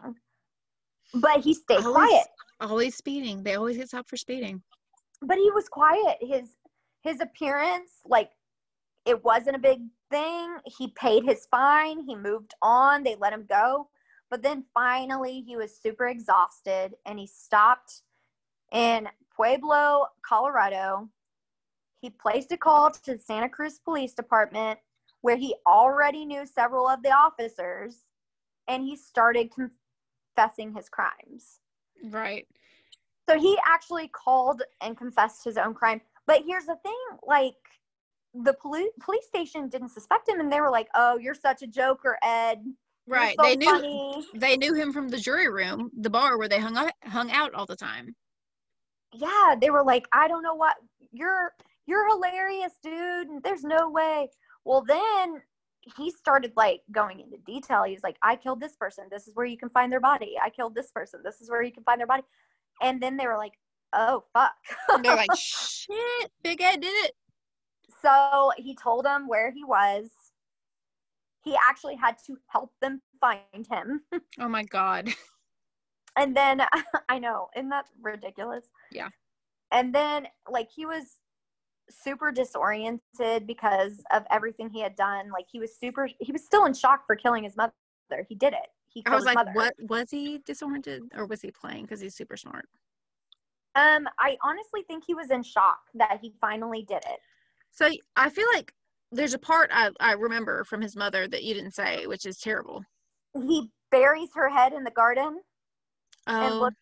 But 1.14 1.42
he 1.42 1.54
stayed 1.54 1.86
Always- 1.86 1.94
quiet. 2.10 2.28
Always 2.60 2.96
speeding. 2.96 3.44
They 3.44 3.56
always 3.56 3.78
get 3.78 3.88
stopped 3.90 4.10
for 4.10 4.18
speeding. 4.18 4.62
But 5.22 5.38
he 5.38 5.52
was 5.52 5.70
quiet. 5.70 6.18
His 6.22 6.50
his 7.04 7.20
appearance, 7.22 7.92
like 8.06 8.32
it 9.06 9.24
wasn't 9.24 9.56
a 9.56 9.60
big 9.60 9.82
thing. 10.10 10.58
He 10.66 10.90
paid 10.90 11.24
his 11.26 11.46
fine. 11.52 12.04
He 12.06 12.16
moved 12.16 12.54
on. 12.62 13.04
They 13.04 13.16
let 13.16 13.34
him 13.34 13.46
go. 13.50 13.90
But 14.34 14.42
then 14.42 14.64
finally, 14.74 15.42
he 15.46 15.56
was 15.58 15.78
super 15.78 16.08
exhausted 16.08 16.96
and 17.06 17.20
he 17.20 17.28
stopped 17.28 18.02
in 18.72 19.08
Pueblo, 19.36 20.08
Colorado. 20.28 21.08
He 22.02 22.10
placed 22.10 22.52
a 22.52 22.58
call 22.58 22.90
to 22.90 23.14
the 23.14 23.20
Santa 23.20 23.48
Cruz 23.48 23.78
Police 23.86 24.16
Department 24.16 24.80
where 25.22 25.36
he 25.36 25.54
already 25.68 26.26
knew 26.26 26.48
several 26.48 26.88
of 26.88 27.04
the 27.04 27.12
officers 27.12 28.06
and 28.68 28.82
he 28.84 28.96
started 28.96 29.52
confessing 29.54 30.74
his 30.74 30.90
crimes. 30.90 31.60
Right. 32.10 32.48
So 33.30 33.40
he 33.40 33.56
actually 33.68 34.08
called 34.08 34.64
and 34.82 34.98
confessed 34.98 35.44
his 35.44 35.58
own 35.58 35.76
crime. 35.76 36.02
But 36.26 36.42
here's 36.48 36.66
the 36.66 36.78
thing 36.78 36.98
like, 37.22 37.54
the 38.34 38.54
police 38.54 38.90
police 39.00 39.28
station 39.28 39.70
didn't 39.70 39.90
suspect 39.90 40.28
him 40.28 40.40
and 40.40 40.52
they 40.52 40.60
were 40.60 40.72
like, 40.72 40.88
"Oh, 40.96 41.20
you're 41.20 41.36
such 41.36 41.62
a 41.62 41.68
joker, 41.68 42.18
Ed." 42.24 42.64
Right. 43.08 43.36
so 43.40 43.48
they 43.48 43.56
knew 43.56 43.66
funny." 43.68 44.26
they 44.36 44.58
knew 44.58 44.74
him 44.74 44.94
from 44.94 45.10
the 45.10 45.18
jury 45.18 45.50
room, 45.50 45.92
the 46.00 46.10
bar 46.10 46.38
where 46.38 46.48
they 46.48 46.60
hung 46.60 46.78
out 46.78 46.92
hung 47.04 47.32
out 47.32 47.54
all 47.54 47.66
the 47.66 47.76
time. 47.76 48.16
yeah 49.14 49.56
they 49.60 49.70
were 49.70 49.84
like 49.84 50.08
i 50.14 50.28
don't 50.28 50.44
know 50.44 50.56
what 50.56 50.76
you're 51.12 51.52
you're 51.86 52.08
hilarious 52.08 52.74
dude 52.82 53.28
there's 53.44 53.64
no 53.64 53.90
way 53.90 54.28
well 54.66 54.84
then 54.88 55.42
he 55.98 56.10
started 56.10 56.52
like 56.56 56.82
going 56.92 57.20
into 57.20 57.38
detail 57.46 57.84
he's 57.84 58.04
like 58.04 58.18
i 58.24 58.36
killed 58.36 58.62
this 58.62 58.76
person 58.78 59.06
this 59.12 59.28
is 59.28 59.36
where 59.36 59.46
you 59.46 59.58
can 59.58 59.70
find 59.70 59.92
their 59.92 60.00
body 60.00 60.36
i 60.44 60.50
killed 60.50 60.74
this 60.74 60.92
person 60.92 61.20
this 61.24 61.42
is 61.42 61.50
where 61.50 61.62
you 61.62 61.72
can 61.72 61.84
find 61.84 62.00
their 62.00 62.08
body 62.08 62.24
and 62.82 63.02
then 63.04 63.18
they 63.18 63.28
were 63.28 63.38
like 63.38 63.54
oh 63.94 64.24
fuck 64.34 64.54
And 64.90 65.04
they're 65.04 65.16
like, 65.16 65.30
"Shit, 65.36 66.32
Big 66.44 66.62
Ed 66.62 66.82
did 66.82 67.06
it." 67.06 67.12
so 68.02 68.52
he 68.58 68.76
told 68.76 69.06
them 69.06 69.28
where 69.28 69.52
he 69.52 69.64
was 69.64 70.10
he 71.44 71.58
actually 71.70 71.96
had 71.96 72.16
to 72.26 72.38
help 72.48 72.72
them 72.82 73.02
find 73.20 73.68
him 73.70 74.02
Oh 74.40 74.48
my 74.48 74.64
God. 74.64 75.10
and 76.18 76.36
then 76.36 76.62
I 77.10 77.20
know, 77.20 77.50
isn't 77.56 77.70
that 77.70 77.86
ridiculous? 78.02 78.66
Yeah. 78.92 79.10
And 79.72 79.94
then 79.94 80.28
like 80.50 80.70
he 80.74 80.86
was 80.86 81.18
super 81.90 82.32
disoriented 82.32 83.46
because 83.46 84.04
of 84.12 84.24
everything 84.32 84.70
he 84.70 84.82
had 84.82 84.96
done. 84.96 85.30
Like 85.32 85.46
he 85.52 85.60
was 85.60 85.76
super 85.78 86.10
he 86.20 86.32
was 86.32 86.44
still 86.46 86.66
in 86.66 86.74
shock 86.74 87.06
for 87.06 87.16
killing 87.16 87.44
his 87.44 87.56
mother. 87.56 87.74
He 88.28 88.36
did 88.36 88.54
it. 88.54 88.70
He 88.88 89.04
I 89.06 89.12
was 89.12 89.24
his 89.24 89.26
like, 89.26 89.36
mother. 89.36 89.52
what 89.54 89.74
was 89.80 90.12
he 90.12 90.40
disoriented 90.46 91.04
or 91.16 91.26
was 91.26 91.42
he 91.42 91.52
playing? 91.52 91.84
Because 91.84 92.00
he's 92.00 92.16
super 92.16 92.38
smart. 92.38 92.66
Um, 93.76 94.08
I 94.20 94.38
honestly 94.44 94.84
think 94.88 95.04
he 95.06 95.16
was 95.16 95.32
in 95.32 95.42
shock 95.42 95.80
that 95.96 96.20
he 96.22 96.36
finally 96.40 96.84
did 96.88 97.02
it. 97.08 97.20
So 97.72 97.90
I 98.16 98.30
feel 98.30 98.46
like 98.54 98.72
there's 99.14 99.34
a 99.34 99.40
part 99.40 99.70
I, 99.74 99.92
I 100.00 100.14
remember 100.14 100.64
from 100.64 100.82
his 100.82 100.96
mother 100.96 101.28
that 101.28 101.44
you 101.44 101.54
didn't 101.54 101.74
say, 101.74 102.08
which 102.08 102.26
is 102.26 102.38
terrible. 102.40 102.84
He 103.36 103.70
buries 103.92 104.30
her 104.36 104.50
head 104.50 104.74
in 104.74 104.84
the 104.84 104.92
garden. 104.92 105.40
And 106.28 106.54
Oh, 106.54 106.60
look- 106.60 106.74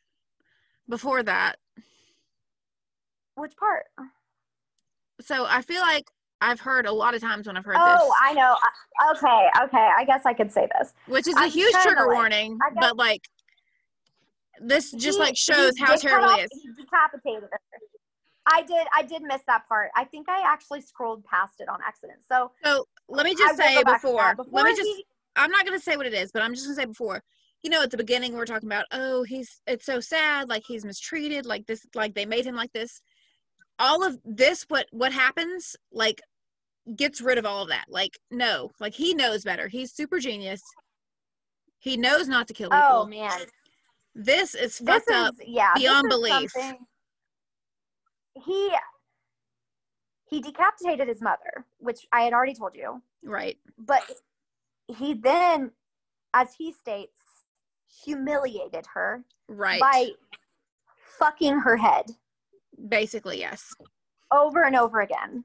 before 0.89 1.23
that. 1.23 1.57
Which 3.35 3.55
part? 3.57 3.85
So 5.21 5.45
I 5.47 5.61
feel 5.61 5.81
like 5.81 6.05
I've 6.41 6.59
heard 6.59 6.85
a 6.85 6.91
lot 6.91 7.13
of 7.13 7.21
times 7.21 7.47
when 7.47 7.55
I've 7.57 7.65
heard 7.65 7.75
Oh, 7.77 7.91
this, 7.91 8.01
Oh, 8.01 8.13
I 8.21 8.33
know. 8.33 8.55
Okay, 9.11 9.49
okay. 9.65 9.89
I 9.97 10.03
guess 10.05 10.25
I 10.25 10.33
could 10.33 10.51
say 10.51 10.67
this. 10.79 10.93
which 11.07 11.27
is 11.27 11.35
a 11.35 11.41
I'm 11.41 11.51
huge 11.51 11.73
trigger 11.75 12.07
like- 12.07 12.15
warning, 12.15 12.57
guess- 12.57 12.73
but 12.79 12.97
like 12.97 13.21
this 14.59 14.91
just 14.91 15.17
He- 15.17 15.23
like 15.23 15.37
shows 15.37 15.73
how 15.79 15.95
terrible 15.95 16.29
off- 16.29 16.39
he. 16.39 16.47
He 16.61 16.83
decapitated 16.83 17.49
her. 17.51 17.59
I 18.51 18.61
did. 18.63 18.87
I 18.95 19.03
did 19.03 19.21
miss 19.23 19.41
that 19.47 19.67
part. 19.67 19.91
I 19.95 20.03
think 20.05 20.27
I 20.29 20.41
actually 20.45 20.81
scrolled 20.81 21.23
past 21.25 21.59
it 21.59 21.69
on 21.69 21.79
accident. 21.85 22.19
So 22.27 22.51
So 22.63 22.85
let 23.07 23.25
me 23.25 23.33
just 23.35 23.57
will 23.57 23.65
say 23.65 23.75
to 23.77 23.85
before, 23.85 24.21
let 24.21 24.37
me 24.37 24.43
Before 24.43 24.67
just 24.69 24.81
he- 24.81 25.05
I'm 25.35 25.51
not 25.51 25.65
gonna 25.65 25.79
say 25.79 25.95
what 25.97 26.05
it 26.05 26.13
is, 26.13 26.31
but 26.31 26.41
I'm 26.41 26.53
just 26.53 26.65
gonna 26.65 26.75
say 26.75 26.85
before. 26.85 27.23
You 27.63 27.69
know, 27.69 27.83
at 27.83 27.91
the 27.91 27.97
beginning 27.97 28.33
we're 28.33 28.45
talking 28.45 28.67
about, 28.67 28.85
oh, 28.91 29.23
he's 29.23 29.61
it's 29.67 29.85
so 29.85 29.99
sad, 29.99 30.49
like 30.49 30.63
he's 30.67 30.83
mistreated, 30.83 31.45
like 31.45 31.65
this, 31.67 31.85
like 31.95 32.13
they 32.15 32.25
made 32.25 32.45
him 32.45 32.55
like 32.55 32.73
this. 32.73 33.01
All 33.79 34.03
of 34.03 34.19
this, 34.25 34.63
what 34.67 34.87
what 34.91 35.11
happens, 35.13 35.75
like, 35.91 36.21
gets 36.95 37.21
rid 37.21 37.37
of 37.37 37.45
all 37.45 37.63
of 37.63 37.69
that. 37.69 37.85
Like, 37.87 38.17
no, 38.31 38.69
like 38.79 38.93
he 38.93 39.13
knows 39.13 39.43
better. 39.43 39.67
He's 39.67 39.93
super 39.93 40.19
genius. 40.19 40.61
He 41.79 41.97
knows 41.97 42.27
not 42.27 42.47
to 42.49 42.53
kill 42.53 42.69
people. 42.69 42.83
Oh 42.85 43.05
man, 43.05 43.39
This 44.13 44.53
is 44.55 44.77
this 44.79 45.03
fucked 45.05 45.09
is 45.09 45.15
up. 45.15 45.35
yeah 45.45 45.73
beyond 45.75 46.09
belief. 46.09 46.51
something- 46.51 46.85
He 48.45 48.71
he 50.29 50.39
decapitated 50.41 51.07
his 51.09 51.21
mother, 51.21 51.65
which 51.79 52.07
I 52.13 52.21
had 52.21 52.33
already 52.33 52.53
told 52.55 52.75
you. 52.75 53.01
Right. 53.23 53.57
But 53.77 54.03
he 54.87 55.13
then, 55.13 55.71
as 56.33 56.53
he 56.57 56.71
states, 56.71 57.19
humiliated 58.03 58.85
her 58.93 59.23
Right. 59.49 59.81
by 59.81 60.11
fucking 61.19 61.59
her 61.59 61.75
head 61.75 62.05
Basically, 62.87 63.39
yes. 63.39 63.73
over 64.31 64.63
and 64.63 64.75
over 64.77 65.01
again. 65.01 65.43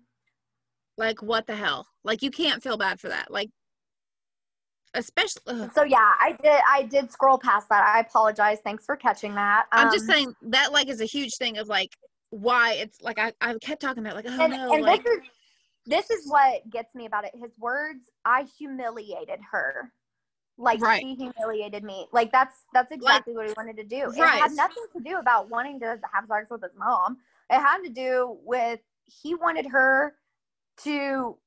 Like, 0.96 1.20
what 1.20 1.46
the 1.46 1.56
hell? 1.56 1.86
Like, 2.04 2.22
you 2.22 2.30
can't 2.30 2.62
feel 2.62 2.76
bad 2.78 3.00
for 3.00 3.08
that. 3.08 3.30
Like, 3.30 3.50
especially. 4.94 5.42
ugh. 5.48 5.70
So 5.74 5.82
yeah, 5.82 6.12
I 6.20 6.36
did. 6.40 6.60
I 6.70 6.82
did 6.84 7.10
scroll 7.10 7.38
past 7.38 7.68
that. 7.68 7.84
I 7.84 8.00
apologize. 8.00 8.58
Thanks 8.64 8.84
for 8.86 8.96
catching 8.96 9.34
that. 9.34 9.66
I'm 9.72 9.92
just 9.92 10.08
Um, 10.08 10.14
saying 10.14 10.34
that 10.42 10.72
like 10.72 10.88
is 10.88 11.00
a 11.00 11.04
huge 11.04 11.36
thing 11.36 11.58
of 11.58 11.66
like 11.68 11.90
why 12.36 12.74
it's 12.74 13.00
like 13.00 13.18
I, 13.18 13.32
I 13.40 13.54
kept 13.60 13.80
talking 13.80 14.04
about 14.04 14.16
like 14.16 14.26
oh 14.28 14.44
and, 14.44 14.52
no 14.52 14.72
and 14.72 14.82
like 14.82 15.02
this 15.04 15.14
is 15.16 15.22
this 15.86 16.10
is 16.10 16.28
what 16.28 16.68
gets 16.70 16.94
me 16.94 17.06
about 17.06 17.24
it. 17.24 17.32
His 17.34 17.56
words, 17.58 18.10
I 18.24 18.46
humiliated 18.58 19.38
her. 19.52 19.92
Like 20.58 20.80
Right. 20.80 21.00
she 21.00 21.14
humiliated 21.14 21.84
me. 21.84 22.06
Like 22.12 22.32
that's 22.32 22.64
that's 22.72 22.90
exactly 22.90 23.34
what 23.34 23.46
he 23.46 23.52
wanted 23.56 23.76
to 23.76 23.84
do. 23.84 24.10
It 24.10 24.18
Right. 24.18 24.40
had 24.40 24.52
nothing 24.52 24.84
to 24.96 25.02
do 25.02 25.18
about 25.18 25.48
wanting 25.50 25.78
to 25.80 26.00
have 26.12 26.26
sex 26.28 26.46
with 26.50 26.62
his 26.62 26.72
mom. 26.76 27.18
It 27.50 27.60
had 27.60 27.82
to 27.82 27.90
do 27.90 28.38
with 28.42 28.80
he 29.04 29.34
wanted 29.34 29.66
her 29.66 30.14
to 30.78 31.38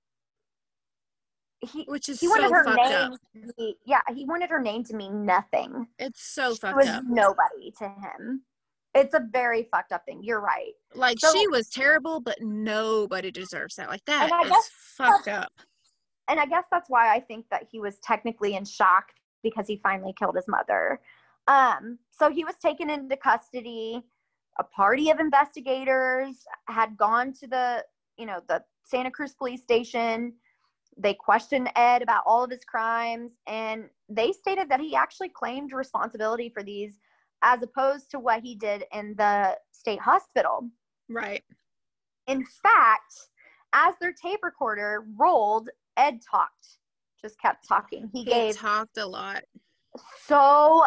he 1.61 1.83
which 1.87 2.07
is 2.07 2.19
he 2.19 2.27
so 2.27 2.31
wanted 2.33 2.51
her 2.51 2.75
name 2.75 3.13
up. 3.13 3.19
to 3.33 3.53
be 3.57 3.75
yeah, 3.85 4.01
he 4.13 4.25
wanted 4.25 4.49
her 4.49 4.61
name 4.61 4.83
to 4.85 4.95
mean 4.95 5.25
nothing. 5.25 5.87
It's 5.97 6.21
so 6.21 6.53
she 6.53 6.59
fucked 6.59 6.77
was 6.77 6.87
up. 6.87 7.03
nobody 7.07 7.71
to 7.79 7.89
him. 7.89 8.43
It's 8.99 9.13
a 9.13 9.21
very 9.31 9.63
fucked 9.71 9.91
up 9.91 10.05
thing. 10.05 10.21
You're 10.23 10.41
right. 10.41 10.73
Like 10.93 11.19
so- 11.19 11.31
she 11.33 11.47
was 11.47 11.69
terrible, 11.69 12.19
but 12.19 12.37
nobody 12.41 13.31
deserves 13.31 13.75
that. 13.75 13.89
Like 13.89 14.03
that 14.05 14.23
And 14.23 14.33
I 14.33 14.43
guess 14.49 14.69
fucked 14.73 15.27
up. 15.27 15.51
and 16.27 16.39
I 16.39 16.45
guess 16.45 16.65
that's 16.71 16.89
why 16.89 17.13
I 17.15 17.19
think 17.19 17.45
that 17.51 17.63
he 17.71 17.79
was 17.79 17.99
technically 17.99 18.55
in 18.55 18.65
shock 18.65 19.05
because 19.43 19.67
he 19.67 19.77
finally 19.81 20.13
killed 20.17 20.35
his 20.35 20.47
mother. 20.47 20.99
Um, 21.47 21.97
so 22.11 22.29
he 22.29 22.43
was 22.43 22.55
taken 22.61 22.89
into 22.89 23.15
custody. 23.17 24.01
A 24.59 24.63
party 24.63 25.09
of 25.09 25.19
investigators 25.19 26.43
had 26.67 26.97
gone 26.97 27.31
to 27.39 27.47
the, 27.47 27.85
you 28.17 28.25
know, 28.25 28.41
the 28.49 28.61
Santa 28.83 29.09
Cruz 29.09 29.33
police 29.33 29.61
station. 29.61 30.33
They 30.97 31.13
questioned 31.13 31.69
Ed 31.77 32.01
about 32.01 32.23
all 32.25 32.43
of 32.43 32.51
his 32.51 32.65
crimes, 32.65 33.31
and 33.47 33.85
they 34.09 34.33
stated 34.33 34.67
that 34.69 34.81
he 34.81 34.95
actually 34.95 35.29
claimed 35.29 35.71
responsibility 35.71 36.49
for 36.49 36.61
these 36.61 36.99
as 37.41 37.61
opposed 37.61 38.11
to 38.11 38.19
what 38.19 38.41
he 38.41 38.55
did 38.55 38.85
in 38.93 39.15
the 39.17 39.57
state 39.71 39.99
hospital. 39.99 40.69
Right. 41.09 41.43
In 42.27 42.45
fact, 42.45 43.13
as 43.73 43.95
their 44.01 44.13
tape 44.13 44.39
recorder 44.43 45.05
rolled, 45.17 45.69
Ed 45.97 46.19
talked. 46.21 46.67
just 47.21 47.39
kept 47.41 47.67
talking. 47.67 48.09
He 48.13 48.19
He 48.23 48.25
gave 48.25 48.55
talked 48.57 48.97
a 48.97 49.05
lot. 49.05 49.43
so 50.25 50.85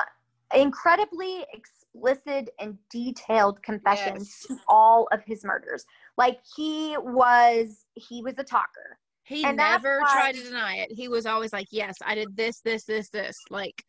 incredibly 0.54 1.44
explicit 1.52 2.50
and 2.58 2.78
detailed 2.90 3.62
confessions 3.62 4.28
Yes. 4.28 4.46
to 4.46 4.58
all 4.68 5.08
of 5.12 5.22
his 5.24 5.44
murders. 5.44 5.84
Like 6.16 6.38
he 6.56 6.96
was 6.98 7.86
he 7.94 8.22
was 8.22 8.34
a 8.38 8.44
talker. 8.44 8.98
He 9.24 9.44
And 9.44 9.56
never 9.56 10.00
tried 10.00 10.34
to 10.34 10.42
deny 10.42 10.76
it. 10.76 10.92
He 10.92 11.08
was 11.08 11.26
always 11.26 11.52
like, 11.52 11.68
"Yes, 11.70 11.94
I 12.04 12.14
did 12.14 12.36
this, 12.36 12.60
this, 12.60 12.84
this, 12.84 13.08
this." 13.10 13.36
Like 13.50 13.82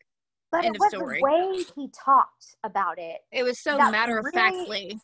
But 0.54 0.64
End 0.66 0.76
it 0.76 0.80
was 0.80 0.90
story. 0.90 1.18
the 1.18 1.24
way 1.24 1.64
he 1.74 1.88
talked 1.88 2.54
about 2.62 2.98
it. 2.98 3.22
it 3.32 3.42
was 3.42 3.60
so 3.60 3.76
matter 3.76 4.18
of 4.18 4.24
factly. 4.32 4.96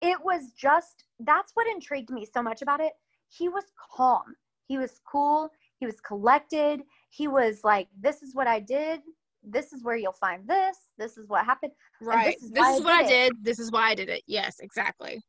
It 0.00 0.18
was 0.22 0.52
just 0.56 1.04
that's 1.18 1.50
what 1.54 1.66
intrigued 1.66 2.10
me 2.10 2.24
so 2.32 2.42
much 2.42 2.62
about 2.62 2.78
it. 2.80 2.92
He 3.28 3.48
was 3.48 3.64
calm. 3.96 4.36
He 4.66 4.78
was 4.78 5.00
cool. 5.10 5.50
He 5.78 5.86
was 5.86 6.00
collected. 6.00 6.82
He 7.10 7.26
was 7.26 7.60
like, 7.64 7.88
This 8.00 8.22
is 8.22 8.34
what 8.36 8.46
I 8.46 8.60
did. 8.60 9.00
This 9.42 9.72
is 9.72 9.82
where 9.82 9.96
you'll 9.96 10.12
find 10.12 10.46
this. 10.48 10.76
This 10.96 11.18
is 11.18 11.28
what 11.28 11.44
happened. 11.44 11.72
Right. 12.00 12.34
this 12.40 12.42
is 12.44 12.50
This 12.50 12.68
is 12.76 12.80
I 12.80 12.84
what 12.84 12.92
I 12.92 13.02
did 13.02 13.10
it. 13.10 13.34
did. 13.34 13.44
This 13.44 13.58
is 13.58 13.72
why 13.72 13.88
I 13.90 13.94
did 13.96 14.08
it. 14.08 14.22
Yes, 14.26 14.60
exactly. 14.60 15.22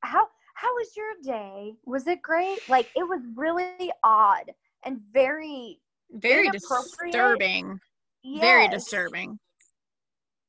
how 0.00 0.26
how 0.54 0.72
was 0.74 0.88
your 0.96 1.12
day? 1.22 1.74
Was 1.84 2.06
it 2.06 2.22
great? 2.22 2.60
Like 2.68 2.88
it 2.96 3.02
was 3.06 3.20
really 3.34 3.92
odd 4.02 4.50
and 4.84 5.00
very 5.12 5.80
Very 6.12 6.46
Inappropriate. 6.46 7.12
Disturbing. 8.34 8.40
Very 8.40 8.68
disturbing. 8.68 9.38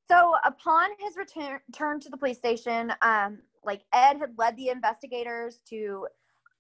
So 0.09 0.33
upon 0.45 0.89
his 0.99 1.17
return 1.17 1.59
return 1.67 1.99
to 1.99 2.09
the 2.09 2.17
police 2.17 2.37
station, 2.37 2.93
um, 3.01 3.39
like 3.63 3.81
Ed 3.93 4.17
had 4.19 4.31
led 4.37 4.55
the 4.55 4.69
investigators 4.69 5.59
to 5.69 6.07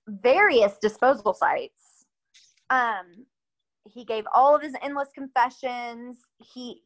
various 0.07 0.77
disposal 0.81 1.33
sites. 1.33 2.05
Um, 2.69 3.25
he 3.89 4.03
gave 4.03 4.25
all 4.33 4.55
of 4.55 4.61
his 4.61 4.73
endless 4.81 5.09
confessions. 5.15 6.17
He, 6.39 6.83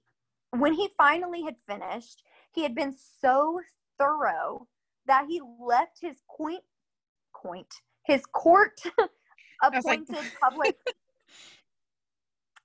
when 0.51 0.73
he 0.73 0.89
finally 0.97 1.41
had 1.43 1.55
finished, 1.67 2.21
he 2.53 2.61
had 2.61 2.75
been 2.75 2.93
so 3.21 3.59
thorough 3.97 4.67
that 5.07 5.25
he 5.27 5.41
left 5.59 5.97
his 5.99 6.17
point, 6.37 7.73
his 8.05 8.23
court 8.27 8.79
was 8.97 9.83
like- 9.85 10.01
appointed 10.01 10.31
public 10.39 10.77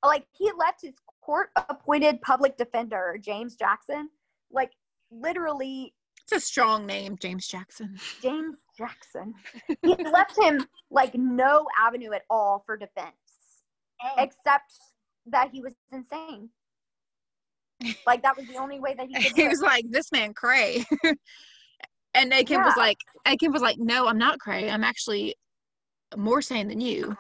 like 0.05 0.27
he 0.37 0.51
left 0.57 0.83
his 0.83 0.95
court 1.27 1.51
appointed 1.69 2.21
public 2.23 2.57
defender 2.57 3.19
james 3.21 3.57
jackson 3.57 4.09
like 4.53 4.71
literally 5.11 5.93
It's 6.23 6.33
a 6.33 6.41
strong 6.41 6.87
name, 6.87 7.17
James 7.21 7.47
Jackson. 7.49 7.97
james 8.23 8.59
jackson 8.79 9.35
he 9.83 9.95
left 10.19 10.39
him 10.41 10.65
like 10.91 11.15
no 11.17 11.67
avenue 11.87 12.13
at 12.13 12.23
all 12.31 12.63
for 12.65 12.77
defense 12.77 13.17
oh. 14.05 14.15
except 14.19 14.71
that 15.27 15.51
he 15.53 15.61
was 15.61 15.75
insane 15.93 16.49
like 18.07 18.23
that 18.23 18.37
was 18.37 18.47
the 18.47 18.57
only 18.57 18.79
way 18.81 18.95
that 18.95 19.09
he 19.09 19.15
could 19.15 19.23
do 19.35 19.43
he 19.43 19.47
it. 19.47 19.51
was 19.51 19.61
like, 19.61 19.85
"This 19.91 20.11
man 20.11 20.33
cray," 20.33 20.83
and 22.15 22.33
Aiken 22.33 22.63
was 22.63 22.73
Yeah. 22.75 22.83
like, 22.83 22.97
"Aiken 23.27 23.53
was 23.53 23.61
like, 23.61 23.77
no, 23.79 24.07
I'm 24.09 24.17
not 24.17 24.39
cray. 24.39 24.71
I'm 24.71 24.83
actually 24.83 25.35
more 26.17 26.41
sane 26.41 26.69
than 26.69 26.81
you." 26.81 27.15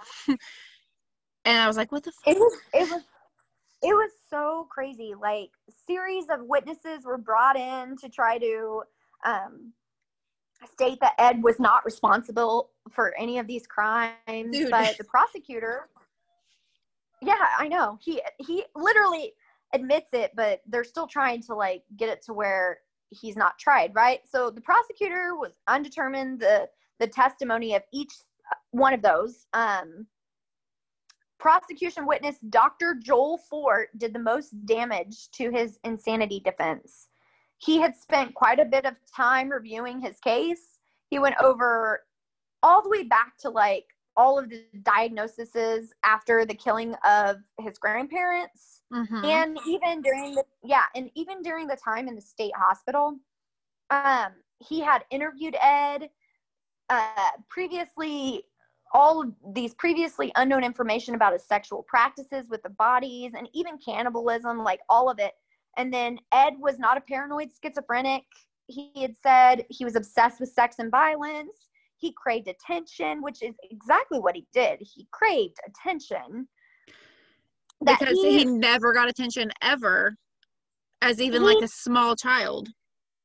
and 1.44 1.58
I 1.60 1.66
was 1.66 1.76
like, 1.76 1.92
"What 1.92 2.04
the?" 2.04 2.12
F-? 2.26 2.34
it 2.34 2.38
was 2.38 2.54
it 2.72 2.90
was 2.90 3.02
it 3.82 3.94
was 3.94 4.10
so 4.28 4.66
crazy. 4.70 5.12
Like 5.20 5.50
series 5.86 6.24
of 6.30 6.40
witnesses 6.42 7.04
were 7.04 7.18
brought 7.18 7.56
in 7.56 7.96
to 7.98 8.08
try 8.08 8.38
to 8.38 8.82
um 9.24 9.72
state 10.72 10.98
that 11.00 11.12
ed 11.18 11.42
was 11.42 11.58
not 11.60 11.84
responsible 11.84 12.70
for 12.90 13.14
any 13.18 13.38
of 13.38 13.46
these 13.46 13.66
crimes 13.66 14.16
Dude. 14.50 14.70
but 14.70 14.96
the 14.96 15.04
prosecutor 15.04 15.88
yeah 17.22 17.34
i 17.58 17.68
know. 17.68 17.98
He 18.00 18.22
he 18.38 18.64
literally 18.74 19.34
admits 19.74 20.10
it 20.12 20.32
but 20.34 20.62
they're 20.66 20.84
still 20.84 21.06
trying 21.06 21.42
to 21.42 21.54
like 21.54 21.82
get 21.96 22.08
it 22.08 22.22
to 22.26 22.32
where 22.32 22.78
he's 23.10 23.36
not 23.36 23.58
tried 23.58 23.94
right? 23.94 24.20
So 24.26 24.50
the 24.50 24.60
prosecutor 24.60 25.36
was 25.36 25.52
undetermined. 25.68 26.40
The 26.40 26.68
the 26.98 27.06
testimony 27.06 27.74
of 27.74 27.82
each 27.92 28.12
one 28.70 28.94
of 28.94 29.02
those 29.02 29.46
um 29.52 30.06
prosecution 31.38 32.06
witness 32.06 32.36
Dr. 32.50 32.94
Joel 32.94 33.38
Fort 33.38 33.88
did 33.98 34.12
the 34.12 34.18
most 34.18 34.50
damage 34.66 35.30
to 35.32 35.50
his 35.50 35.78
insanity 35.84 36.40
defense. 36.40 37.08
He 37.58 37.78
had 37.80 37.96
spent 37.96 38.34
quite 38.34 38.58
a 38.58 38.64
bit 38.64 38.84
of 38.84 38.94
time 39.14 39.48
reviewing 39.50 40.00
his 40.00 40.18
case. 40.20 40.78
He 41.08 41.18
went 41.18 41.36
over 41.42 42.04
all 42.62 42.82
the 42.82 42.88
way 42.90 43.04
back 43.04 43.36
to 43.38 43.50
like 43.50 43.84
all 44.16 44.38
of 44.38 44.48
the 44.48 44.64
diagnoses 44.82 45.92
after 46.04 46.44
the 46.46 46.54
killing 46.54 46.94
of 47.04 47.36
his 47.60 47.78
grandparents 47.78 48.82
Mhm. 48.92 49.24
and 49.24 49.58
even 49.66 50.00
during 50.00 50.34
the 50.34 50.44
yeah 50.62 50.84
and 50.94 51.10
even 51.14 51.42
during 51.42 51.66
the 51.66 51.76
time 51.76 52.06
in 52.08 52.14
the 52.14 52.20
state 52.20 52.54
hospital 52.56 53.18
um 53.90 54.32
he 54.60 54.80
had 54.80 55.04
interviewed 55.10 55.56
ed 55.60 56.08
uh 56.88 57.30
previously 57.48 58.44
all 58.92 59.22
of 59.22 59.32
these 59.54 59.74
previously 59.74 60.32
unknown 60.36 60.64
information 60.64 61.14
about 61.14 61.32
his 61.32 61.44
sexual 61.44 61.82
practices 61.82 62.48
with 62.48 62.62
the 62.62 62.70
bodies 62.70 63.32
and 63.36 63.48
even 63.52 63.78
cannibalism 63.78 64.62
like 64.62 64.80
all 64.88 65.10
of 65.10 65.18
it. 65.18 65.32
And 65.76 65.92
then 65.92 66.18
ed 66.32 66.54
was 66.58 66.78
not 66.78 66.96
a 66.96 67.00
paranoid 67.00 67.50
schizophrenic. 67.62 68.22
He 68.68 68.90
had 68.96 69.14
said 69.22 69.64
he 69.70 69.84
was 69.84 69.96
obsessed 69.96 70.40
with 70.40 70.50
sex 70.50 70.76
and 70.78 70.90
violence. 70.90 71.68
He 71.98 72.12
craved 72.12 72.48
attention 72.48 73.22
which 73.22 73.42
is 73.42 73.54
exactly 73.70 74.18
what 74.20 74.34
he 74.34 74.46
did. 74.52 74.78
He 74.80 75.06
craved 75.10 75.56
attention. 75.66 76.48
Because 77.84 78.18
he, 78.18 78.44
never 78.44 78.94
got 78.94 79.08
attention 79.08 79.50
ever, 79.60 80.16
as 81.02 81.20
even 81.20 81.42
He- 81.42 81.46
like 81.46 81.62
a 81.62 81.68
small 81.68 82.16
child. 82.16 82.68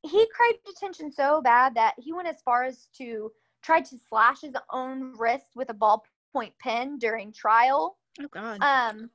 he 0.02 0.26
craved 0.34 0.58
attention 0.68 1.10
so 1.10 1.40
bad 1.40 1.74
that 1.74 1.94
he 1.98 2.12
went 2.12 2.28
as 2.28 2.42
far 2.44 2.64
as 2.64 2.88
to 2.98 3.32
try 3.62 3.80
to 3.80 3.96
slash 4.08 4.40
his 4.42 4.54
own 4.70 5.14
wrist 5.16 5.46
with 5.54 5.70
a 5.70 5.74
ballpoint 5.74 6.52
pen 6.60 6.98
during 6.98 7.32
trial. 7.32 7.96
Oh 8.20 8.26
God. 8.30 8.60
Um, 8.62 9.10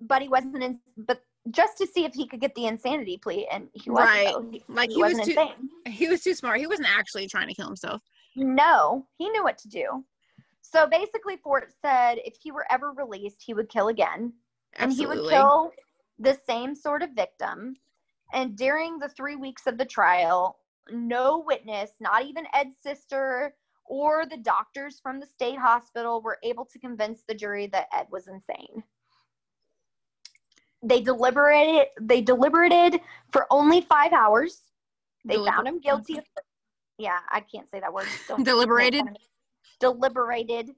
but 0.00 0.22
he 0.22 0.28
wasn't 0.28 0.62
in, 0.62 0.80
but 0.96 1.22
just 1.50 1.76
to 1.78 1.86
see 1.86 2.04
if 2.04 2.12
he 2.14 2.26
could 2.26 2.40
get 2.40 2.54
the 2.54 2.66
insanity 2.66 3.18
plea, 3.18 3.46
and 3.52 3.68
he 3.74 3.90
wasn't. 3.90 4.08
Right. 4.10 4.26
though. 4.32 4.48
He, 4.50 4.64
Like, 4.68 4.88
he 4.90 4.96
he 4.96 5.02
was 5.02 5.12
wasn't 5.14 5.26
too- 5.34 5.40
insane. 5.40 5.70
he 5.94 6.08
was 6.08 6.22
too 6.22 6.34
smart. 6.34 6.60
He 6.60 6.66
wasn't 6.66 6.88
actually 6.96 7.26
trying 7.28 7.48
to 7.48 7.54
kill 7.54 7.66
himself. 7.66 8.02
No, 8.36 9.06
he 9.18 9.28
knew 9.28 9.42
what 9.44 9.58
to 9.58 9.68
do. 9.68 10.04
So 10.62 10.86
basically, 10.86 11.36
Fort 11.36 11.72
said 11.82 12.18
if 12.24 12.34
he 12.40 12.50
were 12.52 12.66
ever 12.70 12.92
released, 12.92 13.42
he 13.44 13.54
would 13.54 13.68
kill 13.68 13.88
again. 13.88 14.32
and 14.76 14.90
he 14.92 15.04
would 15.06 15.28
kill 15.28 15.70
the 16.18 16.38
same 16.48 16.74
sort 16.74 17.02
of 17.02 17.10
victim. 17.10 17.76
And 18.32 18.56
during 18.56 18.98
the 18.98 19.10
three 19.10 19.36
weeks 19.36 19.66
of 19.66 19.76
the 19.76 19.84
trial, 19.84 20.56
no 20.90 21.44
witness, 21.46 21.92
not 22.00 22.24
even 22.24 22.46
Ed's 22.52 22.76
sister 22.82 23.54
or 23.84 24.24
the 24.26 24.36
doctors 24.36 25.00
from 25.00 25.20
the 25.20 25.26
state 25.26 25.58
hospital, 25.58 26.22
were 26.22 26.38
able 26.42 26.64
to 26.64 26.78
convince 26.78 27.22
the 27.26 27.34
jury 27.34 27.66
that 27.68 27.88
Ed 27.92 28.06
was 28.10 28.28
insane. 28.28 28.82
They 30.82 31.00
deliberated. 31.00 31.88
They 32.00 32.20
deliberated 32.20 33.00
for 33.32 33.46
only 33.50 33.82
five 33.82 34.12
hours. 34.12 34.62
They 35.24 35.36
Deliber- 35.36 35.46
found 35.46 35.68
him 35.68 35.80
guilty. 35.80 36.18
Of, 36.18 36.24
yeah, 36.98 37.18
I 37.30 37.40
can't 37.40 37.70
say 37.70 37.80
that 37.80 37.92
word. 37.92 38.06
Don't- 38.28 38.44
Deliberated? 38.44 39.04
Deliberated. 39.80 40.70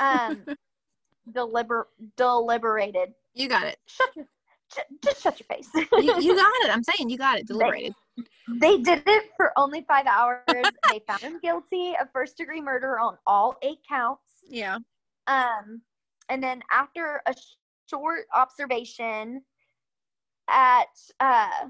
Um, 0.00 0.44
deliber 1.32 1.84
deliberated. 2.16 3.14
You 3.34 3.48
got 3.48 3.66
it. 3.66 3.78
Shut 3.86 4.10
your, 4.16 4.26
sh- 4.72 4.78
just 5.02 5.22
shut 5.22 5.40
your 5.40 5.46
face. 5.46 5.70
You, 5.74 6.20
you 6.20 6.36
got 6.36 6.52
it. 6.64 6.70
I'm 6.70 6.82
saying 6.82 7.08
you 7.08 7.16
got 7.16 7.38
it. 7.38 7.46
Deliberated. 7.46 7.94
They 8.60 8.78
did 8.78 9.02
it 9.06 9.30
for 9.36 9.52
only 9.56 9.84
five 9.88 10.06
hours. 10.06 10.42
they 10.90 11.00
found 11.06 11.20
him 11.20 11.38
guilty 11.40 11.94
of 12.00 12.08
first 12.12 12.36
degree 12.36 12.60
murder 12.60 12.98
on 12.98 13.16
all 13.26 13.56
eight 13.62 13.78
counts. 13.88 14.44
Yeah. 14.48 14.78
Um, 15.26 15.82
and 16.28 16.42
then 16.42 16.62
after 16.70 17.22
a 17.26 17.32
sh- 17.32 17.56
short 17.88 18.26
observation 18.34 19.42
at 20.48 20.86
uh, 21.20 21.68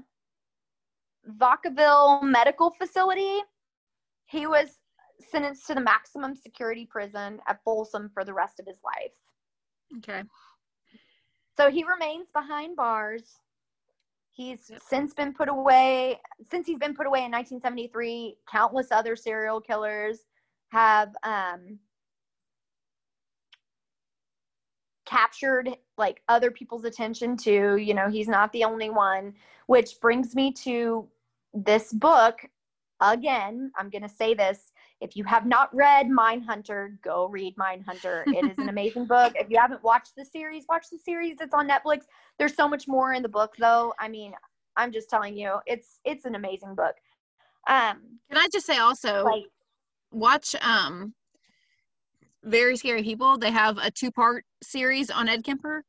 Vacaville 1.37 2.23
Medical 2.23 2.71
Facility, 2.71 3.39
he 4.25 4.47
was 4.47 4.79
sentenced 5.19 5.67
to 5.67 5.75
the 5.75 5.81
maximum 5.81 6.35
security 6.35 6.85
prison 6.85 7.39
at 7.47 7.63
Folsom 7.63 8.09
for 8.13 8.25
the 8.25 8.33
rest 8.33 8.59
of 8.59 8.65
his 8.65 8.79
life. 8.83 9.11
Okay. 9.97 10.23
So 11.55 11.69
he 11.69 11.83
remains 11.83 12.27
behind 12.33 12.75
bars. 12.75 13.37
He's 14.33 14.69
Yep. 14.69 14.81
since 14.81 15.13
been 15.13 15.31
put 15.33 15.47
away. 15.47 16.19
Since 16.49 16.65
he's 16.65 16.79
been 16.79 16.95
put 16.95 17.05
away 17.05 17.23
in 17.23 17.31
1973, 17.31 18.37
countless 18.49 18.91
other 18.91 19.15
serial 19.15 19.61
killers 19.61 20.25
have 20.69 21.15
um, 21.21 21.77
captured 25.05 25.69
like 25.99 26.23
other 26.29 26.49
people's 26.49 26.83
attention 26.83 27.37
too. 27.37 27.77
You 27.77 27.93
know, 27.93 28.09
he's 28.09 28.27
not 28.27 28.51
the 28.53 28.63
only 28.63 28.89
one. 28.89 29.35
Which 29.67 29.99
brings 30.01 30.35
me 30.35 30.51
to 30.63 31.07
this 31.53 31.93
book. 31.93 32.39
Again, 33.01 33.71
I'm 33.77 33.89
going 33.91 34.01
to 34.01 34.09
say 34.09 34.33
this. 34.33 34.72
If 35.03 35.17
you 35.17 35.25
have 35.25 35.45
not 35.45 35.75
read 35.75 36.07
Mindhunter, 36.07 37.01
go 37.01 37.27
read 37.27 37.57
Mindhunter. 37.57 38.23
It 38.27 38.49
is 38.49 38.57
an 38.57 38.69
amazing 38.75 39.05
book. 39.05 39.33
If 39.35 39.49
you 39.49 39.59
haven't 39.59 39.83
watched 39.83 40.13
the 40.15 40.23
series, 40.23 40.63
watch 40.69 40.85
the 40.89 40.97
series. 40.97 41.41
It's 41.41 41.53
on 41.53 41.67
Netflix. 41.67 42.03
There's 42.39 42.55
so 42.55 42.69
much 42.69 42.87
more 42.87 43.11
in 43.11 43.21
the 43.21 43.27
book 43.27 43.53
though. 43.59 43.93
I 43.99 44.07
mean, 44.07 44.31
I'm 44.77 44.93
just 44.93 45.09
telling 45.09 45.35
you, 45.37 45.57
it's 45.65 45.99
it's 46.05 46.23
an 46.23 46.35
amazing 46.35 46.75
book. 46.75 46.95
Um 47.67 48.17
Can 48.29 48.37
I 48.37 48.47
just 48.53 48.65
say 48.65 48.77
also, 48.77 49.25
like 49.25 49.43
watch 50.13 50.55
um, 50.61 51.13
Very 52.43 52.77
Scary 52.77 53.03
People. 53.03 53.37
They 53.37 53.51
have 53.51 53.77
a 53.77 53.91
two-part 53.91 54.45
series 54.63 55.09
on 55.09 55.27
Ed 55.27 55.43
Kemper. 55.43 55.83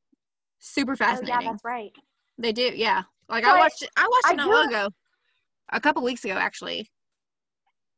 Super 0.59 0.97
fascinating. 0.97 1.37
oh 1.37 1.41
yeah, 1.41 1.51
that's 1.53 1.65
right. 1.65 1.93
They 2.39 2.53
do, 2.53 2.73
yeah. 2.75 3.03
Like 3.29 3.45
But 3.45 3.55
I 3.55 3.59
watched. 3.61 3.89
I 3.97 4.09
watched 4.09 4.33
it 4.33 4.37
not 4.37 4.49
long 4.49 4.69
ago, 4.69 4.89
a 5.73 5.81
couple 5.81 6.03
weeks 6.03 6.25
ago 6.25 6.35
actually. 6.35 6.91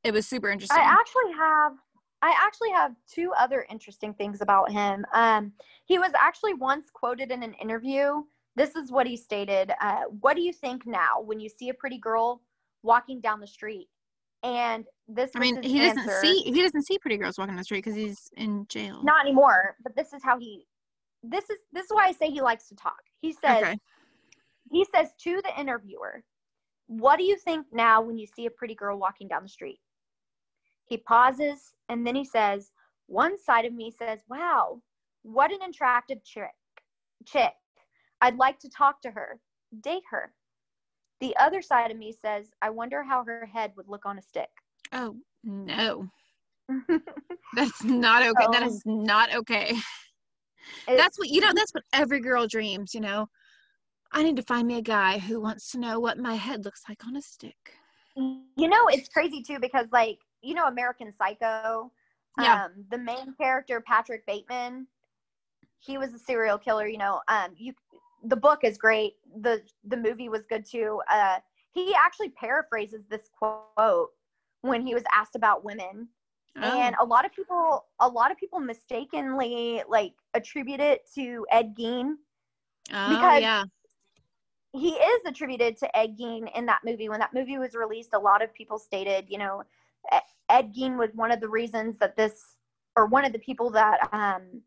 It 0.06 0.14
was 0.14 0.26
super 0.26 0.48
interesting. 0.48 0.78
I 0.78 0.82
actually 0.82 1.32
have 1.36 1.72
I 2.22 2.34
actually 2.40 2.70
have 2.70 2.92
two 3.12 3.32
other 3.38 3.66
interesting 3.70 4.14
things 4.14 4.40
about 4.40 4.70
him. 4.70 5.04
Um, 5.12 5.52
he 5.84 5.98
was 5.98 6.12
actually 6.18 6.54
once 6.54 6.86
quoted 6.92 7.30
in 7.30 7.42
an 7.42 7.54
interview. 7.54 8.22
This 8.54 8.74
is 8.74 8.90
what 8.90 9.06
he 9.06 9.16
stated. 9.16 9.72
Uh, 9.82 10.02
what 10.20 10.34
do 10.34 10.42
you 10.42 10.52
think 10.52 10.86
now 10.86 11.20
when 11.22 11.40
you 11.40 11.48
see 11.48 11.68
a 11.68 11.74
pretty 11.74 11.98
girl 11.98 12.40
walking 12.82 13.20
down 13.20 13.40
the 13.40 13.46
street? 13.46 13.88
And 14.42 14.84
this 15.08 15.30
I 15.34 15.40
mean, 15.40 15.62
he 15.62 15.80
doesn't 15.80 15.98
answer. 15.98 16.20
see 16.20 16.42
he 16.42 16.62
doesn't 16.62 16.86
see 16.86 16.98
pretty 16.98 17.16
girls 17.16 17.36
walking 17.36 17.52
down 17.52 17.58
the 17.58 17.64
street 17.64 17.84
because 17.84 17.96
he's 17.96 18.30
in 18.36 18.66
jail. 18.68 19.02
not 19.02 19.24
anymore, 19.24 19.76
but 19.82 19.96
this 19.96 20.12
is 20.12 20.22
how 20.22 20.38
he 20.38 20.66
this 21.22 21.50
is 21.50 21.58
this 21.72 21.86
is 21.86 21.90
why 21.90 22.06
I 22.06 22.12
say 22.12 22.30
he 22.30 22.40
likes 22.40 22.68
to 22.68 22.76
talk. 22.76 23.00
He 23.20 23.32
says 23.32 23.62
okay. 23.62 23.78
he 24.70 24.86
says 24.94 25.08
to 25.22 25.42
the 25.42 25.60
interviewer, 25.60 26.22
What 26.86 27.16
do 27.18 27.24
you 27.24 27.36
think 27.36 27.66
now 27.72 28.00
when 28.00 28.18
you 28.18 28.26
see 28.26 28.46
a 28.46 28.50
pretty 28.50 28.74
girl 28.74 28.98
walking 28.98 29.26
down 29.26 29.42
the 29.42 29.48
street? 29.48 29.80
He 30.86 30.96
pauses 30.98 31.72
and 31.88 32.06
then 32.06 32.14
he 32.14 32.24
says, 32.24 32.72
One 33.06 33.38
side 33.38 33.64
of 33.64 33.72
me 33.74 33.90
says, 33.90 34.20
Wow, 34.28 34.80
what 35.22 35.52
an 35.52 35.62
attractive 35.68 36.22
chick. 36.24 36.50
chick. 37.24 37.52
I'd 38.20 38.36
like 38.36 38.58
to 38.60 38.68
talk 38.68 39.02
to 39.02 39.10
her, 39.10 39.40
date 39.80 40.04
her. 40.10 40.32
The 41.20 41.36
other 41.38 41.60
side 41.62 41.90
of 41.90 41.96
me 41.98 42.12
says, 42.12 42.50
I 42.62 42.70
wonder 42.70 43.02
how 43.02 43.24
her 43.24 43.46
head 43.46 43.72
would 43.76 43.88
look 43.88 44.06
on 44.06 44.18
a 44.18 44.22
stick. 44.22 44.50
Oh 44.92 45.16
no, 45.44 46.08
that's 47.54 47.82
not 47.84 48.22
okay. 48.22 48.46
That 48.52 48.62
Oh. 48.62 48.66
is 48.66 48.82
not 48.86 49.34
okay. 49.34 49.70
It's- 50.88 50.96
That's 50.96 51.18
what 51.18 51.28
you 51.28 51.40
know. 51.40 51.52
That's 51.54 51.72
what 51.72 51.84
every 51.92 52.20
girl 52.20 52.46
dreams. 52.46 52.94
You 52.94 53.00
know, 53.00 53.26
I 54.12 54.22
need 54.22 54.36
to 54.36 54.42
find 54.42 54.66
me 54.68 54.78
a 54.78 54.82
guy 54.82 55.18
who 55.18 55.40
wants 55.40 55.70
to 55.72 55.78
know 55.78 55.98
what 56.00 56.18
my 56.18 56.34
head 56.34 56.64
looks 56.64 56.82
like 56.88 57.04
on 57.06 57.16
a 57.16 57.22
stick. 57.22 57.74
you 58.16 58.68
know 58.68 58.86
it's 58.88 59.08
crazy 59.08 59.42
too 59.42 59.58
because 59.60 59.86
like 59.92 60.18
you 60.42 60.54
know 60.54 60.66
american 60.66 61.12
psycho 61.12 61.90
Yeah. 62.38 62.64
um 62.66 62.84
the 62.90 62.98
main 62.98 63.34
character 63.34 63.80
patrick 63.80 64.24
bateman 64.26 64.86
he 65.78 65.98
was 65.98 66.12
a 66.12 66.18
serial 66.18 66.58
killer 66.58 66.86
you 66.86 66.98
know 66.98 67.20
um 67.28 67.50
you 67.56 67.72
the 68.24 68.36
book 68.36 68.60
is 68.64 68.76
great 68.78 69.14
the 69.40 69.62
the 69.84 69.96
movie 69.96 70.28
was 70.28 70.46
good 70.46 70.64
too 70.64 71.00
uh 71.10 71.38
he 71.72 71.94
actually 71.94 72.30
paraphrases 72.30 73.04
this 73.08 73.28
quote 73.38 74.10
when 74.62 74.80
he 74.86 74.94
was 74.94 75.04
asked 75.14 75.36
about 75.36 75.64
women 75.64 76.08
and 76.62 76.62
Oh, 76.62 76.90
a 76.98 77.04
lot 77.04 77.24
of 77.24 77.32
people 77.32 77.86
a 78.00 78.08
lot 78.08 78.30
of 78.30 78.36
people 78.36 78.60
mistakenly 78.60 79.82
like 79.88 80.14
attribute 80.34 80.80
it 80.80 81.08
to 81.14 81.46
ed 81.50 81.74
gein 81.76 82.14
oh 82.92 83.08
because- 83.08 83.42
yeah. 83.42 83.64
he 84.72 84.90
is 84.90 85.22
attributed 85.26 85.76
to 85.78 85.96
Ed 85.96 86.18
Gein 86.18 86.48
in 86.54 86.66
that 86.66 86.80
movie. 86.84 87.08
When 87.08 87.20
that 87.20 87.32
movie 87.32 87.56
was 87.58 87.74
released, 87.74 88.12
a 88.12 88.18
lot 88.18 88.42
of 88.42 88.52
people 88.52 88.78
stated, 88.78 89.24
you 89.28 89.38
know, 89.38 89.62
Ed 90.48 90.74
Gein 90.74 90.96
was 90.96 91.10
one 91.14 91.32
of 91.32 91.40
the 91.40 91.48
reasons 91.48 91.96
that 91.98 92.16
this, 92.16 92.56
or 92.96 93.06
one 93.06 93.24
of 93.24 93.32
the 93.32 93.38
people 93.38 93.70
that 93.70 94.08
um, 94.12 94.62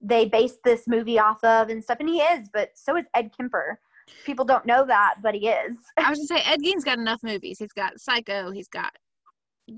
they 0.00 0.26
based 0.26 0.62
this 0.64 0.86
movie 0.86 1.18
off 1.18 1.42
of 1.44 1.68
and 1.68 1.82
stuff. 1.82 1.98
And 2.00 2.08
he 2.08 2.20
is, 2.20 2.48
but 2.52 2.70
so 2.74 2.96
is 2.96 3.04
Ed 3.14 3.30
Kemper. 3.36 3.80
People 4.24 4.44
don't 4.44 4.66
know 4.66 4.86
that, 4.86 5.16
but 5.22 5.34
he 5.34 5.48
is. 5.48 5.76
I 5.96 6.10
was 6.10 6.18
gonna 6.18 6.40
say 6.42 6.50
Ed 6.50 6.62
Gein's 6.62 6.84
got 6.84 6.98
enough 6.98 7.22
movies. 7.22 7.58
He's 7.58 7.72
got 7.72 7.98
Psycho. 8.00 8.50
He's 8.50 8.68
got 8.68 8.92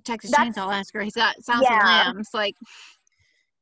Texas 0.04 0.30
That's- 0.30 0.54
Chainsaw 0.54 0.68
Massacre. 0.68 1.02
He's 1.02 1.14
got 1.14 1.42
Silence 1.42 1.68
of 1.70 1.78
the 1.78 1.84
Lambs. 1.84 2.28
Like 2.34 2.54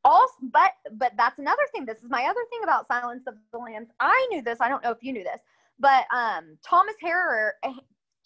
Also, 0.05 0.33
but 0.43 0.73
but 0.93 1.13
that's 1.17 1.39
another 1.39 1.63
thing. 1.73 1.85
This 1.85 1.99
is 1.99 2.11
my 2.11 2.25
other 2.25 2.41
thing 2.51 2.61
about 2.65 2.89
Silence 2.89 3.25
of 3.27 3.35
the 3.53 3.59
Lambs. 3.59 3.89
I 4.01 4.27
knew 4.31 4.43
this. 4.43 4.59
I 4.61 4.69
don't 4.69 4.83
know 4.83 4.91
if 4.91 4.99
you 5.03 5.13
knew 5.13 5.25
this, 5.25 5.41
but 5.79 6.07
um, 6.13 6.59
Thomas 6.65 6.95
Harrer, 7.03 7.53
eh, 7.65 7.73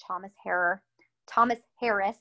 Thomas 0.06 0.32
Harrer, 0.42 0.80
Thomas 1.26 1.58
Harris. 1.78 2.16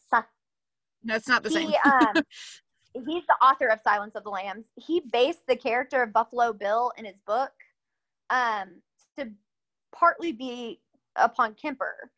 That's 1.04 1.28
not 1.28 1.44
the 1.44 1.50
same. 1.50 1.72
um 1.86 2.16
he's 2.94 3.24
the 3.28 3.36
author 3.42 3.68
of 3.68 3.80
silence 3.82 4.16
of 4.16 4.24
the 4.24 4.30
lambs 4.30 4.66
he 4.76 5.02
based 5.12 5.46
the 5.48 5.56
character 5.56 6.02
of 6.04 6.12
buffalo 6.14 6.52
bill 6.52 6.92
in 6.98 7.06
his 7.06 7.20
book 7.26 7.52
um 8.30 8.82
to 9.18 9.30
partly 9.96 10.32
be 10.32 10.80
upon 11.16 11.54
kemper 11.56 12.12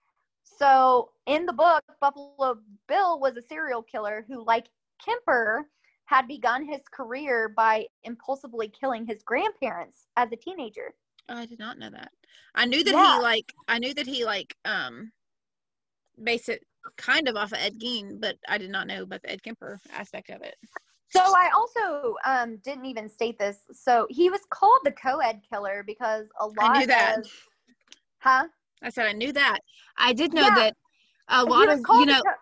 so 0.43 1.09
in 1.25 1.45
the 1.45 1.53
book 1.53 1.81
buffalo 1.99 2.57
bill 2.87 3.19
was 3.19 3.35
a 3.37 3.41
serial 3.41 3.81
killer 3.81 4.25
who 4.27 4.43
like 4.45 4.67
kemper 5.03 5.67
had 6.05 6.27
begun 6.27 6.65
his 6.65 6.81
career 6.91 7.49
by 7.55 7.85
impulsively 8.03 8.67
killing 8.67 9.05
his 9.05 9.23
grandparents 9.23 10.07
as 10.17 10.31
a 10.31 10.35
teenager 10.35 10.93
Oh, 11.29 11.35
I 11.37 11.45
did 11.45 11.59
not 11.59 11.77
know 11.77 11.89
that. 11.91 12.11
I 12.55 12.65
knew 12.65 12.83
that 12.83 12.93
Yeah. 12.93 13.15
he 13.15 13.21
like 13.21 13.53
I 13.67 13.79
knew 13.79 13.93
that 13.93 14.07
he 14.07 14.25
like 14.25 14.53
um 14.65 15.11
based 16.21 16.49
it 16.49 16.63
kind 16.97 17.27
of 17.27 17.35
off 17.35 17.51
of 17.51 17.59
Ed 17.59 17.79
Gein, 17.79 18.19
but 18.19 18.37
I 18.47 18.57
did 18.57 18.69
not 18.69 18.87
know 18.87 19.03
about 19.03 19.21
the 19.23 19.31
Ed 19.31 19.43
Kemper 19.43 19.79
aspect 19.91 20.29
of 20.29 20.41
it. 20.41 20.55
So 21.09 21.19
I 21.19 21.49
also 21.53 22.15
um, 22.25 22.57
didn't 22.57 22.85
even 22.85 23.09
state 23.09 23.37
this. 23.37 23.59
So 23.73 24.07
he 24.09 24.29
was 24.29 24.41
called 24.49 24.79
the 24.83 24.91
co-ed 24.91 25.41
killer 25.49 25.83
because 25.85 26.27
a 26.39 26.47
lot 26.47 26.57
I 26.59 26.69
knew 26.79 26.87
that. 26.87 27.17
of, 27.17 27.25
huh? 28.19 28.47
I 28.81 28.89
said 28.89 29.07
I 29.07 29.13
knew 29.13 29.31
that. 29.33 29.59
I 29.97 30.13
did 30.13 30.33
know 30.33 30.49
Yeah. 30.49 30.55
that 30.55 30.75
a 31.29 31.43
lot 31.45 31.69
of 31.69 31.79
you 31.89 32.05
know 32.05 32.21
co- 32.25 32.33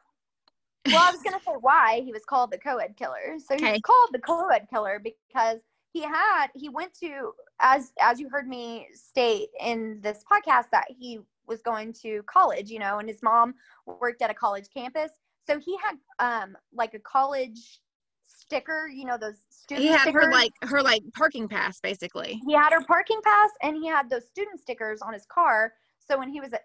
well, 0.92 1.04
I 1.08 1.12
was 1.12 1.22
gonna 1.24 1.40
say 1.46 1.54
why 1.60 2.02
he 2.04 2.12
was 2.12 2.26
called 2.26 2.52
the 2.52 2.58
co-ed 2.58 2.96
killer. 2.98 3.38
So 3.40 3.56
he 3.58 3.66
Okay. 3.66 3.72
was 3.72 3.82
called 3.82 4.10
the 4.14 4.20
co-ed 4.20 4.68
killer 4.70 5.00
because 5.04 5.60
he 5.92 6.02
had 6.02 6.48
he 6.56 6.70
went 6.70 6.94
to 7.00 7.34
as 7.60 7.94
as 8.02 8.20
you 8.20 8.30
heard 8.30 8.48
me 8.48 8.88
state 8.94 9.50
in 9.60 10.00
this 10.02 10.24
podcast 10.32 10.70
that 10.72 10.86
he 10.90 11.20
was 11.50 11.62
going 11.62 11.92
to 12.04 12.22
college, 12.28 12.70
you 12.70 12.80
know, 12.80 13.00
and 13.00 13.10
his 13.10 13.22
mom 13.22 13.54
worked 13.86 14.22
at 14.22 14.30
a 14.30 14.34
college 14.34 14.68
campus. 14.74 15.12
So 15.48 15.60
he 15.60 15.76
had 15.84 15.96
um 16.20 16.56
like 16.74 16.94
a 16.94 17.00
college 17.00 17.82
sticker, 18.28 18.88
you 18.88 19.06
know, 19.06 19.18
those 19.18 19.38
student 19.50 19.86
he 19.88 19.92
had 19.92 20.02
stickers. 20.02 20.26
her 20.26 20.32
like 20.32 20.52
her 20.64 20.82
like 20.82 21.02
parking 21.16 21.48
pass 21.48 21.80
basically. 21.82 22.40
he 22.48 22.54
had 22.54 22.72
her 22.72 22.82
parking 22.86 23.20
pass 23.24 23.50
and 23.64 23.76
he 23.76 23.88
had 23.88 24.10
those 24.10 24.28
student 24.28 24.60
stickers 24.60 25.02
on 25.02 25.12
his 25.14 25.26
car. 25.26 25.74
So 26.00 26.18
when 26.18 26.30
he 26.30 26.40
was 26.40 26.54
at 26.54 26.62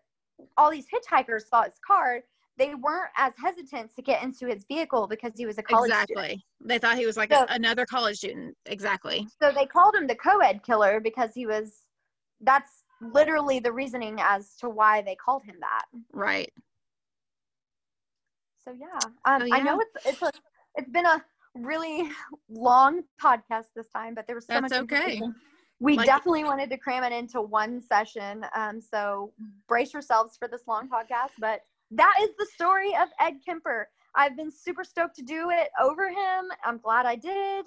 all 0.57 0.71
these 0.71 0.87
hitchhikers 0.87 1.49
saw 1.49 1.63
his 1.65 1.75
car, 1.87 2.21
they 2.57 2.75
weren't 2.75 3.11
as 3.17 3.33
hesitant 3.43 3.95
to 3.97 4.03
get 4.03 4.23
into 4.23 4.47
his 4.47 4.65
vehicle 4.69 5.07
because 5.07 5.33
he 5.37 5.47
was 5.47 5.59
a 5.59 5.63
college 5.63 5.91
exactly. 5.91 6.15
student. 6.25 6.43
They 6.67 6.79
thought 6.79 6.97
he 6.97 7.07
was 7.07 7.17
like 7.17 7.33
So- 7.33 7.43
a, 7.49 7.55
another 7.55 7.87
college 7.87 8.19
student. 8.19 8.57
Exactly. 8.67 9.27
So 9.43 9.51
they 9.53 9.67
called 9.67 9.95
him 9.95 10.07
the 10.07 10.15
co-ed 10.15 10.63
killer 10.63 11.01
because 11.01 11.31
he 11.35 11.47
was 11.47 11.73
that's 12.41 12.84
literally 13.01 13.59
the 13.59 13.73
reasoning 13.73 14.19
as 14.21 14.55
to 14.57 14.69
why 14.69 15.03
they 15.03 15.15
called 15.17 15.45
him 15.45 15.57
that. 15.61 15.85
Right. 16.13 16.53
So 18.65 18.73
yeah. 18.73 18.99
Um 19.25 19.43
Oh, 19.43 19.49
I 19.55 19.61
know 19.61 19.81
it's 19.81 20.07
it's 20.07 20.23
a, 20.23 20.31
it's 20.77 20.91
been 20.91 21.07
a 21.07 21.23
really 21.55 22.09
long 22.49 23.03
podcast 23.23 23.67
this 23.77 23.89
time, 23.91 24.15
but 24.15 24.27
there 24.27 24.37
was 24.37 24.47
so 24.47 24.55
That's 24.55 24.73
much 24.73 24.81
okay. 24.83 25.21
We 25.81 25.97
Like- 25.97 26.07
definitely 26.07 26.45
wanted 26.45 26.71
to 26.71 26.79
cram 26.79 27.05
it 27.05 27.13
into 27.13 27.41
one 27.43 27.81
session. 27.81 28.47
Um, 28.55 28.81
so 28.81 29.33
brace 29.69 29.93
yourselves 29.93 30.37
for 30.39 30.49
this 30.49 30.63
long 30.67 30.89
podcast. 30.89 31.33
But 31.39 31.61
that 31.91 32.15
is 32.23 32.31
the 32.39 32.47
story 32.55 32.95
of 32.97 33.09
Ed 33.21 33.35
Kemper. 33.45 33.89
I've 34.15 34.37
been 34.37 34.51
super 34.51 34.85
stoked 34.85 35.17
to 35.17 35.23
do 35.23 35.51
it 35.51 35.69
over 35.83 36.09
him. 36.09 36.45
I'm 36.65 36.79
glad 36.79 37.07
I 37.07 37.17
did. 37.17 37.67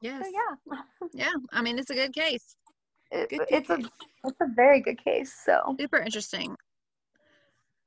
Yes. 0.00 0.24
So 0.24 0.30
yeah, 0.32 0.78
Yeah. 1.12 1.32
I 1.52 1.60
mean, 1.60 1.78
it's 1.78 1.90
a 1.90 1.94
good 1.94 2.14
case. 2.14 2.56
It- 3.10 3.28
Good, 3.30 3.38
good 3.40 3.46
it's 3.50 3.70
a 3.70 3.78
it's 4.24 4.40
a 4.40 4.46
very 4.54 4.80
good 4.80 5.02
case. 5.02 5.32
So 5.44 5.76
Super 5.78 5.98
interesting. 5.98 6.54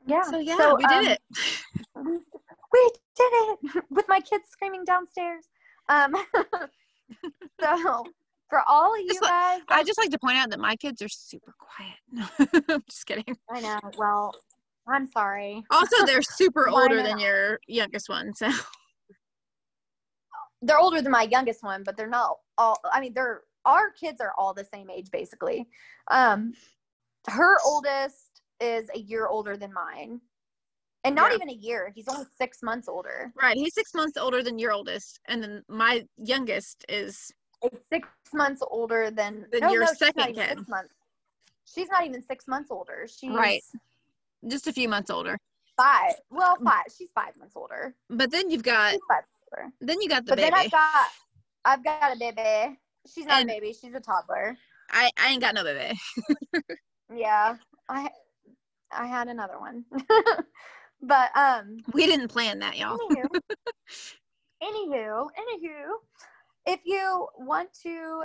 yeah, 0.05 0.23
So 0.23 0.39
yeah, 0.39 0.57
So, 0.57 0.75
we 0.75 0.85
did 0.87 1.05
um, 1.05 1.07
it. 1.07 1.19
We, 1.95 2.11
we 2.73 2.91
did 3.15 3.31
it 3.33 3.83
with 3.89 4.05
my 4.07 4.19
kids 4.19 4.45
screaming 4.49 4.83
downstairs. 4.83 5.45
Um, 5.89 6.15
so 7.61 8.05
for 8.49 8.61
all 8.67 8.93
of 8.93 8.99
you 9.01 9.07
Just 9.09 9.21
like- 9.21 9.31
guys, 9.31 9.61
I 9.69 9.83
just 9.83 9.97
like 9.99 10.09
to 10.11 10.19
point 10.19 10.37
out 10.37 10.49
that 10.49 10.59
my 10.59 10.75
kids 10.75 11.01
are 11.01 11.09
super 11.09 11.53
quiet. 11.57 12.63
I'm 12.69 12.83
just 12.89 13.05
kidding. 13.05 13.37
I 13.51 13.61
know. 13.61 13.79
Well, 13.97 14.33
I'm 14.87 15.07
sorry. 15.07 15.63
Also, 15.71 16.05
they're 16.05 16.21
super 16.21 16.67
older 16.67 17.01
than 17.03 17.17
your 17.19 17.59
youngest 17.67 18.09
one. 18.09 18.33
So 18.33 18.49
they're 20.61 20.79
older 20.79 21.01
than 21.01 21.11
my 21.11 21.23
youngest 21.23 21.63
one, 21.63 21.83
but 21.83 21.95
they're 21.97 22.07
not 22.07 22.37
all. 22.57 22.77
I 22.91 22.99
mean, 22.99 23.13
they're 23.13 23.41
our 23.65 23.91
kids 23.91 24.19
are 24.21 24.33
all 24.37 24.53
the 24.53 24.65
same 24.65 24.89
age 24.89 25.09
basically. 25.11 25.67
Um, 26.11 26.53
her 27.29 27.57
oldest 27.65 28.41
is 28.59 28.89
a 28.93 28.99
year 28.99 29.27
older 29.27 29.55
than 29.57 29.71
mine, 29.73 30.19
and 31.03 31.15
not 31.15 31.31
Yeah. 31.31 31.35
even 31.37 31.49
a 31.49 31.53
year. 31.53 31.91
He's 31.95 32.07
only 32.07 32.25
six 32.37 32.61
months 32.61 32.87
older. 32.87 33.31
Right. 33.35 33.55
He's 33.57 33.73
six 33.73 33.93
months 33.93 34.17
older 34.17 34.43
than 34.43 34.59
your 34.59 34.71
oldest, 34.71 35.19
and 35.25 35.41
then 35.41 35.63
my 35.67 36.05
youngest 36.17 36.85
is 36.89 37.31
Is 37.61 37.79
six 37.91 38.07
months 38.33 38.61
older 38.69 39.09
than, 39.09 39.47
Than 39.51 39.61
no, 39.61 39.69
your 39.71 39.83
no, 39.83 39.93
second 39.93 40.33
kid. 40.35 40.57
Six 40.57 40.67
months. 40.67 40.93
She's 41.65 41.87
not 41.87 42.05
even 42.05 42.21
six 42.21 42.45
months 42.47 42.69
older. 42.71 43.07
She's 43.07 43.31
Right. 43.31 43.63
just 44.47 44.67
a 44.67 44.73
few 44.73 44.89
months 44.89 45.09
older. 45.09 45.37
five. 45.77 46.13
Well, 46.29 46.57
five. 46.63 46.83
She's 46.95 47.09
five 47.15 47.35
months 47.37 47.55
older. 47.55 47.95
But 48.09 48.29
then 48.31 48.49
you've 48.51 48.63
got 48.63 48.91
She's 48.91 48.99
five 49.07 49.23
older. 49.51 49.71
then 49.79 50.01
you 50.01 50.09
got 50.09 50.25
the 50.25 50.31
But 50.31 50.39
baby. 50.39 50.51
then 50.51 50.53
I've 50.65 50.71
got, 50.71 51.07
I've 51.65 51.83
got 51.83 52.15
a 52.15 52.19
baby. 52.19 52.77
She's 53.11 53.25
not 53.25 53.41
And- 53.41 53.49
a 53.49 53.53
baby. 53.53 53.73
She's 53.73 53.93
a 53.93 53.99
toddler. 53.99 54.57
I 54.91 55.09
I 55.17 55.29
ain't 55.29 55.41
got 55.41 55.55
no 55.55 55.63
baby. 55.63 55.97
Yeah, 57.15 57.57
I, 57.89 58.09
I 58.91 59.05
had 59.05 59.27
another 59.27 59.59
one. 59.59 59.85
but 61.01 61.37
um, 61.37 61.77
We 61.93 62.07
didn't 62.07 62.29
plan 62.29 62.57
that, 62.59 62.77
y'all. 62.77 62.97
Anywho, 62.97 63.25
anywho, 64.63 65.27
anywho, 65.27 65.85
if 66.65 66.79
you 66.85 67.27
want 67.37 67.69
to 67.83 68.23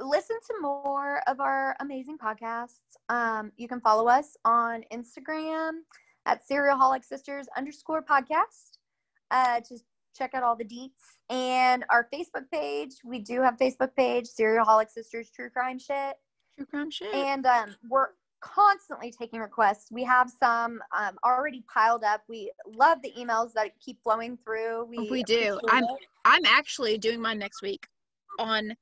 listen 0.00 0.36
to 0.48 0.54
more 0.60 1.20
of 1.28 1.38
our 1.38 1.76
amazing 1.80 2.18
podcasts, 2.18 2.80
um, 3.08 3.52
you 3.56 3.68
can 3.68 3.80
follow 3.80 4.08
us 4.08 4.36
on 4.44 4.82
Instagram 4.92 5.72
at 6.26 6.40
Serialholic 6.50 7.04
Sisters 7.04 7.46
underscore 7.56 8.02
podcast 8.02 8.78
uh, 9.30 9.60
to 9.60 9.78
check 10.14 10.34
out 10.34 10.42
all 10.42 10.56
the 10.56 10.64
deets 10.64 10.90
and 11.28 11.84
our 11.90 12.08
Facebook 12.12 12.50
page. 12.52 12.92
We 13.04 13.18
do 13.18 13.40
have 13.42 13.56
Facebook 13.56 13.94
page, 13.96 14.26
Serialholic 14.26 14.90
Sisters 14.90 15.30
True 15.34 15.50
Crime 15.50 15.78
Shit 15.78 16.14
True 16.56 16.66
crime 16.66 16.90
shit. 16.90 17.14
and 17.14 17.44
um, 17.46 17.74
we're 17.88 18.08
constantly 18.40 19.10
taking 19.10 19.40
requests. 19.40 19.90
We 19.90 20.04
have 20.04 20.30
some 20.38 20.80
um, 20.96 21.16
already 21.24 21.64
piled 21.72 22.04
up. 22.04 22.22
We 22.28 22.52
love 22.66 23.02
the 23.02 23.12
emails 23.18 23.52
that 23.54 23.70
keep 23.80 24.02
flowing 24.02 24.38
through. 24.44 24.84
We, 24.84 25.08
We 25.10 25.22
do. 25.24 25.58
I'm- 25.68 25.84
it. 25.84 25.90
I'm 26.26 26.44
actually 26.46 26.96
doing 26.96 27.20
mine 27.20 27.38
next 27.38 27.60
week 27.60 27.86
on 28.38 28.74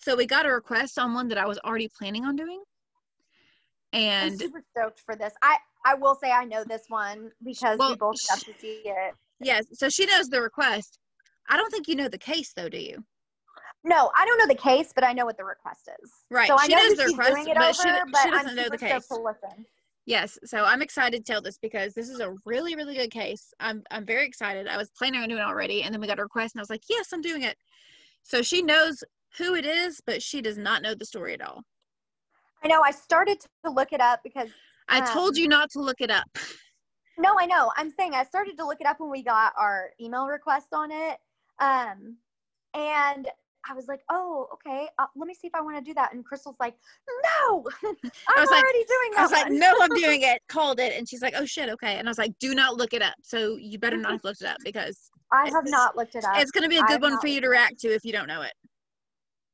so 0.00 0.16
we 0.16 0.26
got 0.26 0.46
a 0.46 0.50
request 0.50 0.98
on 0.98 1.12
one 1.14 1.28
that 1.28 1.38
I 1.38 1.46
was 1.46 1.58
already 1.58 1.88
planning 1.88 2.24
on 2.24 2.34
doing. 2.34 2.62
I'm 3.92 4.00
And 4.00 4.40
super 4.40 4.62
stoked 4.76 5.00
for 5.00 5.14
this. 5.14 5.32
I 5.42 5.56
I 5.84 5.94
will 5.94 6.14
say 6.14 6.30
I 6.30 6.44
know 6.44 6.64
this 6.64 6.84
one 6.88 7.30
because 7.44 7.78
Well, 7.78 7.90
we 7.90 7.96
both 7.96 8.16
got 8.28 8.38
to 8.40 8.54
see 8.58 8.82
it. 8.84 9.14
Yes, 9.40 9.66
so 9.72 9.88
she 9.88 10.06
knows 10.06 10.28
the 10.28 10.40
request. 10.40 10.98
I 11.48 11.56
don't 11.56 11.70
think 11.70 11.88
you 11.88 11.96
know 11.96 12.08
the 12.08 12.18
case 12.18 12.52
though, 12.54 12.68
do 12.68 12.78
you? 12.78 13.04
No, 13.82 14.10
I 14.16 14.26
don't 14.26 14.38
know 14.38 14.46
the 14.46 14.54
case, 14.60 14.92
but 14.94 15.04
I 15.04 15.12
know 15.12 15.24
what 15.24 15.38
the 15.38 15.44
request 15.44 15.88
is. 16.02 16.10
Right, 16.30 16.46
So 16.48 16.56
I 16.58 16.66
she 16.66 16.74
know 16.74 16.86
knows 16.86 16.96
the 16.98 17.04
request, 17.06 17.34
doing 17.34 17.48
it 17.48 17.56
but 17.56 17.74
she 17.76 17.88
over, 17.88 17.96
d- 18.04 18.10
but 18.12 18.22
she 18.22 18.30
doesn't 18.30 18.48
I'm 18.50 18.56
know 18.56 18.68
the 18.68 18.78
case. 18.78 19.06
to 19.08 19.14
listen. 19.16 19.66
Yes, 20.06 20.38
so 20.44 20.64
I'm 20.64 20.82
excited 20.82 21.24
to 21.24 21.32
tell 21.32 21.40
this 21.40 21.58
because 21.58 21.94
this 21.94 22.08
is 22.08 22.20
a 22.20 22.34
really, 22.44 22.74
really 22.74 22.94
good 22.96 23.10
case. 23.10 23.52
I'm 23.60 23.82
I'm 23.90 24.04
very 24.04 24.26
excited. 24.26 24.66
I 24.66 24.76
was 24.76 24.90
planning 24.90 25.20
on 25.22 25.28
doing 25.28 25.40
it 25.40 25.44
already, 25.44 25.82
and 25.82 25.94
then 25.94 26.00
we 26.00 26.06
got 26.06 26.18
a 26.18 26.22
request, 26.22 26.54
and 26.54 26.60
I 26.60 26.62
was 26.62 26.70
like, 26.70 26.82
"Yes, 26.90 27.12
I'm 27.12 27.20
doing 27.20 27.42
it." 27.42 27.56
So 28.22 28.42
she 28.42 28.60
knows 28.60 29.02
who 29.38 29.54
it 29.54 29.64
is, 29.64 30.00
but 30.04 30.22
she 30.22 30.42
does 30.42 30.58
not 30.58 30.82
know 30.82 30.94
the 30.94 31.06
story 31.06 31.34
at 31.34 31.42
all. 31.42 31.62
I 32.62 32.68
know. 32.68 32.82
I 32.82 32.90
started 32.90 33.40
to 33.64 33.70
look 33.70 33.92
it 33.92 34.00
up 34.00 34.20
because 34.24 34.48
I 34.88 35.00
told 35.12 35.36
Um, 35.36 35.42
you 35.42 35.48
not 35.48 35.70
to 35.70 35.80
look 35.80 36.00
it 36.00 36.10
up. 36.10 36.26
No, 37.20 37.34
I 37.38 37.46
know. 37.46 37.70
I'm 37.76 37.90
saying 37.90 38.14
I 38.14 38.24
started 38.24 38.56
to 38.58 38.66
look 38.66 38.80
it 38.80 38.86
up 38.86 38.98
when 38.98 39.10
we 39.10 39.22
got 39.22 39.52
our 39.56 39.90
email 40.00 40.26
request 40.26 40.68
on 40.72 40.90
it. 40.90 41.18
Um, 41.58 42.16
and 42.74 43.28
I 43.68 43.74
was 43.74 43.88
like, 43.88 44.00
oh, 44.10 44.48
okay. 44.54 44.88
Uh, 44.98 45.06
let 45.16 45.26
me 45.26 45.34
see 45.34 45.46
if 45.46 45.54
I 45.54 45.60
want 45.60 45.76
to 45.76 45.82
do 45.82 45.92
that. 45.94 46.14
And 46.14 46.24
Crystal's 46.24 46.56
like, 46.58 46.74
no, 47.22 47.64
I'm 47.84 47.94
was 48.40 48.50
like- 48.50 48.62
already 48.64 48.84
doing 48.84 49.10
that. 49.12 49.18
I 49.18 49.22
was 49.22 49.32
like, 49.32 49.50
"No, 49.50 49.74
I'm 49.82 49.90
doing 50.00 50.22
it." 50.22 50.40
Called 50.48 50.80
it, 50.80 50.96
and 50.96 51.06
she's 51.06 51.20
like, 51.20 51.34
"Oh 51.36 51.44
shit, 51.44 51.68
okay." 51.68 51.96
And 51.96 52.08
I 52.08 52.10
was 52.10 52.16
like, 52.18 52.32
"Do 52.38 52.54
not 52.54 52.76
look 52.76 52.94
it 52.94 53.02
up." 53.02 53.14
So 53.22 53.56
you 53.56 53.78
better 53.78 53.98
not 53.98 54.12
have 54.12 54.24
looked 54.24 54.40
it 54.40 54.46
up 54.48 54.56
because 54.64 55.10
I 55.30 55.50
have 55.50 55.64
not 55.66 55.96
looked 55.96 56.14
it 56.14 56.24
up. 56.24 56.38
it's 56.38 56.50
going 56.50 56.62
to 56.62 56.68
be 56.70 56.78
a 56.78 56.82
good 56.84 57.02
one 57.02 57.20
for 57.20 57.26
you 57.26 57.40
to 57.42 57.48
react 57.48 57.78
to 57.80 57.88
if 57.88 58.04
you 58.04 58.12
don't 58.12 58.28
know 58.28 58.42
it. 58.42 58.52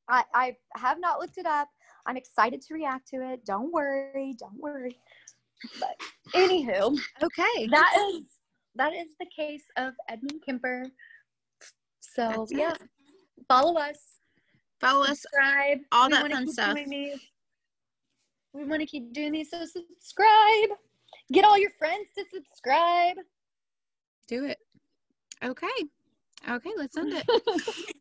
I, 0.08 0.22
I 0.34 0.56
have 0.76 1.00
not 1.00 1.18
looked 1.18 1.38
it 1.38 1.46
up. 1.46 1.68
I'm 2.06 2.16
excited 2.16 2.62
to 2.62 2.74
react 2.74 3.08
to 3.08 3.16
it. 3.32 3.44
Don't 3.44 3.72
worry. 3.72 4.34
Don't 4.38 4.58
worry. 4.58 5.00
But 5.80 5.96
anywho, 6.34 6.98
Okay. 7.22 7.66
that 7.68 8.08
is 8.10 8.24
that 8.74 8.92
is 8.92 9.08
the 9.18 9.26
case 9.34 9.64
of 9.76 9.94
Edmund 10.08 10.42
Kemper. 10.44 10.84
So 12.00 12.28
That's 12.28 12.52
it. 12.52 12.58
yeah, 12.58 12.74
follow 13.48 13.78
us. 13.78 13.98
Follow 14.80 15.02
us. 15.04 15.20
subscribe. 15.22 15.78
all 15.92 16.08
We 16.08 16.12
that 16.14 16.30
fun 16.30 16.48
stuff. 16.48 16.76
We 18.52 18.64
want 18.64 18.80
to 18.80 18.86
keep 18.86 19.12
doing 19.12 19.32
these, 19.32 19.50
so 19.50 19.64
subscribe. 19.66 20.70
Get 21.32 21.44
all 21.44 21.58
your 21.58 21.70
friends 21.78 22.06
to 22.16 22.24
subscribe. 22.32 23.16
Do 24.28 24.44
it. 24.44 24.58
Okay. 25.44 25.66
Okay, 26.48 26.70
let's 26.76 26.96
end 26.96 27.12
it. 27.14 27.26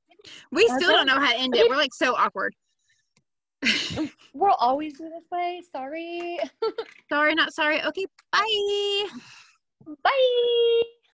We 0.52 0.68
still 0.68 0.92
don't 0.92 1.06
know 1.06 1.20
how 1.20 1.32
to 1.32 1.38
end 1.38 1.56
it. 1.56 1.70
We're 1.70 1.76
like 1.76 1.94
so 1.94 2.16
awkward. 2.16 2.56
We'll 4.34 4.52
always 4.60 4.98
do 4.98 5.06
this 5.06 5.24
way. 5.32 5.62
Sorry. 5.72 6.38
sorry, 7.10 7.36
not 7.36 7.54
sorry. 7.54 7.82
Okay, 7.84 8.06
bye. 8.34 9.08
Bye. 10.04 10.82